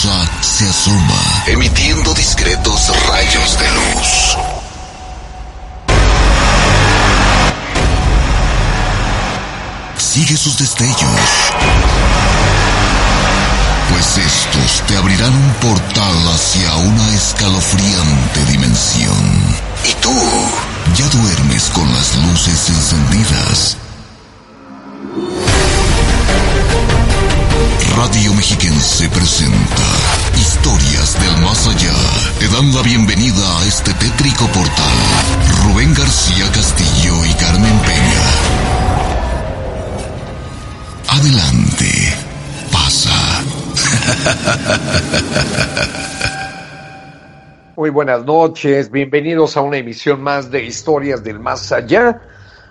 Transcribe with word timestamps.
se 0.00 0.66
asoma, 0.66 1.44
emitiendo 1.46 2.14
discretos 2.14 2.90
rayos 3.06 3.58
de 3.58 3.70
luz. 3.70 4.36
Sigue 9.98 10.38
sus 10.38 10.56
destellos, 10.56 11.20
pues 13.90 14.16
estos 14.16 14.86
te 14.86 14.96
abrirán 14.96 15.34
un 15.34 15.52
portal 15.60 16.28
hacia 16.34 16.74
una 16.76 17.14
escalofriante 17.14 18.44
dimensión. 18.46 19.54
Y 19.84 19.92
tú 20.00 20.16
ya 20.96 21.06
duermes 21.10 21.64
con 21.74 21.92
las 21.92 22.16
luces 22.16 22.70
encendidas. 22.70 23.76
Radio 27.96 28.32
Mexiquense 28.34 29.08
presenta 29.08 29.82
Historias 30.36 31.20
del 31.20 31.42
Más 31.42 31.66
Allá. 31.66 31.92
Te 32.38 32.48
dan 32.48 32.72
la 32.74 32.82
bienvenida 32.82 33.58
a 33.58 33.64
este 33.66 33.92
tétrico 33.94 34.46
portal. 34.46 34.96
Rubén 35.64 35.92
García 35.94 36.50
Castillo 36.52 37.24
y 37.24 37.32
Carmen 37.34 37.78
Peña. 37.80 38.24
Adelante. 41.08 42.14
Pasa. 42.70 43.44
Muy 47.76 47.90
buenas 47.90 48.24
noches, 48.24 48.90
bienvenidos 48.90 49.56
a 49.56 49.62
una 49.62 49.78
emisión 49.78 50.22
más 50.22 50.50
de 50.50 50.64
Historias 50.64 51.24
del 51.24 51.40
Más 51.40 51.72
Allá. 51.72 52.20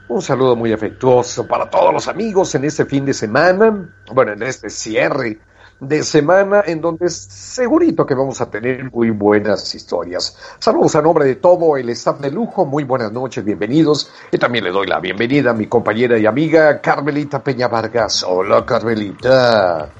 Un 0.09 0.23
saludo 0.23 0.55
muy 0.55 0.73
afectuoso 0.73 1.47
para 1.47 1.69
todos 1.69 1.93
los 1.93 2.07
amigos 2.07 2.55
en 2.55 2.65
este 2.65 2.85
fin 2.85 3.05
de 3.05 3.13
semana, 3.13 3.93
bueno, 4.11 4.33
en 4.33 4.41
este 4.41 4.71
cierre 4.71 5.39
de 5.79 6.01
semana 6.01 6.63
en 6.65 6.81
donde 6.81 7.09
segurito 7.09 8.07
que 8.07 8.15
vamos 8.15 8.41
a 8.41 8.49
tener 8.49 8.91
muy 8.91 9.11
buenas 9.11 9.75
historias. 9.75 10.35
Saludos 10.57 10.95
a 10.95 11.03
nombre 11.03 11.25
de 11.25 11.35
todo 11.35 11.77
el 11.77 11.89
staff 11.89 12.19
de 12.19 12.31
lujo, 12.31 12.65
muy 12.65 12.85
buenas 12.85 13.11
noches, 13.11 13.45
bienvenidos. 13.45 14.11
Y 14.31 14.39
también 14.39 14.63
le 14.63 14.71
doy 14.71 14.87
la 14.87 14.99
bienvenida 14.99 15.51
a 15.51 15.53
mi 15.53 15.67
compañera 15.67 16.17
y 16.17 16.25
amiga 16.25 16.81
Carmelita 16.81 17.43
Peña 17.43 17.67
Vargas. 17.67 18.25
Hola 18.27 18.65
Carmelita. 18.65 19.91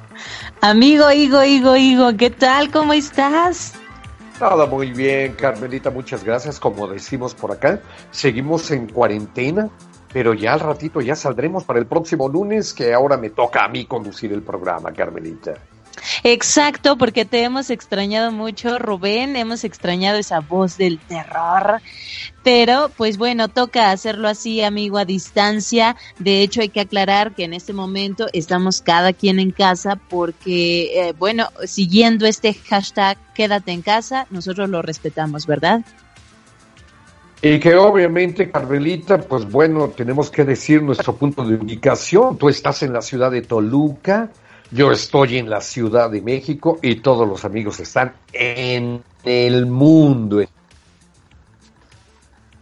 Amigo, 0.62 1.12
Higo, 1.12 1.44
Higo, 1.44 1.76
Higo, 1.76 2.18
¿qué 2.18 2.32
tal? 2.32 2.72
¿Cómo 2.72 2.94
estás? 2.94 3.74
Nada, 4.42 4.66
muy 4.66 4.92
bien, 4.92 5.34
Carmelita, 5.34 5.92
muchas 5.92 6.24
gracias. 6.24 6.60
Como 6.60 6.88
decimos 6.88 7.36
por 7.36 7.52
acá, 7.52 7.82
seguimos 8.10 8.72
en 8.72 8.88
cuarentena, 8.88 9.70
pero 10.12 10.34
ya 10.34 10.54
al 10.54 10.60
ratito 10.60 11.02
ya 11.02 11.16
saldremos 11.16 11.64
para 11.64 11.80
el 11.80 11.86
próximo 11.86 12.28
lunes, 12.28 12.74
que 12.74 12.94
ahora 12.94 13.18
me 13.18 13.30
toca 13.30 13.64
a 13.64 13.68
mí 13.68 13.86
conducir 13.86 14.32
el 14.34 14.42
programa, 14.42 14.92
Carmelita. 14.92 15.54
Exacto, 16.24 16.98
porque 16.98 17.26
te 17.26 17.44
hemos 17.44 17.70
extrañado 17.70 18.32
mucho, 18.32 18.80
Rubén, 18.80 19.36
hemos 19.36 19.64
extrañado 19.64 20.18
esa 20.18 20.40
voz 20.40 20.78
del 20.78 21.00
terror, 21.00 21.82
pero 22.44 22.90
pues 22.96 23.18
bueno, 23.18 23.48
toca 23.48 23.92
hacerlo 23.92 24.28
así, 24.28 24.62
amigo, 24.62 24.98
a 24.98 25.06
distancia. 25.06 25.96
De 26.18 26.42
hecho, 26.42 26.62
hay 26.62 26.70
que 26.70 26.82
aclarar 26.82 27.34
que 27.36 27.44
en 27.44 27.54
este 27.54 27.74
momento 27.74 28.28
estamos 28.34 28.82
cada 28.82 29.14
quien 29.14 29.40
en 29.40 29.52
casa 29.52 29.98
porque, 30.10 31.10
eh, 31.10 31.14
bueno, 31.18 31.50
siguiendo 31.66 32.26
este 32.26 32.54
hashtag, 32.54 33.18
quédate 33.34 33.72
en 33.72 33.82
casa, 33.82 34.26
nosotros 34.30 34.70
lo 34.70 34.82
respetamos, 34.82 35.46
¿verdad? 35.46 35.82
Y 37.42 37.60
que 37.60 37.76
obviamente, 37.76 38.52
Carmelita, 38.52 39.18
pues 39.18 39.50
bueno, 39.50 39.90
tenemos 39.90 40.30
que 40.30 40.44
decir 40.44 40.84
nuestro 40.84 41.16
punto 41.16 41.46
de 41.46 41.56
ubicación. 41.56 42.38
Tú 42.38 42.50
estás 42.50 42.84
en 42.84 42.92
la 42.92 43.02
ciudad 43.02 43.32
de 43.32 43.42
Toluca, 43.42 44.30
yo 44.72 44.92
estoy 44.92 45.38
en 45.38 45.50
la 45.50 45.62
Ciudad 45.62 46.10
de 46.10 46.22
México 46.22 46.80
y 46.82 46.96
todos 46.96 47.28
los 47.28 47.46
amigos 47.46 47.80
están 47.80 48.14
en 48.34 49.02
el 49.24 49.66
mundo. 49.68 50.44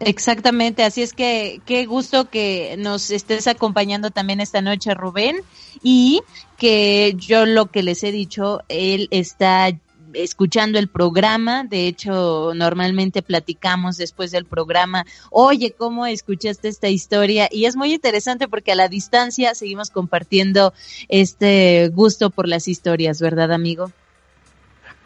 Exactamente, 0.00 0.84
así 0.84 1.02
es 1.02 1.12
que 1.12 1.60
qué 1.66 1.84
gusto 1.86 2.30
que 2.30 2.76
nos 2.78 3.10
estés 3.10 3.48
acompañando 3.48 4.12
también 4.12 4.40
esta 4.40 4.62
noche, 4.62 4.94
Rubén, 4.94 5.38
y 5.82 6.22
que 6.56 7.14
yo 7.16 7.46
lo 7.46 7.66
que 7.66 7.82
les 7.82 8.04
he 8.04 8.12
dicho, 8.12 8.62
él 8.68 9.08
está 9.10 9.72
escuchando 10.14 10.78
el 10.78 10.88
programa. 10.88 11.64
De 11.64 11.86
hecho, 11.86 12.52
normalmente 12.54 13.22
platicamos 13.22 13.96
después 13.96 14.30
del 14.30 14.44
programa, 14.44 15.04
oye, 15.30 15.74
¿cómo 15.76 16.06
escuchaste 16.06 16.68
esta 16.68 16.88
historia? 16.88 17.48
Y 17.50 17.66
es 17.66 17.76
muy 17.76 17.92
interesante 17.94 18.48
porque 18.48 18.72
a 18.72 18.76
la 18.76 18.88
distancia 18.88 19.54
seguimos 19.54 19.90
compartiendo 19.90 20.72
este 21.08 21.88
gusto 21.94 22.30
por 22.30 22.48
las 22.48 22.68
historias, 22.68 23.20
¿verdad, 23.20 23.52
amigo? 23.52 23.92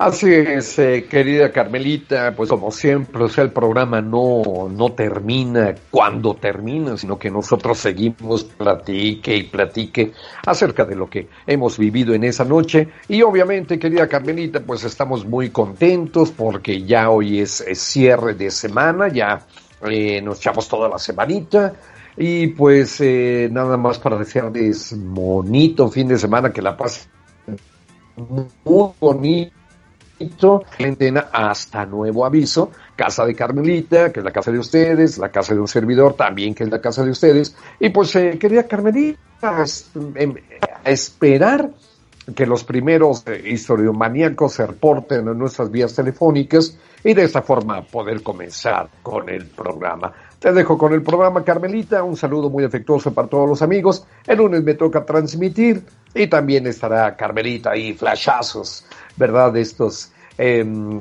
Así 0.04 0.34
es, 0.34 0.80
eh, 0.80 1.06
querida 1.08 1.52
Carmelita, 1.52 2.34
pues 2.34 2.50
como 2.50 2.72
siempre, 2.72 3.22
o 3.22 3.28
sea, 3.28 3.44
el 3.44 3.52
programa 3.52 4.00
no, 4.00 4.68
no 4.68 4.90
termina 4.94 5.76
cuando 5.92 6.34
termina, 6.34 6.96
sino 6.96 7.16
que 7.20 7.30
nosotros 7.30 7.78
seguimos 7.78 8.42
platique 8.42 9.36
y 9.36 9.44
platique 9.44 10.10
acerca 10.44 10.84
de 10.84 10.96
lo 10.96 11.08
que 11.08 11.28
hemos 11.46 11.78
vivido 11.78 12.14
en 12.14 12.24
esa 12.24 12.44
noche. 12.44 12.88
Y 13.06 13.22
obviamente, 13.22 13.78
querida 13.78 14.08
Carmelita, 14.08 14.58
pues 14.58 14.82
estamos 14.82 15.24
muy 15.24 15.50
contentos 15.50 16.32
porque 16.32 16.82
ya 16.82 17.08
hoy 17.08 17.38
es, 17.38 17.64
cierre 17.74 18.34
de 18.34 18.50
semana, 18.50 19.06
ya 19.06 19.46
eh, 19.88 20.20
nos 20.20 20.38
echamos 20.38 20.68
toda 20.68 20.88
la 20.88 20.98
semanita. 20.98 21.74
Y 22.16 22.48
pues 22.48 23.00
eh, 23.00 23.48
nada 23.52 23.76
más 23.76 24.00
para 24.00 24.18
desearles 24.18 24.96
bonito 24.98 25.88
fin 25.88 26.08
de 26.08 26.18
semana, 26.18 26.52
que 26.52 26.60
la 26.60 26.76
paz 26.76 27.08
muy 28.16 28.90
bonito 28.98 29.61
hasta 31.32 31.86
nuevo 31.86 32.24
aviso, 32.24 32.70
casa 32.96 33.24
de 33.24 33.34
Carmelita, 33.34 34.12
que 34.12 34.20
es 34.20 34.24
la 34.24 34.32
casa 34.32 34.50
de 34.50 34.58
ustedes, 34.58 35.18
la 35.18 35.30
casa 35.30 35.54
de 35.54 35.60
un 35.60 35.68
servidor 35.68 36.14
también, 36.14 36.54
que 36.54 36.64
es 36.64 36.70
la 36.70 36.80
casa 36.80 37.04
de 37.04 37.10
ustedes. 37.10 37.56
Y 37.80 37.90
pues 37.90 38.14
eh, 38.16 38.38
quería 38.38 38.66
Carmelita 38.66 39.64
em, 40.14 40.34
esperar 40.84 41.70
que 42.34 42.46
los 42.46 42.64
primeros 42.64 43.24
eh, 43.26 43.42
historiomaníacos 43.46 44.54
se 44.54 44.66
reporten 44.66 45.26
en 45.28 45.38
nuestras 45.38 45.70
vías 45.70 45.94
telefónicas 45.94 46.78
y 47.02 47.14
de 47.14 47.24
esta 47.24 47.42
forma 47.42 47.82
poder 47.82 48.22
comenzar 48.22 48.88
con 49.02 49.28
el 49.28 49.46
programa. 49.46 50.12
Te 50.42 50.52
dejo 50.52 50.76
con 50.76 50.92
el 50.92 51.02
programa 51.02 51.44
Carmelita, 51.44 52.02
un 52.02 52.16
saludo 52.16 52.50
muy 52.50 52.64
afectuoso 52.64 53.14
para 53.14 53.28
todos 53.28 53.48
los 53.48 53.62
amigos. 53.62 54.04
El 54.26 54.38
lunes 54.38 54.64
me 54.64 54.74
toca 54.74 55.04
transmitir 55.04 55.84
y 56.12 56.26
también 56.26 56.66
estará 56.66 57.14
Carmelita 57.14 57.70
ahí, 57.70 57.92
flashazos, 57.92 58.84
¿verdad? 59.16 59.52
De 59.52 59.60
estos 59.60 60.10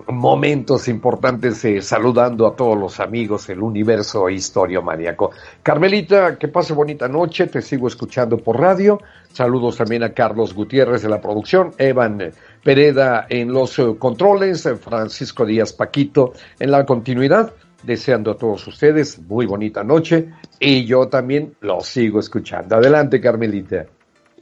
momentos 0.07 0.87
importantes 0.87 1.65
eh, 1.65 1.81
saludando 1.81 2.45
a 2.45 2.55
todos 2.55 2.77
los 2.77 2.99
amigos 2.99 3.47
del 3.47 3.63
universo 3.63 4.29
historio 4.29 4.83
maníaco. 4.83 5.31
Carmelita, 5.63 6.37
que 6.37 6.47
pase 6.47 6.73
bonita 6.73 7.07
noche, 7.07 7.47
te 7.47 7.63
sigo 7.63 7.87
escuchando 7.87 8.37
por 8.37 8.59
radio. 8.59 9.01
Saludos 9.33 9.77
también 9.77 10.03
a 10.03 10.13
Carlos 10.13 10.53
Gutiérrez 10.53 11.01
de 11.01 11.09
la 11.09 11.19
producción, 11.19 11.71
Evan 11.79 12.31
Pereda 12.63 13.25
en 13.27 13.51
los 13.51 13.79
eh, 13.79 13.95
controles, 13.97 14.69
Francisco 14.79 15.47
Díaz 15.47 15.73
Paquito 15.73 16.33
en 16.59 16.69
la 16.69 16.85
continuidad. 16.85 17.51
Deseando 17.83 18.31
a 18.31 18.37
todos 18.37 18.67
ustedes 18.67 19.19
muy 19.19 19.45
bonita 19.45 19.83
noche 19.83 20.29
y 20.59 20.85
yo 20.85 21.07
también 21.07 21.55
los 21.61 21.87
sigo 21.87 22.19
escuchando. 22.19 22.75
Adelante, 22.75 23.19
Carmelita. 23.19 23.85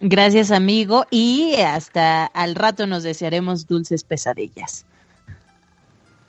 Gracias, 0.02 0.52
amigo, 0.52 1.06
y 1.10 1.56
hasta 1.56 2.26
al 2.26 2.56
rato 2.56 2.88
nos 2.88 3.04
desearemos 3.04 3.68
dulces 3.68 4.04
pesadillas. 4.04 4.86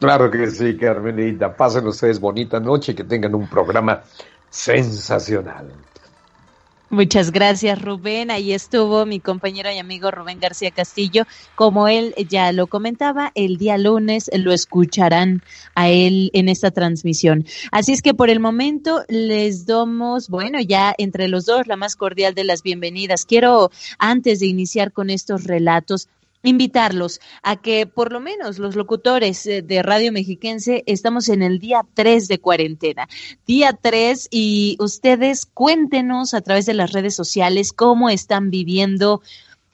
Claro 0.00 0.31
que 0.31 0.50
sí, 0.50 0.76
Carmelita. 0.76 1.55
Pasen 1.55 1.87
ustedes 1.87 2.19
bonita 2.19 2.58
noche 2.58 2.93
y 2.93 2.94
que 2.94 3.05
tengan 3.05 3.34
un 3.34 3.46
programa 3.46 4.02
sensacional. 4.49 5.73
Muchas 6.92 7.31
gracias, 7.31 7.81
Rubén. 7.81 8.32
Ahí 8.32 8.52
estuvo 8.52 9.06
mi 9.06 9.20
compañero 9.20 9.70
y 9.70 9.78
amigo 9.78 10.10
Rubén 10.10 10.40
García 10.40 10.72
Castillo. 10.72 11.25
Como 11.54 11.87
él 11.87 12.16
ya 12.28 12.50
lo 12.50 12.66
comentaba, 12.66 13.31
el 13.37 13.58
día 13.58 13.78
lunes 13.78 14.28
lo 14.34 14.52
escucharán 14.52 15.40
a 15.76 15.88
él 15.88 16.32
en 16.34 16.48
esta 16.48 16.72
transmisión. 16.72 17.46
Así 17.70 17.92
es 17.92 18.02
que 18.02 18.12
por 18.12 18.28
el 18.28 18.40
momento 18.40 19.04
les 19.08 19.66
damos, 19.66 20.28
bueno, 20.28 20.58
ya 20.60 20.92
entre 20.98 21.28
los 21.28 21.46
dos, 21.46 21.69
la 21.69 21.76
más 21.76 21.94
cordial 21.94 22.34
de 22.34 22.42
las 22.42 22.64
bienvenidas. 22.64 23.25
Quiero, 23.25 23.70
antes 24.00 24.40
de 24.40 24.46
iniciar 24.46 24.90
con 24.90 25.10
estos 25.10 25.44
relatos, 25.44 26.08
invitarlos 26.42 27.20
a 27.42 27.56
que 27.56 27.87
por 27.87 28.12
lo 28.12 28.20
menos 28.20 28.58
los 28.58 28.76
locutores 28.76 29.46
eh, 29.46 29.62
de 29.62 29.82
Radio 29.82 30.12
Mexiquense 30.12 30.82
estamos 30.87 31.28
en 31.28 31.42
el 31.42 31.58
día 31.58 31.82
3 31.94 32.28
de 32.28 32.38
cuarentena. 32.38 33.08
Día 33.46 33.78
3 33.81 34.28
y 34.31 34.76
ustedes 34.78 35.46
cuéntenos 35.46 36.34
a 36.34 36.40
través 36.40 36.66
de 36.66 36.75
las 36.75 36.92
redes 36.92 37.14
sociales 37.14 37.72
cómo 37.72 38.08
están 38.10 38.50
viviendo 38.50 39.20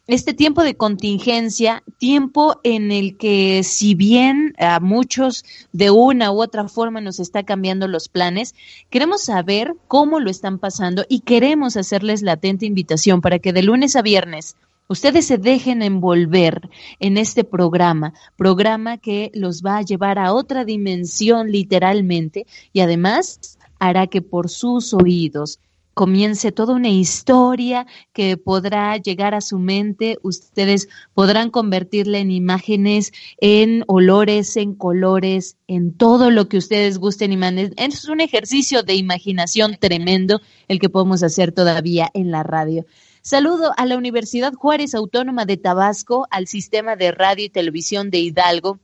este 0.07 0.35
tiempo 0.35 0.63
de 0.63 0.77
contingencia, 0.77 1.83
tiempo 1.99 2.61
en 2.63 2.93
el 2.93 3.17
que 3.17 3.65
si 3.65 3.97
bien 3.97 4.55
a 4.57 4.79
muchos 4.79 5.45
de 5.73 5.91
una 5.91 6.31
u 6.31 6.41
otra 6.41 6.69
forma 6.69 7.01
nos 7.01 7.19
está 7.19 7.43
cambiando 7.43 7.89
los 7.89 8.09
planes, 8.09 8.55
queremos 8.89 9.25
saber 9.25 9.75
cómo 9.89 10.21
lo 10.21 10.31
están 10.31 10.61
pasando 10.61 11.05
y 11.09 11.21
queremos 11.21 11.77
hacerles 11.77 12.23
la 12.23 12.33
atenta 12.33 12.67
invitación 12.67 13.21
para 13.21 13.41
que 13.41 13.53
de 13.53 13.65
lunes 13.65 13.97
a 13.97 14.03
viernes 14.03 14.55
Ustedes 14.89 15.27
se 15.27 15.39
dejen 15.39 15.83
envolver 15.83 16.69
en 17.01 17.19
este 17.19 17.43
programa, 17.43 18.15
programa 18.37 18.99
que 18.99 19.33
los 19.35 19.63
va 19.63 19.79
a 19.79 19.83
llevar 19.83 20.19
a 20.19 20.33
otra 20.33 20.65
dimensión 20.65 21.51
literalmente 21.51 22.47
y 22.73 22.81
además 22.81 23.59
hará 23.79 24.07
que 24.07 24.23
por 24.23 24.49
sus 24.49 24.95
oídos 24.95 25.59
comience 25.97 26.53
toda 26.53 26.75
una 26.75 26.91
historia 26.91 27.87
que 28.13 28.37
podrá 28.37 28.99
llegar 28.99 29.35
a 29.35 29.41
su 29.41 29.59
mente. 29.59 30.19
Ustedes 30.23 30.89
podrán 31.15 31.49
convertirla 31.51 32.19
en 32.19 32.31
imágenes, 32.31 33.15
en 33.41 33.83
olores, 33.87 34.59
en 34.59 34.75
colores, 34.75 35.57
en 35.67 35.95
todo 35.95 36.31
lo 36.31 36.51
que 36.51 36.59
ustedes 36.59 36.99
gusten 36.99 37.33
y 37.33 37.39
manden. 37.39 37.73
Es 37.79 38.11
un 38.11 38.21
ejercicio 38.21 38.83
de 38.83 38.95
imaginación 38.95 39.79
tremendo 39.81 40.43
el 40.69 40.81
que 40.81 40.91
podemos 40.91 41.23
hacer 41.23 41.53
todavía 41.53 42.11
en 42.13 42.31
la 42.31 42.43
radio. 42.43 42.85
Saludo 43.27 43.73
a 43.77 43.87
la 43.87 43.97
Universidad 43.97 44.53
Juárez 44.53 44.95
Autónoma 44.95 45.47
de 45.47 45.57
Tabasco, 45.57 46.29
al 46.31 46.47
Sistema 46.47 46.95
de 46.95 47.11
Radio 47.11 47.45
y 47.45 47.49
Televisión 47.49 48.09
de 48.09 48.19
Hidalgo, 48.19 48.79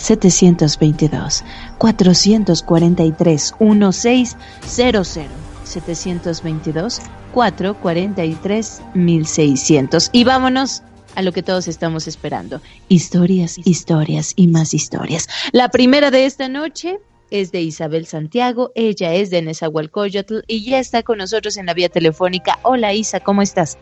722 0.02 1.44
443 1.78 3.54
1600 3.60 5.18
722 5.64 7.00
443 7.32 8.82
1600 8.94 10.10
y 10.12 10.24
vámonos 10.24 10.82
a 11.14 11.22
lo 11.22 11.32
que 11.32 11.42
todos 11.42 11.68
estamos 11.68 12.08
esperando. 12.08 12.60
Historias, 12.88 13.58
historias 13.64 14.32
y 14.34 14.48
más 14.48 14.74
historias. 14.74 15.28
La 15.52 15.68
primera 15.68 16.10
de 16.10 16.26
esta 16.26 16.48
noche 16.48 16.98
es 17.30 17.52
de 17.52 17.62
Isabel 17.62 18.06
Santiago, 18.06 18.72
ella 18.74 19.14
es 19.14 19.30
de 19.30 19.42
Nezahualcóyotl 19.42 20.40
y 20.48 20.64
ya 20.68 20.78
está 20.78 21.02
con 21.02 21.18
nosotros 21.18 21.56
en 21.56 21.66
la 21.66 21.74
vía 21.74 21.88
telefónica. 21.88 22.58
Hola 22.62 22.92
Isa, 22.92 23.20
¿cómo 23.20 23.40
estás? 23.40 23.78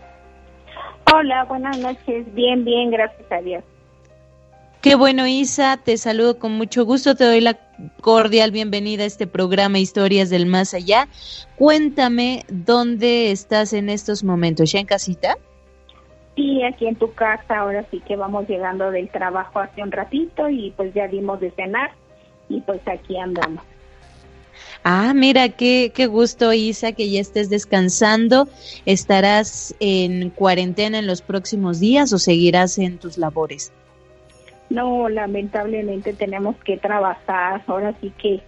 Hola, 1.13 1.45
buenas 1.45 1.79
noches. 1.79 2.33
Bien, 2.35 2.65
bien, 2.65 2.91
gracias 2.91 3.33
a 3.33 3.41
Dios. 3.41 3.65
Qué 4.81 4.95
bueno, 4.95 5.27
Isa, 5.27 5.77
te 5.77 5.99
saludo 5.99 6.39
con 6.39 6.53
mucho 6.53 6.87
gusto, 6.87 7.15
te 7.15 7.25
doy 7.25 7.43
la 7.43 7.59
cordial 8.01 8.51
bienvenida 8.51 9.03
a 9.03 9.07
este 9.07 9.27
programa 9.27 9.79
Historias 9.79 10.31
del 10.31 10.47
Más 10.47 10.73
Allá. 10.73 11.07
Cuéntame 11.57 12.47
dónde 12.49 13.31
estás 13.31 13.75
en 13.75 13.91
estos 13.91 14.25
momentos, 14.25 14.73
¿ya 14.73 14.81
en 14.81 14.87
casita? 14.87 15.37
Sí, 16.35 16.63
aquí 16.63 16.87
en 16.87 16.97
tu 16.97 17.13
casa, 17.13 17.59
ahora 17.59 17.85
sí 17.91 18.01
que 18.09 18.17
vamos 18.17 18.49
llegando 18.49 18.91
del 18.91 19.11
trabajo 19.11 19.59
hace 19.59 19.83
un 19.83 19.93
ratito 19.93 20.49
y 20.49 20.71
pues 20.71 20.95
ya 20.95 21.09
dimos 21.09 21.41
de 21.41 21.51
cenar 21.51 21.91
y 22.49 22.63
pues 22.63 22.81
aquí 22.89 23.19
andamos. 23.19 23.63
Ah, 24.83 25.13
mira, 25.15 25.51
qué, 25.51 25.93
qué 25.95 26.07
gusto, 26.07 26.55
Isa, 26.55 26.93
que 26.93 27.11
ya 27.11 27.21
estés 27.21 27.51
descansando. 27.51 28.49
¿Estarás 28.87 29.75
en 29.79 30.31
cuarentena 30.31 31.01
en 31.01 31.07
los 31.07 31.21
próximos 31.21 31.81
días 31.81 32.15
o 32.15 32.19
seguirás 32.19 32.79
en 32.79 32.97
tus 32.97 33.19
labores? 33.19 33.75
No, 34.71 35.09
lamentablemente 35.09 36.13
tenemos 36.13 36.57
que 36.65 36.79
trabajar. 36.79 37.63
Ahora 37.67 37.93
sí 38.01 38.13
que, 38.17 38.41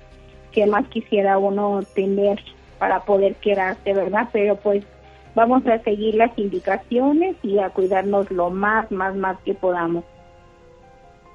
que 0.52 0.66
más 0.66 0.86
quisiera 0.88 1.36
uno 1.38 1.82
tener 1.94 2.38
para 2.78 3.00
poder 3.00 3.34
quedarse, 3.36 3.92
¿verdad? 3.92 4.28
Pero 4.32 4.56
pues 4.56 4.84
vamos 5.34 5.66
a 5.66 5.78
seguir 5.80 6.14
las 6.14 6.36
indicaciones 6.38 7.36
y 7.42 7.58
a 7.58 7.70
cuidarnos 7.70 8.30
lo 8.30 8.50
más, 8.50 8.90
más, 8.90 9.14
más 9.16 9.36
que 9.44 9.54
podamos. 9.54 10.04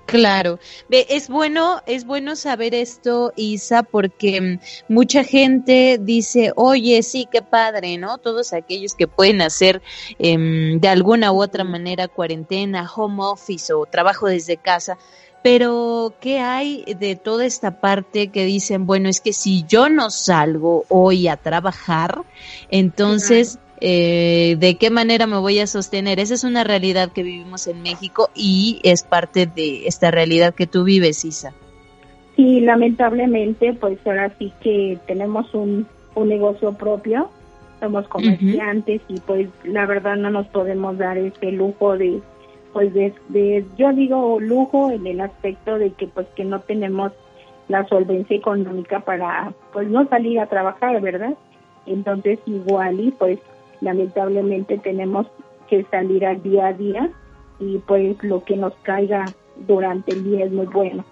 Claro, 0.07 0.57
es 0.89 1.27
bueno, 1.27 1.81
es 1.86 2.06
bueno 2.06 2.38
saber 2.38 2.74
esto, 2.74 3.33
Isa, 3.36 3.83
porque 3.83 4.39
mm, 4.39 4.59
mucha 4.88 5.25
gente 5.25 6.00
dice, 6.01 6.54
oye, 6.56 7.04
sí, 7.04 7.27
qué 7.30 7.42
padre, 7.42 7.98
¿no? 7.98 8.18
Todos 8.18 8.54
aquellos 8.54 8.94
que 8.94 9.07
pueden 9.07 9.42
hacer 9.42 9.81
em, 10.18 10.80
de 10.80 10.88
alguna 10.88 11.33
u 11.33 11.42
otra 11.42 11.65
manera 11.65 12.07
cuarentena, 12.07 12.89
home 12.89 13.21
office 13.21 13.74
o 13.74 13.86
trabajo 13.86 14.27
desde 14.27 14.56
casa, 14.56 14.98
pero 15.44 16.13
¿qué 16.21 16.39
hay 16.39 16.86
de 16.98 17.18
toda 17.18 17.45
esta 17.45 17.81
parte 17.81 18.30
que 18.30 18.45
dicen, 18.45 18.86
bueno, 18.86 19.10
es 19.10 19.19
que 19.19 19.34
si 19.34 19.65
yo 19.67 19.89
no 19.89 20.10
salgo 20.10 20.86
hoy 20.88 21.27
a 21.27 21.36
trabajar, 21.36 22.22
entonces 22.70 23.60
eh, 23.79 24.55
de 24.60 24.77
qué 24.77 24.89
manera 24.89 25.27
me 25.27 25.38
voy 25.38 25.60
a 25.60 25.67
sostener. 25.67 26.19
Esa 26.19 26.34
es 26.34 26.43
una 26.43 26.63
realidad 26.63 27.12
que 27.12 27.24
vivimos 27.24 27.67
en 27.67 27.81
México 27.81 28.29
y 28.36 28.79
es 28.84 29.03
parte 29.03 29.46
de 29.46 29.88
esta 29.88 30.12
realidad 30.12 30.55
que 30.55 30.67
tú 30.67 30.84
vives, 30.84 31.24
Isa. 31.25 31.53
Sí, 32.36 32.60
lamentablemente, 32.62 33.74
pues 33.74 34.00
ahora 34.05 34.31
sí 34.38 34.53
que 34.62 34.98
tenemos 35.07 35.53
un, 35.53 35.88
un 36.15 36.29
negocio 36.29 36.74
propio, 36.74 37.29
somos 37.79 38.07
comerciantes 38.07 39.01
y 39.07 39.19
pues 39.19 39.50
la 39.63 39.86
verdad 39.86 40.15
no 40.15 40.29
nos 40.29 40.48
podemos 40.48 40.98
dar 40.98 41.17
ese 41.17 41.51
lujo 41.51 41.98
de, 41.98 42.19
pues 42.74 42.93
de, 42.93 43.13
de, 43.29 43.65
yo 43.77 43.93
digo 43.93 44.39
lujo 44.39 44.91
en 44.91 45.05
el 45.07 45.22
aspecto 45.22 45.77
de 45.77 45.91
que 45.91 46.07
pues 46.07 46.27
que 46.36 46.43
no 46.43 46.62
tenemos 46.62 47.12
la 47.67 47.88
solvencia 47.88 48.36
económica 48.36 49.00
para 49.01 49.53
pues 49.74 49.88
no 49.88 50.07
salir 50.07 50.39
a 50.39 50.48
trabajar, 50.48 51.00
¿verdad? 51.01 51.36
Entonces 51.86 52.39
igual 52.46 53.00
y 53.00 53.12
pues 53.12 53.39
lamentablemente 53.81 54.77
tenemos 54.77 55.27
que 55.69 55.86
salir 55.91 56.25
al 56.25 56.41
día 56.41 56.67
a 56.67 56.74
día 56.74 57.12
y 57.60 57.77
pues 57.79 58.15
lo 58.24 58.43
que 58.43 58.55
nos 58.55 58.74
caiga 58.84 59.25
durante 59.67 60.13
el 60.13 60.24
día 60.24 60.46
es 60.46 60.51
muy 60.51 60.67
bueno. 60.67 61.03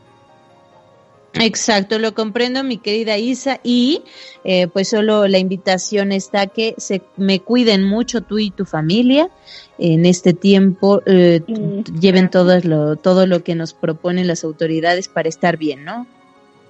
Exacto, 1.38 2.00
lo 2.00 2.14
comprendo 2.14 2.64
mi 2.64 2.78
querida 2.78 3.18
Isa 3.18 3.60
y 3.62 4.04
eh, 4.46 4.68
pues 4.68 4.88
solo 4.88 5.28
la 5.28 5.38
invitación 5.38 6.14
está 6.14 6.48
que 6.48 6.76
se 6.78 7.02
me 7.18 7.42
cuiden 7.42 7.84
mucho 7.84 8.22
tú 8.22 8.40
y 8.40 8.52
tu 8.52 8.64
familia 8.64 9.30
en 9.78 10.06
este 10.06 10.34
tiempo, 10.34 11.02
eh, 11.06 11.42
lleven 12.00 12.30
todo 12.30 12.58
lo, 12.64 12.96
todo 12.96 13.28
lo 13.28 13.44
que 13.44 13.54
nos 13.54 13.74
proponen 13.74 14.28
las 14.28 14.46
autoridades 14.46 15.10
para 15.10 15.28
estar 15.28 15.58
bien, 15.58 15.84
¿no? 15.84 16.08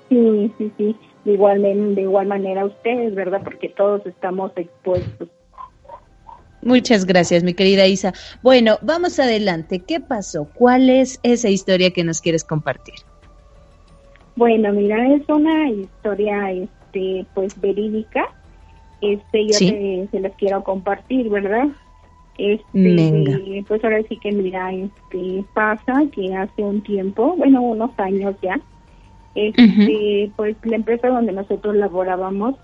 Sí, 0.10 0.52
sí, 0.58 0.72
sí, 0.78 0.96
de 1.26 1.34
igual, 1.34 1.62
de 1.62 2.02
igual 2.02 2.26
manera 2.26 2.66
ustedes, 2.66 3.14
¿verdad? 3.14 3.42
Porque 3.44 3.70
todos 3.70 4.04
estamos 4.08 4.52
expuestos 4.56 5.30
Muchas 6.66 7.06
gracias, 7.06 7.44
mi 7.44 7.54
querida 7.54 7.86
Isa. 7.86 8.12
Bueno, 8.42 8.80
vamos 8.82 9.20
adelante. 9.20 9.80
¿Qué 9.80 10.00
pasó? 10.00 10.50
¿Cuál 10.56 10.90
es 10.90 11.20
esa 11.22 11.48
historia 11.48 11.92
que 11.92 12.04
nos 12.04 12.22
quieres 12.22 12.44
compartir? 12.44 12.96
Bueno, 14.36 14.74
mira, 14.74 15.14
es 15.14 15.22
una 15.30 15.70
historia, 15.70 16.52
este, 16.52 17.24
pues 17.36 17.62
verídica. 17.62 18.26
Este, 19.00 19.46
yo 19.46 20.10
se 20.10 20.20
las 20.20 20.34
quiero 20.38 20.64
compartir, 20.64 21.30
¿verdad? 21.30 21.68
Este, 22.40 23.64
pues 23.68 23.84
ahora 23.84 24.02
sí 24.10 24.18
que 24.18 24.32
mira, 24.32 24.74
este, 24.74 25.46
pasa 25.54 26.02
que 26.12 26.34
hace 26.36 26.64
un 26.64 26.82
tiempo, 26.82 27.36
bueno, 27.38 27.62
unos 27.62 27.92
años 27.98 28.36
ya, 28.42 28.60
este, 29.36 30.32
pues 30.36 30.58
la 30.64 30.78
empresa 30.78 31.10
donde 31.10 31.32
nosotros 31.32 31.76
laborábamos, 31.76 32.56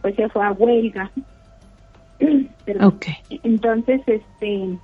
pues 0.00 0.16
se 0.16 0.30
fue 0.30 0.42
a 0.42 0.52
huelga. 0.52 1.12
Okay. 2.80 3.14
Entonces, 3.42 4.00
este, 4.06 4.78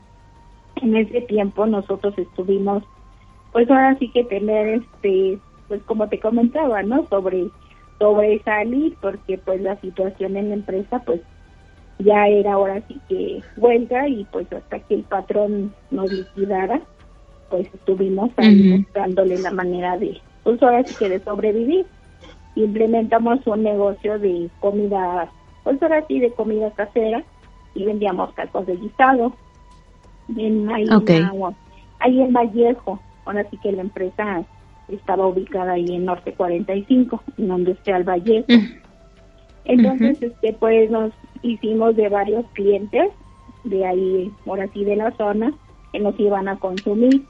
en 0.82 0.96
ese 0.96 1.20
tiempo 1.22 1.66
nosotros 1.66 2.16
estuvimos, 2.18 2.82
pues 3.52 3.70
ahora 3.70 3.96
sí 3.98 4.10
que 4.10 4.24
tener 4.24 4.82
este, 4.82 5.38
pues 5.68 5.82
como 5.82 6.08
te 6.08 6.18
comentaba, 6.18 6.82
¿no? 6.82 7.06
Sobre 7.08 7.50
salir 8.44 8.96
porque 9.00 9.38
pues 9.38 9.60
la 9.60 9.76
situación 9.80 10.36
en 10.36 10.50
la 10.50 10.54
empresa 10.54 11.00
pues 11.00 11.20
ya 11.98 12.28
era 12.28 12.52
ahora 12.52 12.80
sí 12.86 13.00
que 13.08 13.42
huelga 13.56 14.08
y 14.08 14.24
pues 14.30 14.46
hasta 14.52 14.78
que 14.80 14.94
el 14.94 15.02
patrón 15.02 15.74
nos 15.90 16.12
liquidara 16.12 16.80
pues 17.50 17.66
estuvimos 17.74 18.30
ahí 18.36 18.78
buscándole 18.78 19.38
la 19.38 19.50
manera 19.50 19.98
de 19.98 20.20
pues 20.44 20.62
ahora 20.62 20.84
sí 20.84 20.94
que 20.96 21.08
de 21.08 21.20
sobrevivir 21.20 21.86
implementamos 22.54 23.44
un 23.46 23.64
negocio 23.64 24.18
de 24.18 24.48
comida 24.60 25.30
pues 25.64 25.82
ahora 25.82 26.04
sí 26.06 26.20
de 26.20 26.30
comida 26.32 26.70
casera 26.72 27.22
y 27.74 27.84
vendíamos 27.84 28.34
tacos 28.34 28.66
de 28.66 28.76
guisado 28.76 29.32
en 30.36 30.70
ahí, 30.70 30.86
ahí 32.00 32.20
en 32.20 32.32
Vallejo 32.32 33.00
ahora 33.28 33.46
sí 33.50 33.58
que 33.58 33.72
la 33.72 33.82
empresa 33.82 34.44
estaba 34.88 35.26
ubicada 35.26 35.72
ahí 35.72 35.86
en 35.94 36.06
Norte 36.06 36.32
45, 36.32 37.22
en 37.36 37.48
donde 37.48 37.72
está 37.72 37.96
el 37.96 38.04
Valle. 38.04 38.44
Entonces, 39.64 40.22
este, 40.22 40.54
pues 40.54 40.90
nos 40.90 41.12
hicimos 41.42 41.94
de 41.94 42.08
varios 42.08 42.46
clientes 42.54 43.10
de 43.64 43.84
ahí, 43.84 44.32
por 44.46 44.60
así 44.60 44.82
de 44.84 44.96
la 44.96 45.10
zona, 45.12 45.52
que 45.92 46.00
nos 46.00 46.18
iban 46.18 46.48
a 46.48 46.56
consumir. 46.56 47.22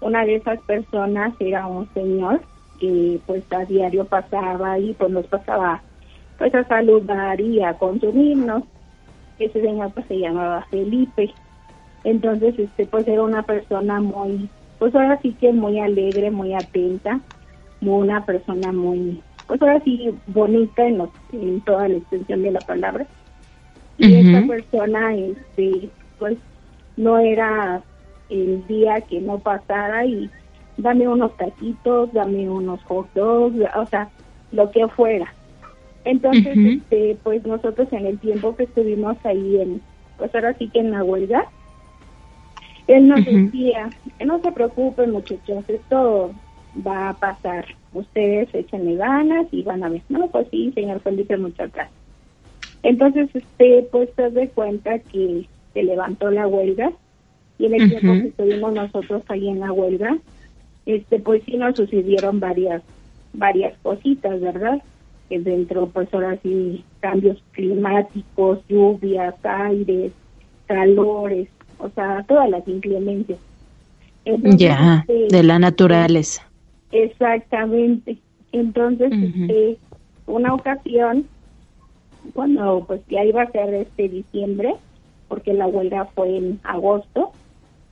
Una 0.00 0.24
de 0.24 0.36
esas 0.36 0.60
personas 0.60 1.34
era 1.40 1.66
un 1.66 1.92
señor 1.92 2.40
que 2.78 3.18
pues 3.26 3.42
a 3.50 3.64
diario 3.64 4.04
pasaba 4.04 4.78
y 4.78 4.92
pues 4.92 5.10
nos 5.10 5.26
pasaba 5.26 5.82
pues 6.38 6.54
a 6.54 6.64
saludar 6.64 7.40
y 7.40 7.62
a 7.62 7.74
consumirnos. 7.74 8.64
Ese 9.38 9.60
señor 9.60 9.92
pues 9.92 10.06
se 10.06 10.18
llamaba 10.18 10.66
Felipe. 10.70 11.32
Entonces, 12.04 12.58
este 12.58 12.86
pues 12.86 13.06
era 13.08 13.22
una 13.22 13.42
persona 13.42 14.00
muy 14.00 14.48
pues 14.78 14.94
ahora 14.94 15.18
sí 15.22 15.32
que 15.40 15.52
muy 15.52 15.80
alegre, 15.80 16.30
muy 16.30 16.54
atenta, 16.54 17.20
una 17.80 18.24
persona 18.24 18.72
muy, 18.72 19.22
pues 19.46 19.60
ahora 19.62 19.80
sí 19.84 20.10
bonita 20.26 20.86
en, 20.86 21.02
en 21.32 21.60
toda 21.62 21.88
la 21.88 21.96
extensión 21.96 22.42
de 22.42 22.50
la 22.52 22.60
palabra. 22.60 23.06
Y 23.98 24.14
esta 24.14 24.46
persona, 24.46 25.14
este, 25.14 25.88
pues 26.18 26.36
no 26.98 27.18
era 27.18 27.82
el 28.28 28.66
día 28.66 29.00
que 29.00 29.20
no 29.20 29.38
pasara 29.38 30.04
y 30.04 30.30
dame 30.76 31.08
unos 31.08 31.34
taquitos, 31.38 32.12
dame 32.12 32.50
unos 32.50 32.82
hot 32.84 33.08
dogs, 33.14 33.56
o 33.74 33.86
sea, 33.86 34.10
lo 34.52 34.70
que 34.70 34.86
fuera. 34.88 35.32
Entonces, 36.06 36.56
este, 36.56 37.18
pues 37.24 37.44
nosotros 37.44 37.92
en 37.92 38.06
el 38.06 38.18
tiempo 38.20 38.54
que 38.54 38.62
estuvimos 38.62 39.16
ahí 39.24 39.60
en, 39.60 39.80
pues 40.16 40.32
ahora 40.36 40.54
sí 40.54 40.68
que 40.68 40.78
en 40.78 40.92
la 40.92 41.02
huelga, 41.02 41.46
él 42.86 43.08
nos 43.08 43.24
decía, 43.24 43.90
no 44.24 44.40
se 44.40 44.52
preocupen 44.52 45.10
muchachos, 45.10 45.64
esto 45.66 46.32
va 46.86 47.08
a 47.08 47.14
pasar, 47.14 47.66
ustedes 47.92 48.54
échenle 48.54 48.94
ganas 48.94 49.48
y 49.50 49.64
van 49.64 49.82
a 49.82 49.88
ver. 49.88 50.02
No, 50.08 50.28
pues 50.28 50.46
sí, 50.52 50.70
señor 50.76 51.00
Felipe, 51.00 51.36
muchas 51.38 51.72
gracias. 51.72 51.98
Entonces, 52.84 53.28
este, 53.34 53.88
pues 53.90 54.08
se 54.14 54.30
de 54.30 54.48
cuenta 54.50 55.00
que 55.00 55.48
se 55.74 55.82
levantó 55.82 56.30
la 56.30 56.46
huelga 56.46 56.92
y 57.58 57.66
en 57.66 57.74
el 57.74 57.88
tiempo 57.88 58.12
que 58.12 58.28
estuvimos 58.28 58.72
nosotros 58.74 59.24
ahí 59.26 59.48
en 59.48 59.58
la 59.58 59.72
huelga, 59.72 60.18
este, 60.86 61.18
pues 61.18 61.42
sí 61.46 61.56
nos 61.56 61.74
sucedieron 61.74 62.38
varias, 62.38 62.84
varias 63.32 63.76
cositas, 63.82 64.40
¿verdad? 64.40 64.80
Que 65.28 65.40
dentro, 65.40 65.86
pues 65.88 66.12
ahora 66.14 66.38
sí, 66.42 66.84
cambios 67.00 67.42
climáticos, 67.52 68.60
lluvias, 68.68 69.34
aires, 69.44 70.12
calores, 70.66 71.48
o 71.78 71.88
sea, 71.90 72.24
todas 72.28 72.48
las 72.48 72.66
inclemencias. 72.68 73.38
ya, 74.24 75.04
este, 75.08 75.36
de 75.36 75.42
la 75.42 75.58
naturaleza. 75.58 76.42
Exactamente. 76.92 78.18
Entonces, 78.52 79.12
este, 79.12 79.78
una 80.26 80.54
ocasión, 80.54 81.26
cuando 82.34 82.84
pues 82.86 83.00
ya 83.08 83.24
iba 83.24 83.42
a 83.42 83.50
ser 83.50 83.74
este 83.74 84.08
diciembre, 84.08 84.74
porque 85.28 85.52
la 85.52 85.66
huelga 85.66 86.06
fue 86.14 86.36
en 86.36 86.60
agosto, 86.64 87.32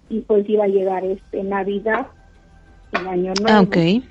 y 0.08 0.20
pues 0.20 0.48
iba 0.48 0.64
a 0.64 0.68
llegar 0.68 1.04
este 1.04 1.42
Navidad, 1.42 2.06
el 2.92 3.06
año 3.06 3.32
nuevo. 3.40 3.62
Okay. 3.62 4.04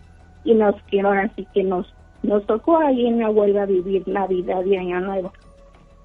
Y 0.43 0.53
nos 0.53 0.75
quiero 0.89 1.11
así 1.11 1.47
que 1.53 1.63
nos 1.63 1.93
nos 2.23 2.45
tocó 2.45 2.77
ahí 2.77 3.05
en 3.05 3.19
la 3.19 3.29
huelga 3.29 3.65
vivir 3.65 4.07
Navidad 4.07 4.63
y 4.65 4.75
Año 4.75 4.99
Nuevo 5.01 5.31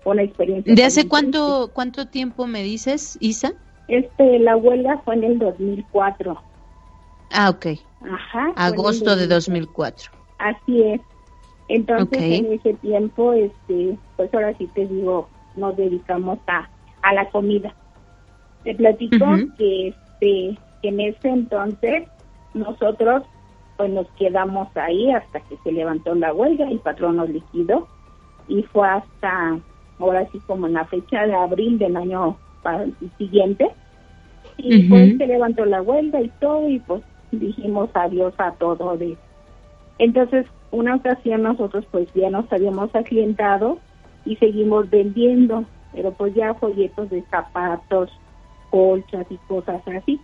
una 0.05 0.23
experiencia. 0.23 0.75
¿De 0.75 0.85
hace 0.85 1.09
cuánto, 1.09 1.71
cuánto 1.73 2.07
tiempo 2.07 2.47
me 2.47 2.63
dices, 2.63 3.17
Isa? 3.21 3.53
Este, 3.89 4.39
la 4.39 4.57
huelga 4.57 4.99
fue 5.05 5.15
en 5.15 5.25
el 5.25 5.39
2004. 5.39 6.37
Ah, 7.33 7.51
ok. 7.51 7.67
Ajá. 8.11 8.53
Agosto 8.57 9.17
de 9.17 9.27
2004. 9.27 10.11
Así 10.39 10.83
es. 10.83 11.01
Entonces, 11.69 12.23
en 12.23 12.53
ese 12.53 12.75
tiempo, 12.75 13.33
este, 13.33 13.99
pues 14.17 14.33
ahora 14.33 14.57
sí 14.57 14.67
te 14.75 14.87
digo, 14.87 15.29
nos 15.57 15.77
dedicamos 15.77 16.39
a, 16.47 16.69
a 17.03 17.13
la 17.13 17.29
comida. 17.31 17.75
Te 18.65 18.75
platico 18.75 19.27
que, 19.59 19.89
este, 19.89 20.59
que 20.81 20.89
en 20.89 21.01
ese 21.01 21.29
entonces 21.29 22.09
nosotros 22.55 23.23
pues 23.79 23.91
nos 23.91 24.07
quedamos 24.19 24.69
ahí 24.77 25.11
hasta 25.13 25.41
que 25.41 25.57
se 25.65 25.73
levantó 25.73 26.15
la 26.15 26.35
huelga, 26.35 26.69
el 26.69 26.81
patrón 26.81 27.17
nos 27.17 27.31
liquidó 27.31 27.89
y 28.49 28.63
fue 28.65 28.87
hasta 28.87 29.59
ahora 29.99 30.29
sí 30.31 30.41
como 30.47 30.67
en 30.67 30.75
la 30.75 30.85
fecha 30.85 31.27
de 31.27 31.35
abril 31.35 31.79
del 31.79 31.97
año 31.97 32.37
siguiente. 33.17 33.71
Y 34.57 34.89
pues 34.89 35.17
se 35.17 35.27
levantó 35.27 35.65
la 35.65 35.81
huelga 35.81 36.21
y 36.21 36.29
todo 36.41 36.69
y 36.69 36.81
pues 36.81 37.03
dijimos 37.31 37.89
adiós 37.95 38.35
a 38.39 38.53
todo 38.53 38.97
de 38.97 39.17
entonces 39.99 40.47
una 40.71 40.97
ocasión 40.97 41.43
nosotros 41.43 41.85
pues 41.91 42.09
ya 42.15 42.31
nos 42.31 42.51
habíamos 42.53 42.93
aclientado 42.95 43.79
y 44.25 44.35
seguimos 44.37 44.91
vendiendo 44.91 45.65
pero 45.93 46.13
pues 46.13 46.35
ya 46.35 46.55
folletos 46.55 47.11
de 47.11 47.23
zapatos 47.31 48.11
colchas 48.71 49.27
y 49.31 49.37
cosas 49.49 49.83
así. 49.87 50.21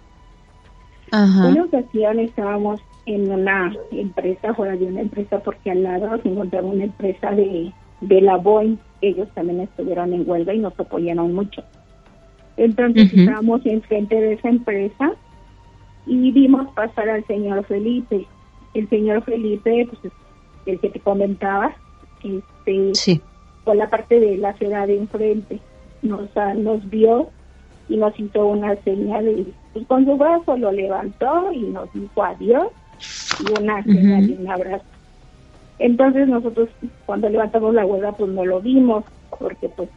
Una 1.12 1.64
ocasión 1.64 2.18
estábamos 2.18 2.80
en 3.06 3.30
una 3.30 3.74
empresa 3.90 4.54
fuera 4.54 4.76
de 4.76 4.86
una 4.86 5.02
empresa 5.02 5.38
porque 5.40 5.70
al 5.70 5.82
lado 5.82 6.08
nos 6.08 6.24
encontraba 6.24 6.68
una 6.68 6.84
empresa 6.84 7.30
de 7.32 7.72
de 8.00 8.20
la 8.20 8.36
Boeing, 8.36 8.76
ellos 9.00 9.28
también 9.34 9.60
estuvieron 9.60 10.12
en 10.12 10.28
huelga 10.28 10.54
y 10.54 10.58
nos 10.58 10.78
apoyaron 10.78 11.34
mucho. 11.34 11.62
Entonces 12.56 13.12
estábamos 13.12 13.64
enfrente 13.66 14.20
de 14.20 14.34
esa 14.34 14.48
empresa 14.48 15.12
y 16.06 16.30
vimos 16.32 16.72
pasar 16.74 17.08
al 17.08 17.26
señor 17.26 17.64
Felipe. 17.64 18.26
El 18.74 18.88
señor 18.88 19.22
Felipe, 19.24 19.88
pues 19.88 20.12
el 20.66 20.80
que 20.80 20.90
te 20.90 21.00
comentaba, 21.00 21.74
este, 22.22 22.94
sí. 22.94 23.20
por 23.64 23.76
la 23.76 23.90
parte 23.90 24.20
de 24.20 24.36
la 24.36 24.52
ciudad 24.54 24.86
de 24.86 24.98
enfrente, 24.98 25.60
nos, 26.02 26.28
nos 26.56 26.88
vio 26.90 27.28
y 27.88 27.96
nos 27.96 28.18
hizo 28.18 28.46
una 28.46 28.76
señal 28.82 29.24
de, 29.24 29.46
pues 29.72 29.86
con 29.86 30.04
su 30.04 30.16
brazo 30.16 30.56
lo 30.56 30.72
levantó 30.72 31.52
y 31.52 31.60
nos 31.60 31.92
dijo 31.92 32.22
adiós 32.22 32.68
y 33.40 33.60
una 33.60 33.82
señal 33.82 34.30
y 34.30 34.36
un 34.40 34.50
abrazo. 34.50 34.84
Entonces 35.78 36.28
nosotros 36.28 36.68
cuando 37.06 37.28
levantamos 37.28 37.74
la 37.74 37.84
huelga 37.84 38.12
pues 38.12 38.30
no 38.30 38.44
lo 38.44 38.60
vimos 38.60 39.04
porque 39.38 39.68
pues 39.68 39.88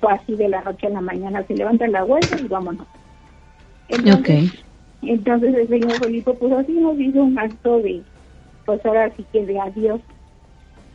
fue 0.00 0.12
así 0.12 0.34
de 0.34 0.48
la 0.48 0.62
noche 0.62 0.86
a 0.88 0.90
la 0.90 1.00
mañana, 1.00 1.44
se 1.46 1.54
levanta 1.54 1.86
la 1.88 2.04
huelga 2.04 2.38
y 2.38 2.48
vámonos. 2.48 2.86
Entonces, 3.88 4.64
entonces 5.02 5.54
el 5.54 5.68
señor 5.68 5.92
Felipe 5.98 6.32
pues 6.34 6.52
así 6.52 6.72
nos 6.72 6.98
hizo 6.98 7.22
un 7.22 7.38
acto 7.38 7.78
de, 7.78 8.02
pues 8.66 8.84
ahora 8.84 9.10
sí 9.16 9.24
que 9.32 9.46
de 9.46 9.58
adiós. 9.58 10.00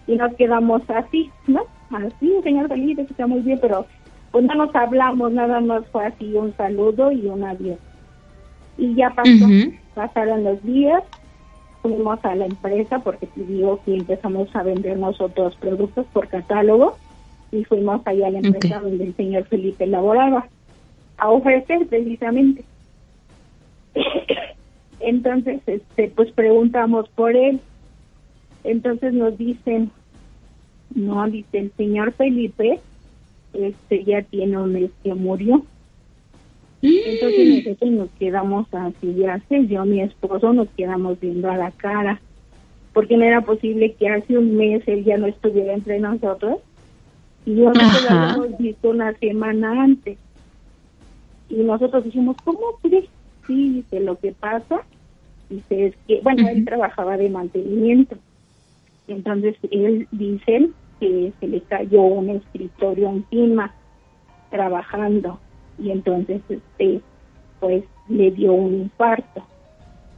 Y 0.08 0.16
nos 0.16 0.34
quedamos 0.36 0.82
así, 0.90 1.30
¿no? 1.48 1.64
Así, 1.92 2.32
señor 2.44 2.70
Felipe, 2.70 3.02
está 3.02 3.28
muy 3.28 3.42
bien, 3.42 3.60
pero 3.62 3.86
pues 4.32 4.46
no 4.46 4.56
nos 4.56 4.74
hablamos, 4.76 5.32
nada 5.32 5.60
más 5.60 5.86
fue 5.88 6.06
así 6.06 6.34
un 6.34 6.56
saludo 6.56 7.12
y 7.12 7.26
un 7.26 7.44
adiós. 7.44 7.80
Y 8.78 8.96
ya 8.96 9.10
pasó, 9.10 9.48
pasaron 9.96 10.44
los 10.44 10.64
días 10.64 11.04
fuimos 11.88 12.24
a 12.24 12.36
la 12.36 12.46
empresa 12.46 13.00
porque 13.00 13.28
te 13.28 13.44
digo 13.44 13.80
que 13.86 13.96
empezamos 13.96 14.54
a 14.56 14.64
vender 14.64 14.98
nosotros 14.98 15.56
productos 15.56 16.06
por 16.14 16.28
catálogo 16.28 16.98
y 17.52 17.64
fuimos 17.64 18.02
allá 18.06 18.28
a 18.28 18.32
la 18.32 18.40
empresa 18.40 18.80
donde 18.80 19.06
el 19.06 19.16
señor 19.16 19.46
Felipe 19.46 19.88
laboraba 19.88 20.48
a 21.18 21.30
ofrecer 21.30 21.88
precisamente. 21.88 22.64
Entonces, 25.00 25.62
este, 25.66 26.10
pues 26.10 26.32
preguntamos 26.32 27.08
por 27.10 27.36
él. 27.36 27.62
Entonces 28.64 29.14
nos 29.14 29.38
dicen, 29.38 29.92
no, 30.94 31.26
dice 31.28 31.60
el 31.60 31.72
señor 31.78 32.12
Felipe, 32.14 32.80
este 33.54 34.04
ya 34.04 34.22
tiene 34.24 34.58
un 34.58 34.74
mes 34.74 34.92
que 35.04 35.14
murió. 35.14 35.64
Entonces 36.82 37.66
nosotros 37.66 37.92
nos 37.92 38.10
quedamos 38.12 38.68
así, 38.72 39.16
ya 39.16 39.42
sé, 39.50 39.66
yo 39.68 39.84
mi 39.86 40.02
esposo 40.02 40.54
nos 40.54 40.68
quedamos 40.78 41.20
viendo 41.20 41.50
a 41.50 41.58
la 41.58 41.72
cara, 41.72 42.22
porque 42.94 43.18
no 43.18 43.24
era 43.24 43.42
posible 43.42 43.94
que 43.94 44.10
hace 44.10 44.38
un 44.38 44.56
mes 44.56 44.84
él 44.88 45.04
ya 45.04 45.18
no 45.18 45.28
estuviera 45.28 45.74
entre 45.74 46.00
nosotros 46.00 46.60
y 47.46 47.56
yo 47.56 47.72
no 47.72 47.74
lo 47.74 48.10
habíamos 48.10 48.58
visto 48.58 48.90
una 48.90 49.14
semana 49.18 49.84
antes. 49.84 50.18
Y 51.50 51.56
nosotros 51.56 52.04
dijimos, 52.04 52.36
¿cómo 52.44 52.78
crees? 52.82 53.06
Sí, 53.48 53.70
dice, 53.76 54.02
lo 54.02 54.18
que 54.18 54.34
pasa, 54.34 54.82
dice, 55.50 55.88
es 55.88 55.96
que, 56.08 56.20
bueno, 56.22 56.48
él 56.50 56.66
trabajaba 56.66 57.16
de 57.16 57.30
mantenimiento. 57.30 58.18
Entonces, 59.08 59.56
él 59.72 60.08
dice 60.12 60.70
que 61.00 61.32
se 61.40 61.48
le 61.48 61.62
cayó 61.62 62.02
un 62.02 62.32
escritorio 62.32 63.10
encima 63.10 63.74
trabajando 64.50 65.40
y 65.80 65.92
entonces, 65.92 66.42
este, 66.50 67.02
pues, 67.60 67.84
le 68.10 68.32
dio 68.32 68.54
un 68.54 68.74
infarto. 68.74 69.44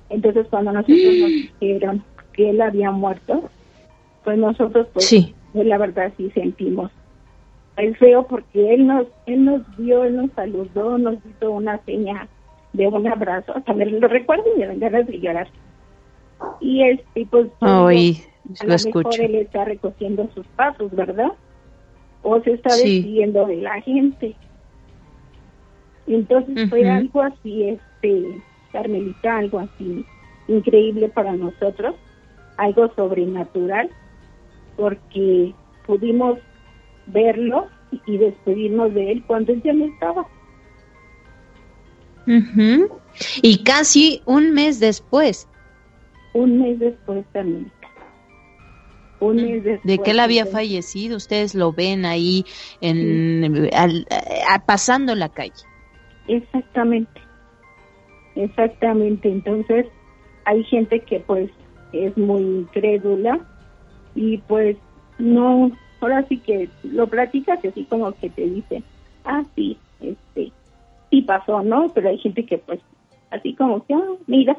Entonces, 0.10 0.48
cuando 0.50 0.72
nosotros 0.72 0.98
nos 1.20 1.30
dijeron 1.60 2.04
que 2.34 2.50
él 2.52 2.62
había 2.62 2.92
muerto, 2.92 3.50
pues 4.24 4.38
nosotros, 4.38 4.88
pues, 4.94 5.06
sí. 5.06 5.34
pues, 5.54 5.66
la 5.68 5.78
verdad 5.78 6.12
sí 6.18 6.30
sentimos 6.32 6.92
es 7.80 7.98
feo 7.98 8.24
porque 8.28 8.74
él 8.74 8.88
nos 8.88 9.08
él 9.26 9.46
nos 9.46 9.78
vio, 9.78 10.04
él 10.04 10.18
nos 10.18 10.32
saludó, 10.32 10.98
nos 10.98 11.16
hizo 11.26 11.52
una 11.52 11.78
seña 11.86 12.28
de 12.74 12.88
un 12.88 13.08
abrazo, 13.08 13.54
hasta 13.56 13.74
me 13.74 13.86
lo 13.86 14.08
recuerdo 14.08 14.44
y 14.56 14.60
me 14.60 14.68
dan 14.68 14.80
ganas 14.80 15.08
de 15.08 15.20
llorar. 15.20 15.48
Y 16.60 16.84
este, 16.84 17.26
pues, 17.30 17.48
Ay, 17.62 18.22
a 18.60 18.66
lo, 18.66 18.76
mejor 18.86 19.20
él 19.20 19.36
está 19.36 19.66
recogiendo 19.66 20.30
sus 20.34 20.46
pasos, 20.48 20.92
¿verdad? 20.92 21.32
O 22.22 22.40
se 22.42 22.52
está 22.54 22.70
despidiendo 22.76 23.46
de 23.48 23.58
la 23.58 23.82
gente. 23.82 24.36
Entonces 26.10 26.70
fue 26.70 26.90
algo 26.90 27.22
así, 27.22 27.64
este, 27.64 28.42
Carmelita, 28.72 29.38
algo 29.38 29.60
así 29.60 30.06
increíble 30.50 31.10
para 31.10 31.34
nosotros, 31.34 31.96
algo 32.58 32.92
sobrenatural, 32.96 33.90
porque 34.76 35.54
pudimos 35.86 36.40
verlo 37.08 37.68
y 38.06 38.18
despedirnos 38.18 38.94
de 38.94 39.12
él 39.12 39.24
cuando 39.26 39.54
él 39.54 39.62
ya 39.64 39.74
no 39.74 39.86
estaba. 39.86 40.28
Y 43.42 43.64
casi 43.64 44.22
un 44.26 44.54
mes 44.54 44.80
después. 44.80 45.48
Un 46.34 46.62
mes 46.62 46.80
después 46.80 47.26
también. 47.32 47.72
Un 49.20 49.38
mm, 49.38 49.42
mes 49.42 49.64
después. 49.64 49.84
De 49.84 50.04
que 50.04 50.12
él 50.12 50.20
había 50.20 50.46
fallecido, 50.46 51.18
ustedes 51.18 51.56
lo 51.56 51.74
ven 51.74 52.06
ahí 52.06 52.46
en, 52.82 53.70
al, 53.74 54.06
pasando 54.66 55.16
la 55.16 55.30
calle. 55.30 55.69
Exactamente. 56.30 57.22
Exactamente. 58.36 59.30
Entonces, 59.30 59.88
hay 60.46 60.64
gente 60.64 61.02
que 61.02 61.20
pues 61.20 61.50
es 61.92 62.16
muy 62.18 62.68
crédula 62.72 63.40
y 64.16 64.38
pues 64.38 64.78
no 65.18 65.72
ahora 66.00 66.26
sí 66.30 66.38
que 66.38 66.70
lo 66.84 67.08
platicas 67.08 67.60
y 67.64 67.68
así 67.68 67.84
como 67.86 68.12
que 68.14 68.30
te 68.30 68.44
dice, 68.44 68.84
ah, 69.26 69.44
sí, 69.56 69.78
este, 70.00 70.52
sí 71.10 71.22
pasó, 71.24 71.62
¿no? 71.64 71.88
Pero 71.94 72.10
hay 72.10 72.18
gente 72.20 72.46
que 72.46 72.58
pues 72.58 72.80
así 73.32 73.54
como 73.56 73.86
que, 73.86 73.96
ah, 73.96 74.16
mira, 74.28 74.56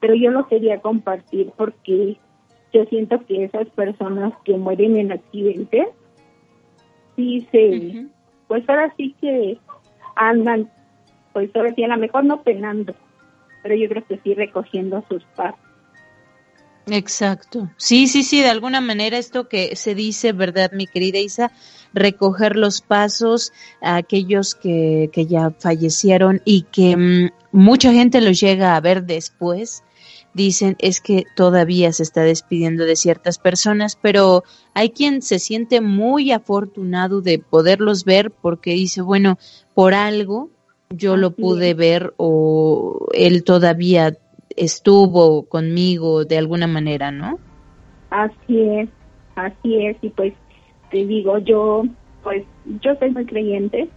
pero 0.00 0.14
yo 0.14 0.30
lo 0.30 0.46
quería 0.46 0.80
compartir 0.80 1.50
porque 1.56 2.16
yo 2.72 2.84
siento 2.86 3.24
que 3.26 3.44
esas 3.44 3.68
personas 3.70 4.32
que 4.44 4.56
mueren 4.56 4.96
en 4.96 5.12
accidentes, 5.12 5.88
sí 7.16 7.46
se, 7.50 8.06
pues 8.46 8.68
ahora 8.68 8.94
sí 8.96 9.14
que 9.20 9.58
andan, 10.18 10.70
pues 11.32 11.50
ahora 11.54 11.74
sí 11.74 11.84
a 11.84 11.88
lo 11.88 11.96
mejor 11.96 12.24
no 12.24 12.42
penando, 12.42 12.94
pero 13.62 13.74
yo 13.74 13.88
creo 13.88 14.04
que 14.06 14.18
sí 14.18 14.34
recogiendo 14.34 15.04
sus 15.08 15.24
pasos. 15.36 15.60
Exacto. 16.90 17.70
Sí, 17.76 18.06
sí, 18.06 18.22
sí, 18.22 18.40
de 18.40 18.48
alguna 18.48 18.80
manera 18.80 19.18
esto 19.18 19.48
que 19.48 19.76
se 19.76 19.94
dice, 19.94 20.32
¿verdad, 20.32 20.72
mi 20.72 20.86
querida 20.86 21.18
Isa? 21.18 21.52
Recoger 21.92 22.56
los 22.56 22.80
pasos 22.80 23.52
a 23.80 23.96
aquellos 23.96 24.54
que, 24.54 25.10
que 25.12 25.26
ya 25.26 25.50
fallecieron 25.58 26.40
y 26.44 26.62
que 26.62 26.96
mm, 26.96 27.30
mucha 27.52 27.92
gente 27.92 28.20
los 28.20 28.40
llega 28.40 28.76
a 28.76 28.80
ver 28.80 29.04
después. 29.04 29.82
Dicen 30.38 30.76
es 30.78 31.00
que 31.00 31.24
todavía 31.34 31.92
se 31.92 32.04
está 32.04 32.22
despidiendo 32.22 32.84
de 32.84 32.94
ciertas 32.94 33.40
personas, 33.40 33.98
pero 34.00 34.44
hay 34.72 34.90
quien 34.90 35.20
se 35.20 35.40
siente 35.40 35.80
muy 35.80 36.30
afortunado 36.30 37.22
de 37.22 37.40
poderlos 37.40 38.04
ver 38.04 38.30
porque 38.30 38.70
dice, 38.70 39.02
bueno, 39.02 39.36
por 39.74 39.94
algo 39.94 40.48
yo 40.90 41.16
lo 41.16 41.32
pude 41.32 41.74
ver 41.74 42.14
o 42.18 43.08
él 43.14 43.42
todavía 43.42 44.16
estuvo 44.54 45.42
conmigo 45.42 46.24
de 46.24 46.38
alguna 46.38 46.68
manera, 46.68 47.10
¿no? 47.10 47.40
Así 48.10 48.60
es, 48.60 48.88
así 49.34 49.86
es, 49.86 49.96
y 50.02 50.10
pues 50.10 50.34
te 50.92 51.04
digo, 51.04 51.38
yo, 51.38 51.82
pues 52.22 52.44
yo 52.80 52.94
soy 53.00 53.10
muy 53.10 53.26
creyente 53.26 53.88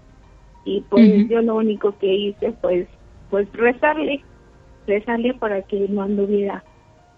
y 0.65 0.81
pues 0.89 1.29
yo 1.29 1.43
lo 1.43 1.57
único 1.57 1.95
que 1.99 2.11
hice 2.11 2.51
pues, 2.63 2.87
pues 3.29 3.47
rezarle, 3.53 4.23
rezarle 4.87 5.33
para 5.33 5.61
que 5.63 5.87
no 5.89 6.01
anduviera, 6.01 6.63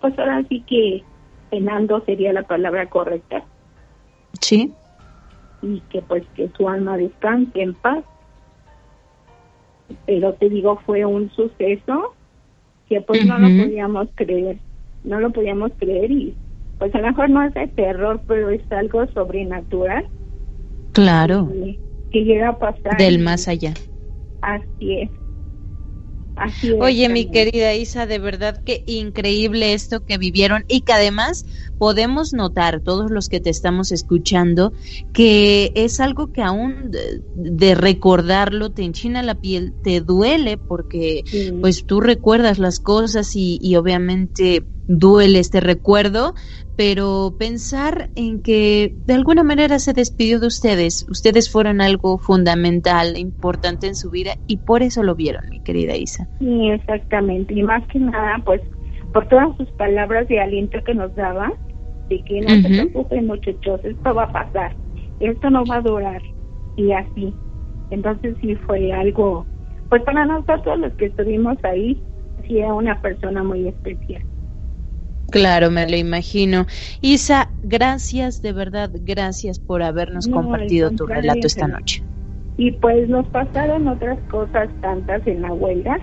pues 0.02 0.18
ahora 0.20 0.44
sí 0.50 0.62
que 0.68 1.04
penando 1.50 2.04
sería 2.06 2.34
la 2.34 2.44
palabra 2.44 2.90
correcta. 2.90 3.44
Sí. 4.42 4.72
Y 5.62 5.80
que 5.92 6.02
pues 6.02 6.24
que 6.36 6.50
su 6.58 6.68
alma 6.68 6.98
descanse 6.98 7.62
en 7.62 7.74
paz. 7.76 8.04
Pero 10.06 10.34
te 10.34 10.50
digo, 10.50 10.80
fue 10.86 11.06
un 11.06 11.30
suceso 11.32 12.16
que 12.90 13.02
pues 13.02 13.26
no 13.26 13.38
lo 13.38 13.48
podíamos 13.48 14.08
creer, 14.16 14.58
no 15.04 15.20
lo 15.20 15.32
podíamos 15.32 15.72
creer 15.78 16.12
y 16.12 16.36
pues 16.80 16.94
a 16.96 17.00
lo 17.00 17.08
mejor 17.08 17.30
no 17.30 17.44
es 17.44 17.54
de 17.54 17.68
terror, 17.68 18.20
pero 18.28 18.50
es 18.50 18.62
algo 18.72 19.06
sobrenatural. 19.08 20.06
Claro. 20.94 21.50
Que, 22.12 22.26
llega 22.26 22.50
a 22.50 22.60
pasar. 22.60 22.98
Del 22.98 23.20
más 23.20 23.48
allá. 23.48 23.74
Así 24.42 25.00
es. 25.00 25.10
Oye, 26.80 27.10
mi 27.10 27.30
querida 27.30 27.74
Isa, 27.74 28.08
de 28.08 28.20
verdad 28.20 28.62
que 28.66 28.84
increíble 28.88 29.74
esto 29.74 30.04
que 30.04 30.18
vivieron 30.18 30.66
y 30.68 30.82
que 30.82 30.94
además 30.94 31.46
podemos 31.78 32.34
notar, 32.34 32.82
todos 32.82 33.12
los 33.12 33.30
que 33.30 33.40
te 33.40 33.50
estamos 33.50 33.92
escuchando, 33.92 34.74
que 35.12 35.72
es 35.76 36.00
algo 36.00 36.32
que 36.32 36.42
aún 36.42 36.92
de, 37.34 37.76
recordarlo 37.76 38.72
te 38.72 38.84
enchina 38.84 39.22
la 39.22 39.36
piel, 39.36 39.76
te 39.84 40.02
duele 40.02 40.58
porque 40.58 41.24
pues 41.62 41.86
tú 41.86 42.02
recuerdas 42.02 42.58
las 42.58 42.80
cosas 42.80 43.36
y, 43.36 43.60
y 43.62 43.76
obviamente 43.76 44.66
duele 44.88 45.40
este 45.40 45.60
recuerdo, 45.60 46.34
pero 46.76 47.36
pensar 47.38 48.10
en 48.16 48.42
que 48.42 48.96
de 49.06 49.14
alguna 49.14 49.44
manera 49.44 49.80
se 49.80 49.94
despidió 49.94 50.40
de 50.40 50.48
ustedes, 50.48 51.06
ustedes 51.10 51.52
fueron 51.52 51.82
algo 51.82 52.18
fundamental, 52.18 53.18
importante 53.18 53.88
en 53.88 53.96
su 53.96 54.10
vida 54.10 54.34
y 54.48 54.58
por 54.58 54.82
eso 54.82 55.04
lo 55.04 55.16
vieron, 55.16 55.44
mi 55.50 55.60
querida 55.60 55.96
Isa. 55.96 56.28
Sí, 56.40 56.70
exactamente, 56.70 57.54
y 57.54 57.64
más 57.64 57.86
que 57.88 58.00
nada, 58.00 58.42
pues 58.44 58.62
por 59.14 59.28
todas 59.28 59.56
sus 59.58 59.70
palabras 59.72 60.28
de 60.28 60.40
aliento 60.40 60.80
que 60.84 60.96
nos 60.96 61.14
daba, 61.16 61.54
de 62.10 62.24
que 62.24 62.42
no 62.42 62.50
se 62.50 62.70
preocupen 62.70 63.28
muchachos, 63.28 63.80
esto 63.84 64.14
va 64.14 64.24
a 64.24 64.32
pasar, 64.32 64.76
esto 65.20 65.50
no 65.50 65.64
va 65.66 65.78
a 65.78 65.82
durar, 65.82 66.22
y 66.76 66.92
así. 66.92 67.34
Entonces 67.92 68.36
sí 68.42 68.56
fue 68.56 68.92
algo, 68.92 69.46
pues 69.90 70.02
para 70.04 70.26
nosotros 70.26 70.80
los 70.80 70.94
que 70.94 71.06
estuvimos 71.06 71.58
ahí, 71.64 72.02
sí 72.48 72.58
era 72.58 72.74
una 72.74 73.00
persona 73.00 73.44
muy 73.44 73.68
especial. 73.68 74.24
Claro, 75.34 75.72
me 75.72 75.90
lo 75.90 75.98
imagino. 75.98 76.68
Isa, 77.02 77.50
gracias, 77.64 78.44
de 78.44 78.54
verdad, 78.54 78.92
gracias 78.94 79.58
por 79.58 79.82
habernos 79.82 80.28
compartido 80.28 80.92
tu 80.92 81.08
relato 81.08 81.48
esta 81.48 81.68
noche. 81.68 82.04
Y 82.56 82.72
pues 82.74 83.10
nos 83.10 83.26
pasaron 83.30 83.88
otras 83.88 84.20
cosas 84.30 84.70
tantas 84.80 85.26
en 85.26 85.42
la 85.42 85.52
huelga 85.52 85.98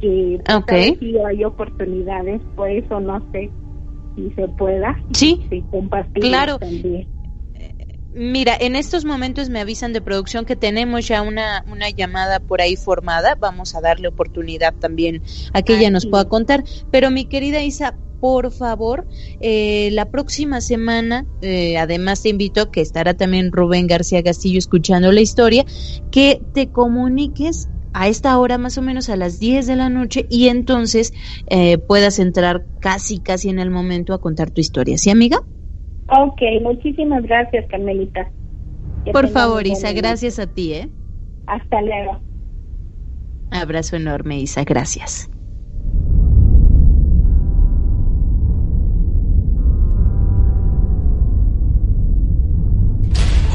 que 0.00 0.40
pues, 0.66 0.98
si 0.98 1.16
hay 1.18 1.44
oportunidades, 1.44 2.42
pues 2.56 2.84
o 2.90 2.98
no 2.98 3.22
sé 3.30 3.52
si 4.16 4.30
se 4.32 4.48
pueda. 4.48 4.98
Sí, 5.12 5.40
compartir 5.70 6.24
claro. 6.24 6.58
También. 6.58 7.06
Mira, 8.18 8.56
en 8.58 8.74
estos 8.74 9.04
momentos 9.04 9.48
me 9.48 9.60
avisan 9.60 9.92
de 9.92 10.00
producción 10.00 10.44
que 10.44 10.56
tenemos 10.56 11.06
ya 11.06 11.22
una, 11.22 11.64
una 11.70 11.88
llamada 11.88 12.40
por 12.40 12.60
ahí 12.60 12.74
formada. 12.74 13.36
Vamos 13.36 13.76
a 13.76 13.80
darle 13.80 14.08
oportunidad 14.08 14.74
también 14.74 15.22
a 15.52 15.62
que 15.62 15.76
ella 15.76 15.88
nos 15.88 16.04
pueda 16.04 16.24
contar. 16.24 16.64
Pero 16.90 17.12
mi 17.12 17.26
querida 17.26 17.62
Isa, 17.62 17.96
por 18.18 18.50
favor, 18.50 19.06
eh, 19.38 19.90
la 19.92 20.06
próxima 20.06 20.60
semana, 20.60 21.26
eh, 21.42 21.78
además 21.78 22.20
te 22.20 22.30
invito, 22.30 22.72
que 22.72 22.80
estará 22.80 23.14
también 23.14 23.52
Rubén 23.52 23.86
García 23.86 24.20
Castillo 24.24 24.58
escuchando 24.58 25.12
la 25.12 25.20
historia, 25.20 25.64
que 26.10 26.40
te 26.52 26.72
comuniques 26.72 27.68
a 27.92 28.08
esta 28.08 28.36
hora 28.36 28.58
más 28.58 28.76
o 28.78 28.82
menos 28.82 29.10
a 29.10 29.16
las 29.16 29.38
10 29.38 29.68
de 29.68 29.76
la 29.76 29.90
noche 29.90 30.26
y 30.28 30.48
entonces 30.48 31.12
eh, 31.46 31.78
puedas 31.78 32.18
entrar 32.18 32.66
casi, 32.80 33.20
casi 33.20 33.48
en 33.48 33.60
el 33.60 33.70
momento 33.70 34.12
a 34.12 34.20
contar 34.20 34.50
tu 34.50 34.60
historia. 34.60 34.98
¿Sí, 34.98 35.10
amiga? 35.10 35.38
Ok, 36.08 36.40
muchísimas 36.62 37.22
gracias, 37.22 37.66
Carmelita. 37.68 38.30
Por 39.12 39.28
favor, 39.28 39.66
Isa, 39.66 39.92
gracias 39.92 40.38
a 40.38 40.46
ti, 40.46 40.72
¿eh? 40.74 40.90
Hasta 41.46 41.82
luego. 41.82 42.22
Abrazo 43.50 43.96
enorme, 43.96 44.40
Isa, 44.40 44.64
gracias. 44.64 45.30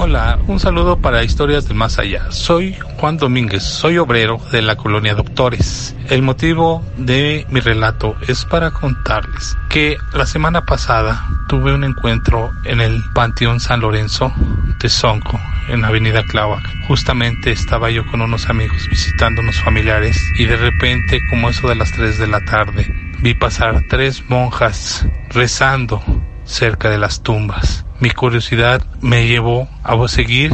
Hola 0.04 0.38
un 0.48 0.60
saludo 0.60 1.00
para 1.00 1.24
Historias 1.24 1.66
del 1.66 1.78
Más 1.78 1.98
Allá. 1.98 2.30
Soy 2.30 2.76
Juan 2.98 3.16
Domínguez, 3.16 3.64
soy 3.64 3.98
obrero 3.98 4.38
de 4.52 4.62
la 4.62 4.76
colonia 4.76 5.16
Doctores. 5.16 5.96
El 6.10 6.24
motivo 6.24 6.84
de 6.98 7.48
mi 7.50 7.62
relato 7.62 8.18
es 8.28 8.44
para 8.44 8.72
contarles 8.72 9.56
que 9.70 9.96
la 10.12 10.26
semana 10.26 10.66
pasada 10.66 11.26
tuve 11.48 11.74
un 11.74 11.86
encuentro 11.86 12.52
en 12.66 12.82
el 12.82 13.02
Panteón 13.16 13.62
San 13.62 13.80
Lorenzo 13.80 14.34
de 14.78 14.90
Sonco, 14.90 15.40
en 15.70 15.86
Avenida 15.86 16.22
Cláhuac. 16.26 16.70
Justamente 16.86 17.54
estaba 17.54 17.90
yo 17.90 18.06
con 18.06 18.20
unos 18.20 18.50
amigos 18.50 18.90
visitando 18.90 19.40
unos 19.42 19.56
familiares 19.62 20.22
y 20.38 20.44
de 20.44 20.58
repente, 20.58 21.22
como 21.30 21.48
eso 21.48 21.70
de 21.70 21.76
las 21.76 21.94
3 21.94 22.20
de 22.20 22.28
la 22.28 22.42
tarde, 22.44 22.94
vi 23.22 23.36
pasar 23.36 23.82
tres 23.88 24.22
monjas 24.28 25.08
rezando 25.30 26.04
cerca 26.44 26.90
de 26.90 26.98
las 26.98 27.24
tumbas. 27.24 27.86
Mi 28.04 28.12
curiosidad 28.12 28.84
me 29.00 29.28
llevó 29.28 29.70
a 29.82 29.96
seguir 30.10 30.54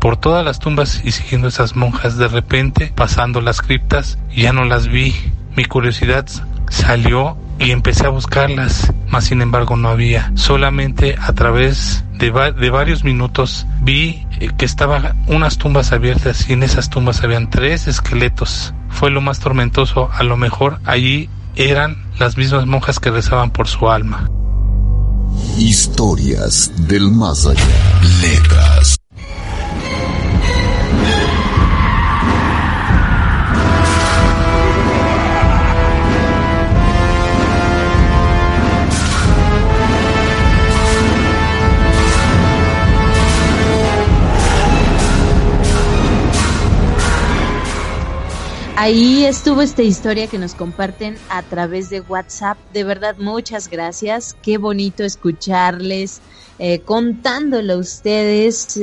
por 0.00 0.16
todas 0.16 0.42
las 0.42 0.58
tumbas 0.58 1.02
y 1.04 1.12
siguiendo 1.12 1.48
esas 1.48 1.76
monjas 1.76 2.16
de 2.16 2.28
repente, 2.28 2.90
pasando 2.96 3.42
las 3.42 3.60
criptas, 3.60 4.18
ya 4.34 4.54
no 4.54 4.64
las 4.64 4.88
vi. 4.88 5.14
Mi 5.54 5.66
curiosidad 5.66 6.24
salió 6.70 7.36
y 7.58 7.72
empecé 7.72 8.06
a 8.06 8.08
buscarlas, 8.08 8.90
mas 9.06 9.24
sin 9.24 9.42
embargo 9.42 9.76
no 9.76 9.90
había. 9.90 10.32
Solamente 10.34 11.14
a 11.20 11.34
través 11.34 12.06
de, 12.14 12.30
de 12.30 12.70
varios 12.70 13.04
minutos 13.04 13.66
vi 13.82 14.26
eh, 14.40 14.48
que 14.56 14.64
estaban 14.64 15.22
unas 15.26 15.58
tumbas 15.58 15.92
abiertas 15.92 16.48
y 16.48 16.54
en 16.54 16.62
esas 16.62 16.88
tumbas 16.88 17.22
habían 17.22 17.50
tres 17.50 17.86
esqueletos. 17.86 18.72
Fue 18.88 19.10
lo 19.10 19.20
más 19.20 19.40
tormentoso, 19.40 20.08
a 20.10 20.22
lo 20.22 20.38
mejor 20.38 20.80
allí 20.86 21.28
eran 21.54 22.02
las 22.18 22.38
mismas 22.38 22.64
monjas 22.64 22.98
que 22.98 23.10
rezaban 23.10 23.50
por 23.50 23.68
su 23.68 23.90
alma. 23.90 24.30
Historias 25.58 26.70
del 26.88 27.10
más 27.10 27.46
allá. 27.46 28.00
Letras. 28.20 29.01
Ahí 48.82 49.24
estuvo 49.26 49.62
esta 49.62 49.84
historia 49.84 50.26
que 50.26 50.38
nos 50.38 50.56
comparten 50.56 51.16
a 51.28 51.44
través 51.44 51.88
de 51.88 52.00
WhatsApp. 52.00 52.58
De 52.72 52.82
verdad, 52.82 53.14
muchas 53.16 53.68
gracias. 53.68 54.34
Qué 54.42 54.58
bonito 54.58 55.04
escucharles, 55.04 56.20
eh, 56.58 56.80
contándolo 56.80 57.74
a 57.74 57.76
ustedes 57.76 58.80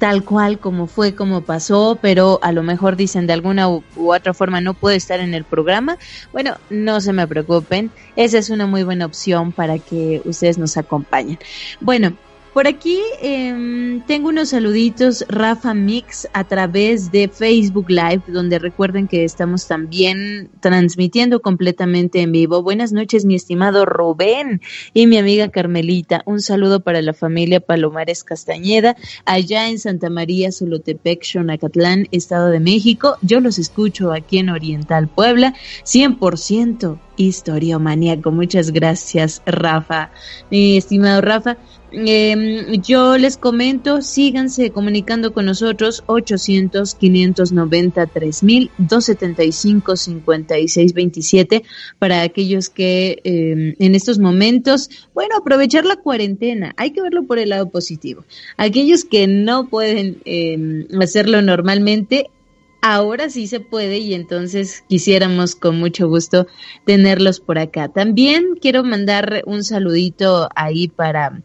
tal 0.00 0.24
cual 0.24 0.58
como 0.58 0.88
fue, 0.88 1.14
como 1.14 1.42
pasó, 1.42 2.00
pero 2.02 2.40
a 2.42 2.50
lo 2.50 2.64
mejor 2.64 2.96
dicen 2.96 3.28
de 3.28 3.34
alguna 3.34 3.68
u, 3.68 3.84
u, 3.94 4.12
otra 4.12 4.34
forma 4.34 4.60
no 4.60 4.74
puede 4.74 4.96
estar 4.96 5.20
en 5.20 5.32
el 5.34 5.44
programa. 5.44 5.98
Bueno, 6.32 6.56
no 6.68 7.00
se 7.00 7.12
me 7.12 7.28
preocupen, 7.28 7.92
esa 8.16 8.38
es 8.38 8.50
una 8.50 8.66
muy 8.66 8.82
buena 8.82 9.06
opción 9.06 9.52
para 9.52 9.78
que 9.78 10.20
ustedes 10.24 10.58
nos 10.58 10.76
acompañen. 10.76 11.38
Bueno, 11.80 12.18
por 12.58 12.66
aquí 12.66 12.98
eh, 13.22 14.02
tengo 14.08 14.30
unos 14.30 14.48
saluditos, 14.48 15.24
Rafa 15.28 15.74
Mix, 15.74 16.28
a 16.32 16.42
través 16.42 17.12
de 17.12 17.28
Facebook 17.28 17.88
Live, 17.88 18.22
donde 18.26 18.58
recuerden 18.58 19.06
que 19.06 19.22
estamos 19.22 19.68
también 19.68 20.50
transmitiendo 20.58 21.40
completamente 21.40 22.20
en 22.20 22.32
vivo. 22.32 22.64
Buenas 22.64 22.92
noches, 22.92 23.24
mi 23.24 23.36
estimado 23.36 23.86
Rubén 23.86 24.60
y 24.92 25.06
mi 25.06 25.18
amiga 25.18 25.50
Carmelita. 25.50 26.22
Un 26.26 26.40
saludo 26.40 26.80
para 26.80 27.00
la 27.00 27.14
familia 27.14 27.60
Palomares 27.60 28.24
Castañeda, 28.24 28.96
allá 29.24 29.68
en 29.68 29.78
Santa 29.78 30.10
María, 30.10 30.50
Solotepec, 30.50 31.22
Xonacatlán, 31.22 32.08
Estado 32.10 32.48
de 32.48 32.58
México. 32.58 33.18
Yo 33.22 33.38
los 33.38 33.60
escucho 33.60 34.10
aquí 34.12 34.38
en 34.38 34.48
Oriental 34.48 35.06
Puebla, 35.06 35.54
100% 35.84 36.98
historiomaníaco. 37.18 38.30
Muchas 38.30 38.70
gracias, 38.70 39.42
Rafa. 39.44 40.10
Mi 40.50 40.78
estimado 40.78 41.20
Rafa, 41.20 41.58
eh, 41.90 42.78
yo 42.82 43.16
les 43.16 43.36
comento, 43.36 44.02
síganse 44.02 44.70
comunicando 44.70 45.32
con 45.32 45.46
nosotros 45.46 46.02
800 46.06 46.94
593 46.94 48.42
mil 48.42 48.70
275 48.78 49.96
56 49.96 50.92
27 50.92 51.62
para 51.98 52.22
aquellos 52.22 52.68
que 52.68 53.20
eh, 53.24 53.74
en 53.78 53.94
estos 53.94 54.18
momentos, 54.18 54.90
bueno, 55.14 55.36
aprovechar 55.36 55.86
la 55.86 55.96
cuarentena, 55.96 56.74
hay 56.76 56.90
que 56.90 57.02
verlo 57.02 57.24
por 57.24 57.38
el 57.38 57.50
lado 57.50 57.70
positivo. 57.70 58.24
Aquellos 58.56 59.04
que 59.04 59.26
no 59.26 59.68
pueden 59.68 60.18
eh, 60.24 60.86
hacerlo 61.00 61.40
normalmente, 61.42 62.30
ahora 62.82 63.30
sí 63.30 63.46
se 63.46 63.60
puede 63.60 63.98
y 63.98 64.14
entonces 64.14 64.84
quisiéramos 64.88 65.54
con 65.54 65.78
mucho 65.78 66.08
gusto 66.08 66.46
tenerlos 66.84 67.40
por 67.40 67.58
acá. 67.58 67.88
También 67.88 68.56
quiero 68.60 68.84
mandar 68.84 69.42
un 69.46 69.64
saludito 69.64 70.48
ahí 70.54 70.88
para 70.88 71.42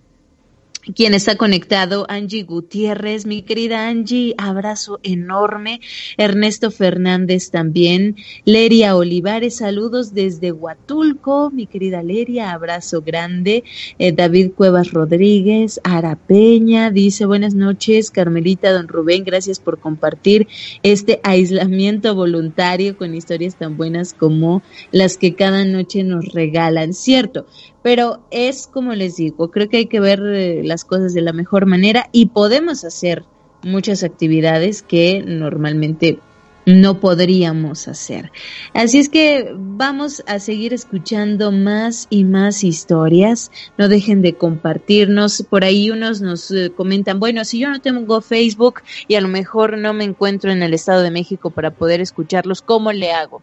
quien 0.96 1.14
está 1.14 1.38
conectado, 1.38 2.06
Angie 2.10 2.44
Gutiérrez, 2.44 3.26
mi 3.26 3.42
querida 3.42 3.88
Angie, 3.88 4.36
abrazo 4.38 5.00
enorme. 5.04 5.80
Ernesto 6.18 6.72
Fernández 6.72 7.52
también. 7.52 8.18
Leria 8.44 8.96
Olivares, 8.96 9.58
saludos 9.58 10.14
desde 10.14 10.52
Huatulco, 10.52 11.52
mi 11.52 11.68
querida 11.68 12.04
Leria, 12.04 12.52
abrazo 12.52 13.02
grande. 13.02 13.64
Eh, 13.98 14.12
David 14.12 14.52
Cuevas 14.52 14.92
Rodríguez, 14.92 15.80
Arapeña, 15.84 16.92
dice 16.92 17.26
buenas 17.26 17.54
noches, 17.56 18.12
Carmelita, 18.12 18.72
don 18.72 18.88
Rubén, 18.88 19.24
gracias 19.24 19.60
por 19.60 19.80
compartir 19.80 20.48
este 20.84 21.22
aislamiento 21.24 22.14
voluntario 22.14 22.98
con 22.98 23.16
historias 23.16 23.56
tan 23.56 23.78
buenas 23.78 24.14
como 24.14 24.62
las 24.92 25.18
que 25.18 25.36
cada 25.36 25.64
noche 25.64 26.04
nos 26.04 26.34
regalan. 26.34 26.94
Cierto, 26.94 27.48
pero 27.84 28.26
es 28.32 28.68
como 28.68 28.94
les 28.94 29.18
digo, 29.18 29.52
creo 29.52 29.70
que 29.70 29.78
hay 29.78 29.86
que 29.86 30.00
ver 30.00 30.22
eh, 30.26 30.62
las 30.64 30.86
cosas 30.86 31.14
de 31.14 31.22
la 31.22 31.34
mejor 31.34 31.68
manera 31.68 32.10
y 32.12 32.28
podemos 32.28 32.84
hacer 32.84 33.26
muchas 33.62 34.04
actividades 34.04 34.82
que 34.82 35.22
normalmente 35.26 36.20
no 36.66 37.00
podríamos 37.00 37.88
hacer. 37.88 38.32
Así 38.74 39.00
es 39.00 39.10
que 39.10 39.54
vamos 39.54 40.24
a 40.28 40.40
seguir 40.40 40.74
escuchando 40.74 41.52
más 41.52 42.08
y 42.10 42.24
más 42.24 42.64
historias. 42.64 43.52
No 43.78 43.90
dejen 43.90 44.22
de 44.22 44.36
compartirnos. 44.36 45.44
Por 45.50 45.64
ahí 45.64 45.90
unos 45.90 46.22
nos 46.22 46.50
eh, 46.52 46.72
comentan, 46.76 47.20
bueno, 47.20 47.44
si 47.44 47.60
yo 47.60 47.70
no 47.70 47.82
tengo 47.82 48.22
Facebook 48.22 48.82
y 49.08 49.16
a 49.16 49.22
lo 49.22 49.28
mejor 49.28 49.78
no 49.78 49.94
me 49.94 50.06
encuentro 50.06 50.52
en 50.52 50.64
el 50.64 50.74
Estado 50.74 51.02
de 51.02 51.12
México 51.12 51.50
para 51.50 51.72
poder 51.72 52.00
escucharlos, 52.00 52.62
¿cómo 52.62 52.94
le 52.94 53.12
hago? 53.12 53.42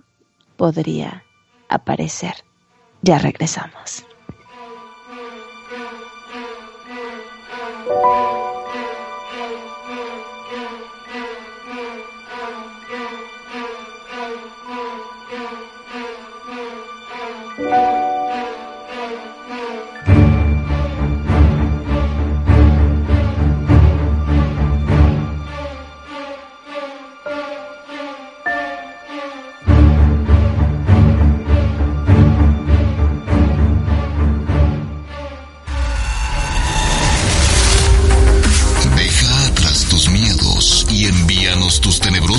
podría 0.56 1.24
aparecer. 1.68 2.34
Ya 3.02 3.18
regresamos. 3.18 4.05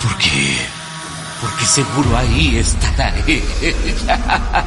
porque 0.01 0.57
porque 1.41 1.65
seguro 1.65 2.17
ahí 2.17 2.57
estará 2.57 3.13
ella. 3.27 4.17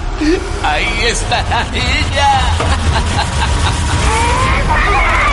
Ahí 0.62 1.06
estará 1.06 1.66
ella. 1.74 2.40
Ah! 4.72 5.29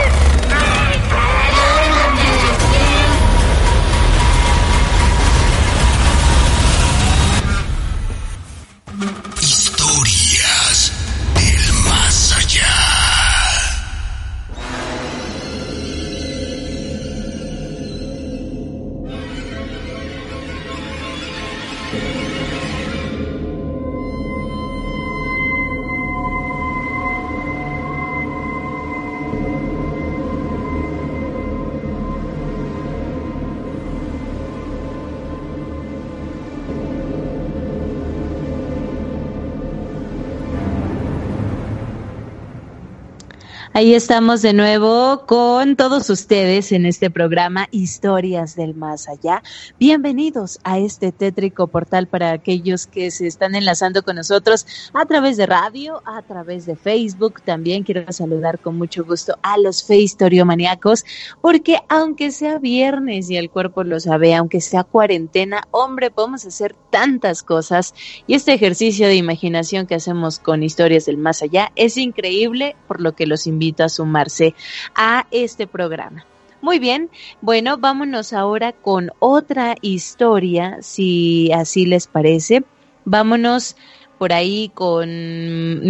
Ahí 43.78 43.94
estamos 43.94 44.42
de 44.42 44.54
nuevo 44.54 45.28
con 45.28 45.76
todos 45.76 46.10
ustedes 46.10 46.72
en 46.72 46.88
este 46.88 47.12
programa 47.12 47.68
Historias 47.70 48.56
del 48.56 48.74
Más 48.74 49.08
Allá. 49.08 49.44
Bienvenidos 49.78 50.60
a 50.64 50.80
este 50.80 51.12
tétrico 51.12 51.68
portal 51.68 52.08
para 52.08 52.32
aquellos 52.32 52.88
que 52.88 53.12
se 53.12 53.28
están 53.28 53.54
enlazando 53.54 54.02
con 54.02 54.16
nosotros 54.16 54.66
a 54.96 55.06
través 55.06 55.38
de 55.38 55.46
radio, 55.46 56.02
a 56.08 56.24
través 56.24 56.66
de 56.66 56.76
Facebook. 56.76 57.44
También 57.44 57.84
quiero 57.84 58.12
saludar 58.12 58.58
con 58.58 58.80
mucho 58.80 59.06
gusto 59.06 59.38
a 59.44 59.60
los 59.60 59.84
feistoriomaniacos, 59.84 61.06
porque 61.40 61.78
aunque 61.88 62.32
sea 62.32 62.58
viernes 62.58 63.30
y 63.30 63.38
el 63.38 63.52
cuerpo 63.52 63.84
lo 63.84 64.00
sabe, 64.00 64.34
aunque 64.34 64.60
sea 64.60 64.86
cuarentena, 64.86 65.68
hombre, 65.70 66.10
podemos 66.10 66.44
hacer 66.46 66.76
tantas 66.90 67.44
cosas 67.44 67.94
y 68.26 68.34
este 68.34 68.56
ejercicio 68.56 69.06
de 69.06 69.18
imaginación 69.18 69.86
que 69.86 69.94
hacemos 69.94 70.40
con 70.40 70.64
Historias 70.64 71.06
del 71.06 71.18
Más 71.18 71.44
Allá 71.44 71.72
es 71.76 71.98
increíble, 71.98 72.76
por 72.88 73.02
lo 73.02 73.14
que 73.14 73.28
los 73.28 73.46
invito 73.46 73.67
a 73.78 73.90
sumarse 73.90 74.56
a 74.96 75.28
este 75.32 75.68
programa. 75.68 76.26
Muy 76.62 76.80
bien, 76.80 77.10
bueno, 77.42 77.78
vámonos 77.78 78.34
ahora 78.34 78.72
con 78.72 79.12
otra 79.20 79.76
historia, 79.82 80.78
si 80.82 81.52
así 81.52 81.86
les 81.86 82.08
parece. 82.08 82.64
Vámonos 83.06 83.78
por 84.18 84.34
ahí 84.34 84.72
con 84.74 85.08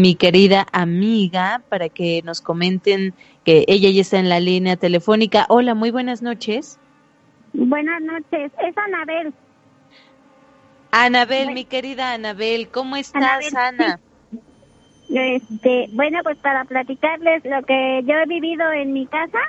mi 0.01 0.15
querida 0.15 0.67
amiga 0.71 1.61
para 1.69 1.89
que 1.89 2.21
nos 2.23 2.41
comenten 2.41 3.13
que 3.45 3.63
ella 3.67 3.89
ya 3.89 4.01
está 4.01 4.19
en 4.19 4.29
la 4.29 4.39
línea 4.39 4.75
telefónica. 4.75 5.45
Hola, 5.47 5.73
muy 5.73 5.91
buenas 5.91 6.21
noches. 6.21 6.79
Buenas 7.53 8.01
noches, 8.01 8.51
es 8.59 8.77
Anabel. 8.77 9.33
Anabel, 10.91 11.53
mi 11.53 11.65
querida 11.65 12.13
Anabel, 12.13 12.69
¿cómo 12.69 12.97
estás, 12.97 13.53
Ana? 13.53 13.99
Este, 15.09 15.87
bueno, 15.93 16.19
pues 16.23 16.37
para 16.37 16.65
platicarles 16.65 17.43
lo 17.45 17.63
que 17.63 18.01
yo 18.05 18.15
he 18.15 18.25
vivido 18.25 18.71
en 18.71 18.93
mi 18.93 19.07
casa, 19.07 19.39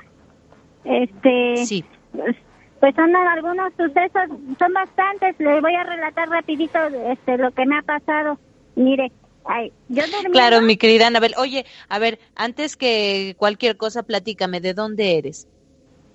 este, 0.84 1.56
sí. 1.66 1.84
pues, 2.12 2.36
pues 2.80 2.94
son 2.94 3.14
algunos 3.14 3.72
sucesos, 3.74 4.38
son 4.58 4.72
bastantes. 4.72 5.34
Les 5.38 5.60
voy 5.60 5.74
a 5.74 5.84
relatar 5.84 6.28
rapidito, 6.28 6.78
este, 7.10 7.38
lo 7.38 7.50
que 7.50 7.66
me 7.66 7.78
ha 7.78 7.82
pasado. 7.82 8.38
Mire, 8.76 9.10
ay, 9.44 9.72
yo 9.88 10.04
Claro, 10.32 10.60
mi 10.62 10.76
querida 10.76 11.08
Anabel. 11.08 11.34
Oye, 11.38 11.66
a 11.88 11.98
ver, 11.98 12.18
antes 12.36 12.76
que 12.76 13.34
cualquier 13.36 13.76
cosa, 13.76 14.04
platícame, 14.04 14.60
¿de 14.60 14.74
dónde 14.74 15.18
eres? 15.18 15.48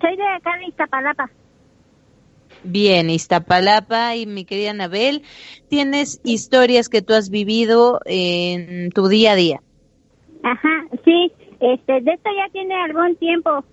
soy 0.04 0.18
de 0.18 0.28
acá 0.28 0.58
de 0.58 0.66
Iztapalapa. 0.66 1.30
Bien, 2.64 3.10
Iztapalapa 3.10 4.16
y 4.16 4.26
mi 4.26 4.46
querida 4.46 4.72
Anabel, 4.72 5.24
tienes 5.70 6.22
historias 6.24 6.90
que 6.90 7.02
tú 7.02 7.14
has 7.14 7.30
vivido 7.30 8.00
en 8.06 8.90
tu 8.92 9.08
día 9.08 9.34
a 9.34 9.36
día. 9.36 9.60
Ajá, 10.44 10.86
sí, 11.04 11.32
este, 11.60 12.02
de 12.02 12.12
esto 12.12 12.30
ya 12.36 12.52
tiene 12.52 12.76
algún 12.76 13.16
tiempo, 13.18 13.64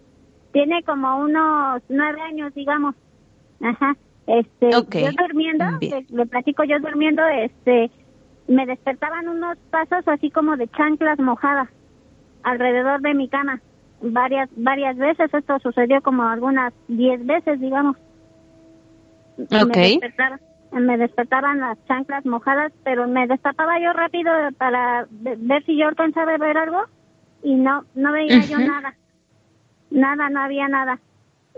tiene 0.52 0.82
como 0.82 1.18
unos 1.18 1.82
nueve 1.88 2.20
años, 2.20 2.54
digamos. 2.54 2.94
Ajá, 3.60 3.96
este, 4.26 4.70
yo 4.70 5.10
durmiendo, 5.18 5.64
le, 5.80 6.06
le, 6.08 6.26
platico 6.26 6.64
yo 6.64 6.78
durmiendo, 6.80 7.22
este, 7.26 7.90
me 8.48 8.66
despertaban 8.66 9.28
unos 9.28 9.58
pasos 9.70 10.06
así 10.06 10.30
como 10.30 10.56
de 10.56 10.68
chanclas 10.68 11.18
mojadas 11.18 11.68
alrededor 12.42 13.00
de 13.02 13.14
mi 13.14 13.28
cama 13.28 13.60
varias 14.00 14.48
varias 14.56 14.96
veces. 14.96 15.32
Esto 15.32 15.58
sucedió 15.60 16.00
como 16.02 16.24
algunas 16.24 16.72
diez 16.88 17.24
veces, 17.24 17.60
digamos. 17.60 17.96
Okay. 19.46 20.00
Me, 20.72 20.96
despertaban, 20.96 21.60
las 21.60 21.84
chanclas 21.86 22.24
mojadas, 22.24 22.72
pero 22.84 23.08
me 23.08 23.26
destapaba 23.26 23.80
yo 23.80 23.92
rápido 23.92 24.30
para 24.58 25.06
ver 25.10 25.64
si 25.64 25.76
yo 25.76 25.88
alcanzaba 25.88 26.34
a 26.34 26.38
ver 26.38 26.56
algo 26.56 26.84
y 27.42 27.54
no 27.54 27.84
no 27.94 28.12
veía 28.12 28.40
yo 28.40 28.58
nada. 28.58 28.94
Nada, 29.90 30.30
no 30.30 30.40
había 30.40 30.68
nada. 30.68 31.00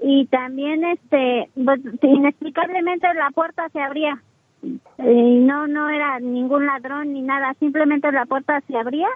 Y 0.02 0.26
también 0.26 0.84
este 0.84 1.50
pues, 1.54 1.80
inexplicablemente 2.02 3.12
la 3.14 3.30
puerta 3.30 3.68
se 3.70 3.80
abría. 3.80 4.22
Y 4.62 5.38
no 5.40 5.66
no 5.66 5.90
era 5.90 6.18
ningún 6.20 6.66
ladrón 6.66 7.12
ni 7.12 7.22
nada, 7.22 7.54
simplemente 7.58 8.10
la 8.12 8.26
puerta 8.26 8.60
se 8.66 8.76
abría 8.76 9.08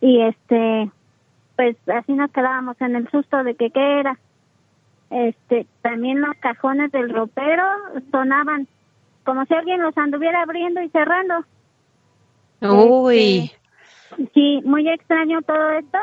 y 0.00 0.22
este 0.22 0.90
pues 1.56 1.76
así 1.88 2.12
nos 2.12 2.30
quedábamos 2.30 2.80
en 2.80 2.96
el 2.96 3.10
susto 3.10 3.42
de 3.42 3.54
que 3.54 3.70
qué 3.70 4.00
era. 4.00 4.18
Este, 5.10 5.66
también 5.82 6.20
los 6.20 6.36
cajones 6.36 6.92
del 6.92 7.10
ropero 7.10 7.64
sonaban 8.10 8.68
como 9.24 9.44
si 9.46 9.54
alguien 9.54 9.82
los 9.82 9.96
anduviera 9.96 10.42
abriendo 10.42 10.82
y 10.82 10.88
cerrando. 10.90 11.44
Uy. 12.60 13.50
Este, 14.10 14.30
sí, 14.34 14.62
muy 14.64 14.88
extraño 14.88 15.42
todo 15.42 15.70
esto. 15.70 15.98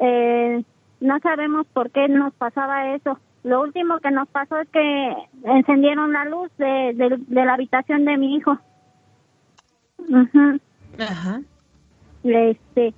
Eh, 0.00 0.62
no 1.00 1.18
sabemos 1.20 1.66
por 1.72 1.90
qué 1.90 2.08
nos 2.08 2.34
pasaba 2.34 2.94
eso. 2.94 3.18
Lo 3.42 3.62
último 3.62 3.98
que 4.00 4.10
nos 4.10 4.28
pasó 4.28 4.58
es 4.58 4.68
que 4.68 5.16
encendieron 5.44 6.12
la 6.12 6.24
luz 6.26 6.50
de, 6.58 7.18
de, 7.26 7.44
la 7.44 7.54
habitación 7.54 8.04
de 8.04 8.16
mi 8.18 8.36
hijo. 8.36 8.58
Ajá. 10.98 11.40
Este, 12.22 12.94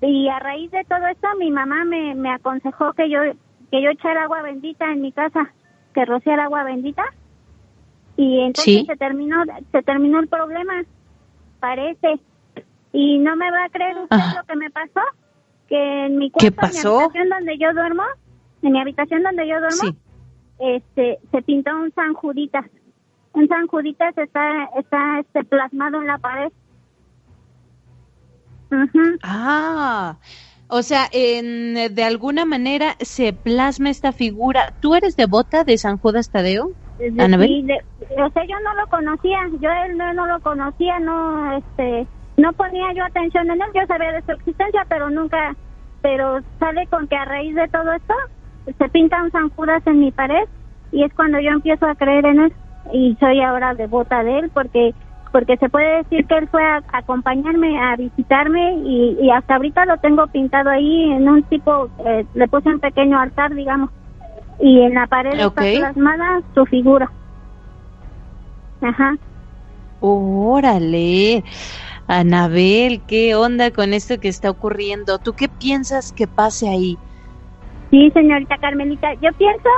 y 0.00 0.28
a 0.28 0.38
raíz 0.40 0.70
de 0.72 0.84
todo 0.84 1.06
esto 1.06 1.28
mi 1.38 1.50
mamá 1.50 1.84
me, 1.84 2.14
me 2.14 2.30
aconsejó 2.30 2.92
que 2.94 3.08
yo 3.08 3.20
que 3.70 3.82
yo 3.82 3.90
echara 3.90 4.24
agua 4.24 4.42
bendita 4.42 4.90
en 4.90 5.02
mi 5.02 5.12
casa, 5.12 5.52
que 5.94 6.04
rociara 6.04 6.44
agua 6.44 6.64
bendita. 6.64 7.04
Y 8.16 8.40
entonces 8.40 8.86
se 8.86 8.96
terminó 8.96 9.42
se 9.72 9.82
terminó 9.82 10.20
el 10.20 10.28
problema, 10.28 10.84
parece. 11.60 12.20
Y 12.92 13.18
no 13.18 13.36
me 13.36 13.50
va 13.50 13.64
a 13.64 13.68
creer 13.68 13.96
usted 13.98 14.16
lo 14.16 14.44
que 14.44 14.56
me 14.56 14.70
pasó, 14.70 15.02
que 15.68 16.06
en 16.06 16.18
mi 16.18 16.30
cuarto, 16.30 16.46
en 16.46 16.54
mi 16.54 16.88
habitación 16.88 17.28
donde 17.28 17.58
yo 17.58 17.72
duermo, 17.74 18.02
en 18.62 18.72
mi 18.72 18.80
habitación 18.80 19.22
donde 19.22 19.46
yo 19.46 19.60
duermo, 19.60 19.96
este 20.58 21.18
se 21.30 21.42
pintó 21.42 21.76
un 21.76 21.92
San 21.92 22.14
Juditas. 22.14 22.64
Un 23.34 23.48
San 23.48 23.66
Juditas 23.66 24.16
está 24.16 24.64
está 24.78 25.20
este 25.20 25.44
plasmado 25.44 26.00
en 26.00 26.06
la 26.06 26.18
pared. 26.18 26.52
Ah, 29.22 30.16
o 30.68 30.82
sea, 30.82 31.06
en, 31.12 31.74
de 31.94 32.04
alguna 32.04 32.44
manera 32.44 32.96
se 33.00 33.32
plasma 33.32 33.90
esta 33.90 34.12
figura. 34.12 34.74
¿Tú 34.80 34.94
eres 34.94 35.16
devota 35.16 35.64
de 35.64 35.78
San 35.78 35.98
Judas 35.98 36.30
Tadeo? 36.30 36.70
Anabel? 37.18 37.68
o 38.18 38.30
sea, 38.30 38.44
yo 38.44 38.56
no 38.64 38.74
lo 38.74 38.86
conocía, 38.88 39.38
yo 39.60 39.70
él 39.70 39.98
no, 39.98 40.14
no, 40.14 40.26
lo 40.26 40.40
conocía, 40.40 40.98
no, 40.98 41.58
este, 41.58 42.06
no 42.38 42.52
ponía 42.54 42.92
yo 42.94 43.04
atención 43.04 43.50
en 43.50 43.60
él, 43.60 43.68
yo 43.74 43.86
sabía 43.86 44.12
de 44.12 44.22
su 44.22 44.32
existencia, 44.32 44.86
pero 44.88 45.10
nunca, 45.10 45.54
pero 46.00 46.40
sale 46.58 46.86
con 46.86 47.06
que 47.06 47.16
a 47.16 47.26
raíz 47.26 47.54
de 47.54 47.68
todo 47.68 47.92
esto 47.92 48.14
se 48.78 48.88
pinta 48.88 49.22
un 49.22 49.30
San 49.30 49.50
Judas 49.50 49.82
en 49.86 50.00
mi 50.00 50.10
pared 50.10 50.48
y 50.90 51.04
es 51.04 51.12
cuando 51.14 51.38
yo 51.38 51.50
empiezo 51.50 51.86
a 51.86 51.94
creer 51.94 52.24
en 52.26 52.40
él 52.40 52.52
y 52.92 53.16
soy 53.20 53.42
ahora 53.42 53.74
devota 53.74 54.22
de 54.22 54.38
él 54.38 54.50
porque 54.52 54.94
porque 55.36 55.58
se 55.58 55.68
puede 55.68 55.98
decir 55.98 56.26
que 56.26 56.38
él 56.38 56.48
fue 56.48 56.64
a, 56.64 56.82
acompañarme, 56.94 57.78
a 57.78 57.94
visitarme 57.96 58.76
y, 58.86 59.30
hasta 59.30 59.56
ahorita 59.56 59.84
lo 59.84 59.98
tengo 59.98 60.26
pintado 60.28 60.70
ahí 60.70 61.12
en 61.12 61.28
un 61.28 61.42
tipo, 61.42 61.90
eh, 62.06 62.24
le 62.32 62.48
puse 62.48 62.70
un 62.70 62.80
pequeño 62.80 63.20
altar, 63.20 63.54
digamos, 63.54 63.90
y 64.58 64.80
en 64.80 64.94
la 64.94 65.06
pared 65.06 65.38
está 65.38 65.50
plasmada 65.50 66.40
su 66.54 66.64
figura. 66.64 67.12
Ajá. 68.80 69.14
Órale. 70.00 71.44
Anabel, 72.08 73.02
¿qué 73.06 73.34
onda 73.34 73.70
con 73.70 73.92
esto 73.92 74.18
que 74.18 74.28
está 74.28 74.48
ocurriendo? 74.48 75.18
¿Tú 75.18 75.34
qué 75.34 75.50
piensas 75.50 76.12
que 76.12 76.26
pase 76.26 76.66
ahí? 76.66 76.96
Sí, 77.90 78.10
señorita 78.12 78.56
Carmelita, 78.56 79.12
yo 79.20 79.30
pienso 79.34 79.68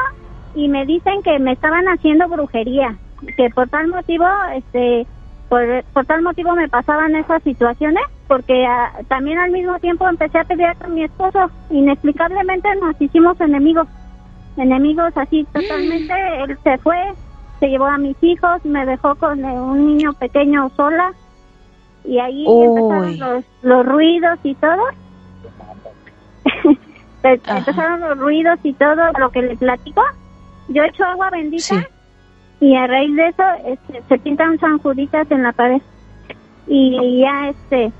y 0.54 0.68
me 0.68 0.86
dicen 0.86 1.20
que 1.24 1.36
me 1.40 1.50
estaban 1.50 1.84
haciendo 1.86 2.28
brujería, 2.28 2.96
que 3.36 3.50
por 3.50 3.68
tal 3.68 3.88
motivo, 3.88 4.24
este, 4.54 5.04
por, 5.48 5.84
por 5.92 6.04
tal 6.06 6.22
motivo 6.22 6.54
me 6.54 6.68
pasaban 6.68 7.16
esas 7.16 7.42
situaciones, 7.42 8.04
porque 8.26 8.66
ah, 8.66 8.92
también 9.08 9.38
al 9.38 9.50
mismo 9.50 9.78
tiempo 9.78 10.08
empecé 10.08 10.38
a 10.38 10.44
pelear 10.44 10.76
con 10.76 10.94
mi 10.94 11.04
esposo. 11.04 11.50
Inexplicablemente 11.70 12.68
nos 12.76 13.00
hicimos 13.00 13.40
enemigos, 13.40 13.88
enemigos 14.56 15.12
así 15.16 15.44
totalmente. 15.52 16.14
Él 16.42 16.58
se 16.62 16.78
fue, 16.78 16.96
se 17.60 17.68
llevó 17.68 17.86
a 17.86 17.98
mis 17.98 18.16
hijos, 18.22 18.64
me 18.64 18.84
dejó 18.84 19.14
con 19.14 19.44
eh, 19.44 19.60
un 19.60 19.86
niño 19.86 20.12
pequeño 20.14 20.70
sola 20.76 21.12
y 22.04 22.18
ahí 22.18 22.46
empezaron 22.46 23.18
los, 23.18 23.44
los 23.62 23.86
ruidos 23.86 24.38
y 24.42 24.54
todo. 24.54 24.82
empezaron 27.22 28.00
los 28.00 28.18
ruidos 28.18 28.58
y 28.62 28.72
todo 28.74 29.12
lo 29.18 29.30
que 29.30 29.42
le 29.42 29.56
platico. 29.56 30.02
Yo 30.68 30.84
echo 30.84 31.04
agua 31.04 31.30
bendita 31.30 31.88
y 32.60 32.74
a 32.74 32.86
raíz 32.86 33.14
de 33.14 33.28
eso 33.28 33.42
este, 33.66 34.02
se 34.08 34.18
pintan 34.18 34.58
San 34.58 34.78
Juditas 34.78 35.30
en 35.30 35.42
la 35.42 35.52
pared 35.52 35.80
y 36.66 37.20
ya 37.20 37.50
este 37.50 37.92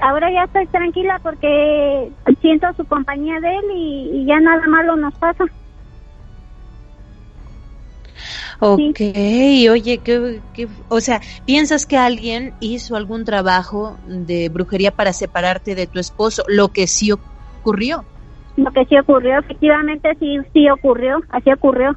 ahora 0.00 0.30
ya 0.32 0.44
estoy 0.44 0.66
tranquila 0.66 1.18
porque 1.22 2.10
siento 2.40 2.66
su 2.76 2.84
compañía 2.86 3.38
de 3.40 3.48
él 3.48 3.64
y, 3.74 4.24
ya 4.26 4.40
nada 4.40 4.66
malo 4.66 4.96
nos 4.96 5.14
pasa 5.14 5.44
Ok, 8.62 9.00
oye, 9.70 10.00
¿qué, 10.04 10.68
o 10.88 11.00
sea, 11.00 11.20
¿piensas 11.46 11.86
que 11.86 11.96
alguien 11.96 12.52
hizo 12.60 12.94
algún 12.94 13.24
trabajo 13.24 13.96
de 14.06 14.50
brujería 14.50 14.90
para 14.90 15.14
separarte 15.14 15.74
de 15.74 15.86
tu 15.86 15.98
esposo? 15.98 16.42
Lo 16.46 16.68
que 16.68 16.86
sí 16.86 17.10
ocurrió. 17.10 18.04
Lo 18.56 18.70
que 18.72 18.84
sí 18.84 18.98
ocurrió, 18.98 19.38
efectivamente 19.38 20.14
sí, 20.20 20.38
sí 20.52 20.68
ocurrió, 20.68 21.22
así 21.30 21.50
ocurrió. 21.50 21.96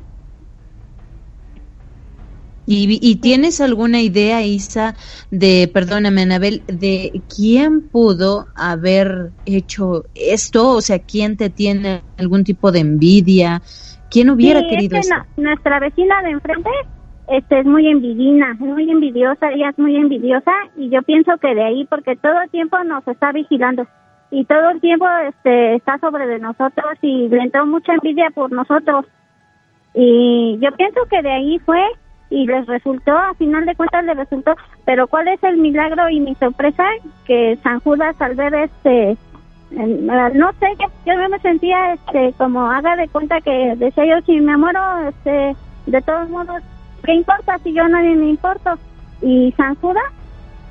¿Y, 2.65 3.15
tienes 3.17 3.59
alguna 3.59 4.01
idea, 4.01 4.41
Isa, 4.41 4.95
de, 5.31 5.69
perdóname, 5.73 6.21
Anabel, 6.21 6.63
de 6.67 7.21
quién 7.33 7.89
pudo 7.89 8.47
haber 8.55 9.31
hecho 9.45 10.05
esto? 10.15 10.69
O 10.69 10.81
sea, 10.81 10.99
¿quién 10.99 11.35
te 11.35 11.49
tiene 11.49 12.01
algún 12.17 12.43
tipo 12.43 12.71
de 12.71 12.79
envidia? 12.79 13.61
¿Quién 14.09 14.29
hubiera 14.29 14.61
querido 14.61 14.97
esto? 14.97 15.15
nuestra 15.37 15.79
vecina 15.79 16.21
de 16.21 16.29
enfrente 16.29 16.69
este, 17.27 17.59
es 17.59 17.65
muy 17.65 17.87
envidina, 17.87 18.53
muy 18.59 18.89
envidiosa, 18.89 19.49
ella 19.51 19.69
es 19.69 19.79
muy 19.79 19.95
envidiosa 19.95 20.51
y 20.77 20.89
yo 20.89 21.01
pienso 21.03 21.37
que 21.37 21.55
de 21.55 21.63
ahí, 21.63 21.85
porque 21.89 22.15
todo 22.15 22.41
el 22.43 22.49
tiempo 22.49 22.81
nos 22.83 23.07
está 23.07 23.31
vigilando 23.31 23.87
y 24.29 24.45
todo 24.45 24.69
el 24.71 24.81
tiempo 24.81 25.05
este, 25.27 25.75
está 25.75 25.97
sobre 25.99 26.27
de 26.27 26.39
nosotros 26.39 26.97
y 27.01 27.29
le 27.29 27.43
entró 27.43 27.65
mucha 27.65 27.93
envidia 27.93 28.29
por 28.33 28.51
nosotros. 28.51 29.05
Y 29.93 30.57
yo 30.59 30.71
pienso 30.75 31.01
que 31.09 31.21
de 31.21 31.31
ahí 31.31 31.59
fue 31.59 31.79
y 32.29 32.45
les 32.47 32.65
resultó, 32.65 33.15
a 33.17 33.33
final 33.35 33.65
de 33.65 33.75
cuentas 33.75 34.03
les 34.05 34.17
resultó, 34.17 34.55
pero 34.85 35.07
¿cuál 35.07 35.27
es 35.27 35.43
el 35.43 35.57
milagro 35.57 36.09
y 36.09 36.19
mi 36.19 36.35
sorpresa? 36.35 36.83
Que 37.25 37.57
San 37.63 37.79
Judas 37.81 38.19
al 38.19 38.35
ver 38.35 38.53
este, 38.55 39.17
no 39.71 40.51
sé, 40.59 40.67
yo 41.05 41.29
me 41.29 41.39
sentía 41.39 41.93
este 41.93 42.33
como 42.37 42.69
haga 42.69 42.95
de 42.95 43.07
cuenta 43.07 43.41
que 43.41 43.75
decía 43.77 44.05
yo, 44.05 44.25
si 44.25 44.39
me 44.39 44.57
muero, 44.57 44.79
este, 45.07 45.55
de 45.87 46.01
todos 46.01 46.29
modos, 46.29 46.61
¿qué 47.03 47.13
importa 47.13 47.57
si 47.59 47.73
yo 47.73 47.83
a 47.83 47.89
nadie 47.89 48.15
me 48.15 48.29
importo? 48.29 48.77
Y 49.21 49.53
San 49.57 49.75
Judas, 49.75 50.03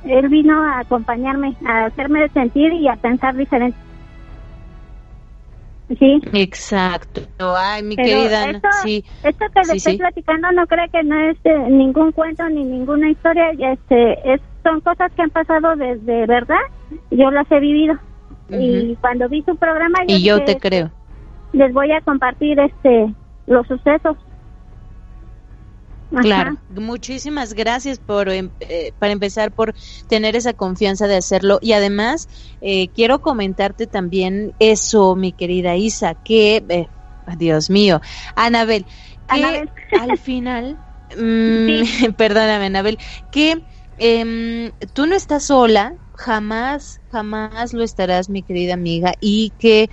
él 0.05 0.29
vino 0.29 0.61
a 0.61 0.79
acompañarme, 0.79 1.55
a 1.65 1.85
hacerme 1.85 2.27
sentir 2.29 2.71
y 2.73 2.87
a 2.87 2.95
pensar 2.95 3.35
diferente. 3.35 3.77
Sí. 5.99 6.21
Exacto. 6.33 7.21
Ay, 7.55 7.83
mi 7.83 7.95
querida 7.95 8.49
esto, 8.49 8.67
sí. 8.83 9.03
Esto 9.23 9.45
que 9.53 9.61
le 9.67 9.77
estoy 9.77 9.97
platicando 9.97 10.51
no 10.51 10.65
cree 10.65 10.89
que 10.89 11.03
no 11.03 11.19
es 11.29 11.37
eh, 11.43 11.57
ningún 11.69 12.11
cuento 12.13 12.47
ni 12.49 12.63
ninguna 12.63 13.09
historia. 13.09 13.51
Este, 13.51 14.33
es, 14.33 14.41
son 14.63 14.81
cosas 14.81 15.11
que 15.13 15.21
han 15.21 15.29
pasado 15.29 15.75
desde 15.75 16.25
verdad. 16.25 16.61
Yo 17.11 17.29
las 17.31 17.51
he 17.51 17.59
vivido. 17.59 17.95
Y 18.49 18.95
cuando 19.01 19.27
vi 19.29 19.41
su 19.43 19.55
programa... 19.55 19.99
y 20.07 20.23
yo 20.23 20.43
te 20.43 20.57
creo. 20.57 20.91
Les 21.53 21.73
voy 21.73 21.91
a 21.91 22.01
compartir 22.01 22.59
este 22.59 23.13
los 23.47 23.67
sucesos. 23.67 24.17
Claro, 26.21 26.57
muchísimas 26.69 27.53
gracias 27.53 27.97
por 27.97 28.29
em, 28.29 28.51
eh, 28.59 28.93
para 28.99 29.13
empezar 29.13 29.51
por 29.51 29.73
tener 30.07 30.35
esa 30.35 30.53
confianza 30.53 31.07
de 31.07 31.15
hacerlo. 31.15 31.59
Y 31.61 31.73
además 31.73 32.27
eh, 32.61 32.89
quiero 32.89 33.21
comentarte 33.21 33.87
también 33.87 34.53
eso, 34.59 35.15
mi 35.15 35.31
querida 35.33 35.75
Isa, 35.75 36.15
que 36.15 36.63
eh, 36.69 36.87
Dios 37.37 37.69
mío, 37.69 38.01
Anabel, 38.35 38.85
que 39.27 39.65
al 39.99 40.17
final, 40.17 40.77
mm, 41.17 42.11
perdóname 42.17 42.67
Anabel, 42.67 42.99
que 43.31 43.65
em, 43.97 44.71
tú 44.93 45.07
no 45.07 45.15
estás 45.15 45.45
sola, 45.45 45.95
jamás, 46.13 47.01
jamás 47.11 47.73
lo 47.73 47.83
estarás, 47.83 48.29
mi 48.29 48.43
querida 48.43 48.75
amiga, 48.75 49.13
y 49.19 49.51
que 49.57 49.89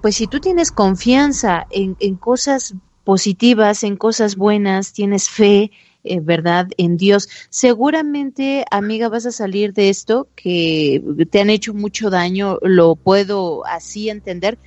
pues 0.00 0.16
si 0.16 0.26
tú 0.26 0.40
tienes 0.40 0.72
confianza 0.72 1.66
en, 1.70 1.96
en 2.00 2.16
cosas 2.16 2.74
positivas, 3.04 3.84
en 3.84 3.96
cosas 3.96 4.36
buenas, 4.36 4.92
tienes 4.92 5.28
fe, 5.28 5.70
eh, 6.04 6.20
¿verdad? 6.20 6.68
En 6.76 6.96
Dios. 6.96 7.28
Seguramente, 7.50 8.64
amiga, 8.70 9.08
vas 9.08 9.26
a 9.26 9.32
salir 9.32 9.72
de 9.72 9.88
esto 9.88 10.28
que 10.34 11.02
te 11.30 11.40
han 11.40 11.50
hecho 11.50 11.72
mucho 11.72 12.10
daño, 12.10 12.58
lo 12.62 12.96
puedo 12.96 13.64
así 13.66 14.10
entender, 14.10 14.58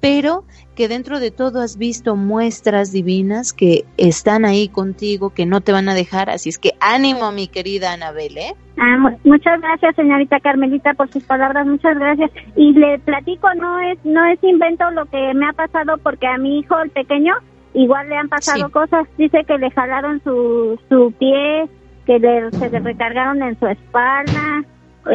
pero 0.00 0.44
que 0.74 0.88
dentro 0.88 1.20
de 1.20 1.30
todo 1.30 1.60
has 1.60 1.78
visto 1.78 2.16
muestras 2.16 2.92
divinas 2.92 3.52
que 3.52 3.84
están 3.96 4.44
ahí 4.44 4.68
contigo, 4.68 5.30
que 5.30 5.46
no 5.46 5.60
te 5.60 5.72
van 5.72 5.88
a 5.88 5.94
dejar, 5.94 6.30
así 6.30 6.48
es 6.48 6.58
que 6.58 6.72
ánimo, 6.80 7.32
mi 7.32 7.48
querida 7.48 7.92
Anabel, 7.92 8.36
¿eh? 8.38 8.54
Ah, 8.78 8.98
muchas 9.24 9.60
gracias, 9.60 9.96
señorita 9.96 10.38
Carmelita, 10.40 10.94
por 10.94 11.10
sus 11.10 11.24
palabras, 11.24 11.66
muchas 11.66 11.98
gracias. 11.98 12.30
Y 12.56 12.72
le 12.72 12.98
platico, 12.98 13.52
no 13.54 13.80
es 13.80 13.98
no 14.04 14.24
es 14.26 14.38
invento 14.42 14.90
lo 14.90 15.06
que 15.06 15.32
me 15.34 15.48
ha 15.48 15.52
pasado 15.54 15.96
porque 16.02 16.26
a 16.26 16.36
mi 16.36 16.58
hijo, 16.58 16.78
el 16.78 16.90
pequeño, 16.90 17.34
Igual 17.76 18.08
le 18.08 18.16
han 18.16 18.30
pasado 18.30 18.70
cosas, 18.70 19.06
dice 19.18 19.44
que 19.44 19.58
le 19.58 19.70
jalaron 19.70 20.22
su, 20.24 20.80
su 20.88 21.12
pie, 21.18 21.68
que 22.06 22.18
le, 22.18 22.50
se 22.52 22.70
le 22.70 22.80
recargaron 22.80 23.42
en 23.42 23.58
su 23.58 23.66
espalda, 23.66 24.64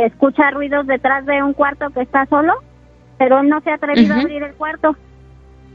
escucha 0.05 0.51
ruidos 0.51 0.85
detrás 0.85 1.25
de 1.25 1.41
un 1.41 1.53
cuarto 1.53 1.89
que 1.89 2.01
está 2.01 2.27
solo, 2.27 2.53
pero 3.17 3.41
no 3.41 3.61
se 3.61 3.71
ha 3.71 3.75
atrevido 3.75 4.13
a 4.13 4.19
abrir 4.19 4.43
el 4.43 4.53
cuarto. 4.53 4.95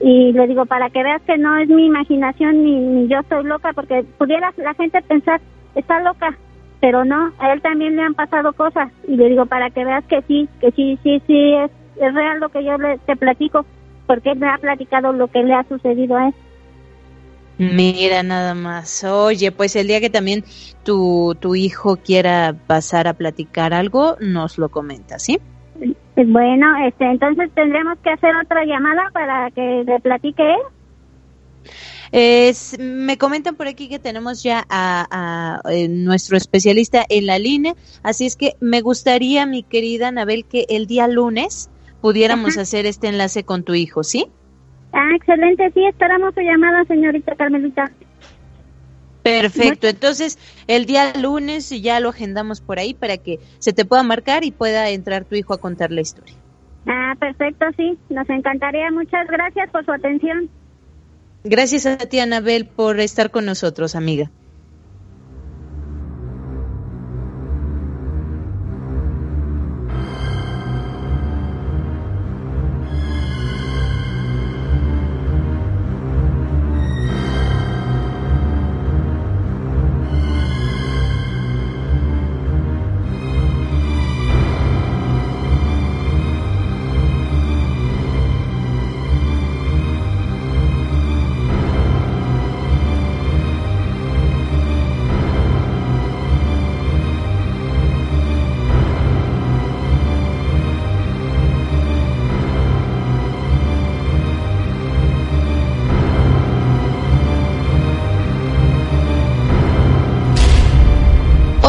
Y 0.00 0.32
le 0.32 0.46
digo, 0.46 0.64
para 0.66 0.88
que 0.90 1.02
veas 1.02 1.20
que 1.22 1.36
no 1.36 1.56
es 1.56 1.68
mi 1.68 1.86
imaginación 1.86 2.62
ni, 2.62 3.08
yo 3.08 3.18
estoy 3.18 3.42
loca, 3.42 3.72
porque 3.72 4.04
pudiera 4.16 4.52
la 4.56 4.74
gente 4.74 5.02
pensar, 5.02 5.40
está 5.74 5.98
loca, 5.98 6.38
pero 6.78 7.04
no, 7.04 7.32
a 7.40 7.52
él 7.52 7.62
también 7.62 7.96
le 7.96 8.02
han 8.02 8.14
pasado 8.14 8.52
cosas. 8.52 8.92
Y 9.08 9.16
le 9.16 9.30
digo, 9.30 9.46
para 9.46 9.70
que 9.70 9.84
veas 9.84 10.04
que 10.04 10.22
sí, 10.22 10.48
que 10.60 10.70
sí, 10.70 11.00
sí, 11.02 11.20
sí, 11.26 11.52
es, 11.52 11.72
es 12.00 12.14
real 12.14 12.38
lo 12.38 12.48
que 12.50 12.62
yo 12.62 12.78
le, 12.78 12.98
te 12.98 13.16
platico, 13.16 13.66
porque 14.06 14.30
él 14.30 14.38
me 14.38 14.48
ha 14.48 14.58
platicado 14.58 15.12
lo 15.12 15.26
que 15.26 15.42
le 15.42 15.52
ha 15.52 15.64
sucedido 15.64 16.16
a 16.16 16.28
él. 16.28 16.34
Mira 17.58 18.22
nada 18.22 18.54
más. 18.54 19.02
Oye, 19.04 19.50
pues 19.50 19.76
el 19.76 19.86
día 19.86 20.00
que 20.00 20.10
también 20.10 20.44
tu, 20.84 21.36
tu 21.40 21.54
hijo 21.54 21.96
quiera 21.96 22.54
pasar 22.66 23.08
a 23.08 23.14
platicar 23.14 23.72
algo, 23.72 24.16
nos 24.20 24.58
lo 24.58 24.68
comenta, 24.68 25.18
¿sí? 25.18 25.38
Bueno, 26.16 26.66
este, 26.86 27.04
entonces 27.04 27.50
tendremos 27.54 27.98
que 28.02 28.10
hacer 28.10 28.34
otra 28.36 28.64
llamada 28.64 29.10
para 29.12 29.50
que 29.50 29.84
le 29.86 30.00
platique 30.00 30.42
Es, 32.10 32.78
me 32.78 33.18
comentan 33.18 33.54
por 33.54 33.68
aquí 33.68 33.88
que 33.88 33.98
tenemos 33.98 34.42
ya 34.42 34.64
a, 34.70 35.60
eh, 35.70 35.88
nuestro 35.88 36.38
especialista 36.38 37.04
en 37.08 37.26
la 37.26 37.38
línea, 37.38 37.74
así 38.02 38.24
es 38.24 38.36
que 38.36 38.56
me 38.60 38.80
gustaría, 38.80 39.44
mi 39.44 39.62
querida 39.62 40.08
Anabel, 40.08 40.46
que 40.46 40.64
el 40.70 40.86
día 40.86 41.06
lunes 41.06 41.70
pudiéramos 42.00 42.56
hacer 42.56 42.86
este 42.86 43.08
enlace 43.08 43.44
con 43.44 43.62
tu 43.62 43.74
hijo, 43.74 44.02
¿sí? 44.02 44.26
Ah, 44.98 45.10
excelente, 45.14 45.70
sí, 45.74 45.84
esperamos 45.84 46.32
su 46.34 46.40
llamada, 46.40 46.82
señorita 46.86 47.34
Carmelita. 47.36 47.92
Perfecto, 49.22 49.88
entonces 49.88 50.38
el 50.66 50.86
día 50.86 51.12
lunes 51.20 51.68
ya 51.82 52.00
lo 52.00 52.08
agendamos 52.08 52.62
por 52.62 52.78
ahí 52.78 52.94
para 52.94 53.18
que 53.18 53.38
se 53.58 53.74
te 53.74 53.84
pueda 53.84 54.02
marcar 54.02 54.42
y 54.44 54.52
pueda 54.52 54.88
entrar 54.88 55.26
tu 55.26 55.34
hijo 55.34 55.52
a 55.52 55.58
contar 55.58 55.90
la 55.90 56.00
historia. 56.00 56.34
Ah, 56.86 57.12
perfecto, 57.20 57.66
sí, 57.76 57.98
nos 58.08 58.26
encantaría. 58.30 58.90
Muchas 58.90 59.26
gracias 59.28 59.68
por 59.70 59.84
su 59.84 59.92
atención. 59.92 60.48
Gracias 61.44 61.84
a 61.84 61.98
ti, 61.98 62.18
Anabel, 62.18 62.66
por 62.66 62.98
estar 62.98 63.30
con 63.30 63.44
nosotros, 63.44 63.96
amiga. 63.96 64.30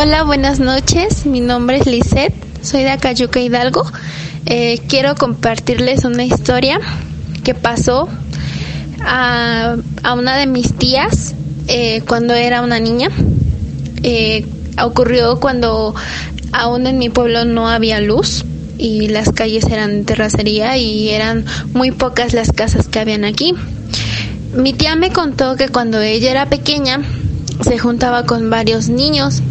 Hola, 0.07 0.23
buenas 0.23 0.61
noches. 0.61 1.25
Mi 1.25 1.41
nombre 1.41 1.79
es 1.79 1.85
Lisette, 1.85 2.33
soy 2.61 2.83
de 2.83 2.91
Acayuca 2.91 3.41
Hidalgo. 3.41 3.83
Eh, 4.45 4.79
quiero 4.87 5.15
compartirles 5.15 6.05
una 6.05 6.23
historia 6.23 6.79
que 7.43 7.53
pasó 7.53 8.07
a, 9.01 9.75
una 10.17 10.37
de 10.37 10.47
mis 10.47 10.73
tías 10.75 11.35
eh, 11.67 12.03
cuando 12.07 12.35
era 12.35 12.61
una 12.61 12.79
niña. 12.79 13.09
Eh, 14.01 14.45
ocurrió 14.81 15.41
cuando 15.41 15.93
aún 16.53 16.87
en 16.87 16.97
mi 16.99 17.09
pueblo 17.09 17.43
no 17.43 17.67
había 17.67 17.99
luz 17.99 18.45
y 18.77 19.09
las 19.09 19.33
calles 19.33 19.65
eran 19.65 20.05
terracería 20.05 20.77
y 20.77 21.09
eran 21.09 21.43
muy 21.73 21.91
pocas 21.91 22.33
las 22.33 22.53
casas 22.53 22.87
que 22.87 22.99
habían 22.99 23.25
aquí. 23.25 23.55
Mi 24.55 24.71
tía 24.71 24.95
me 24.95 25.11
contó 25.11 25.57
que 25.57 25.67
cuando 25.67 25.99
ella 25.99 26.31
era 26.31 26.45
pequeña 26.45 27.01
se 27.59 27.77
juntaba 27.77 28.25
con 28.25 28.49
varios 28.49 28.87
niños 28.87 29.41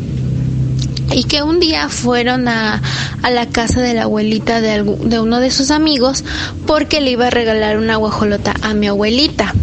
y 1.12 1.24
que 1.24 1.42
un 1.42 1.60
día 1.60 1.88
fueron 1.88 2.48
a, 2.48 2.82
a 3.22 3.30
la 3.30 3.46
casa 3.46 3.80
de 3.80 3.94
la 3.94 4.02
abuelita 4.02 4.60
de, 4.60 4.82
de, 4.82 5.20
uno 5.20 5.40
de 5.40 5.50
sus 5.50 5.70
amigos 5.70 6.24
porque 6.66 7.00
le 7.00 7.12
iba 7.12 7.28
a 7.28 7.30
regalar 7.30 7.78
una 7.78 7.96
guajolota 7.96 8.54
a 8.62 8.74
mi 8.74 8.88
abuelita. 8.88 9.54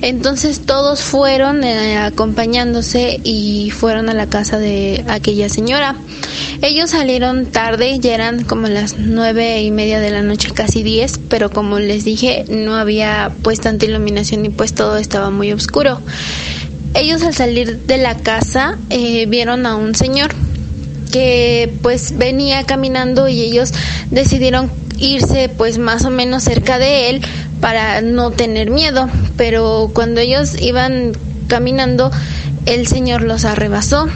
Entonces 0.00 0.60
todos 0.66 1.00
fueron 1.00 1.64
eh, 1.64 1.98
acompañándose 1.98 3.20
y 3.22 3.70
fueron 3.70 4.08
a 4.08 4.14
la 4.14 4.26
casa 4.26 4.58
de 4.58 5.04
aquella 5.08 5.48
señora. 5.48 5.96
Ellos 6.60 6.90
salieron 6.90 7.46
tarde, 7.46 7.98
ya 7.98 8.14
eran 8.14 8.44
como 8.44 8.68
las 8.68 8.98
nueve 8.98 9.62
y 9.62 9.70
media 9.70 10.00
de 10.00 10.10
la 10.10 10.22
noche, 10.22 10.50
casi 10.52 10.82
diez, 10.82 11.18
pero 11.28 11.50
como 11.50 11.78
les 11.78 12.04
dije, 12.04 12.44
no 12.48 12.76
había 12.76 13.32
pues 13.42 13.60
tanta 13.60 13.86
iluminación 13.86 14.44
y 14.44 14.50
pues 14.50 14.74
todo 14.74 14.96
estaba 14.96 15.30
muy 15.30 15.52
oscuro. 15.52 16.00
Ellos 16.94 17.22
al 17.22 17.34
salir 17.34 17.78
de 17.80 17.96
la 17.96 18.16
casa 18.16 18.76
eh, 18.90 19.26
vieron 19.26 19.64
a 19.66 19.76
un 19.76 19.94
señor 19.94 20.34
que 21.12 21.72
pues 21.82 22.18
venía 22.18 22.64
caminando 22.64 23.28
y 23.28 23.42
ellos 23.42 23.72
decidieron 24.10 24.70
irse 24.98 25.48
pues 25.48 25.78
más 25.78 26.04
o 26.04 26.10
menos 26.10 26.42
cerca 26.42 26.78
de 26.78 27.10
él 27.10 27.22
para 27.60 28.00
no 28.00 28.32
tener 28.32 28.70
miedo, 28.70 29.08
pero 29.36 29.90
cuando 29.94 30.20
ellos 30.20 30.60
iban 30.60 31.12
caminando 31.46 32.10
el 32.66 32.86
señor 32.86 33.22
los 33.22 33.44
arrebasó 33.44 34.08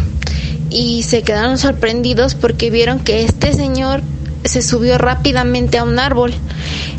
y 0.70 1.02
se 1.04 1.22
quedaron 1.22 1.58
sorprendidos 1.58 2.34
porque 2.34 2.70
vieron 2.70 2.98
que 2.98 3.24
este 3.24 3.52
señor 3.52 4.02
se 4.44 4.62
subió 4.62 4.98
rápidamente 4.98 5.78
a 5.78 5.84
un 5.84 5.98
árbol, 5.98 6.32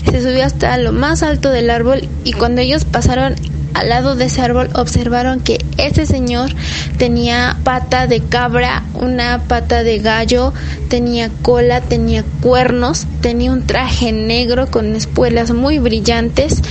se 0.09 0.21
subió 0.21 0.45
hasta 0.45 0.77
lo 0.77 0.91
más 0.91 1.23
alto 1.23 1.49
del 1.49 1.69
árbol 1.69 2.07
y 2.23 2.33
cuando 2.33 2.61
ellos 2.61 2.85
pasaron 2.85 3.35
al 3.73 3.89
lado 3.89 4.15
de 4.15 4.25
ese 4.25 4.41
árbol 4.41 4.69
observaron 4.73 5.39
que 5.39 5.63
ese 5.77 6.05
señor 6.05 6.51
tenía 6.97 7.57
pata 7.63 8.07
de 8.07 8.21
cabra, 8.21 8.83
una 8.93 9.43
pata 9.47 9.83
de 9.83 9.99
gallo, 9.99 10.53
tenía 10.89 11.29
cola, 11.41 11.81
tenía 11.81 12.23
cuernos, 12.41 13.05
tenía 13.21 13.51
un 13.51 13.65
traje 13.65 14.11
negro 14.11 14.67
con 14.71 14.95
espuelas 14.95 15.51
muy 15.51 15.79
brillantes. 15.79 16.61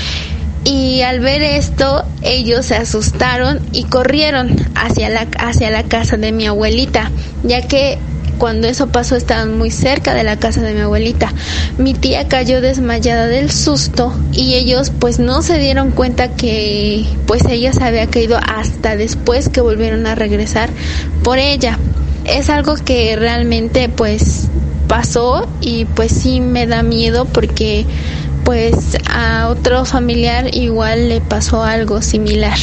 Y 0.64 1.03
al 1.03 1.20
ver 1.20 1.42
esto, 1.42 2.05
ellos 2.22 2.66
se 2.66 2.74
asustaron 2.74 3.61
y 3.70 3.84
corrieron 3.84 4.57
hacia 4.74 5.09
la, 5.09 5.28
hacia 5.38 5.70
la 5.70 5.84
casa 5.84 6.16
de 6.16 6.32
mi 6.32 6.47
abuelita, 6.47 7.12
ya 7.44 7.62
que 7.68 7.99
cuando 8.39 8.68
eso 8.68 8.89
pasó 8.89 9.16
estaban 9.16 9.57
muy 9.57 9.70
cerca 9.70 10.14
de 10.14 10.24
la 10.24 10.39
casa 10.39 10.62
de 10.62 10.74
mi 10.74 10.80
abuelita. 10.80 11.32
Mi 11.78 11.95
tía 11.95 12.28
cayó 12.28 12.61
desmayada 12.61 13.26
del 13.26 13.51
susto 13.51 14.12
y 14.32 14.55
ellos 14.55 14.93
pues 14.99 15.18
no 15.18 15.43
se 15.43 15.59
dieron 15.59 15.91
cuenta 15.91 16.28
que 16.28 17.05
pues 17.26 17.45
ella 17.49 17.72
se 17.72 17.84
había 17.84 18.07
caído 18.07 18.39
hasta 18.47 18.97
después 18.97 19.49
que 19.49 19.61
volvieron 19.61 20.07
a 20.07 20.14
regresar 20.14 20.70
por 21.22 21.39
ella. 21.39 21.78
Es 22.24 22.51
algo 22.51 22.74
que 22.74 23.16
realmente 23.16 23.89
pues 23.89 24.49
pasó 24.89 25.49
y 25.61 25.84
pues 25.84 26.12
sí 26.12 26.41
me 26.41 26.66
da 26.66 26.82
miedo 26.82 27.24
porque 27.24 27.87
pues 28.45 28.97
a 29.11 29.49
otro 29.49 29.84
familiar 29.84 30.55
igual 30.55 31.09
le 31.09 31.20
pasó 31.20 31.62
algo 31.64 32.03
similar. 32.03 32.59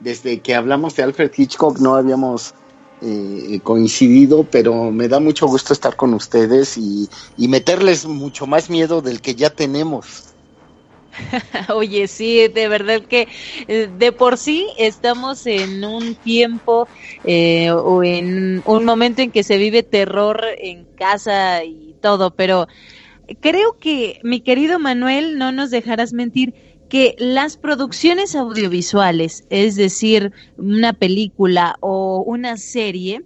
desde 0.00 0.40
que 0.40 0.54
hablamos 0.54 0.96
de 0.96 1.02
Alfred 1.02 1.30
Hitchcock 1.36 1.78
no 1.78 1.94
habíamos 1.94 2.54
eh, 3.02 3.60
coincidido, 3.62 4.44
pero 4.50 4.90
me 4.90 5.06
da 5.06 5.20
mucho 5.20 5.46
gusto 5.46 5.74
estar 5.74 5.96
con 5.96 6.14
ustedes 6.14 6.78
y 6.78 7.08
meterles 7.36 8.06
mucho 8.06 8.46
más 8.46 8.70
miedo 8.70 9.02
del 9.02 9.20
que 9.20 9.34
ya 9.34 9.50
tenemos. 9.50 10.35
Oye, 11.74 12.08
sí, 12.08 12.48
de 12.48 12.68
verdad 12.68 13.02
que 13.02 13.28
eh, 13.68 13.88
de 13.98 14.12
por 14.12 14.38
sí 14.38 14.66
estamos 14.78 15.46
en 15.46 15.84
un 15.84 16.14
tiempo 16.14 16.88
eh, 17.24 17.70
o 17.70 18.02
en 18.02 18.62
un 18.64 18.84
momento 18.84 19.22
en 19.22 19.30
que 19.30 19.42
se 19.42 19.56
vive 19.56 19.82
terror 19.82 20.42
en 20.58 20.84
casa 20.96 21.64
y 21.64 21.94
todo, 22.00 22.30
pero 22.30 22.66
creo 23.40 23.78
que, 23.78 24.20
mi 24.22 24.40
querido 24.40 24.78
Manuel, 24.78 25.38
no 25.38 25.52
nos 25.52 25.70
dejarás 25.70 26.12
mentir, 26.12 26.54
que 26.88 27.16
las 27.18 27.56
producciones 27.56 28.36
audiovisuales, 28.36 29.44
es 29.50 29.74
decir, 29.74 30.32
una 30.56 30.92
película 30.92 31.76
o 31.80 32.22
una 32.24 32.56
serie, 32.56 33.24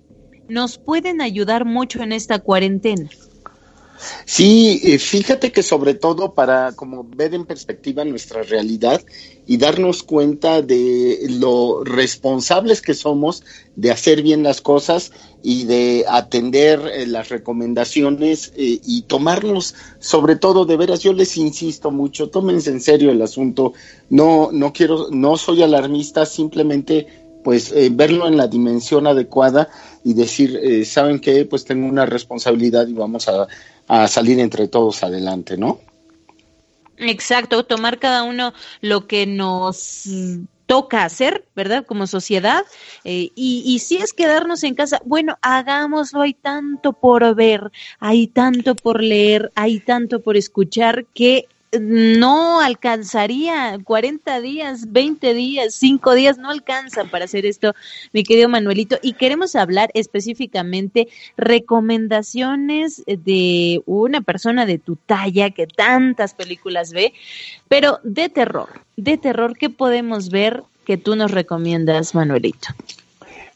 nos 0.48 0.78
pueden 0.78 1.20
ayudar 1.20 1.66
mucho 1.66 2.02
en 2.02 2.12
esta 2.12 2.38
cuarentena. 2.38 3.10
Sí, 4.24 4.80
eh, 4.84 4.98
fíjate 4.98 5.52
que 5.52 5.62
sobre 5.62 5.94
todo 5.94 6.34
para 6.34 6.72
como 6.72 7.04
ver 7.04 7.34
en 7.34 7.46
perspectiva 7.46 8.04
nuestra 8.04 8.42
realidad 8.42 9.02
y 9.46 9.56
darnos 9.56 10.02
cuenta 10.02 10.62
de 10.62 11.18
lo 11.28 11.84
responsables 11.84 12.80
que 12.80 12.94
somos 12.94 13.42
de 13.76 13.90
hacer 13.90 14.22
bien 14.22 14.42
las 14.42 14.60
cosas 14.60 15.12
y 15.42 15.64
de 15.64 16.04
atender 16.08 16.80
eh, 16.92 17.06
las 17.06 17.28
recomendaciones 17.28 18.52
eh, 18.56 18.80
y 18.84 19.02
tomarnos 19.02 19.74
sobre 19.98 20.36
todo 20.36 20.64
de 20.64 20.76
veras 20.76 21.00
yo 21.00 21.12
les 21.12 21.36
insisto 21.36 21.90
mucho 21.90 22.30
tómense 22.30 22.70
en 22.70 22.80
serio 22.80 23.10
el 23.10 23.22
asunto. 23.22 23.72
No 24.08 24.50
no 24.52 24.72
quiero 24.72 25.08
no 25.10 25.36
soy 25.36 25.62
alarmista 25.62 26.26
simplemente 26.26 27.06
pues 27.42 27.72
verlo 27.92 28.28
en 28.28 28.36
la 28.36 28.48
dimensión 28.48 29.06
adecuada 29.06 29.70
y 30.04 30.12
decir 30.12 30.84
saben 30.84 31.20
que 31.20 31.46
pues 31.46 31.64
tengo 31.64 31.86
una 31.86 32.04
responsabilidad 32.04 32.86
y 32.86 32.92
vamos 32.92 33.28
a 33.28 33.48
a 33.90 34.06
salir 34.06 34.38
entre 34.38 34.68
todos 34.68 35.02
adelante, 35.02 35.56
¿no? 35.56 35.80
Exacto, 36.96 37.64
tomar 37.64 37.98
cada 37.98 38.22
uno 38.22 38.52
lo 38.80 39.08
que 39.08 39.26
nos 39.26 40.04
toca 40.66 41.02
hacer, 41.02 41.44
¿verdad? 41.56 41.84
Como 41.84 42.06
sociedad. 42.06 42.62
Eh, 43.02 43.30
y, 43.34 43.64
y 43.66 43.80
si 43.80 43.96
es 43.96 44.12
quedarnos 44.12 44.62
en 44.62 44.76
casa, 44.76 45.00
bueno, 45.04 45.38
hagámoslo, 45.42 46.20
hay 46.20 46.34
tanto 46.34 46.92
por 46.92 47.34
ver, 47.34 47.72
hay 47.98 48.28
tanto 48.28 48.76
por 48.76 49.02
leer, 49.02 49.50
hay 49.56 49.80
tanto 49.80 50.20
por 50.20 50.36
escuchar 50.36 51.06
que 51.06 51.48
no 51.78 52.60
alcanzaría 52.60 53.78
40 53.84 54.40
días, 54.40 54.92
20 54.92 55.34
días, 55.34 55.74
5 55.74 56.14
días, 56.14 56.38
no 56.38 56.50
alcanzan 56.50 57.08
para 57.08 57.26
hacer 57.26 57.46
esto, 57.46 57.74
mi 58.12 58.24
querido 58.24 58.48
Manuelito. 58.48 58.98
Y 59.02 59.12
queremos 59.12 59.54
hablar 59.54 59.90
específicamente 59.94 61.08
recomendaciones 61.36 63.02
de 63.06 63.82
una 63.86 64.20
persona 64.20 64.66
de 64.66 64.78
tu 64.78 64.96
talla 64.96 65.50
que 65.50 65.66
tantas 65.66 66.34
películas 66.34 66.92
ve, 66.92 67.12
pero 67.68 68.00
de 68.02 68.28
terror, 68.28 68.68
de 68.96 69.16
terror, 69.16 69.56
¿qué 69.56 69.70
podemos 69.70 70.30
ver 70.30 70.64
que 70.84 70.96
tú 70.96 71.14
nos 71.14 71.30
recomiendas, 71.30 72.14
Manuelito? 72.14 72.68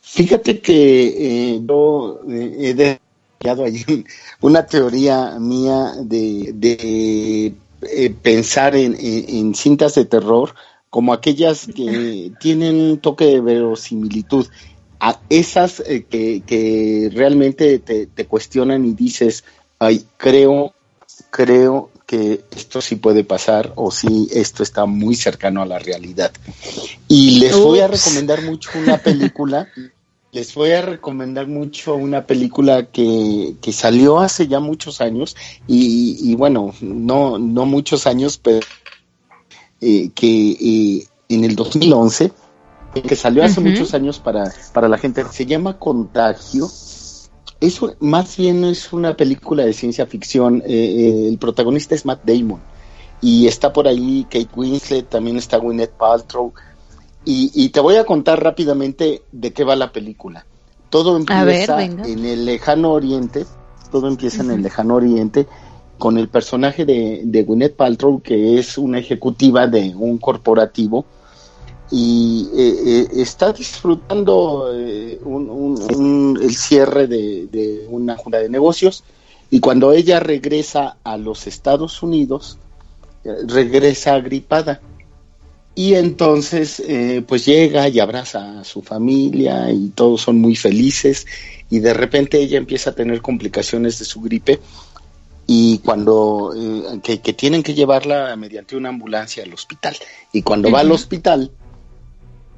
Fíjate 0.03 0.61
que 0.61 1.55
eh, 1.55 1.61
yo 1.67 2.21
eh, 2.31 2.57
he 2.61 2.75
desarrollado 2.75 3.65
allí 3.65 4.05
una 4.41 4.65
teoría 4.65 5.37
mía 5.41 5.95
de, 6.01 6.53
de 6.55 7.55
eh, 7.91 8.15
pensar 8.23 8.75
en, 8.77 9.55
cintas 9.55 9.95
de 9.95 10.05
terror 10.05 10.55
como 10.91 11.13
aquellas 11.13 11.67
que 11.67 12.33
tienen 12.41 12.77
un 12.77 12.99
toque 12.99 13.27
de 13.27 13.41
verosimilitud, 13.41 14.47
a 15.01 15.21
esas 15.29 15.81
eh, 15.81 16.05
que, 16.09 17.11
realmente 17.13 17.79
te, 17.79 18.27
cuestionan 18.27 18.85
y 18.85 18.95
dices, 18.95 19.45
ay, 19.79 20.05
creo, 20.17 20.73
creo 21.31 21.91
que 22.07 22.45
esto 22.55 22.81
sí 22.81 22.97
puede 22.97 23.25
pasar 23.25 23.73
o 23.77 23.91
si 23.91 24.29
esto 24.33 24.63
está 24.63 24.87
muy 24.87 25.15
cercano 25.17 25.63
a 25.63 25.67
la 25.67 25.79
realidad. 25.79 26.33
Y 27.09 27.39
les 27.41 27.57
voy 27.57 27.81
a 27.81 27.89
recomendar 27.89 28.43
mucho 28.43 28.71
una 28.79 28.99
película 28.99 29.69
les 30.35 30.53
voy 30.53 30.73
a 30.73 30.83
recomendar 30.83 31.47
mucho 31.47 31.95
una 31.95 32.27
película 32.27 32.87
que, 32.87 33.55
que 33.63 33.73
salió 33.73 34.19
hace 34.19 34.49
ya 34.49 34.59
muchos 34.59 35.01
años 35.01 35.37
y, 35.69 36.35
bueno, 36.35 36.75
no, 36.81 37.39
no 37.39 37.67
muchos 37.67 38.09
años, 38.09 38.37
pero 38.37 38.67
eh, 39.81 40.11
que 40.13 40.51
eh, 40.51 41.07
en 41.29 41.45
el 41.45 41.55
2011, 41.55 42.33
que 43.07 43.15
salió 43.15 43.45
hace 43.45 43.61
muchos 43.61 43.95
años 43.95 44.19
para, 44.19 44.53
para 44.73 44.89
la 44.89 44.99
gente, 44.99 45.25
se 45.31 45.47
llama 45.47 45.79
Contagio. 45.79 46.69
Eso 47.61 47.95
más 48.01 48.37
bien 48.37 48.65
es 48.65 48.93
una 48.93 49.17
película 49.17 49.65
de 49.65 49.73
ciencia 49.73 50.05
ficción. 50.05 50.65
Eh, 50.67 51.29
el 51.29 51.39
protagonista 51.39 51.95
es 51.95 52.05
Matt 52.05 52.25
Damon 52.25 52.61
y 53.21 53.47
está 53.47 53.73
por 53.73 53.87
ahí 53.87 54.27
Kate 54.29 54.51
Winslet, 54.57 55.09
también 55.09 55.37
está 55.37 55.59
Gwyneth 55.59 55.93
Paltrow. 55.93 56.53
Y, 57.27 57.69
te 57.71 57.81
voy 57.81 57.97
a 57.97 58.05
contar 58.05 58.43
rápidamente 58.43 59.23
de 59.33 59.53
qué 59.53 59.65
va 59.65 59.77
la 59.77 59.93
película. 59.93 60.45
Todo 60.91 61.17
empieza 61.17 61.83
en 61.83 62.25
el 62.25 62.45
lejano 62.45 62.93
oriente, 62.93 63.47
todo 63.91 64.09
empieza 64.09 64.43
en 64.43 64.51
el 64.51 64.63
lejano 64.63 64.97
oriente 64.97 65.47
con 65.99 66.19
el 66.19 66.29
personaje 66.29 66.85
de, 66.85 67.23
de 67.25 67.43
Gwyneth 67.45 67.77
Paltrow, 67.77 68.21
que 68.21 68.59
es 68.59 68.77
una 68.77 68.99
ejecutiva 68.99 69.67
de 69.67 69.95
un 69.97 70.19
corporativo 70.19 71.07
y 71.91 72.49
eh, 72.55 72.75
eh, 72.87 73.09
está 73.23 73.53
disfrutando 73.53 74.71
eh, 74.75 75.21
el 75.23 76.55
cierre 76.57 77.07
de, 77.07 77.87
una 77.89 78.17
junta 78.17 78.39
de 78.39 78.49
negocios 78.49 79.05
y 79.51 79.61
cuando 79.61 79.93
ella 79.93 80.19
regresa 80.19 80.97
a 81.05 81.17
los 81.17 81.47
Estados 81.47 82.03
Unidos, 82.03 82.59
regresa 83.47 84.15
agripada. 84.15 84.81
Y 85.75 85.95
entonces, 85.95 86.83
pues 87.27 87.47
llega 87.47 87.89
y 87.89 87.99
abraza 87.99 88.61
a 88.61 88.65
su 88.65 88.81
familia 88.81 89.71
y 89.73 89.89
todos 89.89 90.23
son 90.23 90.41
muy 90.41 90.55
felices. 90.55 91.27
Y 91.69 91.81
de 91.81 91.93
repente 91.95 92.39
ella 92.39 92.59
empieza 92.59 92.91
a 92.91 92.95
tener 92.95 93.21
complicaciones 93.21 93.99
de 93.99 94.05
su 94.05 94.21
gripe. 94.21 94.61
Y 95.47 95.79
cuando 95.79 96.55
que, 97.03 97.19
tienen 97.19 97.63
que 97.63 97.75
llevarla 97.75 98.37
mediante 98.37 98.77
una 98.77 98.91
ambulancia 98.91 99.43
al 99.43 99.53
hospital. 99.53 99.97
Y 100.33 100.43
cuando 100.43 100.71
va 100.71 100.81
al 100.81 100.93
hospital 100.93 101.51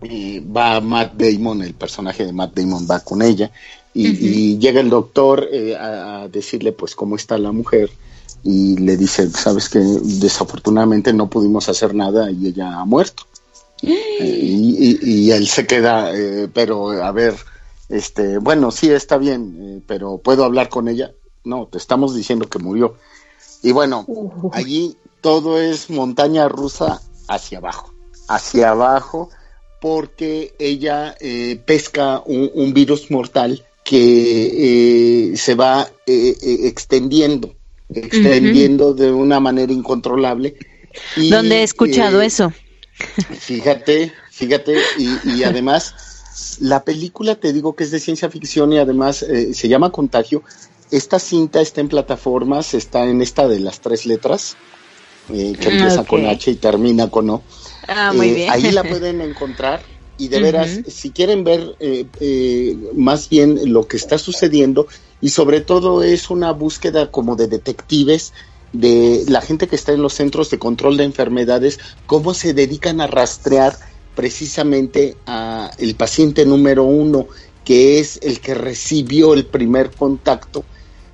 va 0.04 0.80
Matt 0.80 1.14
Damon, 1.14 1.62
el 1.62 1.74
personaje 1.74 2.24
de 2.24 2.32
Matt 2.32 2.54
Damon 2.54 2.86
va 2.88 3.00
con 3.00 3.22
ella. 3.22 3.50
Y, 3.94 4.58
llega 4.58 4.80
el 4.80 4.90
doctor 4.90 5.48
eh, 5.50 5.74
a, 5.74 6.28
decirle 6.28 6.72
pues 6.72 6.94
cómo 6.94 7.16
está 7.16 7.38
la 7.38 7.50
mujer 7.50 7.90
y 8.42 8.76
le 8.76 8.96
dice, 8.96 9.30
sabes 9.30 9.68
que 9.68 9.78
desafortunadamente 9.78 11.12
no 11.12 11.28
pudimos 11.28 11.68
hacer 11.68 11.94
nada 11.94 12.30
y 12.30 12.48
ella 12.48 12.80
ha 12.80 12.84
muerto. 12.84 13.24
Eh, 14.18 14.40
y, 14.42 15.30
él 15.30 15.46
se 15.46 15.66
queda, 15.66 16.10
eh, 16.16 16.48
pero 16.50 16.92
a 17.04 17.12
ver, 17.12 17.34
este, 17.90 18.38
bueno, 18.38 18.70
sí 18.70 18.90
está 18.90 19.18
bien, 19.18 19.84
pero 19.86 20.16
¿puedo 20.16 20.42
hablar 20.42 20.70
con 20.70 20.88
ella? 20.88 21.12
No, 21.44 21.66
te 21.66 21.76
estamos 21.76 22.14
diciendo 22.14 22.48
que 22.48 22.58
murió. 22.58 22.96
Y 23.62 23.72
bueno, 23.72 24.06
allí 24.52 24.96
todo 25.20 25.60
es 25.60 25.90
montaña 25.90 26.48
rusa 26.48 27.02
hacia 27.28 27.58
abajo, 27.58 27.92
hacia 28.28 28.70
abajo 28.70 29.28
porque 29.80 30.54
ella 30.58 31.14
eh, 31.20 31.60
pesca 31.64 32.22
un, 32.26 32.72
virus 32.72 33.10
mortal 33.10 33.64
que 33.84 35.30
eh, 35.30 35.36
se 35.36 35.54
va 35.54 35.88
eh, 36.06 36.36
extendiendo, 37.92 38.94
de 38.94 39.12
una 39.12 39.40
manera 39.40 39.72
incontrolable. 39.72 40.56
Y, 41.16 41.30
¿Dónde 41.30 41.60
he 41.60 41.62
escuchado 41.62 42.22
eso? 42.22 42.52
Fíjate, 43.38 44.12
fíjate, 44.30 44.78
y, 44.98 45.42
además 45.44 45.94
la 46.60 46.84
película 46.84 47.34
te 47.34 47.52
digo 47.52 47.74
que 47.76 47.84
es 47.84 47.90
de 47.90 48.00
ciencia 48.00 48.30
ficción 48.30 48.72
y 48.72 48.78
además 48.78 49.24
se 49.52 49.68
llama 49.68 49.92
Contagio. 49.92 50.42
Esta 50.90 51.18
cinta 51.18 51.60
está 51.60 51.80
en 51.80 51.88
plataformas, 51.88 52.74
está 52.74 53.04
en 53.04 53.20
esta 53.20 53.48
de 53.48 53.60
las 53.60 53.80
tres 53.80 54.06
letras, 54.06 54.56
que 55.28 55.50
empieza 55.50 56.04
con 56.04 56.26
H 56.26 56.50
y 56.50 56.54
termina 56.56 57.10
con 57.10 57.30
O. 57.30 57.42
Ah, 57.88 58.12
muy 58.14 58.28
eh, 58.30 58.34
bien. 58.34 58.50
Ahí 58.50 58.70
la 58.70 58.84
pueden 58.88 59.20
encontrar 59.20 59.82
y 60.18 60.28
de 60.28 60.40
veras, 60.40 60.80
si 60.86 61.10
quieren 61.10 61.44
ver 61.44 61.76
eh, 61.78 62.06
eh, 62.20 62.76
más 62.94 63.28
bien 63.28 63.72
lo 63.72 63.86
que 63.86 63.98
está 63.98 64.16
sucediendo 64.16 64.86
y 65.20 65.30
sobre 65.30 65.60
todo 65.60 66.02
es 66.02 66.30
una 66.30 66.52
búsqueda 66.52 67.10
como 67.10 67.36
de 67.36 67.48
detectives 67.48 68.32
de 68.72 69.24
la 69.28 69.40
gente 69.40 69.68
que 69.68 69.76
está 69.76 69.92
en 69.92 70.02
los 70.02 70.14
centros 70.14 70.50
de 70.50 70.58
control 70.58 70.96
de 70.96 71.04
enfermedades, 71.04 71.78
cómo 72.06 72.34
se 72.34 72.52
dedican 72.52 73.00
a 73.00 73.06
rastrear 73.06 73.76
precisamente 74.14 75.16
a 75.26 75.70
el 75.78 75.94
paciente 75.94 76.44
número 76.44 76.84
uno, 76.84 77.28
que 77.64 77.98
es 77.98 78.18
el 78.22 78.40
que 78.40 78.54
recibió 78.54 79.34
el 79.34 79.46
primer 79.46 79.90
contacto 79.90 80.64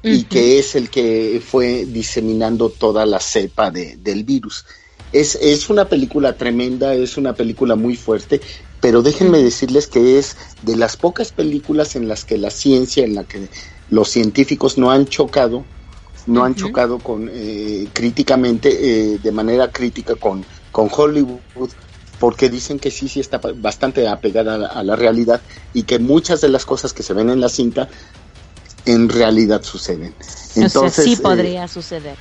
y 0.03 0.25
que 0.25 0.59
es 0.59 0.75
el 0.75 0.91
que 0.91 1.41
fue 1.45 1.85
diseminando 1.87 2.71
toda 2.71 3.07
la 3.07 3.21
cepa 3.21 3.71
de, 3.71 3.97
del 3.97 4.25
virus. 4.25 4.65
Es, 5.13 5.37
es 5.37 5.71
una 5.71 5.89
película 5.89 6.37
tremenda, 6.37 6.95
es 6.95 7.17
una 7.17 7.35
película 7.35 7.77
muy 7.77 7.97
fuerte, 7.97 8.41
pero 8.81 9.03
déjenme 9.03 9.39
decirles 9.39 9.87
que 9.87 10.19
es 10.19 10.37
de 10.63 10.77
las 10.77 10.97
pocas 10.97 11.31
películas 11.31 11.95
en 11.95 12.09
las 12.09 12.25
que 12.25 12.39
la 12.39 12.51
ciencia, 12.51 13.05
en 13.05 13.15
la 13.15 13.25
que 13.25 13.49
los 13.93 14.09
científicos 14.09 14.77
no 14.77 14.91
han 14.91 15.07
chocado, 15.07 15.65
no 16.27 16.45
han 16.45 16.57
chocado 16.57 16.99
con 16.99 17.31
eh, 17.33 17.87
críticamente, 17.93 18.71
eh, 19.15 19.19
de 19.23 19.33
manera 19.33 19.71
crítica 19.71 20.17
con, 20.17 20.45
con 20.73 20.89
Hollywood, 20.91 21.71
porque 22.19 22.49
dicen 22.49 22.81
que 22.81 22.91
sí, 22.91 23.09
sí 23.09 23.21
está 23.21 23.41
bastante 23.57 24.09
apegada 24.09 24.55
a 24.55 24.59
la, 24.59 24.67
a 24.67 24.83
la, 24.83 24.97
realidad 24.97 25.41
y 25.73 25.85
que 25.85 25.99
muchas 25.99 26.41
de 26.41 26.49
las 26.49 26.65
cosas 26.65 26.93
que 26.93 27.05
se 27.05 27.13
ven 27.13 27.31
en 27.31 27.41
la 27.41 27.49
cinta 27.49 27.89
en 28.87 29.09
realidad 29.09 29.63
suceden. 29.63 30.15
Entonces, 30.57 31.05
sí 31.05 31.17
podría 31.17 31.69
suceder 31.69 32.17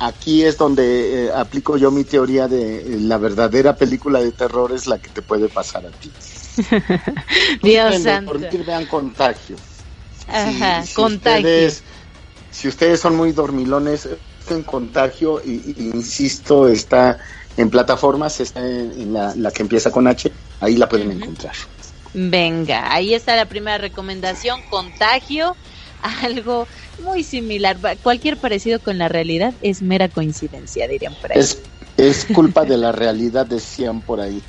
aquí 0.00 0.44
es 0.44 0.56
donde 0.56 1.26
eh, 1.26 1.32
aplico 1.32 1.76
yo 1.76 1.90
mi 1.90 2.04
teoría 2.04 2.48
de 2.48 2.78
eh, 2.78 3.00
la 3.00 3.18
verdadera 3.18 3.76
película 3.76 4.20
de 4.20 4.32
terror 4.32 4.72
es 4.72 4.86
la 4.86 4.98
que 4.98 5.10
te 5.10 5.22
puede 5.22 5.48
pasar 5.48 5.86
a 5.86 5.90
ti. 5.90 6.10
Dios 7.62 8.02
santo. 8.02 8.32
Por 8.32 8.64
vean 8.64 8.86
contagio. 8.86 9.56
Ajá, 10.32 10.84
contagio. 10.94 11.38
Ustedes, 11.38 11.82
si 12.50 12.68
ustedes 12.68 13.00
son 13.00 13.16
muy 13.16 13.32
dormilones, 13.32 14.08
en 14.48 14.62
contagio, 14.62 15.40
y, 15.44 15.74
insisto, 15.78 16.68
está 16.68 17.18
en 17.56 17.70
plataformas, 17.70 18.40
está 18.40 18.60
en, 18.66 19.12
la, 19.12 19.50
que 19.52 19.62
empieza 19.62 19.90
con 19.90 20.06
H, 20.06 20.30
ahí 20.60 20.76
la 20.76 20.88
pueden 20.88 21.10
encontrar. 21.12 21.54
Venga, 22.12 22.92
ahí 22.92 23.14
está 23.14 23.36
la 23.36 23.46
primera 23.46 23.78
recomendación, 23.78 24.60
contagio, 24.68 25.56
algo 26.22 26.66
muy 27.02 27.22
similar. 27.22 27.78
Cualquier 28.02 28.36
parecido 28.36 28.80
con 28.80 28.98
la 28.98 29.08
realidad 29.08 29.54
es 29.62 29.82
mera 29.82 30.08
coincidencia, 30.08 30.88
dirían 30.88 31.14
por 31.20 31.32
ahí. 31.32 31.40
Es, 31.96 32.26
culpa 32.34 32.64
de 32.66 32.76
la 32.76 32.92
realidad, 32.92 33.46
decían 33.46 34.00
por 34.00 34.20
ahí. 34.20 34.42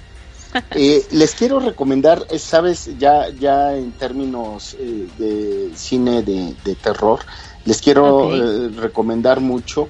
Eh, 0.75 1.05
les 1.11 1.33
quiero 1.35 1.59
recomendar, 1.59 2.25
eh, 2.29 2.39
sabes, 2.39 2.89
ya, 2.97 3.29
ya 3.29 3.75
en 3.75 3.91
términos 3.93 4.75
eh, 4.79 5.07
de 5.17 5.71
cine 5.75 6.23
de, 6.23 6.75
terror, 6.75 7.19
les 7.65 7.81
quiero 7.81 8.29
recomendar 8.77 9.39
mucho 9.39 9.87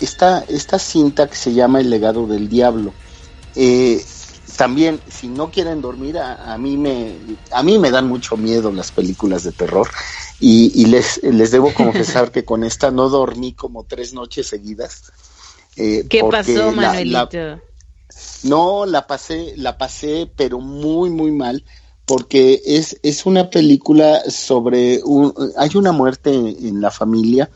esta, 0.00 0.44
esta 0.48 0.78
cinta 0.78 1.28
que 1.28 1.36
se 1.36 1.52
llama 1.52 1.80
El 1.80 1.90
legado 1.90 2.26
del 2.26 2.48
diablo. 2.48 2.92
también, 4.56 5.00
si 5.08 5.28
no 5.28 5.50
quieren 5.50 5.80
dormir, 5.80 6.18
a, 6.18 6.52
a, 6.52 6.58
mí 6.58 6.76
me, 6.76 7.14
a 7.50 7.62
mí 7.62 7.78
me 7.78 7.90
dan 7.90 8.08
mucho 8.08 8.36
miedo 8.36 8.72
las 8.72 8.90
películas 8.90 9.44
de 9.44 9.52
terror. 9.52 9.88
Y, 10.40 10.86
les, 10.86 11.22
les 11.22 11.50
debo 11.50 11.72
confesar 11.72 12.30
que 12.30 12.44
con 12.44 12.64
esta 12.64 12.90
no 12.90 13.08
dormí 13.08 13.52
como 13.52 13.84
tres 13.84 14.12
noches 14.12 14.48
seguidas. 14.48 15.12
Eh, 15.76 16.06
¿Qué 16.08 16.22
pasó, 16.22 16.72
Manuelito? 16.72 17.60
No, 18.44 18.86
la 18.86 19.06
pasé, 19.06 19.54
la 19.56 19.78
pasé, 19.78 20.30
pero 20.36 20.60
muy, 20.60 21.10
muy 21.10 21.30
mal, 21.30 21.64
porque 22.06 22.60
es, 22.64 22.98
es 23.02 23.26
una 23.26 23.50
película 23.50 24.22
sobre 24.28 25.00
un, 25.04 25.32
hay 25.56 25.70
una 25.74 25.92
muerte 25.92 26.30
en, 26.32 26.80
la 26.80 26.90
familia, 26.90 27.50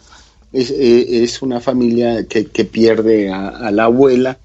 es, 0.53 0.71
eh, 0.71 1.23
es, 1.23 1.43
una 1.43 1.61
familia 1.61 2.27
que, 2.27 2.47
que 2.47 2.65
pierde 2.65 3.31
a, 3.31 3.71
la 3.71 3.85
abuela, 3.85 4.39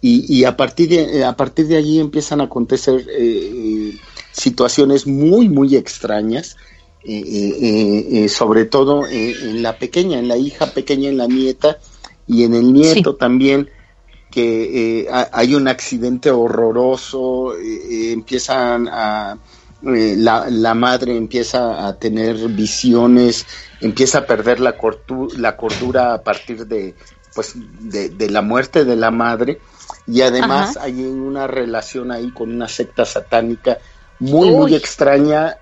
y, 0.00 0.32
y, 0.32 0.44
a 0.44 0.56
partir 0.56 0.90
de 0.90 1.24
a 1.24 1.36
partir 1.36 1.66
de 1.66 1.76
allí 1.76 1.98
empiezan 1.98 2.40
a 2.40 2.44
acontecer 2.44 3.04
eh, 3.10 3.96
situaciones 4.30 5.08
muy 5.08 5.48
muy 5.48 5.74
extrañas 5.74 6.56
eh, 7.04 7.22
eh, 7.26 8.24
eh, 8.24 8.28
sobre 8.28 8.66
todo 8.66 9.06
en 9.06 9.62
la 9.62 9.78
pequeña, 9.78 10.18
en 10.18 10.28
la 10.28 10.36
hija 10.36 10.72
pequeña, 10.74 11.08
en 11.08 11.16
la 11.16 11.26
nieta 11.26 11.78
y 12.26 12.42
en 12.42 12.54
el 12.54 12.72
nieto 12.72 13.14
también, 13.14 13.70
que 14.30 15.08
hay 15.32 15.54
un 15.54 15.68
accidente 15.68 16.30
horroroso, 16.30 17.54
empiezan 17.58 18.88
a... 18.88 19.38
La, 19.80 20.46
la, 20.50 20.74
madre 20.74 21.16
empieza 21.16 21.86
a 21.86 21.96
tener 21.96 22.36
visiones, 22.48 23.46
empieza 23.80 24.18
a 24.18 24.26
perder 24.26 24.58
la, 24.58 24.74
la 25.36 25.56
cordura 25.56 26.14
a 26.14 26.22
partir 26.24 26.66
de, 26.66 26.96
pues, 27.32 27.54
de, 27.54 28.28
la 28.28 28.42
muerte 28.42 28.84
de 28.84 28.96
la 28.96 29.12
madre. 29.12 29.60
Y 30.08 30.22
además 30.22 30.76
hay 30.76 31.04
una 31.04 31.46
relación 31.46 32.10
ahí 32.10 32.32
con 32.32 32.52
una 32.52 32.66
secta 32.66 33.04
satánica 33.04 33.78
muy, 34.18 34.50
muy 34.50 34.74
extraña. 34.74 35.56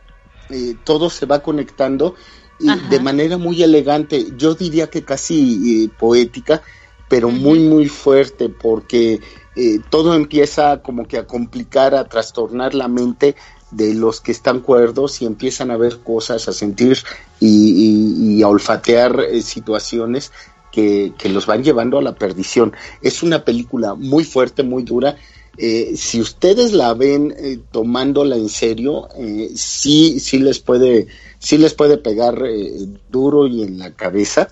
Eh, 0.48 0.76
todo 0.82 1.10
se 1.10 1.26
va 1.26 1.42
conectando 1.42 2.14
y 2.58 2.74
de 2.88 3.00
manera 3.00 3.36
muy 3.36 3.62
elegante, 3.62 4.28
yo 4.36 4.54
diría 4.54 4.88
que 4.88 5.02
casi 5.02 5.84
eh, 5.84 5.90
poética, 5.98 6.62
pero 7.08 7.30
muy, 7.30 7.60
muy 7.60 7.86
fuerte, 7.88 8.48
porque 8.48 9.20
eh, 9.54 9.80
todo 9.90 10.14
empieza 10.14 10.82
como 10.82 11.06
que 11.06 11.18
a 11.18 11.26
complicar, 11.26 11.94
a 11.94 12.08
trastornar 12.08 12.74
la 12.74 12.88
mente 12.88 13.36
de 13.70 13.94
los 13.94 14.20
que 14.20 14.32
están 14.32 14.60
cuerdos 14.60 15.20
y 15.22 15.26
empiezan 15.26 15.70
a 15.70 15.76
ver 15.76 15.98
cosas, 16.00 16.48
a 16.48 16.52
sentir 16.52 16.98
y, 17.40 18.42
a 18.42 18.48
olfatear 18.48 19.26
situaciones 19.42 20.32
que, 20.70 21.12
que, 21.18 21.28
los 21.28 21.46
van 21.46 21.64
llevando 21.64 21.98
a 21.98 22.02
la 22.02 22.14
perdición. 22.14 22.72
Es 23.02 23.22
una 23.22 23.44
película 23.44 23.94
muy 23.94 24.24
fuerte, 24.24 24.62
muy 24.62 24.82
dura, 24.82 25.16
eh, 25.58 25.92
si 25.96 26.20
ustedes 26.20 26.72
la 26.72 26.94
ven 26.94 27.34
eh, 27.38 27.58
tomándola 27.70 28.36
en 28.36 28.48
serio, 28.48 29.08
eh, 29.16 29.50
sí, 29.54 30.20
sí 30.20 30.38
les 30.38 30.58
puede, 30.58 31.06
sí 31.38 31.58
les 31.58 31.74
puede 31.74 31.98
pegar 31.98 32.42
eh, 32.46 32.86
duro 33.10 33.46
y 33.46 33.62
en 33.62 33.78
la 33.78 33.92
cabeza, 33.94 34.48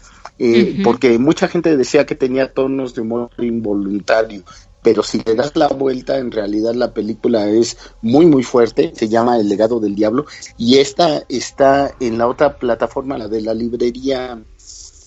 porque 0.83 1.19
mucha 1.19 1.47
gente 1.47 1.77
decía 1.77 2.07
que 2.07 2.17
tenía 2.17 2.53
tonos 2.53 2.95
de 2.95 3.03
humor 3.03 3.31
involuntario. 3.39 4.43
pero 4.85 5.03
si 5.03 5.23
le 5.25 5.35
das 5.35 5.57
la 5.57 5.69
vuelta, 5.69 6.19
en 6.19 6.31
realidad 6.31 6.75
la 6.75 6.93
película 6.93 7.49
es 7.49 7.79
muy, 8.03 8.27
muy 8.27 8.43
fuerte, 8.43 8.93
se 8.95 9.09
llama 9.09 9.39
El 9.39 9.49
legado 9.49 9.81
del 9.81 9.95
diablo, 9.95 10.27
y 10.59 10.77
esta 10.77 11.25
está 11.31 11.95
en 12.01 12.19
la 12.19 12.29
otra 12.29 12.59
plataforma, 12.59 13.17
la 13.17 13.29
de 13.29 13.41
la 13.41 13.55
librería 13.55 14.39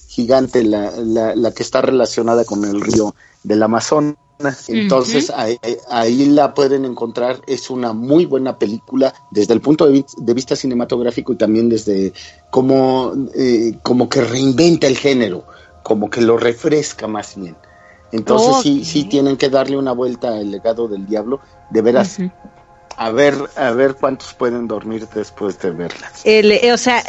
gigante, 0.07 0.63
la, 0.63 0.91
la, 0.97 1.35
la 1.35 1.51
que 1.51 1.61
está 1.61 1.81
relacionada 1.81 2.43
con 2.43 2.65
el 2.65 2.81
río 2.81 3.13
del 3.43 3.61
Amazonas. 3.61 4.15
Entonces 4.67 5.31
ahí, 5.35 6.25
la 6.27 6.53
pueden 6.53 6.85
encontrar, 6.85 7.41
es 7.47 7.69
una 7.69 7.93
muy 7.93 8.25
buena 8.25 8.59
película 8.59 9.13
desde 9.31 9.53
el 9.53 9.61
punto 9.61 9.87
de, 9.87 10.33
vista 10.33 10.55
cinematográfico 10.55 11.33
y 11.33 11.37
también 11.37 11.69
desde 11.69 12.13
cómo 12.51 13.13
eh, 13.35 13.77
como 13.81 14.07
que 14.09 14.21
reinventa 14.21 14.87
el 14.87 14.97
género, 14.97 15.45
como 15.83 16.09
que 16.09 16.21
lo 16.21 16.37
refresca 16.37 17.07
más 17.07 17.35
bien. 17.35 17.55
Entonces 18.11 18.57
sí, 18.61 18.85
sí 18.85 19.03
tienen 19.05 19.37
que 19.37 19.49
darle 19.49 19.77
una 19.77 19.91
vuelta 19.91 20.29
al 20.29 20.51
legado 20.51 20.87
del 20.87 21.05
diablo, 21.07 21.41
de 21.71 21.81
veras. 21.81 22.19
A 22.95 23.11
ver, 23.11 23.35
a 23.55 23.71
ver 23.71 23.95
cuántos 23.95 24.33
pueden 24.33 24.67
dormir 24.67 25.07
después 25.13 25.59
de 25.59 25.71
verla. 25.71 26.11
Eh, 26.23 26.71
o 26.73 26.77
sea, 26.77 27.03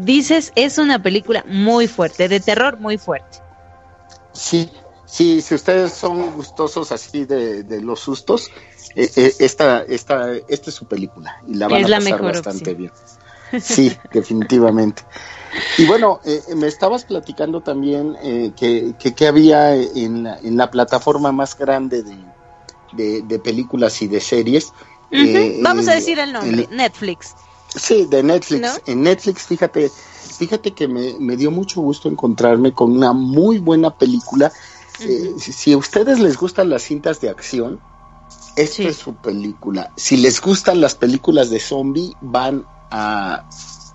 dices, 0.00 0.52
es 0.56 0.78
una 0.78 1.00
película 1.00 1.44
muy 1.46 1.86
fuerte, 1.86 2.28
de 2.28 2.40
terror 2.40 2.78
muy 2.78 2.98
fuerte. 2.98 3.38
Sí, 4.32 4.68
sí, 5.08 5.40
si 5.40 5.54
ustedes 5.54 5.92
son 5.92 6.32
gustosos 6.32 6.92
así 6.92 7.24
de, 7.24 7.80
los 7.82 8.00
sustos, 8.00 8.50
eh, 8.94 9.10
eh, 9.16 9.34
esta, 9.38 9.82
esta, 9.82 10.32
esta 10.48 10.70
es 10.70 10.74
su 10.74 10.86
película 10.86 11.40
y 11.46 11.54
la 11.54 11.68
van 11.68 11.84
a 11.84 11.98
pasar 11.98 12.22
bastante 12.22 12.74
bien. 12.74 12.92
Sí, 13.60 13.96
definitivamente. 14.12 15.02
Y 15.78 15.86
bueno, 15.86 16.20
eh, 16.24 16.42
me 16.56 16.66
estabas 16.66 17.04
platicando 17.04 17.60
también 17.60 18.16
eh, 18.22 18.52
que, 18.56 18.94
que, 18.98 19.26
había 19.26 19.74
en 19.74 20.24
la, 20.24 20.38
en 20.38 20.56
la, 20.56 20.70
plataforma 20.70 21.32
más 21.32 21.56
grande 21.56 22.02
de, 22.92 23.22
de, 23.22 23.38
películas 23.38 24.00
y 24.02 24.08
de 24.08 24.20
series. 24.20 24.72
Eh, 25.10 25.58
Vamos 25.62 25.88
a 25.88 25.94
decir 25.94 26.18
el 26.18 26.32
nombre, 26.32 26.68
Netflix. 26.70 27.34
Sí, 27.74 28.06
de 28.10 28.22
Netflix. 28.22 28.82
En 28.86 29.02
Netflix, 29.02 29.46
fíjate, 29.46 29.90
fíjate 30.38 30.72
que 30.72 30.86
me, 30.86 31.14
me, 31.18 31.36
dio 31.36 31.50
mucho 31.50 31.80
gusto 31.80 32.08
encontrarme 32.08 32.72
con 32.72 32.92
una 32.92 33.12
muy 33.12 33.58
buena 33.58 33.90
película. 33.90 34.52
Si, 34.98 35.72
a 35.72 35.78
ustedes 35.78 36.18
les 36.18 36.36
gustan 36.36 36.70
las 36.70 36.82
cintas 36.82 37.20
de 37.20 37.30
acción, 37.30 37.80
esta 38.56 38.82
es 38.82 38.96
su 38.96 39.14
película. 39.14 39.92
Si 39.96 40.16
les 40.16 40.40
gustan 40.40 40.80
las 40.80 40.94
películas 40.94 41.50
de 41.50 41.60
zombie, 41.60 42.12
van 42.20 42.66
a 42.90 43.44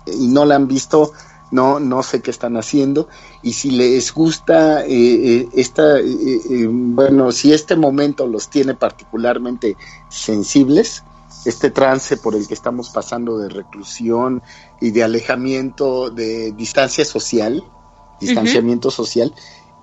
y 0.06 0.28
no 0.28 0.44
la 0.44 0.56
han 0.56 0.68
visto, 0.68 1.12
no, 1.50 1.80
no 1.80 2.02
sé 2.02 2.20
qué 2.20 2.30
están 2.30 2.56
haciendo. 2.56 3.08
Y 3.42 3.52
si 3.52 3.70
les 3.70 4.12
gusta 4.12 4.84
eh, 4.84 4.88
eh 4.88 5.48
esta, 5.54 5.98
eh, 5.98 6.40
eh, 6.50 6.68
bueno, 6.68 7.32
si 7.32 7.52
este 7.52 7.76
momento 7.76 8.26
los 8.26 8.48
tiene 8.48 8.74
particularmente 8.74 9.76
sensibles, 10.08 11.04
este 11.44 11.70
trance 11.70 12.16
por 12.16 12.34
el 12.34 12.48
que 12.48 12.54
estamos 12.54 12.88
pasando 12.90 13.38
de 13.38 13.50
reclusión 13.50 14.42
y 14.80 14.90
de 14.90 15.04
alejamiento, 15.04 16.10
de 16.10 16.52
distancia 16.52 17.04
social, 17.04 17.62
distanciamiento 18.20 18.90
social, 18.90 19.34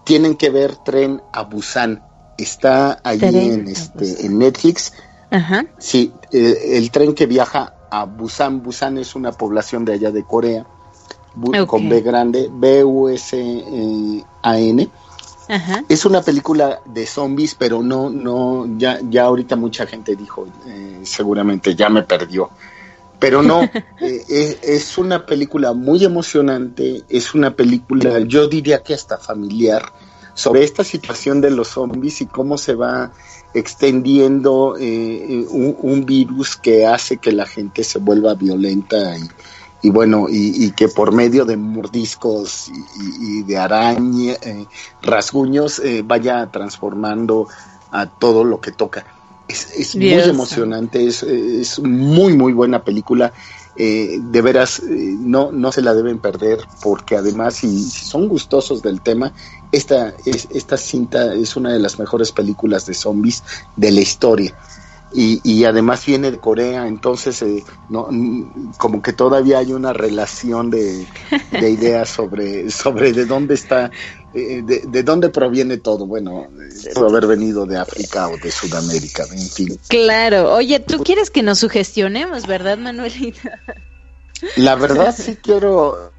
tienen 0.03 0.35
que 0.35 0.49
ver 0.49 0.75
Tren 0.77 1.21
a 1.31 1.43
Busan. 1.43 2.03
Está 2.37 2.99
allí 3.03 3.51
en, 3.51 3.67
este, 3.67 4.25
en 4.25 4.39
Netflix. 4.39 4.93
Ajá. 5.29 5.65
Sí, 5.77 6.11
el 6.31 6.89
tren 6.91 7.13
que 7.13 7.25
viaja 7.25 7.75
a 7.89 8.05
Busan. 8.05 8.63
Busan 8.63 8.97
es 8.97 9.15
una 9.15 9.31
población 9.31 9.85
de 9.85 9.93
allá 9.93 10.11
de 10.11 10.23
Corea 10.23 10.65
con 11.67 11.89
B 11.89 12.01
grande, 12.01 12.49
B-U-S-A-N. 12.51 13.39
Es 15.89 16.05
una 16.05 16.21
película 16.21 16.79
de 16.85 17.05
zombies, 17.05 17.55
pero 17.55 17.83
no, 17.83 18.09
no, 18.09 18.65
ya, 18.77 18.99
ya 19.09 19.25
ahorita 19.25 19.57
mucha 19.57 19.85
gente 19.85 20.15
dijo, 20.15 20.47
eh, 20.65 21.01
seguramente 21.03 21.75
ya 21.75 21.89
me 21.89 22.03
perdió. 22.03 22.49
Pero 23.21 23.41
no, 23.41 23.61
eh, 24.01 24.59
es, 24.61 24.97
una 24.97 25.25
película 25.25 25.71
muy 25.71 26.03
emocionante, 26.03 27.03
es 27.07 27.33
una 27.33 27.55
película, 27.55 28.19
yo 28.19 28.49
diría 28.49 28.83
que 28.83 28.93
hasta 28.93 29.17
familiar, 29.17 29.83
sobre 30.33 30.63
esta 30.65 30.83
situación 30.83 31.39
de 31.39 31.51
los 31.51 31.69
zombies 31.69 32.21
y 32.21 32.25
cómo 32.25 32.57
se 32.57 32.73
va 32.73 33.13
extendiendo 33.53 34.75
eh, 34.79 35.45
un, 35.49 36.05
virus 36.05 36.55
que 36.55 36.85
hace 36.85 37.17
que 37.17 37.31
la 37.31 37.45
gente 37.45 37.83
se 37.83 37.99
vuelva 37.99 38.33
violenta 38.33 39.17
y, 39.17 39.29
y 39.83 39.89
bueno, 39.89 40.27
y, 40.29 40.71
que 40.71 40.87
por 40.87 41.11
medio 41.11 41.43
de 41.43 41.57
mordiscos 41.57 42.71
y, 43.19 43.43
de 43.43 43.57
araña, 43.57 44.33
eh, 44.41 44.65
rasguños, 45.01 45.79
eh, 45.79 46.03
vaya 46.05 46.47
transformando 46.51 47.47
a 47.91 48.05
todo 48.05 48.43
lo 48.43 48.61
que 48.61 48.71
toca. 48.71 49.05
Es, 49.51 49.71
es 49.77 49.95
muy 49.95 50.13
emocionante, 50.13 51.05
es, 51.05 51.23
es, 51.23 51.79
muy, 51.79 52.35
muy 52.35 52.53
buena 52.53 52.83
película. 52.83 53.33
Eh, 53.77 54.19
de 54.21 54.41
veras, 54.41 54.81
no, 54.83 55.51
no 55.51 55.71
se 55.71 55.81
la 55.81 55.93
deben 55.93 56.19
perder, 56.19 56.59
porque 56.81 57.15
además, 57.15 57.55
si, 57.55 57.79
si 57.79 58.05
son 58.05 58.27
gustosos 58.27 58.81
del 58.81 59.01
tema, 59.01 59.33
esta, 59.71 60.13
es, 60.25 60.47
esta 60.51 60.77
cinta 60.77 61.33
es 61.33 61.55
una 61.55 61.71
de 61.71 61.79
las 61.79 61.97
mejores 61.97 62.31
películas 62.31 62.85
de 62.85 62.93
zombies 62.93 63.43
de 63.77 63.91
la 63.91 64.01
historia 64.01 64.55
y, 65.13 65.41
y 65.43 65.65
además 65.65 66.05
viene 66.05 66.31
de 66.31 66.39
Corea, 66.39 66.87
entonces 66.87 67.41
eh, 67.41 67.63
no, 67.89 68.07
como 68.77 69.01
que 69.01 69.13
todavía 69.13 69.59
hay 69.59 69.73
una 69.73 69.93
relación 69.93 70.69
de, 70.69 71.05
de 71.51 71.69
ideas 71.69 72.09
sobre, 72.09 72.69
sobre 72.71 73.11
de 73.11 73.25
dónde 73.25 73.55
está, 73.55 73.91
eh, 74.33 74.61
de, 74.63 74.83
de, 74.87 75.03
dónde 75.03 75.29
proviene 75.29 75.77
todo. 75.77 76.05
Bueno, 76.05 76.47
puede 76.93 77.09
haber 77.09 77.27
venido 77.27 77.65
de 77.65 77.77
África 77.77 78.29
o 78.29 78.37
de 78.37 78.51
Sudamérica, 78.51 79.25
en 79.31 79.49
fin. 79.49 79.79
Claro, 79.89 80.53
oye, 80.53 80.79
tú 80.79 81.03
quieres 81.03 81.29
que 81.29 81.43
nos 81.43 81.59
sugestionemos, 81.59 82.47
¿verdad, 82.47 82.77
Manuelita? 82.77 83.59
La 84.55 84.75
verdad 84.75 85.13
sí 85.17 85.37
quiero 85.41 86.11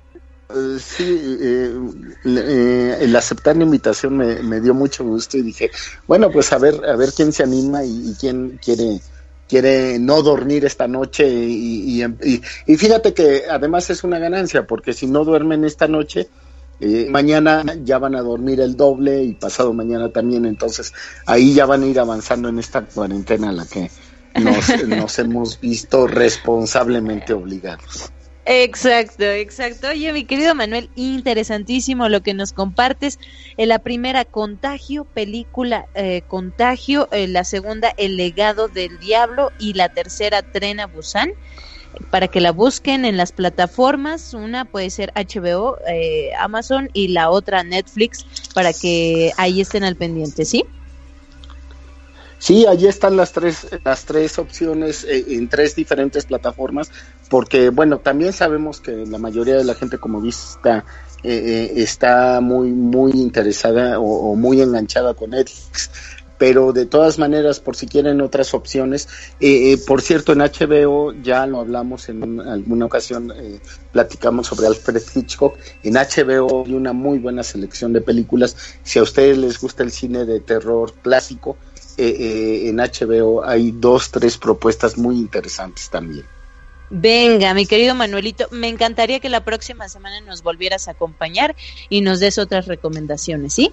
sí, 0.79 1.39
eh, 1.41 1.75
eh, 2.25 2.97
el 3.01 3.17
aceptar 3.17 3.57
la 3.57 3.65
invitación 3.65 4.17
me, 4.17 4.61
dio 4.61 4.75
mucho 4.75 5.05
gusto 5.05 5.37
y 5.37 5.43
dije, 5.43 5.71
bueno, 6.07 6.31
pues 6.31 6.53
a 6.53 6.59
ver, 6.59 6.85
a 6.85 6.97
ver 6.97 7.13
quién 7.13 7.33
se 7.33 7.43
anima 7.43 7.85
y, 7.85 8.15
quién 8.19 8.59
quiere 8.63 9.01
quiere 9.49 9.99
no 9.99 10.23
dormir 10.23 10.65
esta 10.65 10.89
noche 10.89 11.29
y, 11.29 12.03
y, 12.03 12.77
fíjate 12.77 13.13
que 13.13 13.43
además 13.51 13.91
es 13.91 14.03
una 14.03 14.19
ganancia 14.19 14.67
porque 14.67 14.95
si 14.95 15.07
no 15.07 15.25
duermen 15.25 15.65
esta 15.65 15.87
noche 15.89 16.29
mañana 17.11 17.63
ya 17.85 17.99
van 17.99 18.15
a 18.15 18.23
dormir 18.23 18.61
el 18.61 18.77
doble 18.77 19.23
y 19.23 19.35
pasado 19.35 19.75
mañana 19.75 20.09
también 20.09 20.47
entonces 20.47 20.95
ahí 21.27 21.53
ya 21.53 21.67
van 21.67 21.83
a 21.83 21.87
ir 21.87 22.01
avanzando 22.01 22.49
en 22.49 22.61
esta 22.61 22.81
cuarentena 22.83 23.51
a 23.51 23.53
la 23.53 23.67
que 23.67 23.91
nos, 24.41 24.85
nos 24.87 25.19
hemos 25.19 25.61
visto 25.61 26.07
responsablemente 26.07 27.35
obligados. 27.35 28.11
Exacto, 28.45 29.23
exacto. 29.25 29.89
Oye, 29.89 30.13
mi 30.13 30.27
querido 30.27 30.55
Manuel, 30.57 30.91
interesantísimo 30.97 32.09
lo 32.09 32.23
que 32.23 32.35
nos 32.35 32.53
compartes. 32.53 33.19
La 33.57 33.79
primera, 33.79 34.25
Contagio, 34.25 35.05
película 35.05 35.89
eh, 35.95 36.23
Contagio. 36.27 37.09
La 37.13 37.45
segunda, 37.45 37.93
El 37.97 38.17
legado 38.17 38.69
del 38.69 38.99
diablo. 38.99 39.53
Y 39.59 39.75
la 39.75 39.91
tercera, 39.91 40.43
Trena 40.43 40.87
Busan. 40.87 41.31
Para 42.11 42.29
que 42.29 42.41
la 42.41 42.53
busquen 42.53 43.05
en 43.05 43.17
las 43.17 43.33
plataformas. 43.33 44.35
Una 44.35 44.65
puede 44.65 44.91
ser 44.91 45.13
HBO, 45.15 45.79
eh, 45.87 46.31
Amazon 46.39 46.89
y 46.93 47.09
la 47.09 47.31
otra 47.31 47.65
Netflix 47.65 48.27
para 48.55 48.73
que 48.75 49.33
ahí 49.37 49.61
estén 49.61 49.85
al 49.85 49.97
pendiente. 49.97 50.45
Sí, 50.47 50.65
allí 52.67 52.89
están 52.89 53.17
las 53.17 53.33
tres, 53.33 53.69
las 53.85 54.05
tres 54.05 54.37
opciones 54.39 55.05
eh, 55.05 55.25
en 55.29 55.49
tres 55.49 55.77
diferentes 55.77 56.27
plataformas, 56.27 56.91
porque 57.31 57.71
bueno, 57.71 57.99
también 57.99 58.33
sabemos 58.33 58.81
que 58.81 59.07
la 59.07 59.19
mayoría 59.19 59.57
de 59.57 59.65
la 59.65 59.77
gente 59.77 59.99
como 59.99 60.21
vista 60.21 60.85
eh, 61.23 61.31
eh, 61.33 61.73
está 61.77 62.41
muy, 62.41 62.73
muy 62.73 63.13
interesada 63.13 64.01
o, 64.01 64.35
muy 64.35 64.61
enganchada 64.61 65.15
con 65.15 65.31
Netflix, 65.31 65.91
pero 66.37 66.73
de 66.73 66.87
todas 66.87 67.17
maneras, 67.17 67.61
por 67.61 67.77
si 67.77 67.87
quieren 67.87 68.21
otras 68.21 68.55
opciones, 68.55 69.09
por 69.87 70.03
cierto, 70.03 70.33
en 70.33 70.41
HBO 70.41 71.13
ya 71.23 71.47
lo 71.47 71.61
hablamos 71.61 72.09
en 72.09 72.41
alguna 72.41 72.87
ocasión, 72.87 73.33
platicamos 73.93 74.49
sobre 74.49 74.67
Alfred 74.67 75.01
Hitchcock, 75.15 75.57
en 75.85 75.95
HBO 75.95 76.65
hay 76.67 76.75
una 76.75 76.93
muy 76.93 77.21
buena 77.21 77.45
selección 77.45 77.93
de 77.93 78.01
películas, 78.01 78.57
si 78.83 78.99
a 78.99 79.05
ustedes 79.05 79.39
les 79.39 79.61
gusta 79.61 79.85
el 79.85 79.93
cine 79.93 80.25
de 80.25 80.41
terror 80.41 80.93
clásico, 81.01 81.57
eh, 81.97 82.17
eh, 82.19 82.69
en 82.69 82.77
HBO 82.77 83.45
hay 83.45 83.73
dos, 83.73 84.11
tres 84.11 84.39
propuestas 84.39 84.97
muy 84.97 85.17
interesantes 85.17 85.91
también. 85.91 86.27
Venga, 86.91 87.55
mi 87.55 87.67
querido 87.67 87.95
Manuelito, 87.95 88.49
me 88.51 88.69
encantaría 88.69 89.19
que 89.19 89.31
la 89.31 89.45
próxima 89.45 89.89
semana 89.89 90.21
nos 90.21 90.43
volvieras 90.43 90.89
a 90.89 90.91
acompañar 90.91 91.57
y 91.89 92.03
nos 92.03 92.21
des 92.21 92.37
otras 92.37 92.67
recomendaciones, 92.67 93.55
¿sí? 93.55 93.73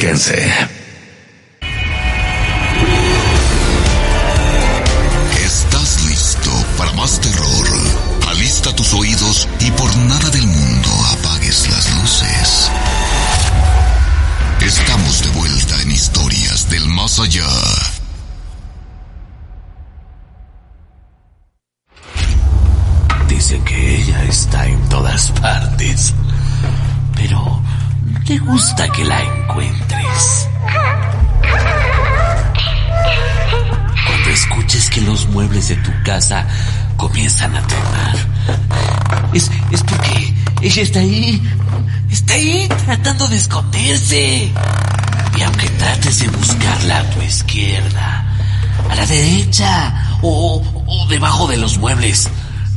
Radio 0.00 0.77
de 43.28 43.36
esconderse. 43.36 44.52
Y 45.36 45.42
aunque 45.42 45.68
trates 45.70 46.20
de 46.20 46.28
buscarla 46.28 46.98
a 46.98 47.10
tu 47.10 47.22
izquierda, 47.22 48.36
a 48.90 48.94
la 48.94 49.06
derecha 49.06 50.18
o, 50.22 50.62
o 50.86 51.06
debajo 51.08 51.46
de 51.46 51.56
los 51.58 51.78
muebles, 51.78 52.28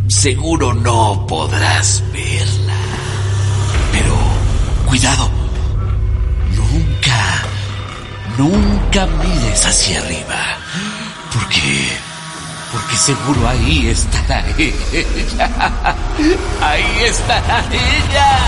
seguro 0.08 0.74
no 0.74 1.26
podrás 1.28 2.04
verla. 2.14 2.76
Pero 3.91 4.18
cuidado, 4.86 5.30
nunca, 6.56 7.43
nunca 8.38 9.08
mires 9.08 9.66
hacia 9.66 9.99
arriba, 9.99 10.58
porque, 11.34 11.88
porque 12.72 12.95
seguro 12.95 13.47
ahí 13.47 13.88
estará 13.88 14.45
ella. 14.57 15.49
Ahí 16.61 17.03
estará 17.05 17.63
ella. 17.72 18.39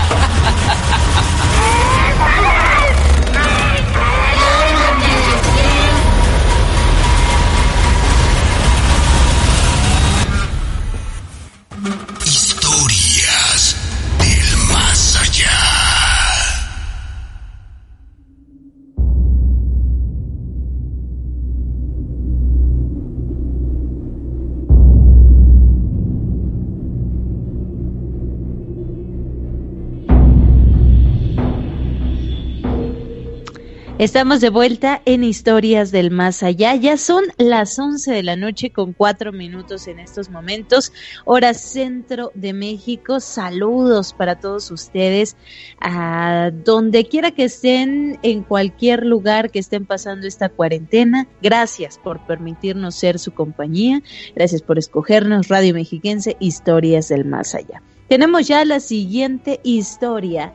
Estamos 34.04 34.42
de 34.42 34.50
vuelta 34.50 35.00
en 35.06 35.24
Historias 35.24 35.90
del 35.90 36.10
Más 36.10 36.42
Allá. 36.42 36.74
Ya 36.74 36.98
son 36.98 37.24
las 37.38 37.78
11 37.78 38.12
de 38.12 38.22
la 38.22 38.36
noche 38.36 38.68
con 38.68 38.92
cuatro 38.92 39.32
minutos 39.32 39.88
en 39.88 39.98
estos 39.98 40.28
momentos, 40.28 40.92
hora 41.24 41.54
centro 41.54 42.30
de 42.34 42.52
México. 42.52 43.18
Saludos 43.18 44.12
para 44.12 44.38
todos 44.38 44.70
ustedes, 44.70 45.38
a 45.80 46.50
donde 46.52 47.06
quiera 47.06 47.30
que 47.30 47.44
estén, 47.44 48.18
en 48.22 48.42
cualquier 48.42 49.06
lugar 49.06 49.50
que 49.50 49.60
estén 49.60 49.86
pasando 49.86 50.26
esta 50.26 50.50
cuarentena. 50.50 51.26
Gracias 51.40 51.96
por 51.96 52.26
permitirnos 52.26 52.96
ser 52.96 53.18
su 53.18 53.32
compañía. 53.32 54.02
Gracias 54.34 54.60
por 54.60 54.76
escogernos 54.76 55.48
Radio 55.48 55.72
Mexiquense, 55.72 56.36
Historias 56.40 57.08
del 57.08 57.24
Más 57.24 57.54
Allá. 57.54 57.80
Tenemos 58.06 58.46
ya 58.46 58.66
la 58.66 58.80
siguiente 58.80 59.60
historia 59.64 60.52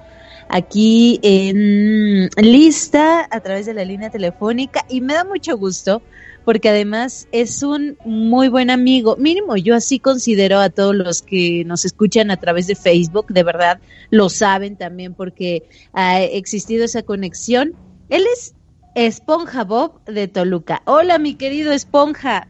aquí 0.50 1.20
en 1.22 2.30
lista 2.38 3.28
a 3.30 3.40
través 3.40 3.66
de 3.68 3.74
la 3.76 3.86
línea 3.86 4.10
telefónica 4.10 4.84
y 4.90 5.02
me 5.02 5.14
da 5.14 5.24
mucho 5.24 5.58
gusto 5.58 6.02
porque 6.44 6.70
además 6.70 7.28
es 7.32 7.62
un 7.62 7.98
muy 8.06 8.48
buen 8.48 8.72
amigo, 8.72 9.16
mínimo 9.18 9.56
yo 9.56 9.76
así 9.76 10.00
considero 10.00 10.60
a 10.60 10.70
todos 10.70 10.96
los 10.96 11.22
que 11.22 11.64
nos 11.66 11.86
escuchan 11.86 12.32
a 12.32 12.38
través 12.38 12.66
de 12.66 12.76
Facebook, 12.76 13.28
de 13.28 13.44
verdad 13.44 13.80
lo 14.10 14.30
saben 14.30 14.76
también 14.76 15.14
porque 15.14 15.64
ha 15.94 16.22
existido 16.22 16.84
esa 16.84 17.04
conexión. 17.04 17.74
Él 18.10 18.24
es 18.34 18.56
Esponja 18.96 19.64
Bob 19.64 20.04
de 20.06 20.28
Toluca. 20.28 20.82
Hola 20.86 21.20
mi 21.20 21.36
querido 21.36 21.72
Esponja. 21.72 22.48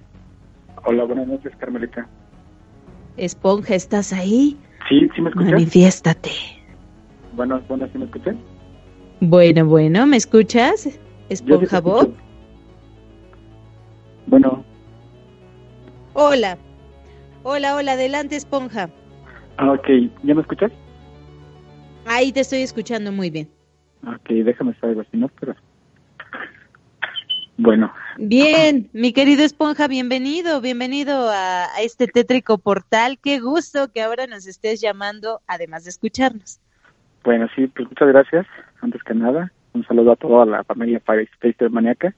Hola, 0.85 1.03
buenas 1.03 1.27
noches 1.27 1.51
Carmelita. 1.57 2.07
Esponja, 3.17 3.75
¿estás 3.75 4.13
ahí? 4.13 4.55
Sí, 4.87 5.09
sí 5.13 5.21
me 5.21 5.29
escuchas. 5.29 5.51
Manifiéstate. 5.51 6.58
Bueno, 7.39 7.61
bueno, 7.69 7.87
¿sí 7.89 7.97
me 7.97 8.03
escuchas? 8.03 8.35
Bueno, 9.21 9.65
bueno, 9.65 10.05
¿me 10.05 10.17
escuchas? 10.17 10.99
Esponja 11.29 11.79
Bob. 11.79 12.13
Bueno. 14.27 14.65
Hola. 16.15 16.57
Hola, 17.43 17.77
hola, 17.77 17.93
adelante, 17.93 18.35
Esponja. 18.35 18.89
Ah, 19.55 19.71
ok. 19.71 19.87
¿Ya 20.23 20.35
me 20.35 20.41
escuchas? 20.41 20.69
Ahí 22.05 22.33
te 22.33 22.41
estoy 22.41 22.59
escuchando 22.61 23.09
muy 23.13 23.29
bien. 23.29 23.49
Ok, 24.05 24.31
déjame 24.31 24.77
saber 24.81 24.99
así, 24.99 25.15
¿no? 25.15 25.29
Pero... 25.39 25.55
Bueno. 27.55 27.89
Bien, 28.17 28.89
mi 28.91 29.13
querido 29.13 29.45
Esponja, 29.45 29.87
bienvenido, 29.87 30.59
bienvenido 30.59 31.29
a, 31.29 31.73
a, 31.73 31.81
este 31.83 32.07
tétrico 32.07 32.57
portal. 32.57 33.17
Qué 33.17 33.39
gusto 33.39 33.93
que 33.93 34.01
ahora 34.01 34.27
nos 34.27 34.45
estés 34.45 34.81
llamando, 34.81 35.39
además 35.47 35.85
de 35.85 35.91
escucharnos. 35.91 36.59
Bueno, 37.23 37.47
sí, 37.55 37.67
pues 37.67 37.87
muchas 37.87 38.07
gracias. 38.07 38.47
Antes 38.81 39.03
que 39.03 39.13
nada, 39.13 39.51
un 39.73 39.85
saludo 39.85 40.13
a 40.13 40.15
toda 40.15 40.45
la 40.45 40.63
familia 40.63 41.01
Space 41.05 41.69
Maniaca 41.69 42.13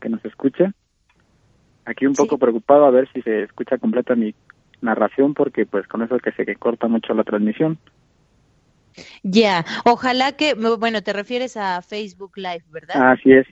que 0.00 0.08
nos 0.08 0.24
escucha. 0.24 0.72
Aquí 1.84 2.06
un 2.06 2.14
poco 2.14 2.38
preocupado 2.38 2.84
a 2.86 2.90
ver 2.90 3.08
si 3.12 3.22
se 3.22 3.42
escucha 3.42 3.78
completa 3.78 4.14
mi 4.14 4.34
narración 4.80 5.34
porque 5.34 5.66
pues 5.66 5.86
con 5.86 6.02
eso 6.02 6.16
es 6.16 6.22
que 6.22 6.32
se 6.32 6.56
corta 6.56 6.88
mucho 6.88 7.14
la 7.14 7.24
transmisión. 7.24 7.78
Ya, 9.22 9.64
ojalá 9.84 10.32
que, 10.32 10.54
bueno, 10.54 11.02
te 11.02 11.12
refieres 11.12 11.56
a 11.56 11.82
Facebook 11.82 12.32
Live, 12.36 12.64
¿verdad? 12.70 13.12
Así 13.12 13.32
es. 13.32 13.46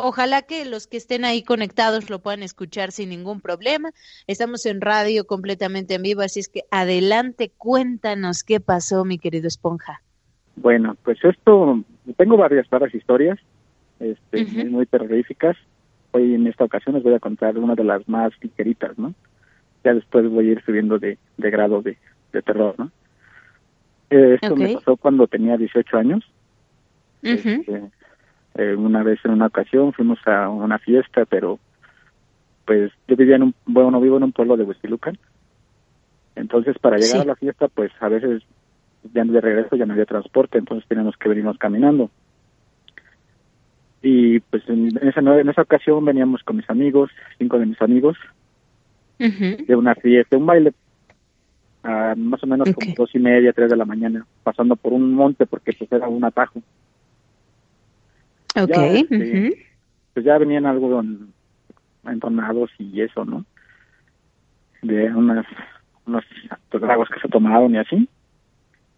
Ojalá 0.00 0.42
que 0.42 0.64
los 0.64 0.86
que 0.86 0.96
estén 0.96 1.24
ahí 1.24 1.42
conectados 1.42 2.08
lo 2.08 2.20
puedan 2.20 2.44
escuchar 2.44 2.92
sin 2.92 3.08
ningún 3.08 3.40
problema. 3.40 3.90
Estamos 4.28 4.64
en 4.64 4.80
radio 4.80 5.26
completamente 5.26 5.94
en 5.94 6.02
vivo, 6.02 6.20
así 6.20 6.38
es 6.38 6.48
que 6.48 6.62
adelante, 6.70 7.50
cuéntanos 7.58 8.44
qué 8.44 8.60
pasó, 8.60 9.04
mi 9.04 9.18
querido 9.18 9.48
Esponja. 9.48 10.00
Bueno, 10.54 10.96
pues 11.02 11.18
esto, 11.24 11.82
tengo 12.16 12.36
varias, 12.36 12.70
varias 12.70 12.94
historias, 12.94 13.40
este, 13.98 14.44
uh 14.44 14.46
-huh. 14.46 14.70
muy, 14.70 14.86
terroríficas. 14.86 15.56
Hoy 16.12 16.32
en 16.32 16.46
esta 16.46 16.62
ocasión 16.62 16.94
les 16.94 17.02
voy 17.02 17.14
a 17.14 17.18
contar 17.18 17.58
una 17.58 17.74
de 17.74 17.82
las 17.82 18.08
más 18.08 18.30
ligeritas, 18.40 18.96
¿no? 18.98 19.14
Ya 19.82 19.94
después 19.94 20.30
voy 20.30 20.48
a 20.48 20.52
ir 20.52 20.62
subiendo 20.64 21.00
de, 21.00 21.18
de 21.38 21.50
grado 21.50 21.82
de, 21.82 21.98
de 22.32 22.42
terror, 22.42 22.76
¿no? 22.78 22.92
Eh, 24.10 24.34
esto 24.40 24.54
okay. 24.54 24.64
me 24.64 24.74
pasó 24.74 24.96
cuando 24.96 25.26
tenía 25.26 25.56
18 25.56 25.96
años. 25.96 26.24
Uh 27.24 27.26
-huh. 27.30 27.58
este, 27.58 27.97
eh, 28.58 28.74
una 28.74 29.02
vez 29.02 29.18
en 29.24 29.30
una 29.30 29.46
ocasión 29.46 29.92
fuimos 29.92 30.18
a 30.26 30.48
una 30.50 30.78
fiesta, 30.78 31.24
pero 31.24 31.58
pues 32.66 32.92
yo 33.06 33.16
vivía 33.16 33.36
en 33.36 33.44
un, 33.44 33.54
bueno, 33.64 34.00
vivo 34.00 34.18
en 34.18 34.24
un 34.24 34.32
pueblo 34.32 34.56
de 34.56 34.64
Huestilucan. 34.64 35.16
Entonces 36.36 36.78
para 36.78 36.96
llegar 36.98 37.16
Sí. 37.16 37.22
a 37.22 37.24
la 37.24 37.36
fiesta, 37.36 37.68
pues 37.68 37.90
a 38.00 38.08
veces 38.08 38.42
ya 39.14 39.24
de 39.24 39.40
regreso 39.40 39.76
ya 39.76 39.86
no 39.86 39.94
había 39.94 40.04
transporte, 40.04 40.58
entonces 40.58 40.86
teníamos 40.88 41.16
que 41.16 41.28
venirnos 41.28 41.56
caminando. 41.56 42.10
Y 44.02 44.40
pues 44.40 44.62
en 44.68 44.96
esa, 45.02 45.20
en 45.20 45.48
esa 45.48 45.62
ocasión 45.62 46.04
veníamos 46.04 46.42
con 46.44 46.56
mis 46.56 46.68
amigos, 46.70 47.10
cinco 47.38 47.58
de 47.58 47.66
mis 47.66 47.80
amigos, 47.82 48.16
de 49.66 49.74
una 49.74 49.94
fiesta, 49.96 50.36
un 50.36 50.46
baile, 50.46 50.72
a 51.82 52.14
más 52.16 52.42
o 52.44 52.46
menos 52.46 52.68
como 52.72 52.94
dos 52.96 53.14
y 53.14 53.18
media, 53.18 53.52
tres 53.52 53.70
de 53.70 53.76
la 53.76 53.84
mañana, 53.84 54.24
pasando 54.44 54.76
por 54.76 54.92
un 54.92 55.14
monte 55.14 55.46
porque 55.46 55.72
pues 55.72 55.90
era 55.90 56.08
un 56.08 56.24
atajo. 56.24 56.60
Ok. 58.56 58.68
Ya, 58.68 58.86
este. 58.86 59.66
Pues 60.14 60.24
ya 60.26 60.38
venían 60.38 60.66
algo 60.66 61.00
en- 61.00 61.32
entonados 62.06 62.70
y 62.78 63.00
eso, 63.00 63.24
¿no? 63.24 63.44
De 64.82 65.12
unas, 65.14 65.46
unos 66.06 66.24
tragos 66.70 67.08
que 67.08 67.20
se 67.20 67.28
tomaron 67.28 67.74
y 67.74 67.78
así. 67.78 68.08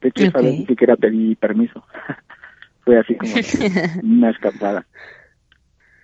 De 0.01 0.09
hecho, 0.09 0.24
esa 0.24 0.38
Ok. 0.38 0.44
vez 0.44 0.59
ni 0.61 0.66
siquiera 0.66 0.96
pedí 0.96 1.34
permiso. 1.34 1.84
Fue 2.84 2.98
así 2.98 3.14
como 3.16 3.32
una 4.03 4.30
escapada. 4.30 4.86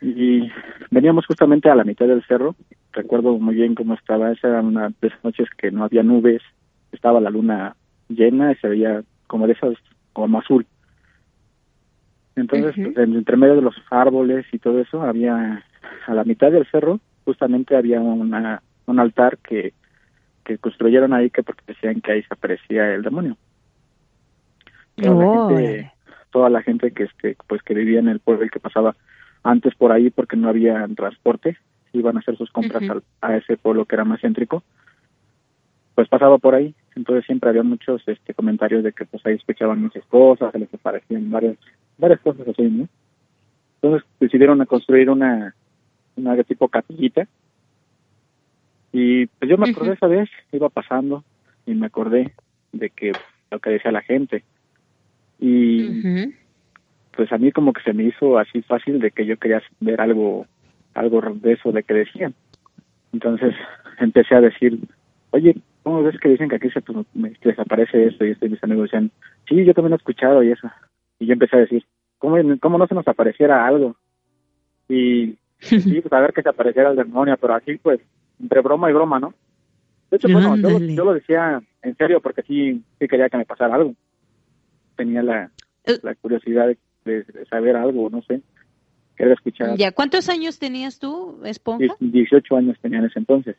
Y 0.03 0.51
veníamos 0.91 1.27
justamente 1.27 1.71
a 1.71 1.75
la 1.75 1.85
mitad 1.85 2.07
del 2.07 2.25
cerro. 2.27 2.55
Recuerdo 2.93 3.39
muy 3.39 3.55
bien 3.55 3.75
cómo 3.75 3.95
estaba. 3.95 4.31
Esa 4.33 4.49
era 4.49 4.61
una 4.61 4.89
de 5.01 5.09
esas 5.09 5.25
noches 5.25 5.49
que 5.57 5.71
no 5.71 5.85
había 5.85 6.03
nubes. 6.03 6.43
Estaba 6.93 7.21
la 7.21 7.31
luna 7.31 7.75
llena 8.09 8.53
y 8.53 8.57
se 8.57 8.69
veía 8.69 9.03
como 9.27 9.47
de 9.47 9.55
esas, 9.55 9.75
como 10.13 10.39
azul. 10.39 10.67
Entonces, 12.37 12.75
pues, 12.77 12.97
en- 12.99 13.15
entre 13.17 13.37
medio 13.37 13.57
de 13.57 13.63
los 13.63 13.75
árboles 13.91 14.47
y 14.53 14.59
todo 14.59 14.79
eso, 14.81 15.03
había, 15.03 15.65
a 16.07 16.15
la 16.15 16.25
mitad 16.25 16.51
del 16.53 16.67
cerro, 16.67 17.01
justamente 17.25 17.75
había 17.77 18.01
una, 18.01 18.63
un 18.87 19.01
altar 19.01 19.39
que, 19.39 19.73
que 20.45 20.59
construyeron 20.59 21.13
ahí 21.13 21.31
que 21.31 21.43
porque 21.43 21.65
decían 21.67 22.01
que 22.01 22.13
ahí 22.13 22.23
se 22.23 22.33
aparecía 22.35 22.95
el 22.95 23.03
demonio. 23.03 23.37
Toda 24.97 25.15
la 25.15 25.25
gente, 25.25 25.55
Órale. 25.55 25.93
toda 26.31 26.51
la 26.51 26.63
gente 26.63 26.93
que 26.93 27.05
este, 27.05 27.37
pues 27.47 27.63
que 27.63 27.75
vivía 27.75 27.99
en 28.01 28.09
el 28.09 28.21
pueblo 28.21 28.45
y 28.47 28.51
que 28.51 28.61
pasaba 28.61 28.95
antes 29.43 29.75
por 29.75 29.93
ahí 29.93 30.11
porque 30.11 30.37
no 30.37 30.49
había 30.49 30.87
transporte, 30.97 31.57
iban 31.93 32.17
a 32.17 32.21
hacer 32.21 32.37
sus 32.37 32.51
compras 32.51 32.83
al- 32.91 33.03
a 33.23 33.37
ese 33.37 33.57
pueblo 33.57 33.85
que 33.87 33.95
era 33.95 34.05
más 34.05 34.21
céntrico, 34.21 34.63
pues 35.95 36.09
pasaba 36.09 36.37
por 36.39 36.55
ahí, 36.55 36.75
entonces 36.95 37.25
siempre 37.25 37.49
había 37.51 37.63
muchos 37.63 38.03
este 38.07 38.35
comentarios 38.35 38.85
de 38.85 38.93
que 38.93 39.07
pues 39.07 39.25
ahí 39.25 39.35
escuchaban 39.35 39.81
muchas 39.81 40.05
cosas, 40.07 40.53
se 40.53 40.59
les 40.59 40.73
aparecían 40.75 41.31
varias, 41.31 41.57
varias 41.99 42.21
cosas 42.21 42.49
así, 42.49 42.63
¿no? 42.63 42.89
Entonces 43.81 44.09
decidieron 44.21 44.61
a 44.61 44.67
construir 44.67 45.11
una, 45.11 45.55
una 46.17 46.43
tipo 46.45 46.69
capillita, 46.69 47.27
y 48.93 49.27
pues 49.27 49.51
yo 49.51 49.59
me 49.59 49.67
acordé 49.71 49.93
esa 49.93 50.07
vez, 50.07 50.29
iba 50.53 50.69
pasando, 50.69 51.25
y 51.67 51.75
me 51.75 51.87
acordé 51.87 52.33
de 52.73 52.91
que 52.91 53.13
lo 53.51 53.59
que 53.59 53.71
decía 53.71 53.93
la 53.93 54.03
gente, 54.03 54.45
y 55.39 55.83
pues 57.17 57.33
a 57.33 57.39
mí 57.39 57.51
como 57.51 57.73
que 57.73 57.83
se 57.83 57.93
me 57.93 58.05
hizo 58.05 58.39
así 58.39 58.63
fácil 58.63 59.01
de 59.01 59.11
que 59.11 59.27
yo 59.27 59.37
quería 59.39 59.63
ver 59.81 60.01
algo 60.01 60.47
algo 60.95 61.21
de 61.21 61.53
eso 61.53 61.73
de 61.73 61.83
que 61.83 61.95
decían. 61.95 62.35
Entonces 63.13 63.55
empecé 63.99 64.35
a 64.35 64.41
decir 64.41 64.79
oye 65.31 65.57
cómo 65.83 66.03
ves 66.03 66.19
que 66.21 66.29
dicen 66.29 66.49
que 66.49 66.57
aquí 66.57 66.71
se 66.71 66.81
pues, 66.81 67.07
me- 67.15 67.33
desaparece 67.43 68.07
esto 68.07 68.25
y 68.25 68.31
esto 68.31 68.47
y 68.47 68.51
mis 68.51 68.65
amigos 68.65 68.85
decían 68.85 69.11
sí 69.49 69.65
yo 69.65 69.75
también 69.75 69.93
he 69.95 69.97
escuchado 69.97 70.43
y 70.43 70.53
eso 70.53 70.71
y 71.19 71.27
yo 71.27 71.33
empecé 71.33 71.57
a 71.57 71.61
decir 71.61 71.85
cómo 72.19 72.37
cómo 72.61 72.79
no 72.79 72.87
se 72.87 72.95
nos 72.95 73.07
apareciera 73.09 73.67
algo 73.67 73.97
y 74.89 75.37
sí 75.61 76.01
pues 76.01 76.13
a 76.13 76.21
ver 76.21 76.33
que 76.33 76.43
se 76.43 76.49
apareciera 76.49 76.91
el 76.91 76.97
demonio 76.97 77.37
pero 77.41 77.55
así 77.55 77.77
pues 77.79 78.01
entre 78.41 78.61
broma 78.61 78.91
y 78.91 78.95
broma 78.95 79.19
no 79.21 79.35
de 80.11 80.17
hecho 80.17 80.29
bueno 80.29 80.57
yo, 80.57 80.79
yo 80.97 81.05
lo 81.05 81.15
decía 81.15 81.63
en 81.83 81.97
serio 81.97 82.21
porque 82.21 82.43
sí 82.43 82.83
sí 82.99 83.09
quería 83.09 83.29
que 83.29 83.39
me 83.39 83.45
pasara 83.47 83.75
algo 83.75 83.95
tenía 84.97 85.23
la 85.23 85.51
la 86.03 86.15
curiosidad 86.17 86.67
de, 86.67 86.79
de- 87.05 87.47
saber 87.49 87.77
algo, 87.77 88.11
no 88.11 88.21
sé, 88.23 88.43
querer 89.17 89.35
escuchar. 89.35 89.77
Ya, 89.77 89.93
¿cuántos 89.93 90.29
años 90.29 90.59
tenías 90.59 90.99
tú, 90.99 91.41
Esponja? 91.45 91.85
Diez- 91.85 91.97
18 92.01 92.57
años 92.57 92.77
tenía 92.81 92.99
en 92.99 93.05
ese 93.05 93.21
entonces. 93.21 93.57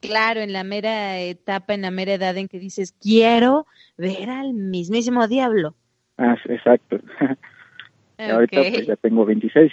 Claro, 0.00 0.40
en 0.40 0.52
la 0.52 0.62
mera 0.62 1.18
etapa, 1.18 1.74
en 1.74 1.82
la 1.82 1.90
mera 1.90 2.14
edad 2.14 2.36
en 2.36 2.46
que 2.46 2.60
dices, 2.60 2.92
quiero 3.00 3.66
ver 3.98 4.30
al 4.30 4.52
mismísimo 4.54 5.26
diablo. 5.26 5.74
Ah, 6.20 6.36
exacto. 6.48 6.98
Y 8.18 8.30
Ahorita 8.30 8.60
pues 8.74 8.86
ya 8.86 8.96
tengo 8.96 9.24
26. 9.24 9.72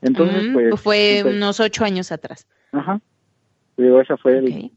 Entonces, 0.00 0.48
Mm, 0.48 0.52
pues... 0.52 0.80
fue 0.80 1.22
unos 1.24 1.60
ocho 1.60 1.84
años 1.84 2.10
atrás. 2.10 2.44
Ajá. 2.72 3.00
Digo, 3.76 4.00
esa 4.00 4.16
fue 4.16 4.38
el- 4.38 4.72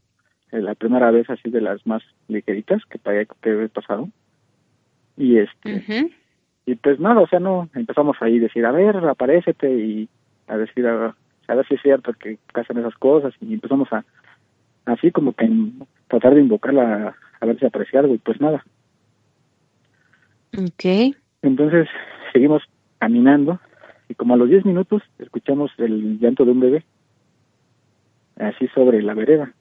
la 0.52 0.76
primera 0.76 1.10
vez 1.10 1.28
así 1.28 1.50
de 1.50 1.60
las 1.60 1.84
más 1.84 2.02
ligeritas 2.28 2.80
que, 2.88 3.00
que 3.42 3.64
he 3.64 3.68
pasado. 3.68 4.08
Y 5.16 5.38
este... 5.38 5.74
Y 6.66 6.76
pues 6.76 7.00
nada, 7.00 7.20
o 7.20 7.26
sea, 7.26 7.40
no, 7.40 7.68
empezamos 7.74 8.16
ahí 8.20 8.38
a 8.38 8.42
decir, 8.42 8.64
a 8.64 8.70
ver, 8.72 8.96
aparécete 8.96 9.68
y 9.72 10.08
a 10.46 10.56
decir, 10.56 10.86
a, 10.86 11.14
a 11.48 11.54
ver 11.56 11.66
si 11.66 11.74
es 11.74 11.82
cierto 11.82 12.12
que 12.12 12.38
hacen 12.54 12.78
esas 12.78 12.94
cosas 12.94 13.34
y 13.40 13.54
empezamos 13.54 13.92
a, 13.92 14.04
así 14.84 15.10
como 15.10 15.32
que 15.32 15.48
tratar 16.08 16.34
de 16.34 16.40
invocarla 16.40 17.14
a 17.40 17.46
ver 17.46 17.58
si 17.58 17.66
aparecía 17.66 18.00
algo 18.00 18.14
y 18.14 18.18
pues 18.18 18.40
nada. 18.40 18.64
Ok. 20.58 21.14
Entonces 21.42 21.88
seguimos 22.32 22.62
caminando 22.98 23.60
y 24.08 24.14
como 24.14 24.34
a 24.34 24.36
los 24.36 24.48
10 24.48 24.64
minutos 24.64 25.02
escuchamos 25.18 25.70
el 25.78 26.18
llanto 26.18 26.44
de 26.44 26.52
un 26.52 26.60
bebé 26.60 26.84
así 28.36 28.68
sobre 28.68 29.02
la 29.02 29.14
vereda. 29.14 29.52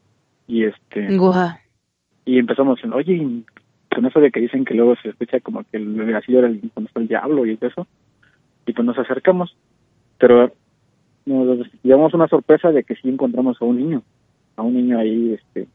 Y 0.47 0.65
este 0.65 1.07
y 2.25 2.39
empezamos 2.39 2.79
oye 2.93 3.43
con 3.93 4.05
eso 4.05 4.19
de 4.19 4.31
que 4.31 4.41
dicen 4.41 4.65
que 4.65 4.73
luego 4.73 4.95
se 5.01 5.09
escucha 5.09 5.39
como 5.39 5.63
que 5.63 5.77
el 5.77 5.93
bebé 5.93 6.15
así 6.15 6.35
era 6.35 6.47
el, 6.47 6.71
el 6.95 7.07
diablo 7.07 7.45
y 7.45 7.57
eso 7.61 7.87
y 8.65 8.73
pues 8.73 8.85
nos 8.85 8.97
acercamos 8.97 9.55
pero 10.17 10.51
nos 11.25 11.67
llevamos 11.83 12.13
una 12.13 12.27
sorpresa 12.27 12.71
de 12.71 12.83
que 12.83 12.95
sí 12.95 13.07
encontramos 13.09 13.61
a 13.61 13.65
un 13.65 13.77
niño 13.77 14.03
a 14.57 14.63
un 14.63 14.73
niño 14.73 14.99
ahí 14.99 15.33
este 15.33 15.67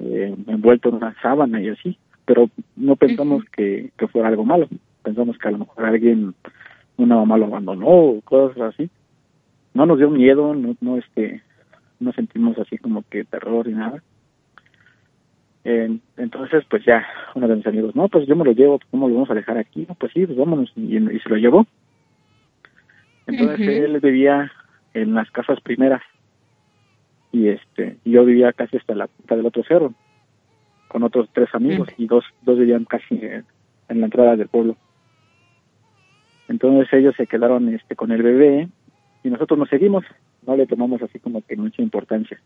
eh, 0.00 0.34
envuelto 0.48 0.88
en 0.88 0.96
una 0.96 1.14
sábana 1.22 1.60
y 1.62 1.68
así 1.68 1.98
pero 2.30 2.48
no 2.76 2.94
pensamos 2.94 3.42
que, 3.46 3.90
que 3.98 4.06
fuera 4.06 4.28
algo 4.28 4.44
malo. 4.44 4.68
Pensamos 5.02 5.36
que 5.36 5.48
a 5.48 5.50
lo 5.50 5.58
mejor 5.58 5.84
alguien 5.84 6.32
una 6.96 7.16
mamá 7.16 7.36
lo 7.36 7.46
abandonó 7.46 7.88
o 7.88 8.20
cosas 8.20 8.72
así. 8.72 8.88
No 9.74 9.84
nos 9.84 9.98
dio 9.98 10.10
miedo 10.10 10.54
no 10.54 10.76
no 10.80 10.96
este 10.96 11.42
no 11.98 12.12
sentimos 12.12 12.56
así 12.56 12.78
como 12.78 13.02
que 13.10 13.24
terror 13.24 13.66
ni 13.66 13.72
nada. 13.72 14.00
Eh, 15.64 15.98
entonces, 16.18 16.64
pues 16.70 16.84
ya, 16.84 17.04
uno 17.34 17.48
de 17.48 17.56
mis 17.56 17.66
amigos, 17.66 17.96
no, 17.96 18.08
pues 18.08 18.28
yo 18.28 18.36
me 18.36 18.44
lo 18.44 18.52
llevo, 18.52 18.78
pues, 18.78 18.88
¿cómo 18.92 19.08
lo 19.08 19.14
vamos 19.14 19.30
a 19.30 19.34
dejar 19.34 19.58
aquí? 19.58 19.84
No, 19.88 19.96
pues 19.96 20.12
sí, 20.12 20.24
pues 20.24 20.38
vámonos, 20.38 20.72
y, 20.76 20.96
y 20.96 21.18
se 21.18 21.28
lo 21.28 21.36
llevó. 21.36 21.66
Entonces 23.26 23.60
él 23.60 24.00
vivía 24.00 24.50
en 24.94 25.14
las 25.14 25.30
casas 25.32 25.60
primeras, 25.60 26.00
y 27.32 27.48
este, 27.48 27.98
y 28.04 28.12
yo 28.12 28.24
vivía 28.24 28.54
casi 28.54 28.78
hasta 28.78 28.94
la 28.94 29.08
punta 29.08 29.36
del 29.36 29.44
otro 29.44 29.62
cerro, 29.64 29.92
con 30.90 31.04
otros 31.04 31.28
tres 31.32 31.48
amigos, 31.54 31.88
y 31.98 32.06
dos, 32.06 32.24
dos 32.42 32.58
vivían 32.58 32.84
casi 32.84 33.14
en 33.14 34.00
la 34.00 34.06
entrada 34.06 34.34
del 34.34 34.48
pueblo. 34.48 34.76
Entonces 36.48 36.92
ellos 36.92 37.14
se 37.16 37.28
quedaron 37.28 37.68
este 37.68 37.94
con 37.94 38.10
el 38.10 38.24
bebé 38.24 38.68
y 39.22 39.30
nosotros 39.30 39.56
nos 39.56 39.68
seguimos, 39.68 40.04
no 40.44 40.56
le 40.56 40.66
tomamos 40.66 41.00
así 41.00 41.20
como 41.20 41.42
que 41.46 41.56
mucha 41.56 41.80
importancia. 41.80 42.40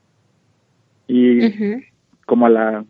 Y 1.08 1.38
como 2.26 2.44
a 2.44 2.50
la 2.50 2.84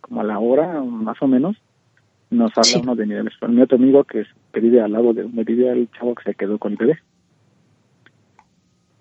como 0.00 0.22
a 0.22 0.24
la 0.24 0.38
hora 0.38 0.80
más 0.82 1.20
o 1.20 1.28
menos 1.28 1.56
nos 2.30 2.50
habla 2.56 2.80
uno 2.82 2.96
de 2.96 3.04
mi, 3.04 3.14
mi 3.14 3.60
otro 3.60 3.76
amigo 3.76 4.04
que, 4.04 4.20
es, 4.20 4.28
que 4.54 4.60
vive 4.60 4.80
al 4.80 4.92
lado 4.92 5.12
de 5.12 5.24
donde 5.24 5.44
vive 5.44 5.70
el 5.70 5.90
chavo 5.90 6.14
que 6.14 6.24
se 6.24 6.34
quedó 6.34 6.58
con 6.58 6.72
el 6.72 6.78
bebé. 6.78 6.98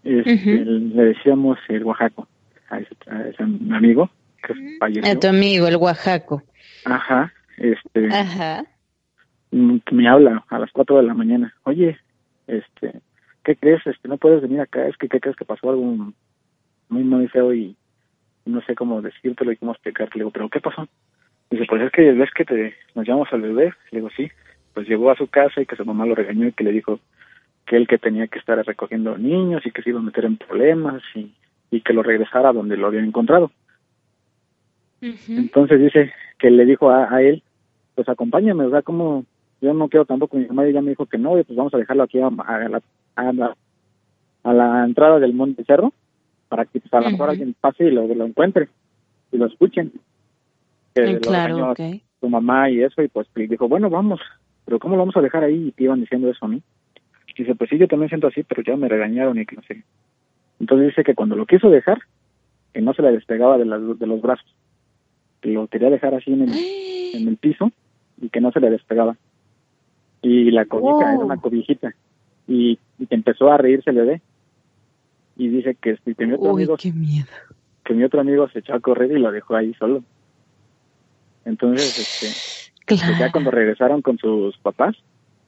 Este, 0.04 0.66
Le 0.66 1.04
decíamos 1.06 1.58
el 1.70 1.86
Oaxaco 1.86 2.28
a 2.70 2.80
ese, 2.80 2.96
a 3.10 3.22
ese 3.22 3.44
amigo 3.44 4.10
que 4.40 4.78
falleció. 4.80 5.12
A 5.12 5.20
tu 5.20 5.28
amigo, 5.28 5.68
el 5.68 5.78
Oaxaco. 5.78 6.44
Ajá, 6.86 7.34
este. 7.58 8.08
Ajá. 8.08 8.64
Me 9.52 10.08
habla 10.08 10.46
a 10.50 10.60
las 10.60 10.72
4 10.72 10.98
de 10.98 11.04
la 11.04 11.14
mañana. 11.14 11.54
Oye, 11.64 11.98
este, 12.48 13.02
¿qué 13.44 13.56
crees? 13.56 13.86
Este, 13.86 14.08
no 14.08 14.18
puedes 14.18 14.42
venir 14.42 14.62
acá. 14.62 14.88
Es 14.88 14.98
que, 14.98 15.08
¿qué 15.08 15.20
crees 15.20 15.36
que 15.36 15.46
pasó 15.46 15.70
algo 15.70 15.84
muy, 16.90 17.04
muy 17.04 17.28
feo 17.28 17.54
y 17.54 17.76
no 18.46 18.62
sé 18.62 18.76
cómo 18.76 19.02
decírtelo 19.02 19.52
y 19.52 19.58
cómo 19.58 19.72
explicarte? 19.72 20.16
Le 20.16 20.24
digo, 20.24 20.32
¿pero 20.32 20.50
qué 20.50 20.62
pasó? 20.62 20.88
Dice, 21.50 21.66
pues 21.68 21.82
es 21.82 21.92
que 21.92 22.12
ves 22.12 22.30
que 22.36 22.46
te, 22.46 22.76
nos 22.94 23.08
llamamos 23.08 23.30
al 23.32 23.42
bebé. 23.42 23.74
Le 23.92 24.00
digo, 24.00 24.10
sí. 24.16 24.30
Pues 24.74 24.88
llegó 24.88 25.10
a 25.10 25.16
su 25.16 25.28
casa 25.28 25.62
y 25.62 25.66
que 25.66 25.76
su 25.76 25.84
mamá 25.84 26.06
lo 26.06 26.16
regañó 26.16 26.48
y 26.48 26.52
que 26.52 26.64
le 26.64 26.72
dijo 26.72 27.00
que 27.66 27.76
él 27.76 27.88
que 27.88 27.98
tenía 27.98 28.28
que 28.28 28.40
estar 28.40 28.58
recogiendo 28.66 29.18
niños 29.18 29.66
y 29.66 29.72
que 29.72 29.82
se 29.82 29.90
iba 29.90 30.00
a 30.00 30.04
meter 30.04 30.26
en 30.26 30.38
problemas 30.38 31.02
y, 31.16 31.34
y 31.72 31.82
que 31.82 31.94
lo 31.94 32.04
regresara 32.04 32.54
donde 32.54 32.78
lo 32.78 32.88
habían 32.88 33.06
encontrado. 33.06 33.52
Entonces 35.02 35.80
dice 35.80 36.12
que 36.38 36.50
le 36.50 36.66
dijo 36.66 36.89
a, 36.89 37.14
a, 37.14 37.22
él, 37.22 37.43
pues 37.95 38.08
acompáñame, 38.10 38.66
o 38.66 38.70
sea, 38.70 38.82
como 38.82 39.26
yo 39.62 39.74
no 39.74 39.89
quiero 39.89 40.06
tampoco, 40.06 40.38
mi 40.38 40.45
mamá 40.47 40.68
ya 40.70 40.82
me 40.82 40.91
dijo 40.91 41.06
que 41.06 41.18
no, 41.18 41.32
pues 41.32 41.56
vamos 41.56 41.74
a 41.74 41.78
dejarlo 41.78 42.04
aquí 42.04 42.20
a, 42.20 42.28
a, 42.28 42.70
la, 42.70 42.82
a, 43.16 43.34
la, 43.34 43.56
a 44.43 44.54
la 44.54 44.86
entrada 44.86 45.20
del 45.20 45.34
Monte 45.34 45.64
Cerro 45.64 45.93
para 46.47 46.66
que 46.66 46.80
pues, 46.80 46.93
a 46.93 47.02
lo 47.02 47.12
mejor 47.12 47.30
alguien 47.30 47.56
pase 47.60 47.86
y 47.86 47.91
lo, 47.91 48.08
lo 48.08 48.26
encuentre 48.26 48.70
y 49.32 49.38
lo 49.38 49.45
escuchen. 49.45 49.91
Que 50.95 51.20
claro, 51.20 51.58
lo 51.58 51.72
okay. 51.72 52.02
su 52.20 52.30
mamá 52.30 52.70
y 52.70 52.82
eso, 52.82 53.02
y 53.02 53.08
pues 53.08 53.28
dijo, 53.36 53.68
bueno, 53.68 53.89
vamos, 53.89 54.20
pero 54.66 54.80
¿cómo 54.80 54.95
lo 54.95 55.02
vamos 55.02 55.18
a 55.18 55.22
dejar 55.22 55.43
ahí? 55.43 55.68
Y 55.68 55.72
te 55.72 55.84
iban 55.84 56.02
diciendo 56.02 56.30
eso 56.30 56.45
a 56.45 56.50
mí. 56.50 56.62
Dice, 57.38 57.56
pues 57.56 57.70
sí, 57.70 57.78
yo 57.78 57.88
también 57.88 58.10
siento 58.10 58.28
así, 58.28 58.43
pero 58.43 58.64
ya 58.64 58.76
me 58.76 58.89
regañaron 58.89 59.39
y 59.39 59.45
que 59.45 59.56
no 59.56 59.62
sé. 59.62 59.84
Entonces 60.60 60.88
dice 60.88 61.04
que 61.06 61.16
cuando 61.16 61.38
lo 61.38 61.45
quiso 61.45 61.70
dejar, 61.70 62.00
que 62.74 62.82
no 62.82 62.93
se 62.93 63.02
le 63.02 63.14
despegaba 63.14 63.58
de, 63.58 63.66
las, 63.66 63.97
de 63.97 64.08
los 64.08 64.22
brazos, 64.22 64.45
lo 65.44 65.68
quería 65.68 65.90
dejar 65.90 66.14
así 66.16 66.32
en 66.32 66.42
el, 66.44 66.54
en 67.14 67.28
el 67.28 67.38
piso 67.38 67.72
y 68.22 68.30
que 68.30 68.42
no 68.42 68.52
se 68.52 68.60
le 68.60 68.70
despegaba. 68.70 69.16
Y 70.22 70.52
la 70.52 70.66
cobija 70.66 71.14
era 71.14 71.24
una 71.26 71.38
cobijita. 71.38 71.94
Y, 72.48 72.78
y 72.98 73.06
que 73.08 73.16
empezó 73.16 73.52
a 73.52 73.58
reírse 73.58 73.90
el 73.92 73.96
bebé. 73.98 74.22
Y 75.38 75.48
dice 75.48 75.76
que, 75.82 75.98
que 76.18 76.26
mi 76.26 76.34
otro 76.34 76.52
Uy, 76.52 76.64
amigo 76.64 76.78
qué 76.78 76.92
miedo. 76.92 77.28
que 77.86 77.94
mi 77.94 78.04
otro 78.04 78.20
amigo 78.20 78.50
se 78.50 78.60
echó 78.60 78.74
a 78.74 78.80
correr 78.82 79.12
y 79.12 79.20
lo 79.20 79.32
dejó 79.32 79.56
ahí 79.56 79.74
solo. 79.76 80.04
Entonces, 81.46 81.98
este, 81.98 82.28
pues 83.06 83.20
ya 83.20 83.32
cuando 83.32 83.52
regresaron 83.52 84.02
con 84.02 84.18
sus 84.18 84.58
papás, 84.58 84.96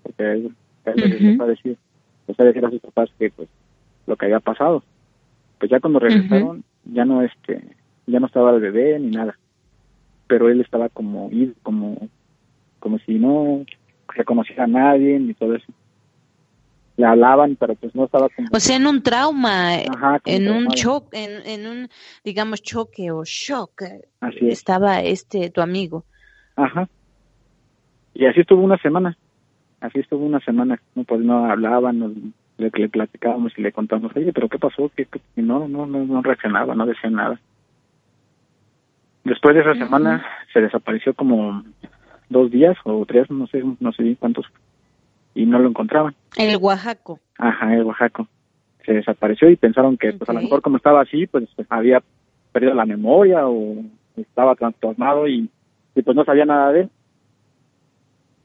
porque 0.04 0.24
él, 0.32 0.56
él 0.86 0.94
les 0.96 1.12
Ujú. 1.12 1.26
empezó 1.26 1.44
a 1.44 1.48
decir, 1.48 1.78
pues 2.26 2.39
a 2.39 2.44
decir 2.46 2.66
a 2.66 2.70
sus 2.70 2.80
papás 2.82 3.10
que 3.20 3.30
pues 3.32 3.50
lo 4.08 4.16
que 4.16 4.26
había 4.26 4.39
pasado. 4.39 4.84
Pues 5.60 5.70
ya 5.70 5.80
cuando 5.80 6.00
regresaron, 6.00 6.64
ya 6.86 7.06
no 7.06 7.22
este, 7.22 7.62
ya 8.08 8.20
no 8.20 8.28
estaba 8.28 8.52
el 8.52 8.62
bebé 8.62 8.98
ni 9.00 9.12
nada. 9.12 9.38
Pero 10.32 10.48
él 10.48 10.62
estaba 10.62 10.88
como 10.88 11.30
ido, 11.30 11.54
como, 11.62 12.08
como 12.80 13.00
si 13.00 13.16
no 13.16 13.66
reconociera 14.08 14.64
a 14.64 14.68
nadie 14.68 15.20
ni 15.20 15.34
todo 15.34 15.56
eso. 15.56 15.66
Le 16.96 17.06
hablaban, 17.06 17.58
pero 17.58 17.76
pues 17.76 17.94
no 17.94 18.06
estaba 18.06 18.30
como 18.30 18.48
O 18.54 18.60
sea, 18.62 18.78
en 18.78 18.88
un 18.88 19.04
trauma, 19.04 19.74
Ajá, 19.94 20.22
en 20.24 20.50
un 20.50 20.70
choque, 20.70 21.22
en, 21.22 21.46
en 21.46 21.68
un, 21.68 21.90
digamos, 22.24 22.62
choque 22.62 23.12
o 23.12 23.26
shock, 23.26 23.82
eh, 23.82 24.08
Así 24.22 24.48
es. 24.48 24.60
estaba 24.60 25.02
este 25.02 25.50
tu 25.50 25.60
amigo. 25.60 26.06
Ajá. 26.56 26.88
Y 28.14 28.26
así 28.26 28.40
estuvo 28.40 28.64
una 28.64 28.78
semana. 28.78 29.18
Así 29.82 30.00
estuvo 30.00 30.26
una 30.26 30.40
semana. 30.40 30.80
No, 30.96 31.04
pues 31.04 31.20
no 31.20 31.52
hablaban, 31.52 32.00
no, 32.00 32.08
le, 32.58 32.72
le 32.74 32.88
platicábamos 32.88 33.52
y 33.58 33.64
le 33.64 33.74
contábamos, 33.74 34.16
oye, 34.16 34.32
pero 34.32 34.48
¿qué 34.48 34.60
pasó? 34.60 34.90
Y 35.36 35.42
no, 35.42 35.68
no, 35.68 35.86
no, 35.86 36.06
no 36.06 36.22
reaccionaba, 36.22 36.74
no 36.74 36.86
decía 36.86 37.10
nada. 37.10 37.38
Después 39.24 39.56
de 39.56 39.62
esa 39.62 39.76
semana 39.76 40.26
se 40.52 40.62
desapareció 40.62 41.14
como 41.14 41.64
dos 42.30 42.50
días 42.50 42.78
o 42.86 43.06
tres, 43.06 43.30
no 43.30 43.46
sé, 43.48 43.64
no 43.80 43.92
sé 43.92 44.04
bien 44.04 44.16
cuántos, 44.16 44.46
y 45.36 45.46
no 45.46 45.60
lo 45.60 45.70
encontraban. 45.70 46.16
El 46.38 46.56
Oaxaco. 46.58 47.20
Ajá, 47.38 47.76
el 47.76 47.84
Oaxaco. 47.84 48.28
Se 48.86 48.94
desapareció 48.94 49.50
y 49.50 49.58
pensaron 49.58 49.98
que 49.98 50.14
pues 50.14 50.30
a 50.30 50.34
lo 50.34 50.42
mejor 50.42 50.62
como 50.62 50.78
estaba 50.78 51.02
así, 51.02 51.28
pues, 51.28 51.48
había 51.70 52.02
perdido 52.52 52.74
la 52.74 52.86
memoria 52.86 53.48
o 53.48 53.84
estaba 54.16 54.56
trastornado 54.56 55.28
y, 55.28 55.50
y 55.96 56.02
pues 56.02 56.16
no 56.16 56.26
sabía 56.26 56.46
nada 56.46 56.72
de 56.72 56.82
él. 56.82 56.90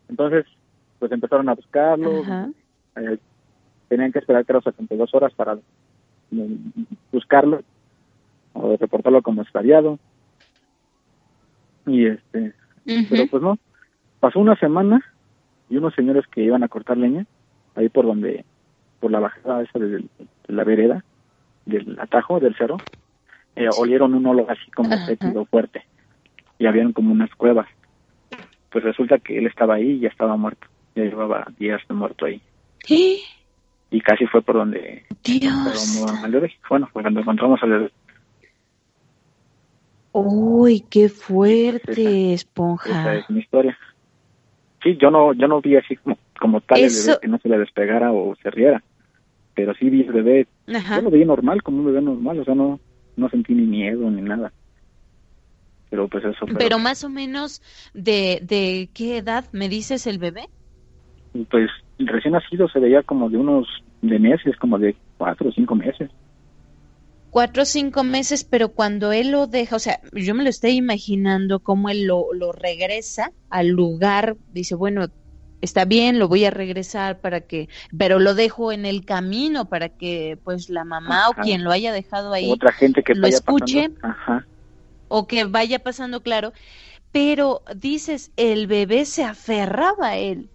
Entonces, 0.09 0.45
pues 0.99 1.11
empezaron 1.11 1.49
a 1.49 1.55
buscarlo, 1.55 2.23
eh, 2.97 3.19
tenían 3.89 4.13
que 4.13 4.19
esperar 4.19 4.45
creo 4.45 4.61
72 4.61 5.15
horas 5.15 5.33
para 5.35 5.57
mm, 6.31 6.55
buscarlo 7.13 7.63
o 8.53 8.77
reportarlo 8.77 9.23
como 9.23 9.43
extraviado. 9.43 9.99
Y 11.87 12.07
este, 12.07 12.53
pero 12.85 13.27
pues 13.31 13.43
no, 13.43 13.59
pasó 14.21 14.41
una 14.41 14.57
semana 14.57 15.05
y 15.69 15.77
unos 15.77 15.95
señores 15.95 16.27
que 16.29 16.43
iban 16.43 16.63
a 16.63 16.69
cortar 16.69 16.97
leña 16.97 17.27
ahí 17.75 17.89
por 17.89 18.07
donde 18.07 18.45
por 19.01 19.11
la 19.11 19.21
bajada 19.21 19.63
esa 19.63 19.79
de, 19.79 19.89
de 19.89 20.05
la 20.49 20.65
vereda 20.65 21.05
del 21.65 21.99
atajo 22.01 22.41
del 22.41 22.57
cerro 22.57 22.79
eh, 23.57 23.69
olieron 23.79 24.15
un 24.15 24.27
olor 24.27 24.51
así 24.51 24.71
como 24.71 24.91
fétido 25.07 25.45
fuerte 25.47 25.85
y 26.59 26.67
habían 26.67 26.93
como 26.93 27.13
unas 27.13 27.35
cuevas. 27.35 27.67
Pues 28.71 28.85
resulta 28.85 29.19
que 29.19 29.39
él 29.39 29.47
estaba 29.47 29.75
ahí 29.75 29.93
y 29.93 30.01
ya 30.01 30.09
estaba 30.09 30.37
muerto 30.37 30.67
ya 30.95 31.05
llevaba 31.05 31.47
días 31.59 31.81
de 31.89 31.95
muerto 31.95 32.25
ahí. 32.25 32.41
¡Eh! 32.89 33.19
y 33.91 34.01
casi 34.01 34.27
fue 34.27 34.43
por 34.43 34.57
donde 34.57 35.05
Dios. 35.23 35.55
bueno 36.69 36.89
cuando 36.93 37.21
encontramos 37.21 37.63
al 37.63 37.93
Uy, 40.19 40.81
qué 40.91 41.09
fuerte, 41.09 41.93
esa 42.33 42.35
esponja. 42.35 43.17
es 43.17 43.31
mi 43.31 43.41
historia 43.41 43.79
sí 44.83 44.97
yo 45.01 45.11
no 45.11 45.33
yo 45.35 45.49
no 45.49 45.61
vi 45.61 45.77
así 45.77 45.97
como 45.97 46.19
como 46.41 46.61
tal 46.61 46.81
el 46.81 46.91
bebé 46.91 47.19
que 47.21 47.29
no 47.29 47.39
se 47.39 47.49
le 47.49 47.59
despegara 47.59 48.13
o 48.13 48.35
se 48.43 48.51
riera 48.51 48.83
pero 49.55 49.75
sí 49.75 49.91
vi 49.91 50.03
el 50.03 50.13
bebé 50.13 50.47
Ajá. 50.75 50.97
yo 50.97 51.03
lo 51.03 51.11
vi 51.11 51.25
normal 51.25 51.63
como 51.63 51.79
un 51.79 51.87
bebé 51.87 52.01
normal 52.03 52.39
o 52.41 52.45
sea 52.45 52.55
no 52.55 52.79
no 53.17 53.29
sentí 53.29 53.55
ni 53.55 53.67
miedo 53.67 54.11
ni 54.11 54.23
nada 54.23 54.53
pero 55.91 56.09
pues 56.09 56.25
eso 56.25 56.47
fue 56.47 56.57
Pero 56.59 56.79
más 56.79 57.05
o 57.05 57.09
menos 57.09 57.63
de, 57.95 58.41
de 58.43 58.91
qué 58.95 59.19
edad 59.19 59.45
me 59.53 59.69
dices 59.69 60.07
el 60.07 60.19
bebé? 60.19 60.47
pues 61.51 61.71
recién 61.99 62.33
nacido 62.33 62.69
se 62.69 62.79
veía 62.81 63.03
como 63.03 63.29
de 63.31 63.37
unos 63.37 63.67
de 64.03 64.19
meses 64.19 64.57
como 64.57 64.79
de 64.79 64.97
cuatro 65.19 65.49
o 65.49 65.53
cinco 65.53 65.75
meses 65.75 66.11
Cuatro 67.37 67.65
o 67.65 67.67
cinco 67.67 68.03
meses, 68.03 68.45
pero 68.45 68.71
cuando 68.71 69.13
él 69.13 69.31
lo 69.31 69.47
deja, 69.47 69.77
o 69.77 69.79
sea, 69.79 70.01
yo 70.15 70.35
me 70.35 70.43
lo 70.43 70.49
estoy 70.49 70.71
imaginando 70.71 71.61
cómo 71.61 71.91
él 71.91 72.05
lo, 72.05 72.33
lo 72.33 72.51
regresa 72.51 73.31
al 73.51 73.69
lugar, 73.69 74.39
dice, 74.55 74.75
bueno, 74.75 75.09
está 75.61 75.85
bien, 75.85 76.19
lo 76.19 76.29
voy 76.29 76.47
a 76.47 76.51
regresar 76.51 77.21
para 77.21 77.43
que, 77.43 77.69
pero 77.99 78.21
lo 78.21 78.35
dejo 78.35 78.73
en 78.73 78.87
el 78.87 79.05
camino 79.05 79.69
para 79.69 79.91
que 79.91 80.39
pues 80.45 80.71
la 80.71 80.85
mamá 80.87 81.27
Ajá. 81.27 81.29
o 81.29 81.43
quien 81.43 81.63
lo 81.63 81.73
haya 81.73 81.93
dejado 81.93 82.33
ahí 82.33 82.51
otra 82.51 82.73
gente 82.73 83.03
que 83.03 83.15
lo 83.15 83.27
escuche. 83.27 83.91
ajá 84.01 84.47
o 85.09 85.27
que 85.27 85.45
vaya 85.45 85.81
pasando 85.81 86.23
claro, 86.23 86.55
pero 87.13 87.61
dices, 87.77 88.33
el 88.39 88.67
bebé 88.67 89.05
se 89.05 89.25
aferraba 89.25 90.09
a 90.09 90.17
él. 90.17 90.49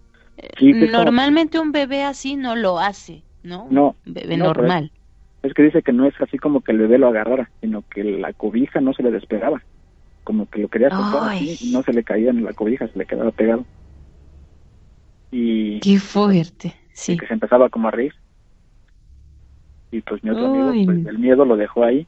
Sí, 0.58 0.72
como- 0.72 0.90
Normalmente 0.90 1.60
un 1.60 1.70
bebé 1.70 2.02
así 2.02 2.34
no 2.34 2.56
lo 2.56 2.80
hace, 2.80 3.22
¿no? 3.44 3.68
no 3.70 3.94
Un 4.04 4.14
bebé 4.14 4.36
no, 4.36 4.46
normal. 4.46 4.90
Es 5.42 5.54
que 5.54 5.62
dice 5.62 5.82
que 5.82 5.92
no 5.92 6.06
es 6.06 6.14
así 6.20 6.38
como 6.38 6.60
que 6.60 6.72
el 6.72 6.78
bebé 6.78 6.98
lo 6.98 7.08
agarrara 7.08 7.50
sino 7.60 7.82
que 7.88 8.04
la 8.04 8.32
cobija 8.32 8.80
no 8.80 8.92
se 8.92 9.02
le 9.02 9.10
despegaba 9.10 9.62
como 10.24 10.48
que 10.48 10.60
lo 10.60 10.68
quería 10.68 10.90
soltar 10.90 11.30
así 11.34 11.56
y 11.60 11.72
no 11.72 11.82
se 11.82 11.92
le 11.92 12.04
caía 12.04 12.30
en 12.30 12.44
la 12.44 12.52
cobija 12.52 12.86
se 12.88 12.98
le 12.98 13.06
quedaba 13.06 13.30
pegado 13.32 13.64
y 15.30 15.80
Qué 15.80 15.98
fuerte, 15.98 16.74
sí. 16.92 17.16
que 17.16 17.26
se 17.26 17.34
empezaba 17.34 17.68
como 17.70 17.88
a 17.88 17.90
reír 17.90 18.14
y 19.90 20.00
pues 20.00 20.22
mi 20.24 20.30
otro 20.30 20.46
amigo 20.46 20.72
pues 20.84 21.06
el 21.06 21.18
miedo 21.18 21.44
lo 21.44 21.56
dejó 21.56 21.84
ahí 21.84 22.06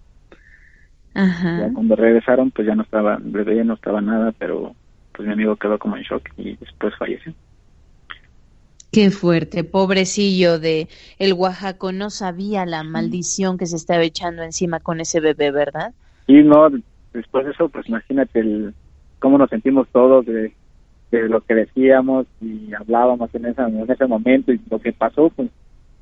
Ajá. 1.15 1.61
Ya 1.69 1.73
cuando 1.73 1.95
regresaron, 1.95 2.51
pues 2.51 2.67
ya 2.67 2.75
no 2.75 2.83
estaba, 2.83 3.17
el 3.17 3.31
bebé 3.31 3.57
ya 3.57 3.65
no 3.65 3.75
estaba 3.75 4.01
nada, 4.01 4.33
pero 4.37 4.75
pues 5.13 5.27
mi 5.27 5.33
amigo 5.33 5.57
quedó 5.57 5.79
como 5.79 5.97
en 5.97 6.03
shock 6.03 6.29
y 6.37 6.57
después 6.57 6.93
falleció. 6.99 7.33
Qué 8.95 9.11
fuerte, 9.11 9.65
pobrecillo 9.65 10.61
de 10.61 10.87
el 11.19 11.33
Oaxaco 11.33 11.91
no 11.91 12.11
sabía 12.11 12.65
la 12.65 12.85
maldición 12.85 13.59
que 13.59 13.67
se 13.67 13.75
estaba 13.75 14.05
echando 14.05 14.45
encima 14.45 14.79
con 14.79 15.01
ese 15.01 15.19
bebé, 15.19 15.51
¿verdad? 15.51 15.93
Y 16.29 16.45
no, 16.45 16.69
después 17.13 17.45
de 17.45 17.51
eso, 17.51 17.69
pues 17.71 17.89
imagínate 17.89 18.39
el, 18.39 18.73
cómo 19.19 19.37
nos 19.37 19.51
sentimos 19.51 19.89
todos 19.89 20.25
de, 20.27 20.53
de 21.11 21.29
lo 21.29 21.41
que 21.41 21.57
decíamos 21.57 22.29
y 22.41 22.73
hablábamos 22.73 23.35
en, 23.35 23.47
esa, 23.47 23.67
en 23.67 23.91
ese 23.91 24.07
momento 24.07 24.53
y 24.53 24.61
lo 24.71 24.79
que 24.79 24.93
pasó, 24.93 25.29
pues 25.31 25.51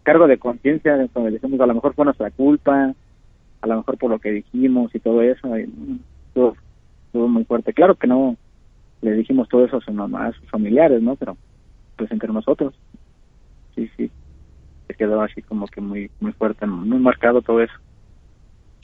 cargo 0.02 0.26
de 0.26 0.36
conciencia, 0.36 0.98
donde 1.14 1.30
decimos 1.30 1.58
a 1.60 1.66
lo 1.66 1.74
mejor 1.74 1.94
fue 1.94 2.04
nuestra 2.04 2.30
culpa, 2.30 2.92
a 3.62 3.66
lo 3.66 3.76
mejor 3.78 3.96
por 3.96 4.10
lo 4.10 4.18
que 4.18 4.32
dijimos 4.32 4.94
y 4.94 4.98
todo 4.98 5.22
eso, 5.22 5.58
y, 5.58 5.66
todo, 6.34 6.56
todo 7.10 7.26
muy 7.26 7.44
fuerte. 7.44 7.72
Claro 7.72 7.94
que 7.94 8.06
no 8.06 8.36
le 9.00 9.12
dijimos 9.12 9.48
todo 9.48 9.64
eso 9.64 9.78
a 9.78 9.80
su 9.80 9.94
mamá, 9.94 10.26
a 10.26 10.32
sus 10.32 10.46
familiares, 10.50 11.00
¿no? 11.00 11.16
Pero 11.16 11.38
pues 11.96 12.10
entre 12.10 12.32
nosotros, 12.32 12.74
sí, 13.74 13.90
sí, 13.96 14.10
se 14.86 14.94
quedó 14.94 15.22
así 15.22 15.42
como 15.42 15.66
que 15.68 15.80
muy, 15.80 16.10
muy 16.20 16.32
fuerte, 16.32 16.66
muy 16.66 16.98
marcado 16.98 17.42
todo 17.42 17.60
eso. 17.60 17.74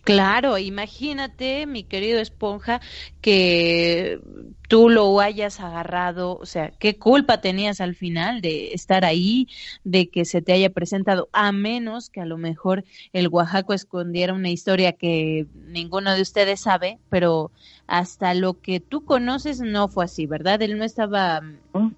Claro, 0.09 0.57
imagínate, 0.57 1.67
mi 1.67 1.85
querido 1.85 2.19
Esponja, 2.19 2.81
que 3.21 4.19
tú 4.67 4.89
lo 4.89 5.21
hayas 5.21 5.61
agarrado, 5.61 6.39
o 6.39 6.47
sea, 6.47 6.71
¿qué 6.81 6.97
culpa 6.99 7.43
tenías 7.43 7.83
al 7.83 7.95
final 7.95 8.41
de 8.41 8.73
estar 8.73 9.05
ahí, 9.05 9.49
de 9.85 10.09
que 10.09 10.25
se 10.25 10.41
te 10.41 10.55
haya 10.55 10.71
presentado, 10.71 11.29
a 11.35 11.53
menos 11.53 12.09
que 12.09 12.23
a 12.23 12.25
lo 12.25 12.39
mejor 12.39 12.85
el 13.13 13.29
Oaxaco 13.29 13.75
escondiera 13.75 14.33
una 14.33 14.49
historia 14.49 14.95
que 14.95 15.45
ninguno 15.53 16.15
de 16.15 16.23
ustedes 16.23 16.61
sabe, 16.61 16.99
pero 17.11 17.51
hasta 17.87 18.33
lo 18.33 18.63
que 18.63 18.81
tú 18.81 19.05
conoces 19.05 19.61
no 19.61 19.89
fue 19.89 20.07
así, 20.07 20.25
¿verdad? 20.25 20.63
Él 20.63 20.79
no 20.79 20.85
estaba 20.85 21.43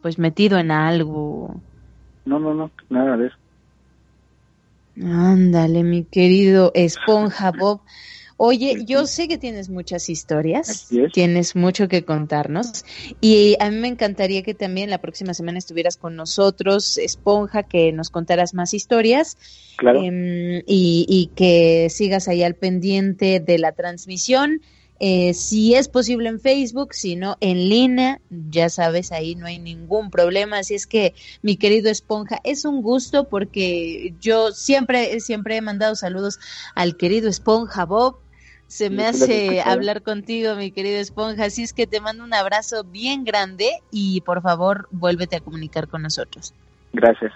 pues 0.03 0.19
metido 0.19 0.59
en 0.59 0.73
algo. 0.73 1.62
No, 2.24 2.41
no, 2.41 2.55
no, 2.55 2.73
nada 2.89 3.16
de 3.16 3.28
eso. 3.28 3.37
Ándale, 5.02 5.82
mi 5.82 6.05
querido 6.05 6.72
Esponja 6.74 7.52
Bob. 7.59 7.81
Oye, 8.43 8.86
yo 8.86 9.06
sé 9.06 9.28
que 9.28 9.36
tienes 9.36 9.68
muchas 9.68 10.09
historias, 10.09 10.89
tienes 11.12 11.55
mucho 11.55 11.89
que 11.89 12.06
contarnos 12.06 12.86
y 13.20 13.55
a 13.60 13.70
mí 13.70 13.77
me 13.77 13.89
encantaría 13.89 14.43
que 14.43 14.55
también 14.55 14.89
la 14.89 14.97
próxima 14.97 15.35
semana 15.35 15.59
estuvieras 15.59 15.98
con 15.98 16.16
nosotros, 16.16 16.97
Esponja, 16.97 17.64
que 17.64 17.93
nos 17.93 18.09
contaras 18.09 18.55
más 18.55 18.72
historias 18.72 19.36
em, 19.82 20.62
y, 20.66 21.05
y 21.06 21.32
que 21.36 21.89
sigas 21.90 22.28
ahí 22.28 22.43
al 22.43 22.55
pendiente 22.55 23.40
de 23.40 23.59
la 23.59 23.72
transmisión 23.72 24.62
eh, 25.02 25.32
si 25.32 25.74
es 25.74 25.89
posible 25.89 26.28
en 26.28 26.40
Facebook, 26.40 26.93
si 26.93 27.16
no 27.16 27.39
en 27.40 27.70
línea, 27.70 28.20
ya 28.28 28.68
sabes, 28.68 29.12
ahí 29.12 29.35
no 29.35 29.47
hay 29.47 29.59
ningún 29.59 30.10
problema. 30.10 30.59
Así 30.59 30.74
es 30.74 30.86
que, 30.86 31.14
mi 31.40 31.56
querido 31.56 31.90
Esponja, 31.90 32.39
es 32.44 32.66
un 32.66 32.82
gusto 32.82 33.27
porque 33.27 34.12
yo 34.20 34.52
siempre, 34.52 35.18
siempre 35.20 35.56
he 35.56 35.62
mandado 35.62 35.97
saludos 35.97 36.39
al 36.74 36.98
querido 36.98 37.31
Esponja 37.31 37.86
Bob. 37.86 38.18
Se 38.66 38.90
me 38.90 39.06
hace 39.06 39.62
hablar 39.62 40.02
contigo, 40.02 40.55
mi 40.55 40.70
querido 40.70 41.01
Esponja. 41.01 41.47
Así 41.47 41.62
es 41.62 41.72
que 41.72 41.86
te 41.86 42.01
mando 42.01 42.22
un 42.22 42.35
abrazo 42.35 42.85
bien 42.85 43.24
grande 43.24 43.70
y 43.90 44.20
por 44.20 44.43
favor, 44.43 44.86
vuélvete 44.90 45.36
a 45.36 45.40
comunicar 45.40 45.89
con 45.89 46.02
nosotros. 46.02 46.52
Gracias 46.93 47.32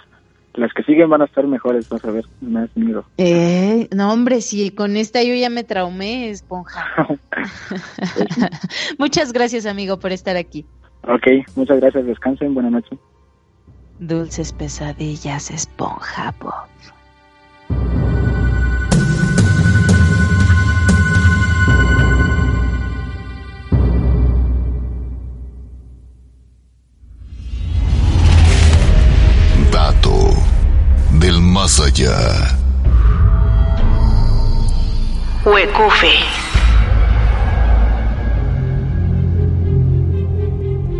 las 0.55 0.73
que 0.73 0.83
siguen 0.85 1.11
van 1.11 1.23
a 1.23 1.27
estar 1.27 1.47
mejores, 1.47 1.89
vas 1.89 2.05
a 2.05 2.11
ver, 2.11 2.25
más 2.41 2.69
miedo. 2.77 3.05
Eh, 3.19 3.89
no, 3.95 4.13
hombre, 4.13 4.41
si 4.41 4.71
con 4.71 4.97
esta 4.97 5.23
yo 5.23 5.35
ya 5.35 5.51
me 5.51 5.65
traumé, 5.65 6.31
esponja. 6.31 7.09
muchas 8.99 9.33
gracias, 9.33 9.67
amigo, 9.67 9.99
por 9.99 10.13
estar 10.13 10.37
aquí. 10.37 10.67
Ok, 11.03 11.27
muchas 11.57 11.81
gracias, 11.81 12.07
descansen, 12.07 12.55
buena 12.55 12.71
noche. 12.71 12.97
Dulces 13.99 14.53
pesadillas, 14.53 15.51
esponja, 15.51 16.35
Bob. 16.41 16.69
Allá. 31.85 32.59
Huecufe. 35.45 36.45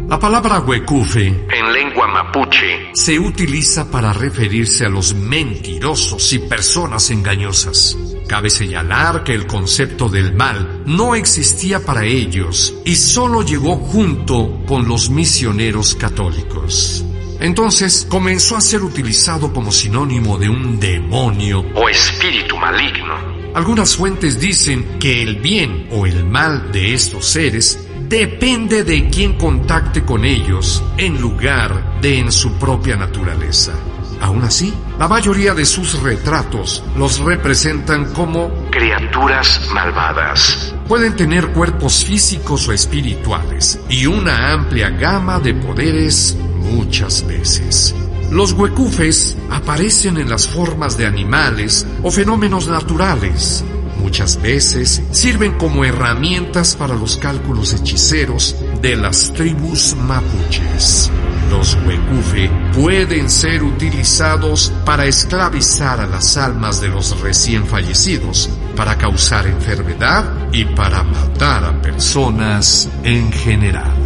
La 0.09 0.19
palabra 0.19 0.61
huecufe 0.61 1.27
en 1.27 1.73
lengua 1.73 2.07
mapuche 2.07 2.91
se 2.93 3.19
utiliza 3.19 3.91
para 3.91 4.13
referirse 4.13 4.85
a 4.85 4.89
los 4.89 5.15
mentirosos 5.15 6.33
y 6.35 6.39
personas 6.41 7.11
engañosas. 7.11 7.97
Cabe 8.29 8.51
señalar 8.51 9.25
que 9.25 9.35
el 9.35 9.47
concepto 9.47 10.09
del 10.09 10.35
mal 10.35 10.83
no 10.87 11.15
existía 11.15 11.81
para 11.81 12.05
ellos 12.05 12.75
y 12.85 12.97
solo 12.97 13.43
llegó 13.43 13.77
junto 13.77 14.61
con 14.67 14.87
los 14.87 15.11
misioneros 15.11 15.95
católicos. 15.95 17.05
Entonces 17.41 18.07
comenzó 18.09 18.57
a 18.57 18.61
ser 18.61 18.83
utilizado 18.83 19.53
como 19.53 19.73
sinónimo 19.73 20.39
de 20.39 20.49
un 20.49 20.79
demonio 20.79 21.65
o 21.75 21.89
espíritu 21.89 22.57
maligno. 22.57 23.15
Algunas 23.55 23.97
fuentes 23.97 24.41
dicen 24.41 24.99
que 24.99 25.23
el 25.23 25.37
bien 25.37 25.89
o 25.93 26.07
el 26.07 26.25
mal 26.25 26.73
de 26.73 26.95
estos 26.95 27.27
seres 27.27 27.79
depende 28.09 28.85
de 28.85 29.09
quien 29.09 29.35
contacte 29.35 30.05
con 30.05 30.25
ellos 30.25 30.83
en 30.97 31.21
lugar 31.21 32.01
de 32.01 32.19
en 32.19 32.33
su 32.33 32.53
propia 32.55 32.97
naturaleza. 32.97 33.73
Aún 34.21 34.43
así, 34.43 34.73
la 34.99 35.07
mayoría 35.07 35.55
de 35.55 35.67
sus 35.67 36.03
retratos 36.03 36.83
los 36.97 37.19
representan 37.19 38.13
como 38.13 38.51
criaturas 38.71 39.61
malvadas. 39.73 40.75
Pueden 40.89 41.15
tener 41.15 41.53
cuerpos 41.53 42.05
físicos 42.05 42.67
o 42.69 42.73
espirituales 42.73 43.79
y 43.89 44.07
una 44.07 44.53
amplia 44.53 44.91
gama 44.91 45.41
de 45.41 45.55
poderes 45.55 46.37
muchas 46.73 47.27
veces. 47.27 47.95
Los 48.31 48.53
huecufes 48.53 49.37
aparecen 49.51 50.17
en 50.17 50.29
las 50.29 50.49
formas 50.49 50.97
de 50.97 51.07
animales 51.07 51.87
o 52.03 52.11
fenómenos 52.11 52.67
naturales. 52.67 53.65
Muchas 54.01 54.41
veces 54.43 55.03
sirven 55.13 55.53
como 55.53 55.85
herramientas 55.85 56.77
para 56.77 56.95
los 56.95 57.17
cálculos 57.17 57.73
hechiceros 57.73 58.57
de 58.83 58.97
las 58.97 59.33
tribus 59.33 59.95
mapuches. 59.97 61.11
Los 61.51 61.77
huecufe 61.87 62.51
pueden 62.75 63.31
ser 63.31 63.63
utilizados 63.63 64.73
para 64.85 65.07
esclavizar 65.07 66.01
a 66.01 66.07
las 66.07 66.37
almas 66.37 66.81
de 66.81 66.89
los 66.89 67.21
recién 67.21 67.67
fallecidos, 67.67 68.51
para 68.77 68.99
causar 68.99 69.47
enfermedad 69.47 70.25
y 70.53 70.65
para 70.65 71.03
matar 71.03 71.65
a 71.65 71.81
personas 71.81 72.89
en 73.05 73.31
general. 73.31 74.04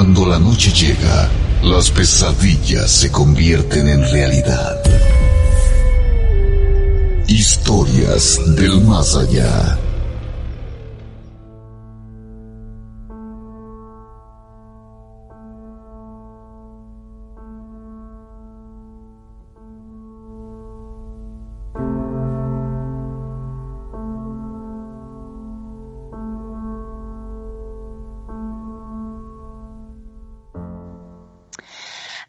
Cuando 0.00 0.24
la 0.24 0.38
noche 0.38 0.72
llega, 0.72 1.28
las 1.62 1.90
pesadillas 1.90 2.90
se 2.90 3.12
convierten 3.12 3.86
en 3.86 4.00
realidad. 4.10 4.80
Historias 7.28 8.40
del 8.56 8.80
más 8.80 9.14
allá. 9.14 9.78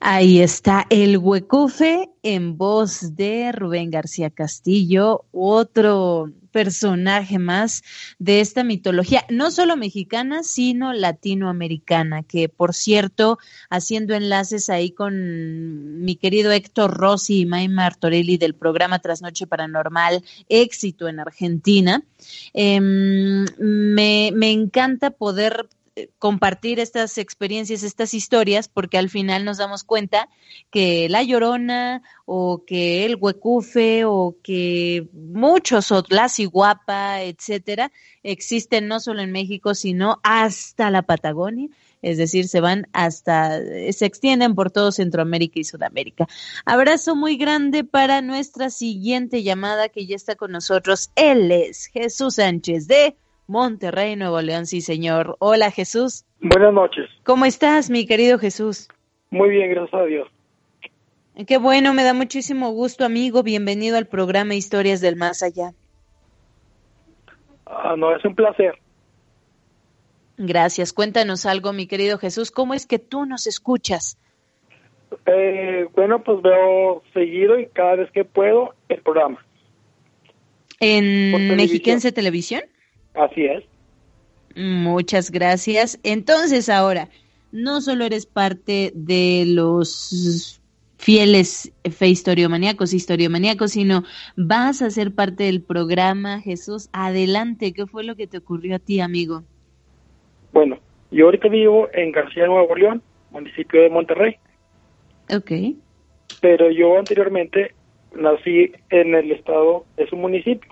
Ahí 0.03 0.39
está 0.39 0.87
el 0.89 1.19
huecufe 1.19 2.09
en 2.23 2.57
voz 2.57 3.15
de 3.15 3.51
Rubén 3.51 3.91
García 3.91 4.31
Castillo, 4.31 5.25
otro 5.31 6.31
personaje 6.51 7.37
más 7.37 7.83
de 8.17 8.41
esta 8.41 8.63
mitología, 8.63 9.23
no 9.29 9.51
solo 9.51 9.77
mexicana, 9.77 10.41
sino 10.41 10.91
latinoamericana, 10.91 12.23
que 12.23 12.49
por 12.49 12.73
cierto, 12.73 13.37
haciendo 13.69 14.15
enlaces 14.15 14.71
ahí 14.71 14.89
con 14.89 16.03
mi 16.03 16.15
querido 16.15 16.51
Héctor 16.51 16.97
Rossi 16.97 17.41
y 17.41 17.45
May 17.45 17.69
Martorelli 17.69 18.39
del 18.39 18.55
programa 18.55 18.97
Trasnoche 18.97 19.45
Paranormal, 19.45 20.23
éxito 20.49 21.09
en 21.09 21.19
Argentina, 21.19 22.03
em, 22.53 23.45
me, 23.59 24.31
me 24.33 24.49
encanta 24.49 25.11
poder 25.11 25.69
compartir 26.19 26.79
estas 26.79 27.17
experiencias, 27.17 27.83
estas 27.83 28.13
historias, 28.13 28.67
porque 28.67 28.97
al 28.97 29.09
final 29.09 29.45
nos 29.45 29.57
damos 29.57 29.83
cuenta 29.83 30.29
que 30.69 31.07
la 31.09 31.23
llorona 31.23 32.01
o 32.25 32.63
que 32.65 33.05
el 33.05 33.17
huecufe 33.19 34.05
o 34.05 34.35
que 34.43 35.07
muchos, 35.13 35.91
o 35.91 36.03
la 36.09 36.29
ciguapa, 36.29 37.21
etcétera, 37.21 37.91
existen 38.23 38.87
no 38.87 38.99
solo 38.99 39.21
en 39.21 39.31
México, 39.31 39.75
sino 39.75 40.19
hasta 40.23 40.91
la 40.91 41.01
Patagonia 41.01 41.69
es 42.01 42.17
decir, 42.17 42.47
se 42.47 42.61
van 42.61 42.87
hasta, 42.93 43.59
se 43.59 44.05
extienden 44.05 44.55
por 44.55 44.71
todo 44.71 44.91
Centroamérica 44.91 45.59
y 45.59 45.63
Sudamérica. 45.63 46.27
Abrazo 46.65 47.15
muy 47.15 47.37
grande 47.37 47.83
para 47.83 48.21
nuestra 48.21 48.69
siguiente 48.69 49.43
llamada 49.43 49.89
que 49.89 50.05
ya 50.05 50.15
está 50.15 50.35
con 50.35 50.51
nosotros. 50.51 51.11
Él 51.15 51.51
es 51.51 51.85
Jesús 51.87 52.35
Sánchez 52.35 52.87
de 52.87 53.15
Monterrey, 53.51 54.15
Nuevo 54.15 54.41
León, 54.41 54.65
sí 54.65 54.79
señor. 54.79 55.35
Hola 55.39 55.71
Jesús. 55.71 56.23
Buenas 56.39 56.73
noches. 56.73 57.09
¿Cómo 57.23 57.43
estás, 57.43 57.89
mi 57.89 58.05
querido 58.05 58.39
Jesús? 58.39 58.87
Muy 59.29 59.49
bien, 59.49 59.69
gracias 59.71 59.93
a 60.01 60.05
Dios. 60.05 60.29
Qué 61.45 61.57
bueno, 61.57 61.93
me 61.93 62.03
da 62.03 62.13
muchísimo 62.13 62.71
gusto, 62.71 63.03
amigo. 63.03 63.43
Bienvenido 63.43 63.97
al 63.97 64.07
programa 64.07 64.55
Historias 64.55 65.01
del 65.01 65.17
Más 65.17 65.43
Allá. 65.43 65.73
Ah, 67.65 67.95
no, 67.97 68.15
es 68.15 68.23
un 68.23 68.35
placer. 68.35 68.75
Gracias. 70.37 70.93
Cuéntanos 70.93 71.45
algo, 71.45 71.73
mi 71.73 71.87
querido 71.87 72.17
Jesús. 72.17 72.51
¿Cómo 72.51 72.73
es 72.73 72.85
que 72.85 72.99
tú 72.99 73.25
nos 73.25 73.47
escuchas? 73.47 74.17
Eh, 75.25 75.89
bueno, 75.93 76.23
pues 76.23 76.41
veo 76.41 77.03
seguido 77.13 77.59
y 77.59 77.67
cada 77.67 77.97
vez 77.97 78.11
que 78.11 78.23
puedo 78.23 78.75
el 78.87 79.01
programa. 79.01 79.45
¿En 80.79 81.57
Mexiquense 81.57 82.13
Televisión? 82.13 82.61
Así 83.13 83.45
es. 83.45 83.63
Muchas 84.55 85.31
gracias. 85.31 85.99
Entonces, 86.03 86.69
ahora, 86.69 87.09
no 87.51 87.81
solo 87.81 88.05
eres 88.05 88.25
parte 88.25 88.91
de 88.93 89.45
los 89.47 90.61
fieles 90.97 91.73
fe 91.89 92.07
historiomaníacos, 92.07 92.93
historiomaníacos, 92.93 93.71
sino 93.71 94.03
vas 94.37 94.81
a 94.81 94.89
ser 94.89 95.13
parte 95.13 95.45
del 95.45 95.61
programa. 95.61 96.41
Jesús, 96.41 96.89
adelante, 96.93 97.73
¿qué 97.73 97.87
fue 97.87 98.03
lo 98.03 98.15
que 98.15 98.27
te 98.27 98.37
ocurrió 98.37 98.75
a 98.75 98.79
ti, 98.79 98.99
amigo? 98.99 99.43
Bueno, 100.53 100.77
yo 101.09 101.25
ahorita 101.25 101.47
vivo 101.47 101.87
en 101.93 102.11
García 102.11 102.45
Nuevo 102.45 102.75
León, 102.75 103.01
municipio 103.31 103.81
de 103.81 103.89
Monterrey. 103.89 104.35
Ok. 105.33 105.51
Pero 106.39 106.69
yo 106.69 106.99
anteriormente 106.99 107.73
nací 108.13 108.71
en 108.89 109.15
el 109.15 109.31
estado, 109.31 109.85
es 109.97 110.11
un 110.13 110.21
municipio, 110.21 110.71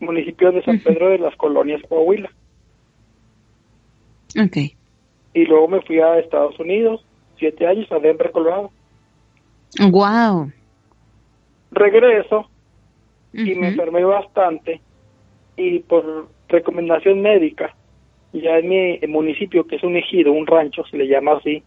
municipio 0.00 0.52
de 0.52 0.62
San 0.62 0.78
Pedro 0.80 1.10
de 1.10 1.18
las 1.18 1.34
Colonias, 1.36 1.80
Coahuila. 1.88 2.30
Ok. 4.40 4.56
Y 5.34 5.44
luego 5.44 5.68
me 5.68 5.82
fui 5.82 6.00
a 6.00 6.18
Estados 6.18 6.58
Unidos, 6.58 7.04
siete 7.38 7.66
años, 7.66 7.90
a 7.92 7.98
Denver, 7.98 8.30
Colorado. 8.30 8.70
Wow. 9.90 10.50
Regreso 11.70 12.48
y 13.32 13.54
me 13.54 13.68
enfermé 13.68 14.04
bastante 14.04 14.80
y 15.56 15.80
por 15.80 16.28
recomendación 16.48 17.20
médica, 17.20 17.74
ya 18.32 18.58
en 18.58 18.68
mi 18.68 18.98
municipio, 19.08 19.66
que 19.66 19.76
es 19.76 19.82
un 19.82 19.96
ejido, 19.96 20.32
un 20.32 20.46
rancho, 20.46 20.84
se 20.90 20.96
le 20.96 21.06
llama 21.08 21.32
así, 21.32 21.62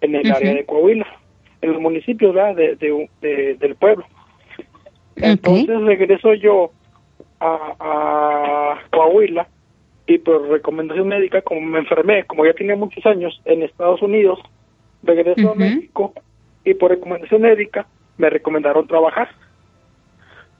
en 0.00 0.14
el 0.14 0.30
área 0.30 0.54
de 0.54 0.64
Coahuila, 0.64 1.06
en 1.60 1.72
los 1.72 1.80
municipios 1.80 2.34
De, 2.34 2.76
de, 3.20 3.54
del 3.54 3.74
pueblo. 3.76 4.04
Entonces 5.16 5.80
regreso 5.82 6.34
yo 6.34 6.72
a, 7.42 7.76
a 7.80 8.88
Coahuila 8.90 9.48
y 10.06 10.18
por 10.18 10.48
recomendación 10.48 11.08
médica, 11.08 11.42
como 11.42 11.60
me 11.60 11.80
enfermé, 11.80 12.24
como 12.24 12.44
ya 12.46 12.52
tenía 12.54 12.76
muchos 12.76 13.04
años 13.06 13.40
en 13.44 13.62
Estados 13.62 14.02
Unidos, 14.02 14.38
regreso 15.02 15.50
a 15.50 15.54
México 15.54 16.12
y 16.64 16.74
por 16.74 16.90
recomendación 16.90 17.42
médica 17.42 17.86
me 18.18 18.30
recomendaron 18.30 18.86
trabajar. 18.86 19.30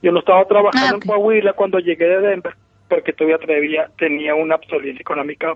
Yo 0.01 0.11
no 0.11 0.19
estaba 0.19 0.45
trabajando 0.45 0.95
en 0.95 1.01
Coahuila 1.01 1.53
cuando 1.53 1.79
llegué 1.79 2.05
de 2.05 2.19
Denver 2.19 2.55
porque 2.89 3.13
todavía 3.13 3.37
tenía, 3.39 3.89
tenía 3.97 4.35
una 4.35 4.55
absolvencia 4.55 4.99
económica 4.99 5.55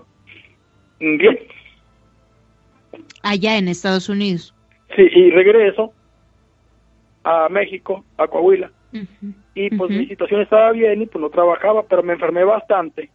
bien. 0.98 1.38
Allá 3.22 3.58
en 3.58 3.68
Estados 3.68 4.08
Unidos. 4.08 4.54
Sí, 4.96 5.02
y 5.02 5.30
regreso 5.30 5.92
a 7.24 7.48
México, 7.50 8.04
a 8.16 8.26
Coahuila. 8.26 8.70
Y 9.60 9.70
pues 9.76 9.90
mi 9.90 10.06
situación 10.06 10.40
estaba 10.42 10.70
bien 10.70 11.02
y 11.02 11.06
pues 11.06 11.20
no 11.20 11.30
trabajaba, 11.30 11.82
pero 11.82 12.04
me 12.04 12.12
enfermé 12.12 12.44
bastante 12.44 13.10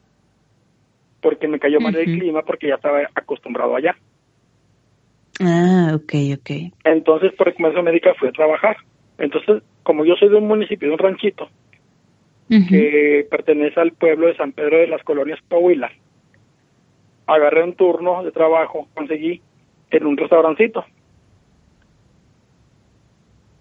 porque 1.22 1.48
me 1.48 1.58
cayó 1.58 1.80
mal 1.80 1.96
el 1.96 2.20
clima 2.20 2.42
porque 2.42 2.68
ya 2.68 2.76
estaba 2.76 3.00
acostumbrado 3.16 3.78
allá. 3.78 3.96
Ah, 5.40 5.94
ok, 5.96 6.14
ok. 6.38 6.74
Entonces, 6.84 7.32
por 7.38 7.48
recomendación 7.48 7.86
médica 7.86 8.14
fui 8.16 8.28
a 8.28 8.34
trabajar. 8.34 8.76
Entonces, 9.18 9.64
como 9.84 10.04
yo 10.04 10.16
soy 10.16 10.28
de 10.28 10.36
un 10.36 10.48
municipio, 10.50 10.90
de 10.90 10.94
un 10.96 11.00
ranchito, 11.00 11.48
que 12.50 13.26
pertenece 13.32 13.80
al 13.80 13.94
pueblo 13.94 14.28
de 14.28 14.36
San 14.36 14.52
Pedro 14.52 14.80
de 14.80 14.88
las 14.88 15.02
Colonias 15.04 15.40
Coahuila, 15.48 15.92
agarré 17.26 17.64
un 17.64 17.74
turno 17.74 18.22
de 18.22 18.34
trabajo, 18.34 18.90
conseguí 18.94 19.42
en 19.92 20.06
un 20.06 20.18
restaurancito 20.18 20.84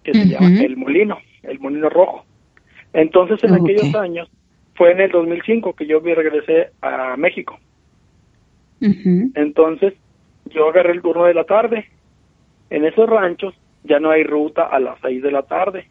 que 0.03 0.13
se 0.13 0.25
llama 0.27 0.61
El 0.61 0.75
Molino, 0.75 1.17
El 1.43 1.59
Molino 1.59 1.89
Rojo. 1.89 2.25
Entonces, 2.93 3.43
en 3.43 3.55
aquellos 3.55 3.93
años, 3.95 4.29
fue 4.75 4.91
en 4.91 5.01
el 5.01 5.11
2005 5.11 5.73
que 5.73 5.85
yo 5.85 6.01
me 6.01 6.15
regresé 6.15 6.69
a 6.81 7.15
México. 7.17 7.57
Entonces, 8.79 9.93
yo 10.45 10.69
agarré 10.69 10.91
el 10.91 11.01
turno 11.01 11.25
de 11.25 11.33
la 11.33 11.45
tarde. 11.45 11.87
En 12.69 12.85
esos 12.85 13.09
ranchos 13.09 13.53
ya 13.83 13.99
no 13.99 14.09
hay 14.09 14.23
ruta 14.23 14.63
a 14.63 14.79
las 14.79 14.99
seis 15.01 15.21
de 15.21 15.31
la 15.31 15.43
tarde, 15.43 15.87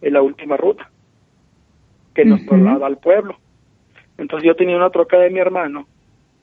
es 0.00 0.12
la 0.12 0.22
última 0.22 0.56
ruta 0.56 0.90
que 2.14 2.24
nos 2.24 2.44
traslada 2.46 2.86
al 2.86 2.98
pueblo. 2.98 3.36
Entonces 4.18 4.46
yo 4.46 4.54
tenía 4.54 4.76
una 4.76 4.90
troca 4.90 5.18
de 5.18 5.30
mi 5.30 5.40
hermano 5.40 5.86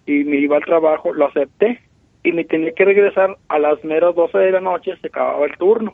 y 0.05 0.23
me 0.25 0.37
iba 0.37 0.57
al 0.57 0.65
trabajo, 0.65 1.13
lo 1.13 1.27
acepté 1.27 1.79
y 2.23 2.33
me 2.33 2.43
tenía 2.43 2.73
que 2.73 2.85
regresar 2.85 3.37
a 3.47 3.59
las 3.59 3.83
meras 3.83 4.13
12 4.13 4.37
de 4.37 4.51
la 4.51 4.59
noche, 4.59 4.97
se 4.99 5.07
acababa 5.07 5.45
el 5.45 5.57
turno. 5.57 5.93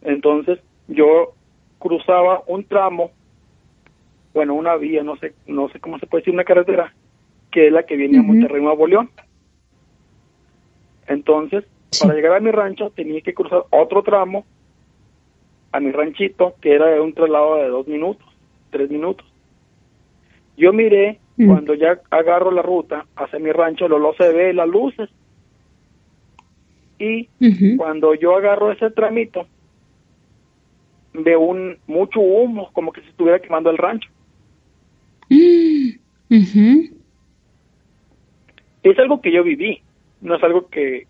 Entonces 0.00 0.58
yo 0.88 1.34
cruzaba 1.82 2.44
un 2.46 2.64
tramo, 2.64 3.10
bueno, 4.32 4.54
una 4.54 4.76
vía, 4.76 5.02
no 5.02 5.16
sé, 5.16 5.34
no 5.46 5.68
sé 5.68 5.80
cómo 5.80 5.98
se 5.98 6.06
puede 6.06 6.22
decir, 6.22 6.32
una 6.32 6.44
carretera, 6.44 6.94
que 7.50 7.66
es 7.66 7.72
la 7.72 7.82
que 7.82 7.96
viene 7.96 8.18
a 8.18 8.22
Monterrey, 8.22 8.62
Nuevo 8.62 8.86
León. 8.86 9.10
Entonces, 11.08 11.64
para 12.00 12.14
llegar 12.14 12.36
a 12.36 12.40
mi 12.40 12.52
rancho 12.52 12.90
tenía 12.90 13.20
que 13.20 13.34
cruzar 13.34 13.64
otro 13.70 14.02
tramo 14.02 14.44
a 15.72 15.80
mi 15.80 15.90
ranchito, 15.90 16.54
que 16.60 16.72
era 16.74 17.02
un 17.02 17.12
traslado 17.14 17.56
de 17.56 17.68
dos 17.68 17.88
minutos, 17.88 18.26
tres 18.70 18.88
minutos. 18.88 19.26
Yo 20.56 20.72
miré, 20.72 21.18
cuando 21.36 21.74
ya 21.74 22.00
agarro 22.10 22.52
la 22.52 22.62
ruta 22.62 23.06
hacia 23.16 23.40
mi 23.40 23.50
rancho, 23.50 23.88
lo 23.88 24.14
se 24.14 24.32
ve 24.32 24.54
las 24.54 24.68
luces. 24.68 25.10
Y 26.98 27.28
cuando 27.76 28.14
yo 28.14 28.36
agarro 28.36 28.70
ese 28.70 28.90
tramito, 28.90 29.46
veo 31.12 31.40
un 31.40 31.78
mucho 31.86 32.20
humo, 32.20 32.70
como 32.72 32.92
que 32.92 33.02
se 33.02 33.08
estuviera 33.08 33.40
quemando 33.40 33.70
el 33.70 33.78
rancho. 33.78 34.08
Es 38.82 38.98
algo 38.98 39.20
que 39.20 39.32
yo 39.32 39.44
viví, 39.44 39.80
no 40.22 40.34
es 40.34 40.42
algo 40.42 40.68
que, 40.68 41.06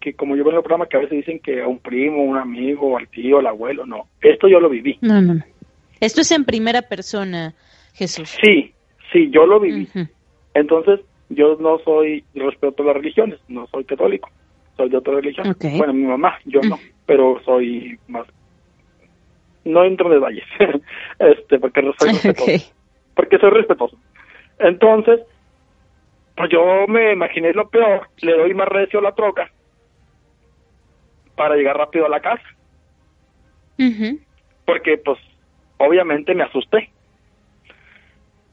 que 0.00 0.14
como 0.14 0.36
yo 0.36 0.44
veo 0.44 0.52
en 0.52 0.58
el 0.58 0.62
programa 0.62 0.86
que 0.86 0.96
a 0.96 1.00
veces 1.00 1.16
dicen 1.16 1.40
que 1.40 1.62
a 1.62 1.66
un 1.66 1.78
primo, 1.78 2.22
un 2.22 2.36
amigo, 2.36 2.96
al 2.96 3.08
tío, 3.08 3.38
al 3.38 3.46
abuelo, 3.46 3.86
no. 3.86 4.06
Esto 4.20 4.46
yo 4.46 4.60
lo 4.60 4.68
viví. 4.68 4.98
No, 5.00 5.20
no. 5.20 5.42
Esto 6.00 6.20
es 6.20 6.30
en 6.30 6.44
primera 6.44 6.82
persona, 6.82 7.54
Jesús. 7.94 8.36
Sí, 8.42 8.72
sí, 9.12 9.30
yo 9.30 9.46
lo 9.46 9.58
viví. 9.58 9.88
Entonces, 10.54 11.00
yo 11.28 11.56
no 11.60 11.78
soy, 11.80 12.24
respeto 12.34 12.82
a 12.82 12.86
las 12.86 12.96
religiones, 12.96 13.38
no 13.48 13.66
soy 13.66 13.84
católico, 13.84 14.30
soy 14.76 14.88
de 14.88 14.96
otra 14.96 15.14
religión. 15.14 15.56
Bueno, 15.76 15.92
mi 15.92 16.04
mamá, 16.04 16.38
yo 16.44 16.60
no, 16.62 16.78
pero 17.06 17.40
soy 17.44 17.98
más... 18.08 18.26
No 19.68 19.84
entro 19.84 20.10
en 20.10 20.20
detalles, 20.20 20.44
este, 21.18 21.58
porque 21.58 21.82
soy 21.98 22.08
respetuoso. 22.12 22.74
Porque 23.14 23.38
soy 23.38 23.50
respetuoso. 23.50 23.96
Entonces, 24.58 25.20
pues 26.34 26.50
yo 26.50 26.86
me 26.88 27.12
imaginé 27.12 27.52
lo 27.52 27.68
peor, 27.68 28.08
le 28.18 28.32
doy 28.32 28.54
más 28.54 28.68
recio 28.68 29.00
a 29.00 29.02
la 29.02 29.14
troca 29.14 29.50
para 31.36 31.54
llegar 31.54 31.76
rápido 31.76 32.06
a 32.06 32.08
la 32.08 32.20
casa. 32.20 32.44
Porque 34.64 34.98
pues 34.98 35.18
obviamente 35.76 36.34
me 36.34 36.44
asusté. 36.44 36.90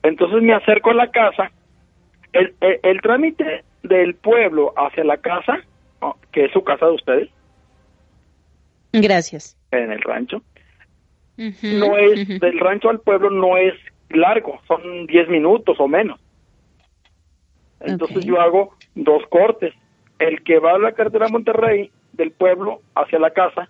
Entonces 0.03 0.41
me 0.43 0.53
acerco 0.53 0.91
a 0.91 0.95
la 0.95 1.09
casa. 1.09 1.51
El, 2.33 2.53
el, 2.61 3.01
trámite 3.01 3.63
del 3.83 4.15
pueblo 4.15 4.73
hacia 4.75 5.03
la 5.03 5.17
casa, 5.17 5.59
que 6.31 6.45
es 6.45 6.51
su 6.51 6.63
casa 6.63 6.85
de 6.85 6.91
ustedes. 6.91 7.29
Gracias. 8.91 9.57
En 9.71 9.91
el 9.91 10.01
rancho. 10.01 10.41
No 11.79 11.97
es, 11.97 12.39
del 12.39 12.59
rancho 12.59 12.89
al 12.89 12.99
pueblo 12.99 13.29
no 13.29 13.57
es 13.57 13.73
largo, 14.09 14.59
son 14.67 15.07
10 15.07 15.27
minutos 15.29 15.77
o 15.79 15.87
menos. 15.87 16.19
Entonces 17.81 18.23
yo 18.25 18.39
hago 18.39 18.73
dos 18.95 19.23
cortes. 19.29 19.73
El 20.19 20.43
que 20.43 20.59
va 20.59 20.71
a 20.75 20.79
la 20.79 20.93
carretera 20.93 21.27
Monterrey 21.27 21.91
del 22.13 22.31
pueblo 22.31 22.81
hacia 22.95 23.19
la 23.19 23.31
casa 23.31 23.69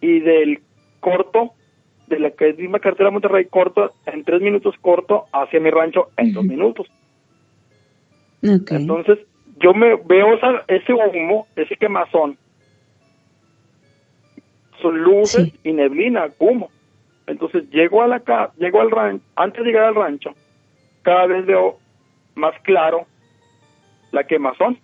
y 0.00 0.20
del 0.20 0.60
corto, 1.00 1.52
de 2.08 2.18
la 2.18 2.30
que 2.30 2.50
es 2.50 2.58
misma 2.58 2.78
carretera 2.78 3.10
Monterrey, 3.10 3.46
corto 3.46 3.92
en 4.06 4.24
tres 4.24 4.40
minutos, 4.42 4.74
corto 4.80 5.26
hacia 5.32 5.60
mi 5.60 5.70
rancho 5.70 6.10
en 6.16 6.32
dos 6.34 6.44
minutos. 6.44 6.86
Entonces 8.76 9.18
yo 9.60 9.72
me 9.74 9.96
veo 9.96 10.34
esa- 10.34 10.64
ese 10.68 10.92
humo, 10.92 11.46
ese 11.56 11.76
quemazón, 11.76 12.36
son 14.80 14.98
luces 15.02 15.52
y 15.64 15.72
neblina, 15.72 16.30
humo. 16.38 16.70
Entonces 17.28 17.68
llego 17.70 18.02
a 18.02 18.08
la 18.08 18.20
casa, 18.20 18.52
llego 18.56 18.80
al 18.80 18.90
rancho, 18.90 19.24
antes 19.36 19.62
de 19.62 19.70
llegar 19.70 19.84
al 19.84 19.94
rancho, 19.94 20.34
cada 21.02 21.26
vez 21.26 21.44
veo 21.44 21.78
más 22.34 22.54
claro 22.62 23.06
la 24.12 24.24
quemazón, 24.24 24.78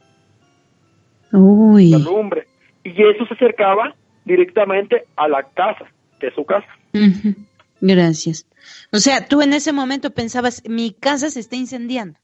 Uy. 1.33 1.91
la 1.91 1.99
lumbre. 1.99 2.47
Y 2.85 2.91
eso 2.91 3.25
se 3.27 3.35
acercaba 3.35 3.95
directamente 4.27 5.05
a 5.16 5.27
la 5.27 5.43
casa, 5.43 5.87
que 6.21 6.27
es 6.29 6.35
su 6.35 6.45
casa. 6.45 6.69
Ujú. 6.93 7.35
Gracias. 7.81 8.47
O 8.93 8.99
sea, 8.99 9.27
tú 9.27 9.41
en 9.41 9.55
ese 9.55 9.73
momento 9.73 10.11
pensabas, 10.11 10.62
mi 10.69 10.93
casa 10.93 11.31
se 11.31 11.41
está 11.41 11.57
incendiando. 11.57 12.19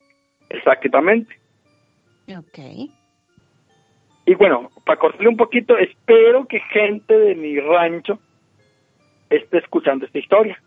Exactamente. 0.50 1.34
Ok. 2.28 2.58
Y 4.26 4.34
bueno, 4.34 4.70
para 4.84 4.98
cortarle 4.98 5.28
un 5.28 5.36
poquito, 5.36 5.76
espero 5.78 6.46
que 6.46 6.60
gente 6.72 7.18
de 7.18 7.34
mi 7.34 7.58
rancho 7.58 8.18
esté 9.30 9.58
escuchando 9.58 10.06
esta 10.06 10.18
historia. 10.18 10.60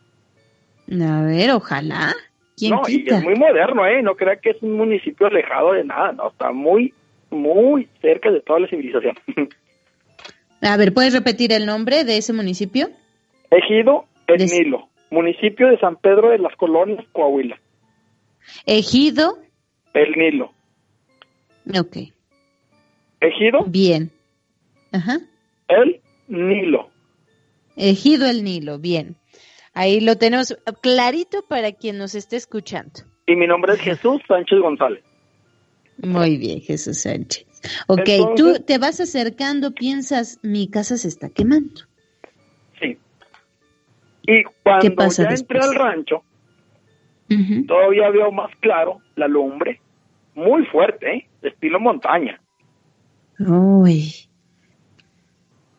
A 0.91 1.21
ver, 1.23 1.51
ojalá. 1.51 2.13
¿Quién 2.57 2.71
no, 2.71 2.81
y 2.87 3.05
es 3.07 3.23
muy 3.23 3.35
moderno, 3.35 3.85
¿eh? 3.85 4.01
No 4.01 4.15
crea 4.15 4.35
que 4.37 4.51
es 4.51 4.61
un 4.61 4.77
municipio 4.77 5.27
alejado 5.27 5.73
de 5.73 5.83
nada, 5.83 6.11
no, 6.11 6.29
está 6.29 6.51
muy, 6.51 6.93
muy 7.29 7.87
cerca 8.01 8.31
de 8.31 8.41
toda 8.41 8.59
la 8.59 8.67
civilización. 8.67 9.15
A 10.61 10.77
ver, 10.77 10.93
¿puedes 10.93 11.13
repetir 11.13 11.51
el 11.51 11.65
nombre 11.65 12.05
de 12.05 12.17
ese 12.17 12.31
municipio? 12.31 12.87
Ejido 13.51 14.05
El 14.27 14.45
Nilo, 14.45 14.87
municipio 15.11 15.67
de 15.67 15.77
San 15.77 15.97
Pedro 15.97 16.29
de 16.29 16.37
las 16.37 16.55
Colonias, 16.55 17.05
Coahuila. 17.11 17.59
Ejido. 18.65 19.39
El 19.93 20.11
Nilo. 20.13 20.53
Ok. 21.77 21.97
Ejido 23.19 23.65
Bien. 23.65 24.11
Ajá. 24.91 25.17
El 25.67 26.01
Nilo. 26.27 26.92
Ejido 27.75 28.27
el 28.27 28.43
Nilo, 28.43 28.79
bien. 28.79 29.15
Ahí 29.73 29.99
lo 29.99 30.17
tenemos 30.17 30.55
clarito 30.81 31.43
para 31.47 31.71
quien 31.71 31.97
nos 31.97 32.13
esté 32.15 32.35
escuchando. 32.35 33.01
Y 33.25 33.35
mi 33.35 33.47
nombre 33.47 33.73
es 33.73 33.79
Jesús 33.79 34.21
Sánchez 34.27 34.59
González. 34.59 35.03
Muy 35.97 36.37
bien, 36.37 36.61
Jesús 36.61 37.01
Sánchez. 37.01 37.45
Ok, 37.87 38.01
Entonces- 38.07 38.35
tú 38.59 38.63
te 38.65 38.77
vas 38.77 38.99
acercando, 38.99 39.71
piensas, 39.71 40.39
mi 40.43 40.69
casa 40.69 40.97
se 40.97 41.07
está 41.07 41.29
quemando. 41.29 41.81
Sí. 42.79 42.97
Y 44.27 44.43
cuando 44.63 44.95
pasa 44.95 45.23
ya 45.23 45.35
entré 45.35 45.59
al 45.59 45.73
rancho, 45.75 46.23
todavía 47.67 48.09
veo 48.09 48.31
más 48.31 48.51
claro 48.59 49.01
la 49.15 49.27
lumbre, 49.27 49.81
muy 50.35 50.65
fuerte, 50.65 51.15
¿eh? 51.15 51.27
de 51.41 51.49
estilo 51.49 51.79
montaña. 51.79 52.39
Uy. 53.39 54.13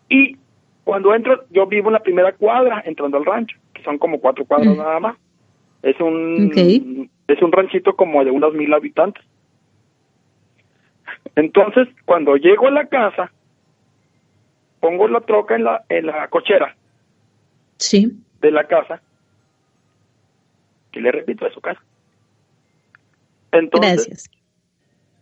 Y 0.09 0.37
cuando 0.85 1.15
entro, 1.15 1.45
yo 1.51 1.67
vivo 1.67 1.89
en 1.89 1.95
la 1.95 2.03
primera 2.03 2.33
cuadra, 2.33 2.83
entrando 2.87 3.17
al 3.17 3.25
rancho, 3.25 3.57
que 3.73 3.83
son 3.83 3.99
como 3.99 4.21
cuatro 4.21 4.45
cuadras 4.45 4.77
nada 4.77 5.01
más. 5.01 5.17
Es 5.83 5.99
un 6.01 6.51
es 7.27 7.43
un 7.43 7.53
ranchito 7.53 7.97
como 7.97 8.23
de 8.25 8.31
unos 8.31 8.55
mil 8.55 8.73
habitantes. 8.73 9.25
Entonces, 11.37 11.89
cuando 12.05 12.37
llego 12.37 12.69
a 12.69 12.71
la 12.71 12.87
casa, 12.87 13.33
pongo 14.81 15.09
la 15.09 15.21
troca 15.21 15.57
en 15.57 15.65
la 15.65 15.85
en 15.89 16.07
la 16.07 16.29
cochera 16.29 16.77
Sí. 17.79 18.13
de 18.41 18.51
la 18.51 18.65
casa, 18.65 19.03
que 20.93 21.01
le 21.01 21.11
repito, 21.11 21.47
es 21.47 21.55
su 21.55 21.61
casa. 21.61 21.81
Entonces, 23.53 24.07
Gracias. 24.07 24.31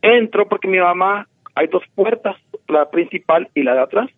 entro 0.03 0.49
porque 0.49 0.69
mi 0.69 0.79
mamá, 0.79 1.29
hay 1.55 1.67
dos 1.69 1.83
puertas, 1.95 2.37
la 2.69 2.91
principal 2.91 3.49
y 3.55 3.63
la 3.63 3.75
de 3.75 3.81
atrás. 3.81 4.11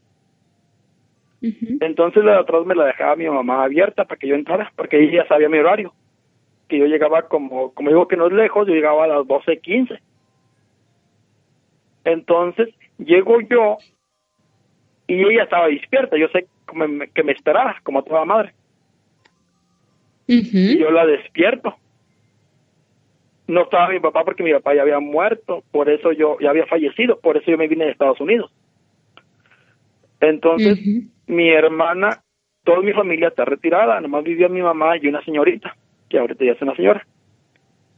Entonces 1.81 2.25
la 2.25 2.33
de 2.33 2.39
atrás 2.39 2.65
me 2.65 2.75
la 2.75 2.87
dejaba 2.87 3.17
mi 3.17 3.29
mamá 3.29 3.65
abierta 3.65 4.05
para 4.05 4.19
que 4.19 4.29
yo 4.29 4.35
entrara, 4.35 4.73
porque 4.77 4.99
ella 4.99 5.23
ya 5.23 5.29
sabía 5.29 5.49
mi 5.49 5.59
horario. 5.59 5.93
Que 6.69 6.79
yo 6.79 6.87
llegaba 6.87 7.29
como, 7.29 7.75
como 7.75 7.91
digo 7.91 8.09
que 8.09 8.17
no 8.17 8.27
es 8.27 8.33
lejos, 8.33 8.67
yo 8.67 8.75
llegaba 8.75 9.05
a 9.05 9.09
las 9.09 9.19
12.15. 9.27 10.01
Entonces 12.05 12.69
llego 12.99 13.41
yo 13.43 13.77
y 15.07 15.23
ella 15.23 15.45
estaba 15.45 15.69
despierta, 15.69 16.17
yo 16.17 16.29
sé 16.29 16.47
que 16.67 16.77
me, 16.77 17.09
que 17.09 17.23
me 17.23 17.33
esperaba, 17.33 17.77
como 17.83 18.03
toda 18.03 18.25
madre. 18.25 18.55
Y 20.27 20.79
yo 20.79 20.91
la 20.91 21.05
despierto. 21.05 21.77
No 23.47 23.65
estaba 23.65 23.91
mi 23.91 24.01
papá 24.01 24.25
porque 24.25 24.43
mi 24.43 24.53
papá 24.55 24.75
ya 24.75 24.81
había 24.81 25.01
muerto, 25.01 25.63
por 25.71 25.91
eso 25.91 26.13
yo 26.13 26.39
ya 26.41 26.49
había 26.49 26.65
fallecido, 26.65 27.21
por 27.21 27.37
eso 27.37 27.51
yo 27.51 27.59
me 27.59 27.69
vine 27.69 27.85
de 27.85 27.91
Estados 27.91 28.21
Unidos. 28.21 28.51
Entonces, 30.29 30.79
mi 31.27 31.49
hermana, 31.51 32.23
toda 32.65 32.81
mi 32.81 32.93
familia 32.93 33.29
está 33.29 33.45
retirada, 33.45 34.01
nomás 34.01 34.25
vivía 34.25 34.49
mi 34.49 34.63
mamá 34.63 34.97
y 34.97 35.07
una 35.09 35.23
señorita, 35.25 35.77
que 36.09 36.19
ahorita 36.19 36.45
ya 36.45 36.53
es 36.53 36.63
una 36.63 36.75
señora. 36.77 37.07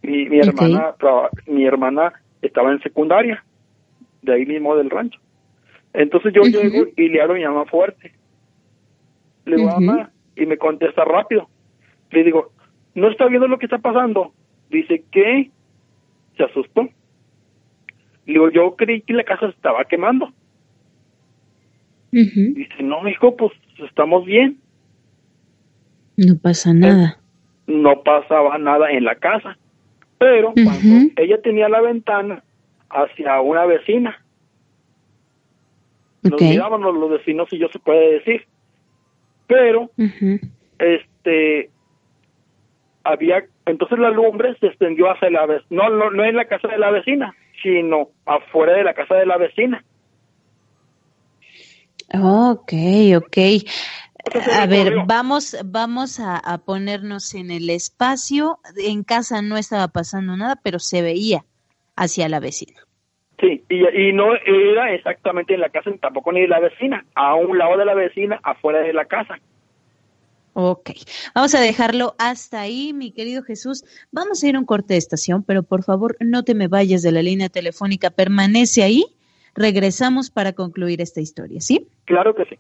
Mi, 0.02 0.28
mi 0.28 0.38
hermana, 0.48 0.94
traba- 0.98 1.30
mi 1.46 1.64
hermana 1.64 2.12
estaba 2.42 2.72
en 2.72 2.80
secundaria, 2.80 3.44
de 4.22 4.32
ahí 4.34 4.46
mismo 4.46 4.76
del 4.76 4.90
rancho. 4.90 5.20
Entonces 5.92 6.32
yo 6.34 6.42
llego 6.62 6.84
y 6.96 7.08
le 7.08 7.20
hablo 7.22 7.34
a 7.34 7.38
mi 7.38 7.44
mamá 7.44 7.64
fuerte. 7.66 8.12
Le 9.44 9.56
digo, 9.56 9.68
mamá, 9.86 10.10
y 10.36 10.46
me 10.46 10.58
contesta 10.58 11.04
rápido. 11.04 11.48
Le 12.10 12.24
digo, 12.24 12.52
¿no 12.94 13.08
está 13.10 13.26
viendo 13.26 13.48
lo 13.48 13.58
que 13.58 13.66
está 13.66 13.78
pasando? 13.78 14.32
Dice, 14.70 15.04
¿qué? 15.10 15.50
Se 16.36 16.42
asustó. 16.44 16.82
Le 18.26 18.32
digo, 18.34 18.50
yo 18.50 18.74
creí 18.76 19.00
que 19.02 19.12
la 19.14 19.24
casa 19.24 19.46
se 19.46 19.56
estaba 19.56 19.84
quemando. 19.84 20.32
Dice, 22.54 22.82
no, 22.82 23.06
hijo, 23.08 23.36
pues 23.36 23.52
estamos 23.88 24.24
bien. 24.24 24.58
No 26.16 26.36
pasa 26.38 26.72
nada. 26.72 27.18
No 27.66 28.02
pasaba 28.02 28.56
nada 28.58 28.90
en 28.90 29.04
la 29.04 29.16
casa. 29.16 29.58
Pero 30.18 30.54
cuando 30.54 31.12
ella 31.16 31.40
tenía 31.42 31.68
la 31.68 31.80
ventana 31.80 32.42
hacia 32.88 33.40
una 33.40 33.66
vecina, 33.66 34.24
nos 36.22 36.34
Ok. 36.34 36.40
mirábamos 36.40 36.94
los 36.94 37.10
vecinos 37.10 37.48
y 37.52 37.58
yo 37.58 37.68
se 37.68 37.78
puede 37.78 38.14
decir. 38.14 38.46
Pero, 39.46 39.90
este, 40.78 41.70
había, 43.04 43.44
entonces 43.66 43.98
la 43.98 44.10
lumbre 44.10 44.56
se 44.58 44.66
extendió 44.66 45.10
hacia 45.10 45.30
la 45.30 45.46
vecina, 45.46 45.66
no, 45.70 45.90
no, 45.90 46.10
no 46.10 46.24
en 46.24 46.36
la 46.36 46.46
casa 46.46 46.68
de 46.68 46.78
la 46.78 46.90
vecina, 46.90 47.34
sino 47.62 48.08
afuera 48.24 48.72
de 48.72 48.84
la 48.84 48.94
casa 48.94 49.14
de 49.16 49.26
la 49.26 49.36
vecina. 49.36 49.84
Ok, 52.12 52.72
ok. 53.16 53.38
A 54.58 54.66
ver, 54.66 54.94
vamos, 55.06 55.56
vamos 55.64 56.18
a, 56.20 56.36
a 56.36 56.58
ponernos 56.58 57.34
en 57.34 57.50
el 57.50 57.70
espacio. 57.70 58.58
En 58.76 59.04
casa 59.04 59.42
no 59.42 59.56
estaba 59.56 59.88
pasando 59.88 60.36
nada, 60.36 60.56
pero 60.62 60.78
se 60.78 61.02
veía 61.02 61.44
hacia 61.94 62.28
la 62.28 62.40
vecina. 62.40 62.80
Sí, 63.38 63.62
y, 63.68 64.08
y 64.08 64.12
no 64.12 64.34
era 64.34 64.94
exactamente 64.94 65.54
en 65.54 65.60
la 65.60 65.68
casa, 65.68 65.90
tampoco 66.00 66.32
ni 66.32 66.46
la 66.46 66.58
vecina, 66.58 67.04
a 67.14 67.34
un 67.34 67.58
lado 67.58 67.76
de 67.76 67.84
la 67.84 67.94
vecina, 67.94 68.40
afuera 68.42 68.80
de 68.80 68.94
la 68.94 69.04
casa. 69.04 69.38
Ok, 70.54 70.92
vamos 71.34 71.54
a 71.54 71.60
dejarlo 71.60 72.14
hasta 72.18 72.62
ahí, 72.62 72.94
mi 72.94 73.12
querido 73.12 73.42
Jesús. 73.42 73.84
Vamos 74.10 74.42
a 74.42 74.48
ir 74.48 74.56
a 74.56 74.58
un 74.58 74.64
corte 74.64 74.94
de 74.94 74.98
estación, 74.98 75.42
pero 75.42 75.62
por 75.62 75.84
favor 75.84 76.16
no 76.18 76.44
te 76.44 76.54
me 76.54 76.66
vayas 76.66 77.02
de 77.02 77.12
la 77.12 77.22
línea 77.22 77.50
telefónica, 77.50 78.08
permanece 78.08 78.82
ahí. 78.82 79.04
Regresamos 79.56 80.30
para 80.30 80.52
concluir 80.52 81.00
esta 81.00 81.20
historia, 81.20 81.60
¿sí? 81.60 81.88
Claro 82.04 82.34
que 82.34 82.44
sí. 82.44 82.56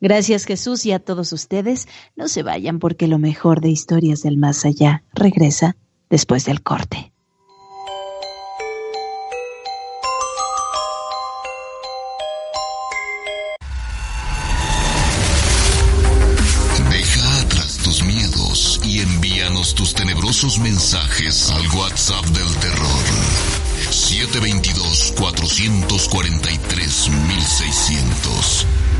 Gracias 0.00 0.44
Jesús 0.44 0.84
y 0.84 0.92
a 0.92 0.98
todos 0.98 1.32
ustedes. 1.32 1.88
No 2.16 2.28
se 2.28 2.42
vayan 2.42 2.78
porque 2.78 3.08
lo 3.08 3.18
mejor 3.18 3.60
de 3.60 3.70
historias 3.70 4.22
del 4.22 4.36
más 4.36 4.64
allá 4.64 5.02
regresa 5.14 5.76
después 6.10 6.44
del 6.44 6.62
corte. 6.62 7.12
Deja 16.90 17.40
atrás 17.40 17.78
tus 17.82 18.04
miedos 18.04 18.80
y 18.84 18.98
envíanos 19.00 19.74
tus 19.74 19.94
tenebrosos 19.94 20.58
mensajes 20.58 21.50
al 21.50 21.66
WhatsApp 21.78 22.24
del 22.26 22.54
terror. 22.60 22.93
722 24.26 25.12
443 25.14 27.10
1600. 27.10 28.93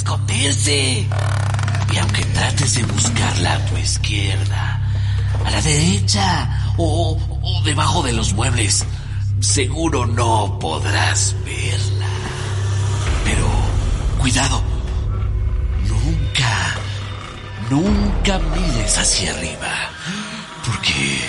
Esconderse. 0.00 1.06
Y 1.92 1.98
aunque 1.98 2.24
trates 2.26 2.74
de 2.76 2.84
buscarla 2.84 3.54
a 3.54 3.66
tu 3.66 3.76
izquierda, 3.76 4.80
a 5.44 5.50
la 5.50 5.60
derecha 5.60 6.72
o, 6.78 7.18
o 7.42 7.62
debajo 7.64 8.02
de 8.02 8.12
los 8.12 8.32
muebles, 8.32 8.86
seguro 9.40 10.06
no 10.06 10.58
podrás 10.58 11.34
verla. 11.44 12.06
Pero 13.24 13.46
cuidado, 14.18 14.62
nunca, 15.86 16.74
nunca 17.68 18.38
mires 18.54 18.96
hacia 18.96 19.32
arriba, 19.32 19.90
porque, 20.64 21.20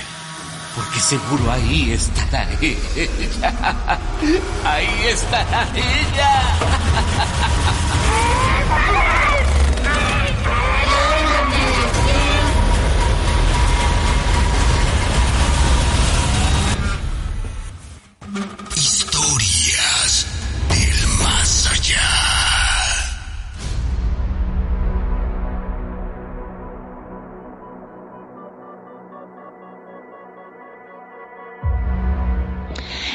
porque 0.76 1.00
seguro 1.00 1.52
ahí 1.52 1.92
estará 1.92 2.48
ella. 2.62 2.80
Ahí 4.64 5.08
estará 5.08 5.68
ella. 5.74 6.42
Ah! 8.74 9.31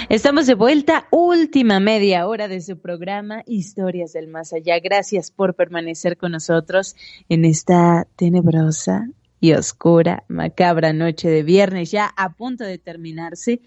Estamos 0.08 0.46
de 0.46 0.54
vuelta, 0.54 1.08
última 1.10 1.80
media 1.80 2.28
hora 2.28 2.46
de 2.46 2.60
su 2.60 2.78
programa 2.78 3.42
Historias 3.44 4.12
del 4.12 4.28
Más 4.28 4.52
Allá. 4.52 4.78
Gracias 4.78 5.32
por 5.32 5.54
permanecer 5.54 6.16
con 6.16 6.30
nosotros 6.30 6.94
en 7.28 7.44
esta 7.44 8.06
tenebrosa 8.14 9.08
y 9.40 9.54
oscura, 9.54 10.22
macabra 10.28 10.92
noche 10.92 11.28
de 11.28 11.42
viernes, 11.42 11.90
ya 11.90 12.14
a 12.16 12.34
punto 12.34 12.62
de 12.62 12.78
terminarse. 12.78 13.60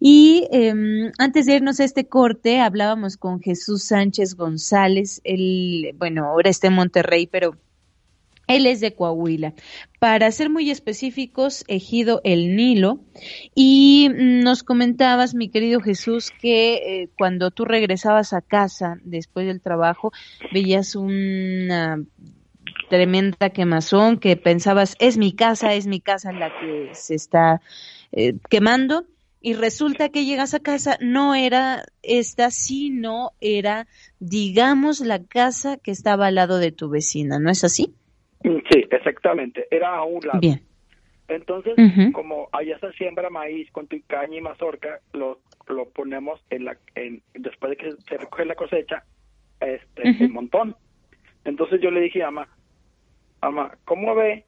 Y 0.00 0.48
eh, 0.50 1.12
antes 1.18 1.44
de 1.44 1.56
irnos 1.56 1.78
a 1.78 1.84
este 1.84 2.08
corte, 2.08 2.60
hablábamos 2.60 3.18
con 3.18 3.42
Jesús 3.42 3.84
Sánchez 3.84 4.34
González. 4.34 5.20
Él, 5.24 5.94
bueno, 5.98 6.24
ahora 6.24 6.48
está 6.48 6.68
en 6.68 6.72
Monterrey, 6.72 7.26
pero 7.26 7.54
él 8.46 8.66
es 8.66 8.80
de 8.80 8.94
Coahuila. 8.94 9.54
Para 9.98 10.30
ser 10.32 10.50
muy 10.50 10.70
específicos, 10.70 11.64
Ejido 11.68 12.20
El 12.24 12.56
Nilo. 12.56 13.00
Y 13.54 14.08
nos 14.12 14.62
comentabas, 14.62 15.34
mi 15.34 15.48
querido 15.48 15.80
Jesús, 15.80 16.32
que 16.40 16.74
eh, 16.74 17.08
cuando 17.16 17.50
tú 17.50 17.64
regresabas 17.64 18.32
a 18.32 18.40
casa 18.40 18.98
después 19.04 19.46
del 19.46 19.60
trabajo, 19.60 20.12
veías 20.52 20.96
una 20.96 22.02
tremenda 22.88 23.50
quemazón 23.50 24.18
que 24.18 24.36
pensabas, 24.36 24.96
es 24.98 25.16
mi 25.16 25.32
casa, 25.32 25.74
es 25.74 25.86
mi 25.86 26.00
casa 26.00 26.32
la 26.32 26.50
que 26.60 26.90
se 26.94 27.14
está 27.14 27.60
eh, 28.12 28.34
quemando. 28.50 29.06
Y 29.44 29.54
resulta 29.54 30.08
que 30.10 30.24
llegas 30.24 30.54
a 30.54 30.60
casa, 30.60 30.98
no 31.00 31.34
era 31.34 31.84
esta, 32.02 32.52
sino 32.52 33.32
era, 33.40 33.88
digamos, 34.20 35.00
la 35.00 35.24
casa 35.24 35.78
que 35.78 35.90
estaba 35.90 36.28
al 36.28 36.36
lado 36.36 36.58
de 36.58 36.70
tu 36.70 36.88
vecina, 36.88 37.40
¿no 37.40 37.50
es 37.50 37.64
así? 37.64 37.92
Sí, 38.42 38.84
exactamente. 38.90 39.66
Era 39.70 39.96
a 39.96 40.04
un 40.04 40.26
lado. 40.26 40.40
Bien. 40.40 40.60
Entonces, 41.28 41.74
como 42.12 42.48
allá 42.52 42.78
se 42.78 42.92
siembra 42.92 43.30
maíz 43.30 43.70
con 43.70 43.86
caña 44.06 44.36
y 44.36 44.40
mazorca, 44.40 45.00
lo, 45.12 45.40
lo 45.68 45.88
ponemos 45.88 46.44
en 46.50 46.66
la, 46.66 46.76
en, 46.94 47.22
después 47.34 47.70
de 47.70 47.76
que 47.76 47.92
se 48.08 48.18
recoge 48.18 48.44
la 48.44 48.54
cosecha, 48.54 49.04
este, 49.60 50.24
en 50.24 50.32
montón. 50.32 50.76
Entonces 51.44 51.80
yo 51.80 51.90
le 51.90 52.00
dije 52.00 52.22
a 52.22 52.28
Ama, 52.28 52.48
Ama, 53.40 53.76
¿cómo 53.84 54.14
ve 54.14 54.44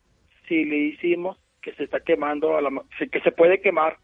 si 0.47 0.65
le 0.65 0.77
hicimos 0.77 1.39
que 1.63 1.73
se 1.75 1.85
está 1.85 2.01
quemando, 2.01 2.57
a 2.57 2.61
la, 2.61 2.71
que 3.11 3.21
se 3.21 3.33
puede 3.33 3.61
quemar 3.61 3.97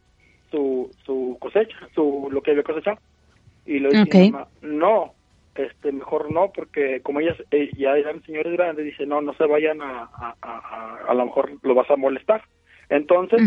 su, 0.50 0.90
su 1.04 1.36
cosecha, 1.40 1.76
su, 1.94 2.28
lo 2.30 2.42
que 2.42 2.52
había 2.52 2.62
cosechado? 2.62 2.98
Y 3.66 3.78
le 3.78 3.90
dije, 3.90 4.02
Ok. 4.02 4.34
Ama, 4.34 4.48
no, 4.62 5.14
este, 5.54 5.92
mejor 5.92 6.32
no, 6.32 6.50
porque 6.54 7.00
como 7.02 7.20
ellas 7.20 7.36
eh, 7.50 7.70
ya 7.76 7.90
eran 7.96 8.22
señores 8.24 8.52
grandes, 8.52 8.84
dice, 8.84 9.06
no, 9.06 9.20
no 9.20 9.34
se 9.34 9.44
vayan 9.46 9.82
a, 9.82 10.02
a, 10.02 10.34
a, 10.40 10.58
a, 10.58 10.96
a 11.08 11.14
lo 11.14 11.24
mejor 11.26 11.52
lo 11.62 11.74
vas 11.74 11.90
a 11.90 11.96
molestar. 11.96 12.42
Entonces, 12.88 13.40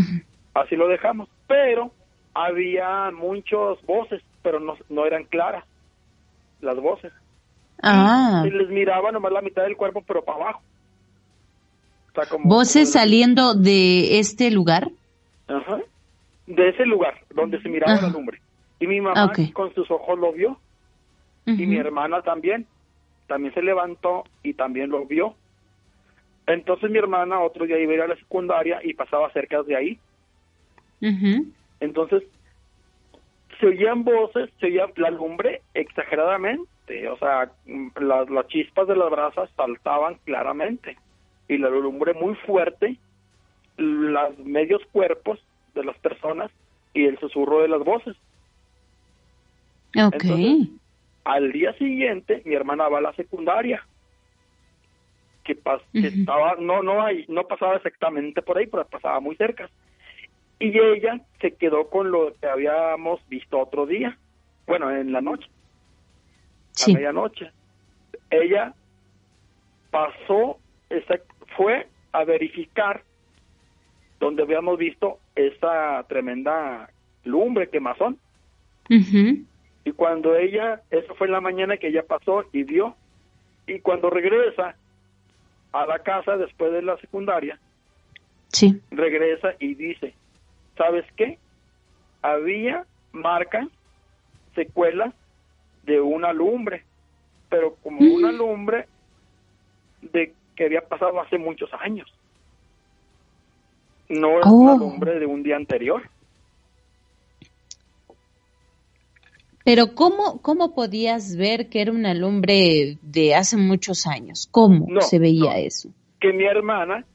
así 0.53 0.75
lo 0.75 0.87
dejamos. 0.87 1.29
Pero 1.47 1.91
había 2.33 3.11
muchas 3.11 3.81
voces, 3.85 4.21
pero 4.41 4.59
no, 4.59 4.75
no 4.89 5.05
eran 5.05 5.23
claras 5.25 5.65
las 6.61 6.75
voces. 6.77 7.11
Ah, 7.81 8.43
Y 8.45 8.49
les 8.51 8.69
miraba 8.69 9.11
nomás 9.11 9.31
la 9.33 9.41
mitad 9.41 9.63
del 9.63 9.75
cuerpo, 9.75 10.03
pero 10.07 10.23
para 10.23 10.37
abajo. 10.43 10.61
O 12.11 12.13
sea, 12.15 12.25
como, 12.29 12.47
voces 12.47 12.89
como- 12.89 13.01
saliendo 13.01 13.53
de 13.55 14.19
este 14.19 14.51
lugar. 14.51 14.89
Ajá. 15.47 15.79
de 16.47 16.69
ese 16.69 16.85
lugar 16.85 17.15
donde 17.35 17.61
se 17.61 17.67
miraba 17.69 17.93
Ajá. 17.93 18.07
la 18.07 18.13
lumbre. 18.13 18.39
Y 18.79 18.87
mi 18.87 19.01
mamá 19.01 19.25
Ok. 19.25 19.51
con 19.53 19.73
sus 19.73 19.89
ojos 19.91 20.17
lo 20.19 20.31
vio. 20.33 20.57
Y 21.45 21.65
mi 21.65 21.77
hermana 21.77 22.21
también. 22.21 22.65
También 23.27 23.53
se 23.53 23.61
levantó 23.61 24.23
y 24.43 24.53
también 24.53 24.89
lo 24.89 25.05
vio. 25.05 25.35
Entonces 26.45 26.89
mi 26.89 26.97
hermana 26.97 27.39
otro 27.39 27.65
día 27.65 27.79
iba 27.79 27.93
a 27.93 27.95
ir 27.95 28.01
a 28.01 28.07
la 28.07 28.15
secundaria 28.15 28.79
y 28.83 28.93
pasaba 28.93 29.31
cerca 29.31 29.63
de 29.63 29.75
ahí. 29.75 29.99
Entonces, 31.79 32.23
se 33.59 33.67
oían 33.67 34.03
voces, 34.03 34.49
se 34.59 34.67
oía 34.67 34.85
la 34.95 35.09
lumbre 35.09 35.61
exageradamente, 35.73 37.09
o 37.09 37.17
sea, 37.17 37.51
las, 37.99 38.29
las 38.29 38.47
chispas 38.47 38.87
de 38.87 38.95
las 38.95 39.09
brasas 39.09 39.49
saltaban 39.55 40.17
claramente 40.25 40.97
y 41.47 41.57
la 41.57 41.69
lumbre 41.69 42.13
muy 42.13 42.35
fuerte, 42.35 42.97
los 43.77 44.39
medios 44.39 44.81
cuerpos 44.91 45.43
de 45.75 45.83
las 45.83 45.97
personas 45.97 46.51
y 46.93 47.05
el 47.05 47.17
susurro 47.19 47.61
de 47.61 47.67
las 47.67 47.83
voces. 47.83 48.15
Ok. 49.97 50.13
Entonces, 50.13 50.69
al 51.25 51.51
día 51.51 51.73
siguiente, 51.73 52.41
mi 52.45 52.53
hermana 52.55 52.89
va 52.89 52.97
a 52.99 53.01
la 53.01 53.13
secundaria, 53.13 53.85
que, 55.43 55.55
pas- 55.61 55.81
que 55.91 56.07
estaba, 56.07 56.55
no, 56.59 56.81
no, 56.83 57.01
hay, 57.03 57.25
no 57.27 57.47
pasaba 57.47 57.75
exactamente 57.77 58.41
por 58.41 58.57
ahí, 58.57 58.67
pero 58.67 58.87
pasaba 58.87 59.19
muy 59.19 59.35
cerca. 59.35 59.69
Y 60.59 60.77
ella 60.79 61.19
se 61.41 61.55
quedó 61.55 61.89
con 61.89 62.11
lo 62.11 62.33
que 62.39 62.47
habíamos 62.47 63.19
visto 63.27 63.59
otro 63.59 63.85
día, 63.85 64.17
bueno, 64.67 64.89
en 64.91 65.11
la 65.11 65.21
noche, 65.21 65.47
Sí. 66.71 66.91
a 66.91 66.95
medianoche. 66.95 67.51
Ella 68.29 68.73
pasó, 69.91 70.57
fue 71.55 71.87
a 72.11 72.23
verificar 72.23 73.03
donde 74.19 74.43
habíamos 74.43 74.77
visto 74.77 75.19
esa 75.35 76.03
tremenda 76.07 76.89
lumbre, 77.25 77.69
quemazón. 77.69 78.17
Ujú. 78.89 79.45
Y 79.85 79.91
cuando 79.91 80.35
ella, 80.35 80.81
eso 80.91 81.13
fue 81.15 81.27
en 81.27 81.33
la 81.33 81.41
mañana 81.41 81.77
que 81.77 81.87
ella 81.87 82.03
pasó 82.05 82.45
y 82.53 82.63
vio, 82.63 82.95
y 83.67 83.79
cuando 83.79 84.09
regresa 84.09 84.75
a 85.73 85.85
la 85.85 85.99
casa 85.99 86.37
después 86.37 86.71
de 86.71 86.81
la 86.81 86.97
secundaria, 86.97 87.59
Sí. 88.49 88.79
regresa 88.91 89.53
y 89.59 89.73
dice, 89.73 90.13
¿sabes 90.77 91.05
qué? 91.15 91.39
Había 92.21 92.85
marcas, 93.11 93.67
secuelas 94.55 95.13
de 95.83 95.99
una 95.99 96.31
lumbre, 96.31 96.83
pero 97.49 97.75
como 97.83 97.99
una 97.99 98.31
lumbre 98.31 98.87
de 100.01 100.33
que 100.55 100.65
había 100.65 100.81
pasado 100.87 101.19
hace 101.19 101.37
muchos 101.37 101.69
años. 101.73 102.07
No 104.09 104.39
es 104.39 104.45
una 104.45 104.73
Oh. 104.73 104.77
lumbre 104.77 105.19
de 105.19 105.25
un 105.25 105.41
día 105.43 105.55
anterior. 105.55 106.03
Pero 109.63 109.95
¿cómo, 109.95 110.41
¿cómo 110.41 110.75
podías 110.75 111.37
ver 111.37 111.69
que 111.69 111.81
era 111.81 111.91
una 111.91 112.13
lumbre 112.13 112.97
de 113.01 113.35
hace 113.35 113.55
muchos 113.55 114.05
años? 114.05 114.47
¿Cómo 114.51 115.01
se 115.01 115.19
veía 115.19 115.57
eso? 115.57 115.89
Que 116.19 116.33
mi 116.33 116.43
hermana 116.43 117.05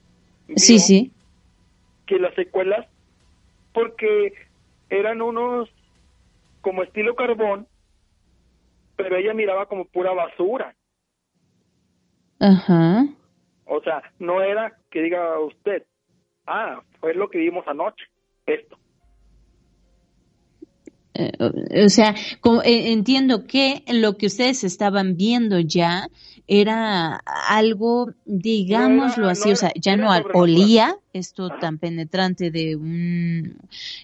sí, 0.56 0.78
sí. 0.78 1.12
que 2.06 2.18
las 2.18 2.34
secuelas, 2.34 2.86
porque 3.74 4.32
eran 4.88 5.20
unos 5.20 5.68
como 6.62 6.82
estilo 6.82 7.14
carbón, 7.14 7.66
pero 8.96 9.16
ella 9.16 9.34
miraba 9.34 9.66
como 9.66 9.84
pura 9.84 10.12
basura. 10.12 10.74
Ajá. 12.40 13.06
O 13.66 13.80
sea, 13.82 14.02
no 14.18 14.40
era 14.40 14.78
que 14.90 15.02
diga 15.02 15.38
usted, 15.40 15.84
ah, 16.46 16.80
fue 17.00 17.14
lo 17.14 17.28
que 17.28 17.38
vimos 17.38 17.66
anoche, 17.68 18.06
esto. 18.46 18.77
Eh, 21.18 21.84
o 21.84 21.88
sea, 21.88 22.14
eh, 22.64 22.92
entiendo 22.92 23.44
que 23.46 23.82
lo 23.88 24.16
que 24.16 24.26
ustedes 24.26 24.62
estaban 24.62 25.16
viendo 25.16 25.58
ya 25.58 26.08
era 26.46 27.20
algo, 27.48 28.12
digámoslo 28.24 29.28
así, 29.28 29.50
o 29.50 29.56
sea, 29.56 29.72
ya 29.74 29.96
no 29.96 30.10
olía 30.32 30.94
esto 31.12 31.50
tan 31.60 31.78
penetrante 31.78 32.52
de 32.52 32.76
un, 32.76 33.58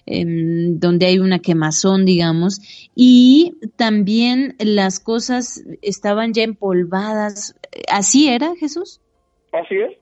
em, 0.05 0.77
donde 0.77 1.05
hay 1.05 1.19
una 1.19 1.39
quemazón, 1.39 2.05
digamos, 2.05 2.89
y 2.95 3.55
también 3.77 4.55
las 4.59 4.99
cosas 4.99 5.63
estaban 5.81 6.33
ya 6.33 6.43
empolvadas. 6.43 7.55
¿Así 7.89 8.27
era, 8.27 8.55
Jesús? 8.59 8.99
Así 9.53 9.75
es. 9.75 9.97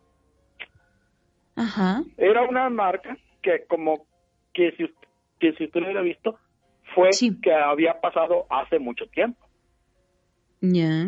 Ajá. 1.55 2.03
Era 2.17 2.43
una 2.43 2.69
marca 2.71 3.15
que 3.43 3.65
como 3.67 4.07
que 4.51 4.71
si, 4.71 4.85
que 5.39 5.53
si 5.53 5.65
usted 5.65 5.79
lo 5.79 5.85
hubiera 5.85 6.01
visto, 6.01 6.39
fue 6.93 7.09
que 7.41 7.53
había 7.53 7.99
pasado 7.99 8.45
hace 8.49 8.79
mucho 8.79 9.05
tiempo. 9.07 9.45
Ya. 10.61 11.07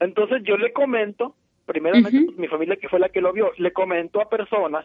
Entonces 0.00 0.42
yo 0.44 0.56
le 0.56 0.72
comento, 0.72 1.36
primeramente 1.66 2.22
pues, 2.26 2.38
mi 2.38 2.48
familia 2.48 2.76
que 2.76 2.88
fue 2.88 2.98
la 2.98 3.08
que 3.08 3.20
lo 3.20 3.32
vio, 3.32 3.52
le 3.56 3.72
comento 3.72 4.20
a 4.20 4.28
personas. 4.28 4.84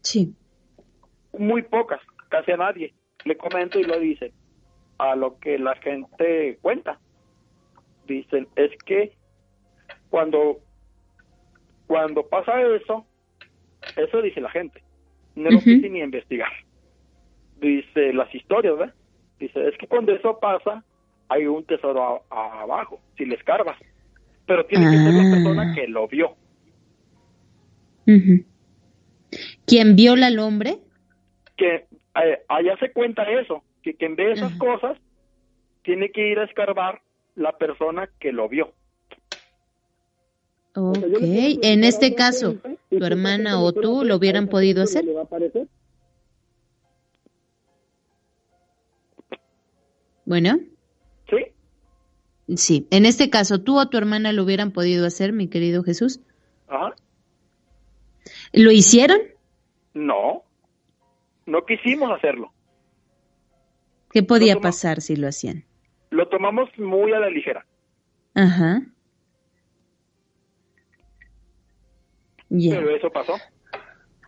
Sí. 0.00 0.34
Muy 1.38 1.62
pocas, 1.62 2.00
casi 2.28 2.52
a 2.52 2.56
nadie. 2.56 2.94
Le 3.24 3.36
comento 3.36 3.78
y 3.78 3.84
lo 3.84 3.98
dice 3.98 4.32
a 4.98 5.14
lo 5.16 5.38
que 5.38 5.58
la 5.58 5.74
gente 5.76 6.58
cuenta. 6.60 6.98
Dicen, 8.06 8.48
es 8.56 8.70
que 8.84 9.12
cuando 10.10 10.58
cuando 11.86 12.26
pasa 12.26 12.60
eso, 12.62 13.06
eso 13.96 14.22
dice 14.22 14.40
la 14.40 14.50
gente. 14.50 14.82
No 15.34 15.50
lo 15.50 15.58
quise 15.58 15.88
ni 15.88 16.00
investigar. 16.00 16.50
Dice 17.60 18.12
las 18.12 18.34
historias, 18.34 18.78
¿verdad? 18.78 18.94
Dice, 19.42 19.66
es 19.66 19.76
que 19.76 19.88
cuando 19.88 20.12
eso 20.12 20.38
pasa, 20.38 20.84
hay 21.28 21.46
un 21.46 21.64
tesoro 21.64 22.22
abajo, 22.30 23.00
si 23.18 23.24
le 23.24 23.34
escarbas. 23.34 23.76
Pero 24.46 24.64
tiene 24.66 24.88
que 24.88 24.98
ser 24.98 25.14
la 25.14 25.22
ah. 25.22 25.32
persona 25.32 25.74
que 25.74 25.88
lo 25.88 26.06
vio. 26.06 26.36
¿Quién 29.66 29.96
vio 29.96 30.12
al 30.12 30.38
hombre? 30.38 30.78
Que 31.56 31.86
eh, 32.22 32.42
allá 32.46 32.76
se 32.78 32.92
cuenta 32.92 33.24
eso, 33.24 33.64
que 33.82 33.94
quien 33.94 34.14
ve 34.14 34.30
esas 34.30 34.52
cosas 34.58 34.96
tiene 35.82 36.12
que 36.12 36.28
ir 36.28 36.38
a 36.38 36.44
escarbar 36.44 37.02
la 37.34 37.58
persona 37.58 38.08
que 38.20 38.30
lo 38.30 38.48
vio. 38.48 38.72
Ok, 40.76 40.98
en 41.02 41.82
este 41.82 42.14
caso, 42.14 42.58
tu 42.90 43.04
hermana 43.04 43.60
o 43.60 43.72
tú 43.72 44.04
lo 44.04 44.14
hubieran 44.16 44.46
podido 44.46 44.84
hacer. 44.84 45.04
Bueno. 50.24 50.58
Sí. 51.28 52.56
Sí, 52.56 52.86
en 52.90 53.06
este 53.06 53.30
caso, 53.30 53.60
¿tú 53.62 53.78
o 53.78 53.88
tu 53.88 53.96
hermana 53.98 54.32
lo 54.32 54.44
hubieran 54.44 54.72
podido 54.72 55.06
hacer, 55.06 55.32
mi 55.32 55.48
querido 55.48 55.82
Jesús? 55.82 56.20
Ajá. 56.68 56.94
¿Lo 58.52 58.70
hicieron? 58.70 59.18
No, 59.94 60.44
no 61.46 61.64
quisimos 61.64 62.10
hacerlo. 62.12 62.52
¿Qué 64.10 64.22
podía 64.22 64.56
pasar 64.56 65.00
si 65.00 65.16
lo 65.16 65.28
hacían? 65.28 65.64
Lo 66.10 66.28
tomamos 66.28 66.68
muy 66.78 67.12
a 67.12 67.20
la 67.20 67.30
ligera. 67.30 67.66
Ajá. 68.34 68.82
Pero 72.50 72.94
eso 72.94 73.10
pasó. 73.10 73.34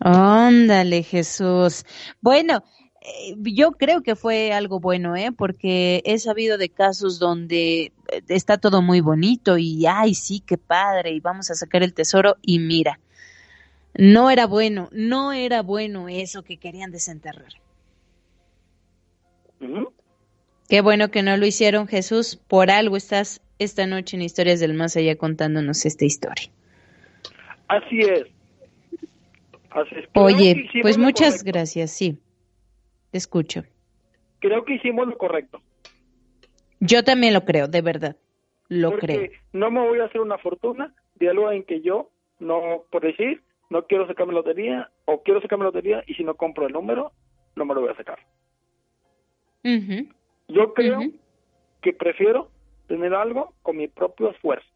Ándale, 0.00 1.02
Jesús. 1.02 1.84
Bueno, 2.20 2.64
yo 3.36 3.72
creo 3.72 4.02
que 4.02 4.16
fue 4.16 4.52
algo 4.52 4.81
bueno, 4.81 5.14
¿eh? 5.16 5.31
Porque 5.32 6.02
he 6.05 6.18
sabido 6.18 6.56
de 6.56 6.70
casos 6.70 7.18
donde 7.18 7.93
eh, 8.10 8.22
está 8.28 8.56
todo 8.59 8.81
muy 8.81 9.01
bonito 9.01 9.59
y, 9.59 9.85
ay, 9.86 10.14
sí, 10.14 10.43
qué 10.44 10.56
padre, 10.56 11.12
y 11.12 11.20
vamos 11.20 11.51
a 11.51 11.55
sacar 11.55 11.82
el 11.82 11.93
tesoro 11.93 12.36
y 12.40 12.59
mira, 12.59 12.98
no 13.94 14.31
era 14.31 14.47
bueno, 14.47 14.89
no 14.93 15.32
era 15.32 15.62
bueno 15.62 16.09
eso 16.09 16.43
que 16.43 16.56
querían 16.56 16.90
desenterrar. 16.90 17.52
Qué 20.68 20.81
bueno 20.81 21.10
que 21.10 21.22
no 21.22 21.36
lo 21.36 21.47
hicieron, 21.47 21.86
Jesús. 21.86 22.36
Por 22.36 22.70
algo 22.70 22.97
estás 22.97 23.40
esta 23.59 23.86
noche 23.86 24.16
en 24.16 24.22
Historias 24.22 24.60
del 24.60 24.74
Más 24.74 24.97
Allá 24.97 25.16
contándonos 25.16 25.86
esta 25.86 26.05
historia. 26.05 26.51
Así 27.68 28.01
es. 28.01 28.24
Así 29.70 29.94
es. 29.97 30.09
Oye, 30.14 30.68
pues 30.82 30.98
muchas 30.98 31.44
gracias, 31.44 31.93
sí 31.93 32.18
escucho. 33.16 33.62
Creo 34.41 34.65
que 34.65 34.74
hicimos 34.74 35.09
lo 35.09 35.16
correcto. 35.16 35.61
Yo 36.81 37.03
también 37.03 37.32
lo 37.35 37.45
creo, 37.45 37.69
de 37.69 37.81
verdad. 37.81 38.16
Lo 38.69 38.91
Porque 38.91 39.07
creo. 39.07 39.31
No 39.53 39.70
me 39.70 39.81
voy 39.81 40.01
a 40.01 40.05
hacer 40.05 40.20
una 40.20 40.39
fortuna 40.39 40.95
de 41.15 41.31
algo 41.31 41.51
en 41.51 41.65
que 41.65 41.81
yo, 41.81 42.11
no, 42.39 42.85
por 42.91 43.03
decir, 43.03 43.43
no 43.70 43.86
quiero 43.86 44.07
sacarme 44.07 44.32
lotería 44.32 44.91
o 45.05 45.23
quiero 45.23 45.41
sacarme 45.41 45.65
lotería 45.65 46.03
y 46.07 46.15
si 46.15 46.24
no 46.24 46.35
compro 46.35 46.66
el 46.66 46.73
número, 46.73 47.12
no 47.57 47.65
me 47.65 47.74
lo 47.74 47.81
voy 47.81 47.91
a 47.91 47.97
sacar. 47.97 48.19
Yo 50.49 50.74
creo 50.74 51.01
que 51.81 51.93
prefiero 51.93 52.51
tener 52.86 53.15
algo 53.15 53.55
con 53.62 53.77
mi 53.77 53.89
propio 53.89 54.31
esfuerzo. 54.31 54.69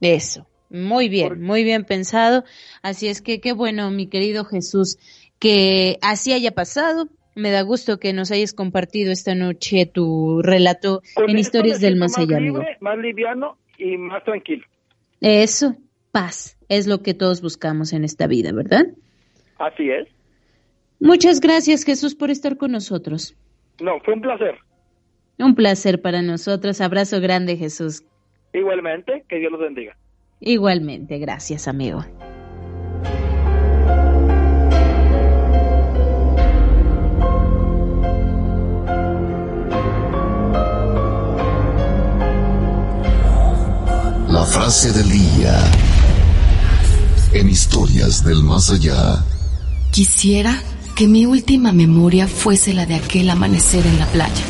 Eso, 0.00 0.46
muy 0.68 1.08
bien, 1.08 1.40
muy 1.40 1.64
bien 1.64 1.84
pensado. 1.84 2.44
Así 2.82 3.08
es 3.08 3.22
que 3.22 3.40
qué 3.40 3.52
bueno, 3.52 3.90
mi 3.90 4.06
querido 4.08 4.44
Jesús 4.44 4.98
que 5.38 5.98
así 6.02 6.32
haya 6.32 6.52
pasado. 6.52 7.08
Me 7.34 7.50
da 7.50 7.62
gusto 7.62 7.98
que 7.98 8.12
nos 8.12 8.30
hayas 8.30 8.52
compartido 8.52 9.10
esta 9.10 9.34
noche 9.34 9.86
tu 9.86 10.40
relato 10.42 11.02
en 11.16 11.36
Historias 11.36 11.80
del 11.80 11.96
Más 11.96 12.16
Allá, 12.16 12.36
amigo. 12.36 12.62
Más 12.80 12.98
liviano 12.98 13.58
y 13.76 13.96
más 13.96 14.22
tranquilo. 14.24 14.64
Eso, 15.20 15.76
paz, 16.12 16.58
es 16.68 16.86
lo 16.86 17.02
que 17.02 17.14
todos 17.14 17.42
buscamos 17.42 17.92
en 17.92 18.04
esta 18.04 18.26
vida, 18.26 18.52
¿verdad? 18.52 18.86
Así 19.58 19.90
es. 19.90 20.08
Muchas 21.00 21.40
gracias, 21.40 21.84
Jesús, 21.84 22.14
por 22.14 22.30
estar 22.30 22.56
con 22.56 22.72
nosotros. 22.72 23.36
No, 23.80 23.98
fue 24.00 24.14
un 24.14 24.20
placer. 24.20 24.56
Un 25.38 25.54
placer 25.54 26.00
para 26.00 26.22
nosotros. 26.22 26.80
Abrazo 26.80 27.20
grande, 27.20 27.56
Jesús. 27.56 28.04
Igualmente, 28.52 29.24
que 29.28 29.38
Dios 29.38 29.50
los 29.50 29.60
bendiga. 29.60 29.96
Igualmente, 30.40 31.18
gracias, 31.18 31.66
amigo. 31.66 32.04
La 44.44 44.50
frase 44.50 44.92
del 44.92 45.08
día 45.08 45.72
en 47.32 47.48
historias 47.48 48.22
del 48.22 48.42
más 48.42 48.68
allá. 48.68 49.24
Quisiera 49.90 50.62
que 50.94 51.08
mi 51.08 51.24
última 51.24 51.72
memoria 51.72 52.28
fuese 52.28 52.74
la 52.74 52.84
de 52.84 52.96
aquel 52.96 53.30
amanecer 53.30 53.86
en 53.86 53.98
la 53.98 54.06
playa 54.08 54.44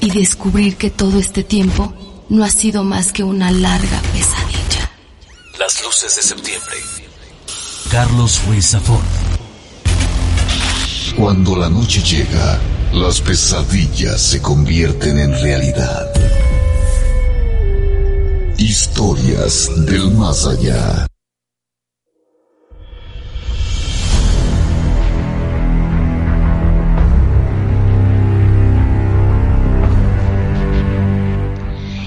y 0.00 0.12
descubrir 0.12 0.76
que 0.76 0.90
todo 0.90 1.18
este 1.18 1.42
tiempo 1.42 1.92
no 2.28 2.44
ha 2.44 2.48
sido 2.48 2.84
más 2.84 3.12
que 3.12 3.24
una 3.24 3.50
larga 3.50 4.00
pesadilla. 4.12 4.92
Las 5.58 5.82
luces 5.82 6.14
de 6.14 6.22
septiembre. 6.22 6.76
Carlos 7.90 8.40
Ruiz 8.46 8.70
Zafón. 8.70 9.02
Cuando 11.16 11.56
la 11.56 11.68
noche 11.68 12.00
llega, 12.02 12.60
las 12.92 13.20
pesadillas 13.20 14.22
se 14.22 14.40
convierten 14.40 15.18
en 15.18 15.32
realidad. 15.32 16.53
Historias 18.66 19.68
del 19.84 20.10
más 20.12 20.46
allá. 20.46 21.06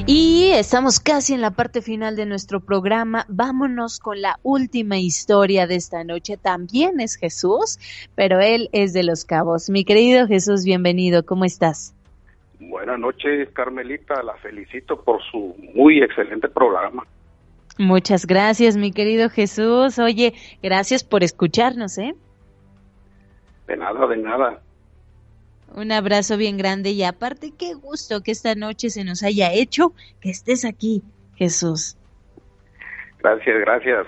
Y 0.07 0.49
estamos 0.53 0.99
casi 0.99 1.35
en 1.35 1.41
la 1.41 1.51
parte 1.51 1.83
final 1.83 2.15
de 2.15 2.25
nuestro 2.25 2.65
programa. 2.65 3.27
Vámonos 3.29 3.99
con 3.99 4.19
la 4.19 4.39
última 4.41 4.97
historia 4.97 5.67
de 5.67 5.75
esta 5.75 6.03
noche. 6.03 6.37
También 6.37 6.99
es 6.99 7.17
Jesús, 7.17 7.77
pero 8.15 8.39
él 8.39 8.69
es 8.71 8.93
de 8.93 9.03
los 9.03 9.25
cabos. 9.25 9.69
Mi 9.69 9.85
querido 9.85 10.25
Jesús, 10.25 10.63
bienvenido. 10.63 11.23
¿Cómo 11.23 11.45
estás? 11.45 11.93
Buenas 12.59 12.99
noches, 12.99 13.49
Carmelita. 13.53 14.21
La 14.23 14.35
felicito 14.37 15.01
por 15.03 15.21
su 15.31 15.55
muy 15.75 16.01
excelente 16.01 16.47
programa. 16.49 17.05
Muchas 17.77 18.25
gracias, 18.25 18.75
mi 18.75 18.91
querido 18.91 19.29
Jesús. 19.29 19.99
Oye, 19.99 20.33
gracias 20.63 21.03
por 21.03 21.23
escucharnos, 21.23 21.97
¿eh? 21.99 22.15
De 23.67 23.77
nada, 23.77 24.07
de 24.07 24.17
nada. 24.17 24.61
Un 25.75 25.91
abrazo 25.91 26.37
bien 26.37 26.57
grande 26.57 26.91
y 26.91 27.03
aparte, 27.03 27.51
qué 27.57 27.75
gusto 27.75 28.23
que 28.23 28.31
esta 28.31 28.55
noche 28.55 28.89
se 28.89 29.03
nos 29.03 29.21
haya 29.21 29.53
hecho 29.53 29.93
que 30.21 30.31
estés 30.31 30.65
aquí, 30.65 31.03
Jesús. 31.35 31.97
Gracias, 33.19 33.59
gracias. 33.59 34.07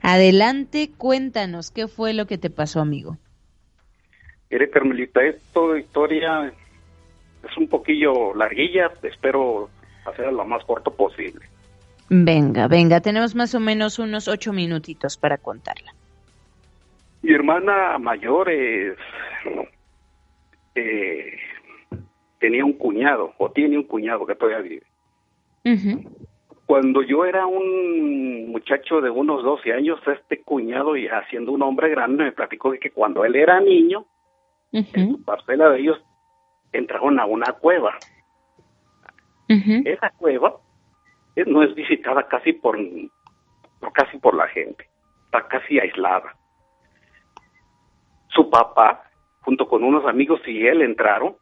Adelante, 0.00 0.90
cuéntanos, 0.96 1.70
¿qué 1.70 1.88
fue 1.88 2.14
lo 2.14 2.26
que 2.26 2.38
te 2.38 2.48
pasó, 2.48 2.80
amigo? 2.80 3.18
Mire, 4.50 4.70
Carmelita, 4.70 5.22
esta 5.24 5.78
historia 5.78 6.52
es 7.48 7.56
un 7.56 7.68
poquillo 7.68 8.34
larguilla, 8.34 8.90
espero 9.02 9.68
hacerla 10.04 10.32
lo 10.32 10.44
más 10.44 10.64
corto 10.64 10.90
posible. 10.90 11.46
Venga, 12.08 12.68
venga, 12.68 13.00
tenemos 13.00 13.34
más 13.34 13.54
o 13.54 13.60
menos 13.60 13.98
unos 13.98 14.28
ocho 14.28 14.52
minutitos 14.52 15.16
para 15.16 15.38
contarla. 15.38 15.92
Mi 17.22 17.32
hermana 17.32 17.98
mayor 17.98 18.50
es, 18.50 18.98
eh, 20.74 21.38
tenía 22.38 22.64
un 22.64 22.74
cuñado, 22.74 23.32
o 23.38 23.50
tiene 23.50 23.78
un 23.78 23.84
cuñado 23.84 24.26
que 24.26 24.34
todavía 24.34 24.58
vive. 24.58 24.86
Cuando 26.66 27.02
yo 27.02 27.24
era 27.24 27.46
un 27.46 28.50
muchacho 28.50 29.00
de 29.00 29.10
unos 29.10 29.42
12 29.44 29.72
años, 29.72 30.00
este 30.06 30.42
cuñado, 30.42 30.96
ya 30.96 31.24
siendo 31.30 31.52
un 31.52 31.62
hombre 31.62 31.90
grande, 31.90 32.24
me 32.24 32.32
platicó 32.32 32.72
de 32.72 32.78
que 32.78 32.90
cuando 32.90 33.24
él 33.24 33.36
era 33.36 33.60
niño, 33.60 34.04
en 34.72 34.86
su 34.86 35.22
parcela 35.24 35.70
de 35.70 35.80
ellos, 35.80 35.98
entraron 36.72 37.20
a 37.20 37.26
una 37.26 37.52
cueva. 37.52 37.94
Esa 39.48 40.08
cueva 40.16 40.56
eh, 41.36 41.44
no 41.46 41.62
es 41.62 41.74
visitada 41.74 42.26
casi 42.26 42.54
por, 42.54 42.78
por 43.80 43.92
casi 43.92 44.16
por 44.18 44.34
la 44.34 44.48
gente, 44.48 44.88
está 45.26 45.46
casi 45.46 45.78
aislada. 45.78 46.34
Su 48.28 48.48
papá, 48.48 49.10
junto 49.42 49.68
con 49.68 49.84
unos 49.84 50.06
amigos 50.06 50.40
y 50.46 50.66
él 50.66 50.80
entraron, 50.80 51.36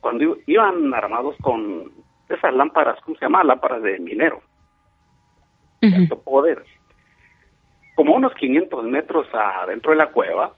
cuando 0.00 0.36
iban 0.46 0.92
armados 0.92 1.36
con 1.40 1.92
esas 2.28 2.52
lámparas, 2.52 3.00
¿cómo 3.02 3.16
se 3.16 3.24
llama? 3.24 3.44
Lámparas 3.44 3.82
de 3.82 3.98
minero, 4.00 4.42
de 5.80 5.94
alto 5.94 6.20
poder. 6.22 6.64
Como 7.94 8.16
unos 8.16 8.34
500 8.34 8.84
metros 8.84 9.28
adentro 9.32 9.92
de 9.92 9.98
la 9.98 10.10
cueva, 10.10 10.54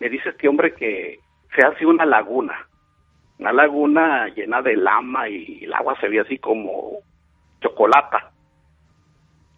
me 0.00 0.08
dice 0.08 0.30
este 0.30 0.48
hombre 0.48 0.74
que 0.74 1.20
se 1.54 1.64
hace 1.64 1.86
una 1.86 2.04
laguna, 2.04 2.54
una 3.38 3.52
laguna 3.52 4.28
llena 4.28 4.62
de 4.62 4.76
lama 4.76 5.28
y 5.28 5.64
el 5.64 5.72
agua 5.74 5.98
se 6.00 6.08
ve 6.08 6.20
así 6.20 6.38
como 6.38 6.98
chocolata. 7.60 8.30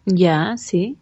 Ya, 0.05 0.57
sí. 0.57 0.97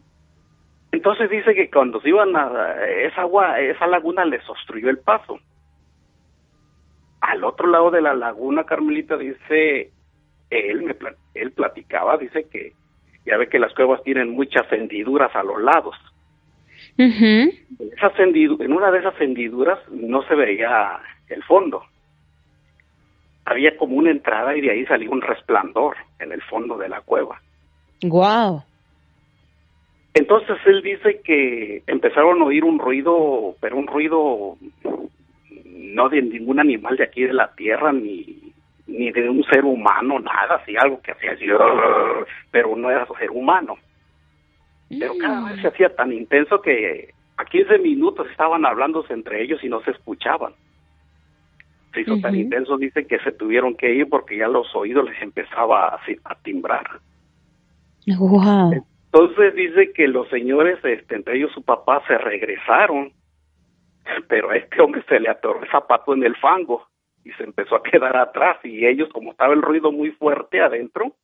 Entonces 0.92 1.30
dice 1.30 1.54
que 1.54 1.70
cuando 1.70 2.02
se 2.02 2.10
iban 2.10 2.36
a 2.36 2.84
esa 3.06 3.22
agua, 3.22 3.60
esa 3.60 3.88
laguna 3.88 4.26
les 4.26 4.48
obstruyó 4.50 4.90
el 4.90 5.00
paso. 5.00 5.40
Al 7.22 7.44
otro 7.44 7.68
lado 7.68 7.92
de 7.92 8.02
la 8.02 8.14
laguna, 8.14 8.64
Carmelita 8.64 9.18
dice, 9.18 9.92
él 10.50 10.82
me 10.82 10.96
él 11.36 11.52
platicaba, 11.52 12.18
dice 12.18 12.48
que 12.50 12.74
ya 13.26 13.38
ve 13.38 13.50
que 13.50 13.60
las 13.60 13.74
cuevas 13.74 14.02
tienen 14.04 14.32
muchas 14.32 14.72
hendiduras 14.72 15.36
a 15.36 15.44
los 15.44 15.62
lados. 15.62 15.96
En 18.60 18.74
una 18.74 18.92
de 18.92 19.00
esas 19.00 19.20
hendiduras 19.20 19.80
no 19.90 20.22
se 20.24 20.36
veía 20.36 21.00
el 21.30 21.44
fondo. 21.44 21.84
Había 23.46 23.76
como 23.78 23.96
una 23.96 24.12
entrada 24.12 24.56
y 24.56 24.62
de 24.62 24.72
ahí 24.72 24.86
salía 24.86 25.10
un 25.10 25.22
resplandor 25.22 25.96
en 26.20 26.32
el 26.32 26.42
fondo 26.44 26.78
de 26.78 26.90
la 26.90 27.02
cueva. 27.02 27.42
Wow. 28.04 28.64
Entonces 30.14 30.58
él 30.66 30.82
dice 30.82 31.22
que 31.24 31.84
empezaron 31.88 32.42
a 32.42 32.46
oír 32.46 32.64
un 32.64 32.80
ruido, 32.80 33.56
pero 33.62 33.78
un 33.78 33.88
ruido 33.88 34.58
no 35.66 36.10
de 36.10 36.22
ningún 36.22 36.60
animal 36.60 36.98
de 36.98 37.04
aquí 37.04 37.24
de 37.24 37.34
la 37.34 37.54
tierra, 37.56 37.92
ni, 37.92 38.54
ni 38.88 39.12
de 39.12 39.30
un 39.30 39.44
ser 39.46 39.64
humano, 39.64 40.20
nada, 40.20 40.56
así 40.56 40.76
algo 40.78 41.02
que 41.02 41.12
hacía 41.12 41.32
así, 41.32 41.46
pero 42.52 42.76
no 42.76 42.90
era 42.90 43.08
ser 43.18 43.32
humano. 43.32 43.78
Pero 44.90 45.14
cada 45.20 45.52
vez 45.52 45.62
se 45.62 45.68
hacía 45.68 45.96
tan 45.96 46.12
intenso 46.12 46.62
que 46.62 47.14
a 47.38 47.46
15 47.46 47.78
minutos 47.80 48.28
estaban 48.32 48.66
hablándose 48.66 49.14
entre 49.14 49.42
ellos 49.44 49.64
y 49.64 49.70
no 49.70 49.82
se 49.82 49.92
escuchaban. 49.92 50.54
Se 51.94 52.02
hizo 52.02 52.20
tan 52.20 52.36
intenso, 52.36 52.78
dicen 52.78 53.08
que 53.08 53.20
se 53.20 53.32
tuvieron 53.32 53.76
que 53.76 53.94
ir 53.94 54.10
porque 54.10 54.38
ya 54.38 54.48
los 54.48 54.76
oídos 54.76 55.06
les 55.10 55.22
empezaba 55.22 55.88
a, 55.88 56.00
a 56.24 56.36
timbrar. 56.42 57.00
Wow. 58.18 58.86
Entonces 59.12 59.56
dice 59.56 59.92
que 59.94 60.08
los 60.08 60.30
señores, 60.30 60.78
este, 60.84 61.16
entre 61.16 61.38
ellos 61.38 61.52
su 61.54 61.64
papá, 61.64 62.04
se 62.08 62.18
regresaron, 62.18 63.12
pero 64.28 64.52
a 64.52 64.58
este 64.58 64.82
hombre 64.82 65.04
se 65.08 65.20
le 65.20 65.30
atoró 65.30 65.64
el 65.64 65.70
zapato 65.70 66.14
en 66.14 66.24
el 66.24 66.36
fango 66.36 66.88
y 67.24 67.32
se 67.32 67.44
empezó 67.44 67.76
a 67.76 67.84
quedar 67.84 68.16
atrás 68.18 68.58
y 68.64 68.86
ellos, 68.86 69.10
como 69.12 69.32
estaba 69.32 69.54
el 69.54 69.62
ruido 69.62 69.92
muy 69.92 70.12
fuerte 70.12 70.62
adentro, 70.62 71.16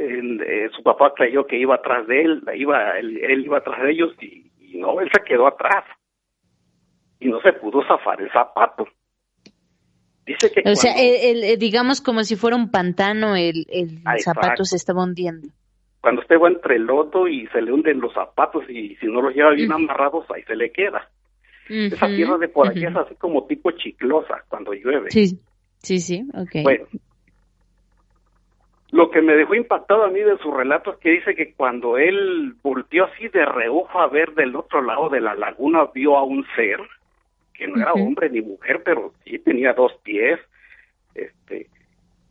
eh, 0.00 0.70
su 0.74 0.82
papá 0.82 1.12
creyó 1.14 1.46
que 1.46 1.58
iba 1.58 1.74
atrás 1.74 2.06
de 2.06 2.22
él, 2.22 2.42
iba, 2.54 2.98
él, 2.98 3.44
iba 3.44 3.58
atrás 3.58 3.82
de 3.82 3.92
ellos 3.92 4.12
y, 4.20 4.50
no, 4.78 5.00
él 5.00 5.10
se 5.12 5.22
quedó 5.24 5.46
atrás 5.46 5.84
y 7.18 7.28
no 7.28 7.40
se 7.40 7.52
pudo 7.54 7.82
zafar 7.86 8.20
el 8.20 8.30
zapato. 8.30 8.86
Dice 10.24 10.50
que 10.52 10.62
o 10.70 10.74
sea, 10.76 10.94
el, 10.96 11.58
digamos 11.58 12.00
como 12.00 12.22
si 12.24 12.36
fuera 12.36 12.56
un 12.56 12.70
pantano, 12.70 13.36
el, 13.36 13.66
el 13.68 14.00
zapato 14.20 14.64
se 14.64 14.76
estaba 14.76 15.02
hundiendo 15.02 15.48
cuando 16.00 16.22
usted 16.22 16.36
va 16.40 16.48
entre 16.48 16.76
el 16.76 16.84
lodo 16.84 17.28
y 17.28 17.46
se 17.48 17.60
le 17.60 17.72
hunden 17.72 18.00
los 18.00 18.12
zapatos 18.14 18.64
y 18.68 18.96
si 18.96 19.06
no 19.06 19.20
los 19.20 19.34
lleva 19.34 19.50
bien 19.50 19.70
amarrados, 19.72 20.24
ahí 20.30 20.42
se 20.44 20.56
le 20.56 20.72
queda. 20.72 21.08
Esa 21.68 22.08
tierra 22.08 22.36
de 22.38 22.48
por 22.48 22.68
aquí 22.68 22.84
es 22.84 22.96
así 22.96 23.14
como 23.14 23.46
tipo 23.46 23.70
chiclosa 23.70 24.42
cuando 24.48 24.72
llueve. 24.72 25.10
Sí, 25.10 25.38
sí, 25.78 25.98
sí, 25.98 26.24
ok. 26.34 26.64
Bueno, 26.64 26.86
lo 28.92 29.10
que 29.10 29.22
me 29.22 29.34
dejó 29.34 29.54
impactado 29.54 30.04
a 30.04 30.10
mí 30.10 30.20
de 30.20 30.38
su 30.38 30.50
relato 30.52 30.92
es 30.92 30.98
que 30.98 31.10
dice 31.10 31.34
que 31.34 31.54
cuando 31.54 31.96
él 31.96 32.54
volteó 32.62 33.04
así 33.04 33.28
de 33.28 33.44
reojo 33.44 34.00
a 34.00 34.08
ver 34.08 34.34
del 34.34 34.56
otro 34.56 34.82
lado 34.82 35.08
de 35.08 35.20
la 35.20 35.34
laguna, 35.34 35.88
vio 35.94 36.16
a 36.16 36.24
un 36.24 36.44
ser, 36.56 36.80
que 37.54 37.68
no 37.68 37.80
era 37.80 37.92
hombre 37.92 38.30
ni 38.30 38.40
mujer, 38.40 38.82
pero 38.84 39.12
sí 39.24 39.38
tenía 39.38 39.74
dos 39.74 39.92
pies, 40.02 40.40
este, 41.14 41.68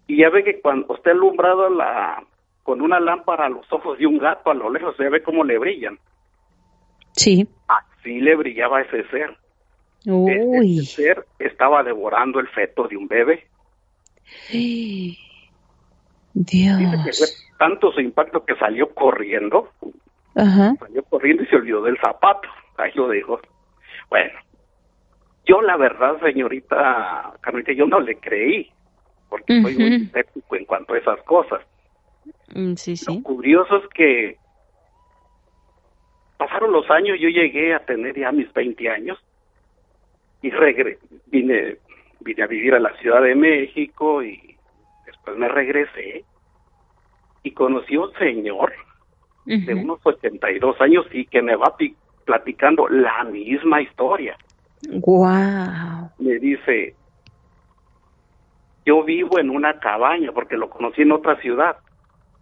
y 0.08 0.18
ya 0.18 0.30
ve 0.30 0.44
que 0.44 0.60
cuando 0.60 0.96
está 0.96 1.12
alumbrado 1.12 1.70
la, 1.70 2.24
con 2.64 2.82
una 2.82 3.00
lámpara 3.00 3.46
a 3.46 3.50
los 3.50 3.72
ojos 3.72 3.98
de 3.98 4.06
un 4.06 4.18
gato 4.18 4.52
a 4.52 4.54
lo 4.54 4.70
lejos 4.70 4.96
se 4.98 5.08
ve 5.08 5.22
cómo 5.22 5.44
le 5.44 5.58
brillan. 5.58 5.98
Sí. 7.12 7.48
Así 7.68 8.20
le 8.20 8.36
brillaba 8.36 8.82
ese 8.82 9.08
ser. 9.10 9.38
Uy. 10.06 10.80
Ese 10.80 11.04
ser 11.04 11.26
estaba 11.38 11.84
devorando 11.84 12.40
el 12.40 12.48
feto 12.50 12.88
de 12.88 12.98
un 12.98 13.08
bebé. 13.08 13.48
Dios. 16.34 17.48
tanto 17.58 17.92
su 17.92 18.02
impacto 18.02 18.46
que 18.46 18.56
salió 18.56 18.94
corriendo. 18.94 19.70
Ajá. 20.36 20.74
Salió 20.80 21.04
corriendo 21.04 21.44
y 21.44 21.48
se 21.48 21.56
olvidó 21.56 21.82
del 21.84 21.98
zapato. 22.00 22.48
Ahí 22.78 22.92
lo 22.96 23.10
dijo. 23.10 23.40
Bueno, 24.10 24.34
yo 25.46 25.62
la 25.62 25.78
verdad, 25.78 26.20
señorita 26.22 27.34
Carmelita, 27.42 27.74
yo 27.74 27.86
no 27.86 28.00
le 28.00 28.16
creí, 28.18 28.72
porque 29.30 29.62
soy 29.62 29.76
muy 29.76 29.96
escéptico 29.96 30.56
en 30.56 30.66
cuanto 30.66 30.94
a 30.94 30.98
esas 30.98 31.22
cosas. 31.24 31.62
Mm, 32.54 32.76
sí, 32.76 32.96
sí. 32.96 33.16
Lo 33.16 33.24
curioso 33.24 33.78
es 33.78 33.88
que 33.90 34.38
pasaron 36.38 36.72
los 36.72 36.90
años, 36.90 37.18
yo 37.20 37.30
llegué 37.30 37.74
a 37.74 37.80
tener 37.80 38.18
ya 38.18 38.32
mis 38.32 38.52
20 38.54 38.90
años 38.90 39.18
y 40.42 40.50
regre 40.52 40.98
vine, 41.28 41.78
vine 42.22 42.44
a 42.44 42.48
vivir 42.48 42.74
a 42.76 42.80
la 42.80 42.96
Ciudad 42.98 43.22
de 43.22 43.36
México 43.36 44.24
y 44.24 44.49
después 45.20 45.38
me 45.38 45.48
regresé 45.48 46.24
y 47.44 47.52
conocí 47.52 47.96
a 47.96 48.02
un 48.02 48.14
señor 48.14 48.74
de 49.46 49.74
unos 49.74 50.00
82 50.04 50.80
años 50.80 51.06
y 51.12 51.26
que 51.26 51.42
me 51.42 51.56
va 51.56 51.76
platicando 52.26 52.88
la 52.88 53.24
misma 53.24 53.82
historia. 53.82 54.38
Wow. 54.88 56.12
Me 56.20 56.38
dice, 56.38 56.96
yo 58.86 59.04
vivo 59.04 59.40
en 59.40 59.50
una 59.50 59.80
cabaña 59.80 60.32
porque 60.32 60.56
lo 60.56 60.70
conocí 60.70 61.02
en 61.02 61.12
otra 61.12 61.36
ciudad. 61.38 61.78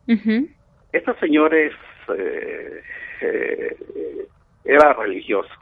Este 0.05 1.13
señor 1.19 1.53
es, 1.53 1.73
eh, 2.13 2.81
eh, 3.21 4.27
era 4.65 4.93
religioso. 4.93 5.53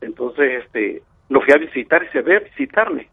Entonces, 0.00 0.64
este, 0.64 1.02
lo 1.28 1.40
fui 1.40 1.52
a 1.52 1.58
visitar 1.58 2.02
y 2.04 2.08
se 2.08 2.22
ve 2.22 2.36
a 2.36 2.40
visitarme. 2.40 3.08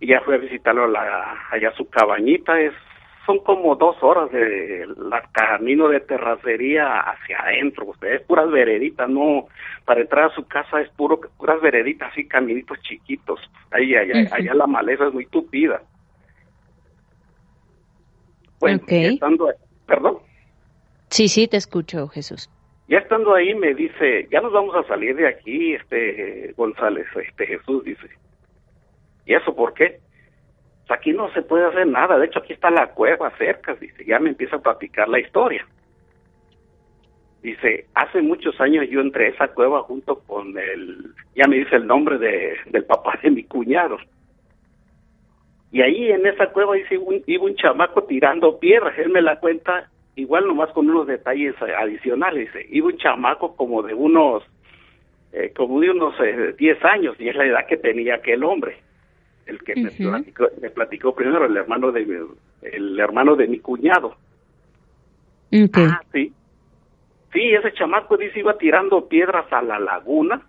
Y 0.00 0.08
ya 0.08 0.20
fui 0.20 0.34
a 0.34 0.38
visitarlo 0.38 0.84
a 0.84 0.88
la, 0.88 1.46
allá 1.50 1.68
a 1.68 1.76
su 1.76 1.88
cabañita, 1.88 2.60
es 2.60 2.72
son 3.26 3.38
como 3.38 3.74
dos 3.76 3.96
horas 4.02 4.30
de 4.30 4.86
la 4.98 5.22
camino 5.32 5.88
de 5.88 6.00
terracería 6.00 7.00
hacia 7.00 7.40
adentro, 7.40 7.86
usted 7.86 8.14
es 8.14 8.22
puras 8.22 8.50
vereditas, 8.50 9.08
no, 9.08 9.46
para 9.84 10.02
entrar 10.02 10.30
a 10.30 10.34
su 10.34 10.46
casa 10.46 10.80
es 10.80 10.90
puro, 10.90 11.20
puras 11.38 11.60
vereditas, 11.60 12.12
así 12.12 12.26
caminitos 12.26 12.78
chiquitos, 12.82 13.40
ahí, 13.70 13.94
allá, 13.94 14.28
allá 14.30 14.54
la 14.54 14.66
maleza 14.66 15.06
es 15.06 15.14
muy 15.14 15.26
tupida. 15.26 15.82
Bueno, 18.60 18.80
estando, 18.88 19.48
perdón. 19.86 20.18
Sí, 21.08 21.28
sí, 21.28 21.48
te 21.48 21.56
escucho, 21.56 22.08
Jesús. 22.08 22.50
Ya 22.88 22.98
estando 22.98 23.34
ahí 23.34 23.54
me 23.54 23.74
dice, 23.74 24.28
ya 24.30 24.40
nos 24.40 24.52
vamos 24.52 24.74
a 24.74 24.86
salir 24.86 25.16
de 25.16 25.28
aquí, 25.28 25.74
este 25.74 26.52
González, 26.56 27.06
este 27.16 27.46
Jesús 27.46 27.84
dice. 27.84 28.08
¿Y 29.26 29.34
eso 29.34 29.54
por 29.54 29.74
qué? 29.74 30.00
Pues 30.86 30.98
aquí 30.98 31.12
no 31.12 31.32
se 31.32 31.42
puede 31.42 31.64
hacer 31.66 31.86
nada, 31.86 32.18
de 32.18 32.26
hecho 32.26 32.40
aquí 32.40 32.52
está 32.52 32.70
la 32.70 32.88
cueva 32.88 33.30
cerca, 33.38 33.74
dice, 33.74 34.04
ya 34.04 34.18
me 34.18 34.30
empieza 34.30 34.56
a 34.56 34.62
platicar 34.62 35.08
la 35.08 35.18
historia. 35.18 35.66
Dice, 37.42 37.86
hace 37.94 38.22
muchos 38.22 38.58
años 38.60 38.86
yo 38.90 39.00
entré 39.00 39.26
a 39.26 39.30
esa 39.30 39.48
cueva 39.48 39.82
junto 39.82 40.20
con 40.20 40.56
el, 40.58 41.14
ya 41.34 41.46
me 41.46 41.56
dice 41.56 41.76
el 41.76 41.86
nombre 41.86 42.18
de, 42.18 42.56
del 42.66 42.84
papá 42.84 43.18
de 43.22 43.30
mi 43.30 43.44
cuñado. 43.44 43.98
Y 45.70 45.82
ahí 45.82 46.10
en 46.10 46.26
esa 46.26 46.48
cueva 46.52 46.74
dice, 46.74 46.98
iba 47.26 47.44
un 47.44 47.56
chamaco 47.56 48.04
tirando 48.04 48.58
piedras, 48.58 48.96
él 48.98 49.10
me 49.10 49.22
la 49.22 49.40
cuenta 49.40 49.90
igual 50.16 50.46
nomás 50.46 50.70
con 50.70 50.88
unos 50.88 51.06
detalles 51.06 51.54
adicionales. 51.60 52.52
Dice, 52.52 52.66
iba 52.70 52.86
un 52.86 52.96
chamaco 52.96 53.56
como 53.56 53.82
de 53.82 53.92
unos, 53.92 54.44
eh, 55.32 55.52
como 55.56 55.80
de 55.80 55.90
unos 55.90 56.14
10 56.18 56.58
eh, 56.60 56.78
años, 56.82 57.16
y 57.18 57.28
es 57.28 57.36
la 57.36 57.46
edad 57.46 57.66
que 57.66 57.76
tenía 57.76 58.16
aquel 58.16 58.44
hombre 58.44 58.76
el 59.46 59.62
que 59.62 59.74
me, 59.76 60.70
platicó, 60.70 61.14
primero, 61.14 61.44
el 61.46 61.56
hermano 61.56 61.92
de 61.92 62.06
mi, 62.06 62.14
el 62.62 62.98
hermano 62.98 63.36
de 63.36 63.48
mi 63.48 63.58
cuñado. 63.58 64.16
Ah, 65.74 66.00
sí. 66.12 66.32
Sí, 67.32 67.52
ese 67.52 67.72
chamaco 67.72 68.16
dice 68.16 68.38
iba 68.38 68.56
tirando 68.58 69.08
piedras 69.08 69.52
a 69.52 69.60
la 69.60 69.78
laguna 69.78 70.42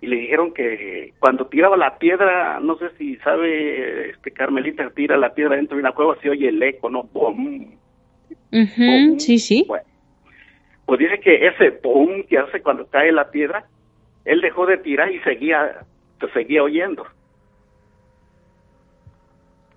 y 0.00 0.06
le 0.06 0.16
dijeron 0.16 0.52
que 0.52 1.12
cuando 1.18 1.46
tiraba 1.46 1.76
la 1.76 1.98
piedra, 1.98 2.60
no 2.60 2.76
sé 2.76 2.90
si 2.98 3.16
sabe, 3.16 4.10
este 4.10 4.30
Carmelita 4.30 4.90
tira 4.90 5.16
la 5.16 5.34
piedra 5.34 5.56
dentro 5.56 5.76
de 5.76 5.82
una 5.82 5.92
cueva, 5.92 6.16
se 6.20 6.30
oye 6.30 6.48
el 6.48 6.62
eco, 6.62 6.90
¿no? 6.90 7.04
¡Bum! 7.04 7.72
sí, 9.18 9.38
sí. 9.38 9.66
pues 10.86 10.98
dice 10.98 11.18
que 11.20 11.46
ese 11.46 11.72
pum 11.72 12.22
que 12.28 12.38
hace 12.38 12.60
cuando 12.60 12.86
cae 12.86 13.10
la 13.12 13.30
piedra, 13.30 13.66
él 14.24 14.40
dejó 14.40 14.66
de 14.66 14.78
tirar 14.78 15.10
y 15.10 15.20
seguía, 15.20 15.84
se 16.20 16.28
seguía 16.28 16.62
oyendo. 16.62 17.06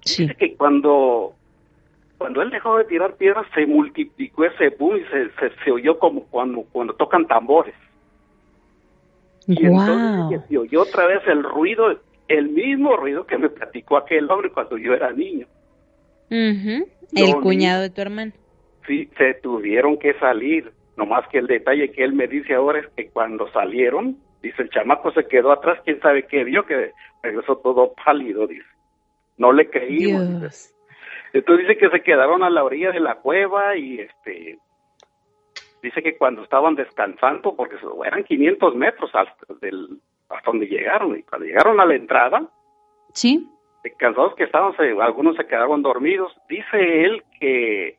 Dice 0.07 0.35
que 0.35 0.55
cuando, 0.55 1.33
cuando 2.17 2.41
él 2.41 2.49
dejó 2.49 2.77
de 2.77 2.85
tirar 2.85 3.15
piedras, 3.15 3.45
se 3.53 3.65
multiplicó 3.65 4.45
ese 4.45 4.69
boom 4.69 4.97
y 4.97 5.03
se, 5.05 5.29
se, 5.63 5.71
oyó 5.71 5.99
como 5.99 6.23
cuando, 6.25 6.63
cuando 6.71 6.93
tocan 6.93 7.27
tambores. 7.27 7.75
Y 9.47 9.65
entonces 9.65 10.41
se 10.47 10.57
oyó 10.57 10.81
otra 10.81 11.07
vez 11.07 11.21
el 11.27 11.43
ruido, 11.43 11.99
el 12.27 12.49
mismo 12.49 12.95
ruido 12.97 13.25
que 13.25 13.37
me 13.37 13.49
platicó 13.49 13.97
aquel 13.97 14.29
hombre 14.29 14.51
cuando 14.51 14.77
yo 14.77 14.93
era 14.93 15.11
niño. 15.11 15.47
El 16.29 17.35
cuñado 17.41 17.83
de 17.83 17.89
tu 17.89 18.01
hermano. 18.01 18.33
Sí, 18.85 19.09
se 19.17 19.35
tuvieron 19.35 19.97
que 19.97 20.13
salir. 20.15 20.71
Nomás 20.97 21.27
que 21.29 21.37
el 21.37 21.47
detalle 21.47 21.91
que 21.91 22.03
él 22.03 22.13
me 22.13 22.27
dice 22.27 22.55
ahora 22.55 22.79
es 22.79 22.87
que 22.95 23.09
cuando 23.09 23.49
salieron, 23.51 24.17
dice 24.41 24.63
el 24.63 24.69
chamaco 24.69 25.11
se 25.11 25.27
quedó 25.27 25.51
atrás, 25.51 25.79
quién 25.85 25.99
sabe 26.01 26.23
qué 26.23 26.43
vio, 26.43 26.65
que 26.65 26.91
regresó 27.21 27.57
todo 27.57 27.93
pálido, 28.03 28.47
dice. 28.47 28.65
No 29.37 29.51
le 29.51 29.69
creímos. 29.69 30.73
Entonces 31.33 31.67
dice 31.67 31.77
que 31.77 31.89
se 31.89 32.01
quedaron 32.01 32.43
a 32.43 32.49
la 32.49 32.63
orilla 32.63 32.91
de 32.91 32.99
la 32.99 33.15
cueva 33.15 33.75
y 33.75 33.99
este 33.99 34.59
dice 35.81 36.01
que 36.01 36.17
cuando 36.17 36.43
estaban 36.43 36.75
descansando, 36.75 37.55
porque 37.55 37.75
eran 38.05 38.23
500 38.23 38.75
metros 38.75 39.11
hasta, 39.13 39.53
del, 39.61 39.99
hasta 40.29 40.51
donde 40.51 40.67
llegaron, 40.67 41.17
y 41.17 41.23
cuando 41.23 41.45
llegaron 41.45 41.79
a 41.79 41.85
la 41.85 41.95
entrada, 41.95 42.43
sí, 43.13 43.47
cansados 43.97 44.35
que 44.35 44.43
estaban, 44.43 44.73
algunos 45.01 45.35
se 45.37 45.45
quedaron 45.45 45.81
dormidos. 45.81 46.35
Dice 46.49 47.05
él 47.05 47.23
que 47.39 47.97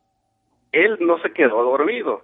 él 0.72 0.98
no 1.00 1.18
se 1.20 1.32
quedó 1.32 1.62
dormido, 1.62 2.22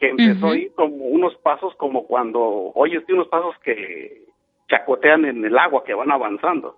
que 0.00 0.10
empezó 0.10 0.48
a 0.48 0.56
ir 0.56 0.72
como 0.74 0.96
unos 0.96 1.34
pasos 1.36 1.74
como 1.76 2.06
cuando 2.06 2.40
oyes 2.74 3.02
unos 3.08 3.28
pasos 3.28 3.56
que 3.62 4.24
chacotean 4.68 5.24
en 5.24 5.44
el 5.44 5.56
agua, 5.58 5.84
que 5.84 5.94
van 5.94 6.10
avanzando. 6.10 6.76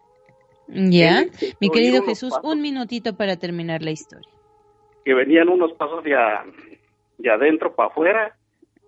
Ya, 0.72 1.24
mi 1.60 1.70
querido 1.70 2.02
Jesús, 2.02 2.32
un 2.42 2.60
minutito 2.60 3.16
para 3.16 3.36
terminar 3.36 3.82
la 3.82 3.90
historia. 3.90 4.30
Que 5.04 5.14
venían 5.14 5.48
unos 5.48 5.72
pasos 5.72 6.04
de, 6.04 6.16
de 7.18 7.30
adentro 7.30 7.74
para 7.74 7.88
afuera. 7.88 8.36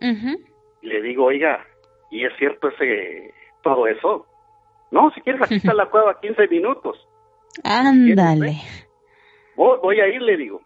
Y 0.01 0.87
le 0.87 1.03
digo, 1.03 1.25
oiga, 1.25 1.65
¿y 2.11 2.25
es 2.25 2.33
cierto 2.39 2.69
ese 2.69 3.33
todo 3.63 3.87
eso? 3.87 4.27
No, 4.91 5.11
si 5.13 5.21
quieres, 5.21 5.43
aquí 5.43 5.57
está 5.57 5.75
la 5.75 5.87
cueva 5.91 6.21
15 6.21 6.49
minutos. 6.49 7.09
Ándale. 7.65 8.57
Voy, 9.57 9.79
voy 9.83 10.01
a 10.01 10.09
ir, 10.09 10.23
le 10.23 10.37
digo. 10.37 10.61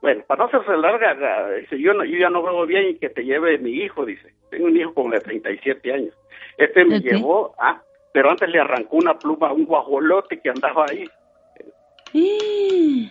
Bueno, 0.00 0.22
para 0.26 0.44
no 0.44 0.48
hacerse 0.48 0.76
larga, 0.76 1.50
dice, 1.56 1.78
yo, 1.80 1.92
no, 1.92 2.04
yo 2.04 2.18
ya 2.18 2.30
no 2.30 2.42
veo 2.42 2.66
bien 2.66 2.90
y 2.90 2.94
que 2.98 3.10
te 3.10 3.24
lleve 3.24 3.58
mi 3.58 3.70
hijo, 3.70 4.06
dice. 4.06 4.32
Tengo 4.50 4.66
un 4.66 4.76
hijo 4.76 4.94
como 4.94 5.10
de 5.10 5.20
37 5.20 5.92
años. 5.92 6.14
Este 6.56 6.84
me 6.84 7.00
llevó, 7.00 7.54
ah, 7.58 7.82
pero 8.18 8.32
antes 8.32 8.50
le 8.50 8.58
arrancó 8.58 8.96
una 8.96 9.16
pluma 9.16 9.46
a 9.46 9.52
un 9.52 9.64
guajolote 9.64 10.40
que 10.40 10.50
andaba 10.50 10.86
ahí. 10.90 11.08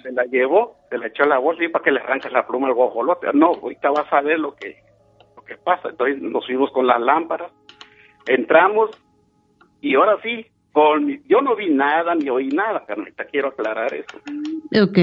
Se 0.03 0.11
la 0.11 0.25
llevó, 0.25 0.75
se 0.89 0.97
la 0.97 1.07
echó 1.07 1.23
a 1.23 1.27
la 1.27 1.37
bolsa 1.37 1.63
y 1.63 1.69
para 1.69 1.81
que 1.81 1.91
le 1.91 2.01
arranques 2.01 2.29
la 2.33 2.45
pluma 2.45 2.67
al 2.67 2.73
guajolote. 2.73 3.27
No, 3.33 3.53
ahorita 3.53 3.89
vas 3.91 4.11
a 4.11 4.19
ver 4.19 4.37
lo 4.37 4.53
que, 4.53 4.75
lo 5.37 5.45
que 5.45 5.55
pasa. 5.55 5.87
Entonces 5.87 6.21
nos 6.21 6.45
fuimos 6.45 6.71
con 6.71 6.87
las 6.87 6.99
lámparas, 6.99 7.53
entramos 8.25 9.01
y 9.79 9.95
ahora 9.95 10.17
sí, 10.21 10.45
con 10.73 11.07
yo 11.23 11.39
no 11.39 11.55
vi 11.55 11.69
nada 11.69 12.13
ni 12.13 12.29
oí 12.29 12.49
nada, 12.49 12.83
Carnita, 12.85 13.23
quiero 13.23 13.47
aclarar 13.47 13.93
eso. 13.93 14.17
Ok. 14.83 14.97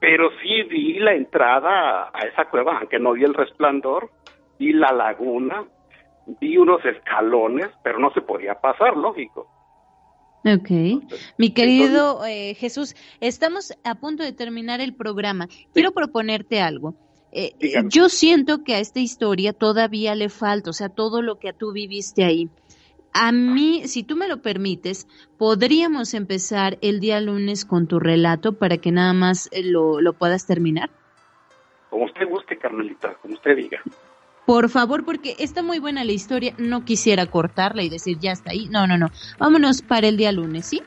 Pero 0.00 0.30
sí 0.42 0.64
vi 0.64 0.98
la 0.98 1.14
entrada 1.14 2.10
a 2.12 2.26
esa 2.26 2.46
cueva, 2.46 2.78
aunque 2.78 2.98
no 2.98 3.12
vi 3.12 3.22
el 3.22 3.34
resplandor, 3.34 4.10
vi 4.58 4.72
la 4.72 4.90
laguna, 4.90 5.62
vi 6.40 6.56
unos 6.56 6.84
escalones, 6.84 7.68
pero 7.82 7.98
no 7.98 8.12
se 8.12 8.20
podía 8.20 8.54
pasar, 8.54 8.96
lógico. 8.96 9.48
Ok. 10.44 10.70
Mi 11.38 11.54
querido 11.54 12.24
eh, 12.26 12.54
Jesús, 12.54 12.94
estamos 13.20 13.72
a 13.82 13.94
punto 13.94 14.22
de 14.22 14.32
terminar 14.32 14.80
el 14.80 14.94
programa. 14.94 15.48
Quiero 15.72 15.92
proponerte 15.92 16.60
algo. 16.60 16.94
Eh, 17.32 17.54
yo 17.88 18.08
siento 18.08 18.62
que 18.62 18.74
a 18.74 18.78
esta 18.78 19.00
historia 19.00 19.52
todavía 19.52 20.14
le 20.14 20.28
falta, 20.28 20.70
o 20.70 20.72
sea, 20.72 20.88
todo 20.88 21.22
lo 21.22 21.38
que 21.38 21.52
tú 21.52 21.72
viviste 21.72 22.24
ahí. 22.24 22.48
A 23.12 23.32
mí, 23.32 23.82
si 23.86 24.02
tú 24.02 24.16
me 24.16 24.28
lo 24.28 24.42
permites, 24.42 25.08
podríamos 25.38 26.14
empezar 26.14 26.78
el 26.82 27.00
día 27.00 27.20
lunes 27.20 27.64
con 27.64 27.86
tu 27.86 27.98
relato 27.98 28.58
para 28.58 28.76
que 28.76 28.92
nada 28.92 29.12
más 29.14 29.48
eh, 29.50 29.62
lo, 29.64 30.00
lo 30.00 30.12
puedas 30.12 30.46
terminar. 30.46 30.90
Como 31.90 32.04
usted 32.04 32.28
guste, 32.28 32.58
Carmelita, 32.58 33.14
como 33.22 33.34
usted 33.34 33.56
diga. 33.56 33.82
Por 34.46 34.68
favor, 34.68 35.04
porque 35.04 35.36
está 35.38 35.62
muy 35.62 35.78
buena 35.78 36.04
la 36.04 36.12
historia. 36.12 36.54
No 36.58 36.84
quisiera 36.84 37.26
cortarla 37.26 37.82
y 37.82 37.88
decir 37.88 38.18
ya 38.18 38.32
está 38.32 38.50
ahí. 38.50 38.68
No, 38.68 38.86
no, 38.86 38.98
no. 38.98 39.08
Vámonos 39.38 39.82
para 39.82 40.08
el 40.08 40.16
día 40.16 40.32
lunes, 40.32 40.66
¿sí? 40.66 40.82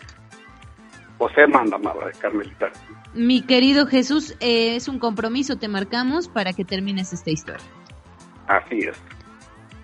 José 1.17 1.47
manda, 1.47 1.77
madre, 1.79 2.11
Carmelita. 2.19 2.71
Mi 3.13 3.41
querido 3.41 3.88
Jesús, 3.88 4.35
eh, 4.39 4.75
es 4.75 4.88
un 4.88 4.99
compromiso, 4.99 5.57
te 5.57 5.67
marcamos 5.67 6.27
para 6.27 6.53
que 6.53 6.63
termines 6.63 7.13
esta 7.13 7.31
historia. 7.31 7.65
Así 8.47 8.79
es. 8.79 9.01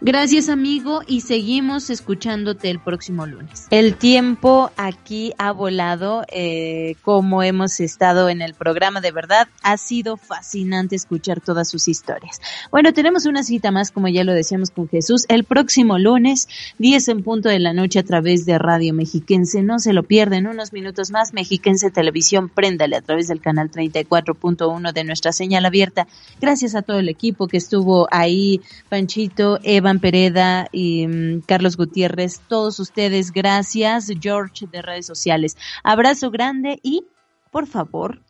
Gracias 0.06 0.50
amigo 0.50 1.00
y 1.08 1.22
seguimos 1.22 1.90
escuchándote 1.90 2.70
el 2.70 2.82
próximo 2.82 3.26
lunes. 3.26 3.68
El 3.70 3.96
tiempo 3.96 4.70
aquí 4.76 5.32
ha 5.38 5.54
volado, 5.54 6.26
eh, 6.28 6.98
como 7.04 7.42
hemos 7.42 7.80
estado 7.80 8.28
en 8.28 8.42
el 8.42 8.54
programa, 8.54 9.00
de 9.00 9.14
verdad 9.14 9.48
ha 9.62 9.78
sido 9.78 10.18
fascinante 10.18 10.98
escuchar 10.98 11.40
todas 11.40 11.70
sus 11.70 11.88
historias. 11.88 12.42
Bueno, 12.70 12.92
tenemos 12.92 13.26
una 13.26 13.44
cita 13.44 13.72
más, 13.72 13.92
como 13.92 14.10
ya 14.10 14.26
lo 14.26 14.34
decíamos 14.34 14.72
con 14.72 14.90
Jesús, 14.90 15.26
el 15.30 15.46
próximo 15.46 15.98
lunes, 15.98 16.50
10 16.80 17.08
en 17.08 17.24
punto 17.24 17.48
de 17.48 17.60
la 17.60 17.72
noche 17.72 18.00
a 18.00 18.04
través 18.04 18.46
de 18.46 18.58
Radio 18.58 18.94
Mexiquense. 18.94 19.62
No 19.62 19.80
se 19.80 19.94
lo 19.94 20.04
pierden, 20.04 20.48
unos 20.48 20.74
minutos 20.74 21.12
más, 21.12 21.32
Mexiquense 21.34 21.92
Televisión, 21.92 22.50
préndale 22.50 22.98
a 22.98 23.02
través 23.02 23.30
del 23.30 23.40
canal 23.40 23.72
34.1 23.72 24.92
de 24.92 25.04
nuestra 25.06 25.32
señal 25.32 25.66
abierta. 25.66 26.08
Gracias 26.42 26.76
a 26.76 26.82
todo 26.82 27.00
el 27.00 27.08
equipo 27.08 27.48
que 27.48 27.56
estuvo 27.56 28.10
ahí, 28.12 28.60
Panchito, 28.90 29.60
Eva, 29.64 29.93
Pereda 30.00 30.68
y 30.72 31.08
mm, 31.08 31.42
Carlos 31.42 31.78
Gutiérrez, 31.78 32.42
todos 32.48 32.80
ustedes, 32.80 33.32
gracias, 33.32 34.12
George 34.20 34.68
de 34.72 34.82
redes 34.82 35.06
sociales. 35.06 35.58
Abrazo 35.84 36.32
grande 36.32 36.80
y, 36.84 37.06
por 37.52 37.68
favor, 37.68 38.22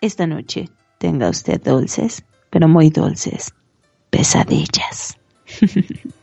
esta 0.00 0.26
noche 0.26 0.68
tenga 0.98 1.28
usted 1.28 1.60
dulces, 1.62 2.24
pero 2.50 2.68
muy 2.68 2.90
dulces, 2.90 3.52
pesadillas. 4.10 5.18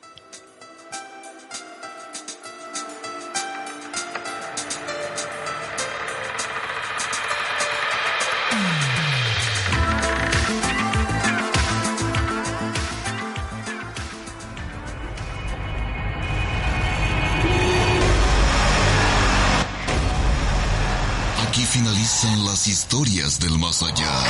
criaturas 22.70 23.40
del 23.40 23.58
más 23.58 23.82
allá. 23.82 24.24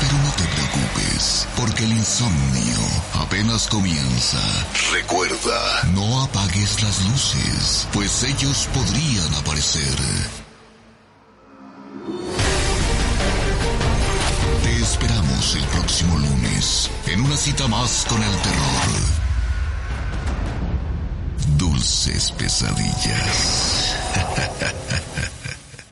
Pero 0.00 0.12
no 0.18 0.30
te 0.32 0.44
preocupes, 0.44 1.46
porque 1.56 1.84
el 1.84 1.92
insomnio 1.92 2.78
apenas 3.14 3.66
comienza. 3.68 4.38
Recuerda, 4.92 5.84
no 5.94 6.22
apagues 6.22 6.82
las 6.82 7.02
luces, 7.06 7.88
pues 7.92 8.22
ellos 8.22 8.68
podrían 8.74 9.34
aparecer. 9.36 9.96
Te 14.62 14.76
esperamos 14.76 15.54
el 15.54 15.64
próximo 15.64 16.18
lunes 16.18 16.90
en 17.06 17.22
una 17.22 17.36
cita 17.36 17.66
más 17.66 18.04
con 18.08 18.22
el 18.22 18.36
terror. 18.42 18.88
Dulces 21.56 22.30
pesadillas. 22.32 23.96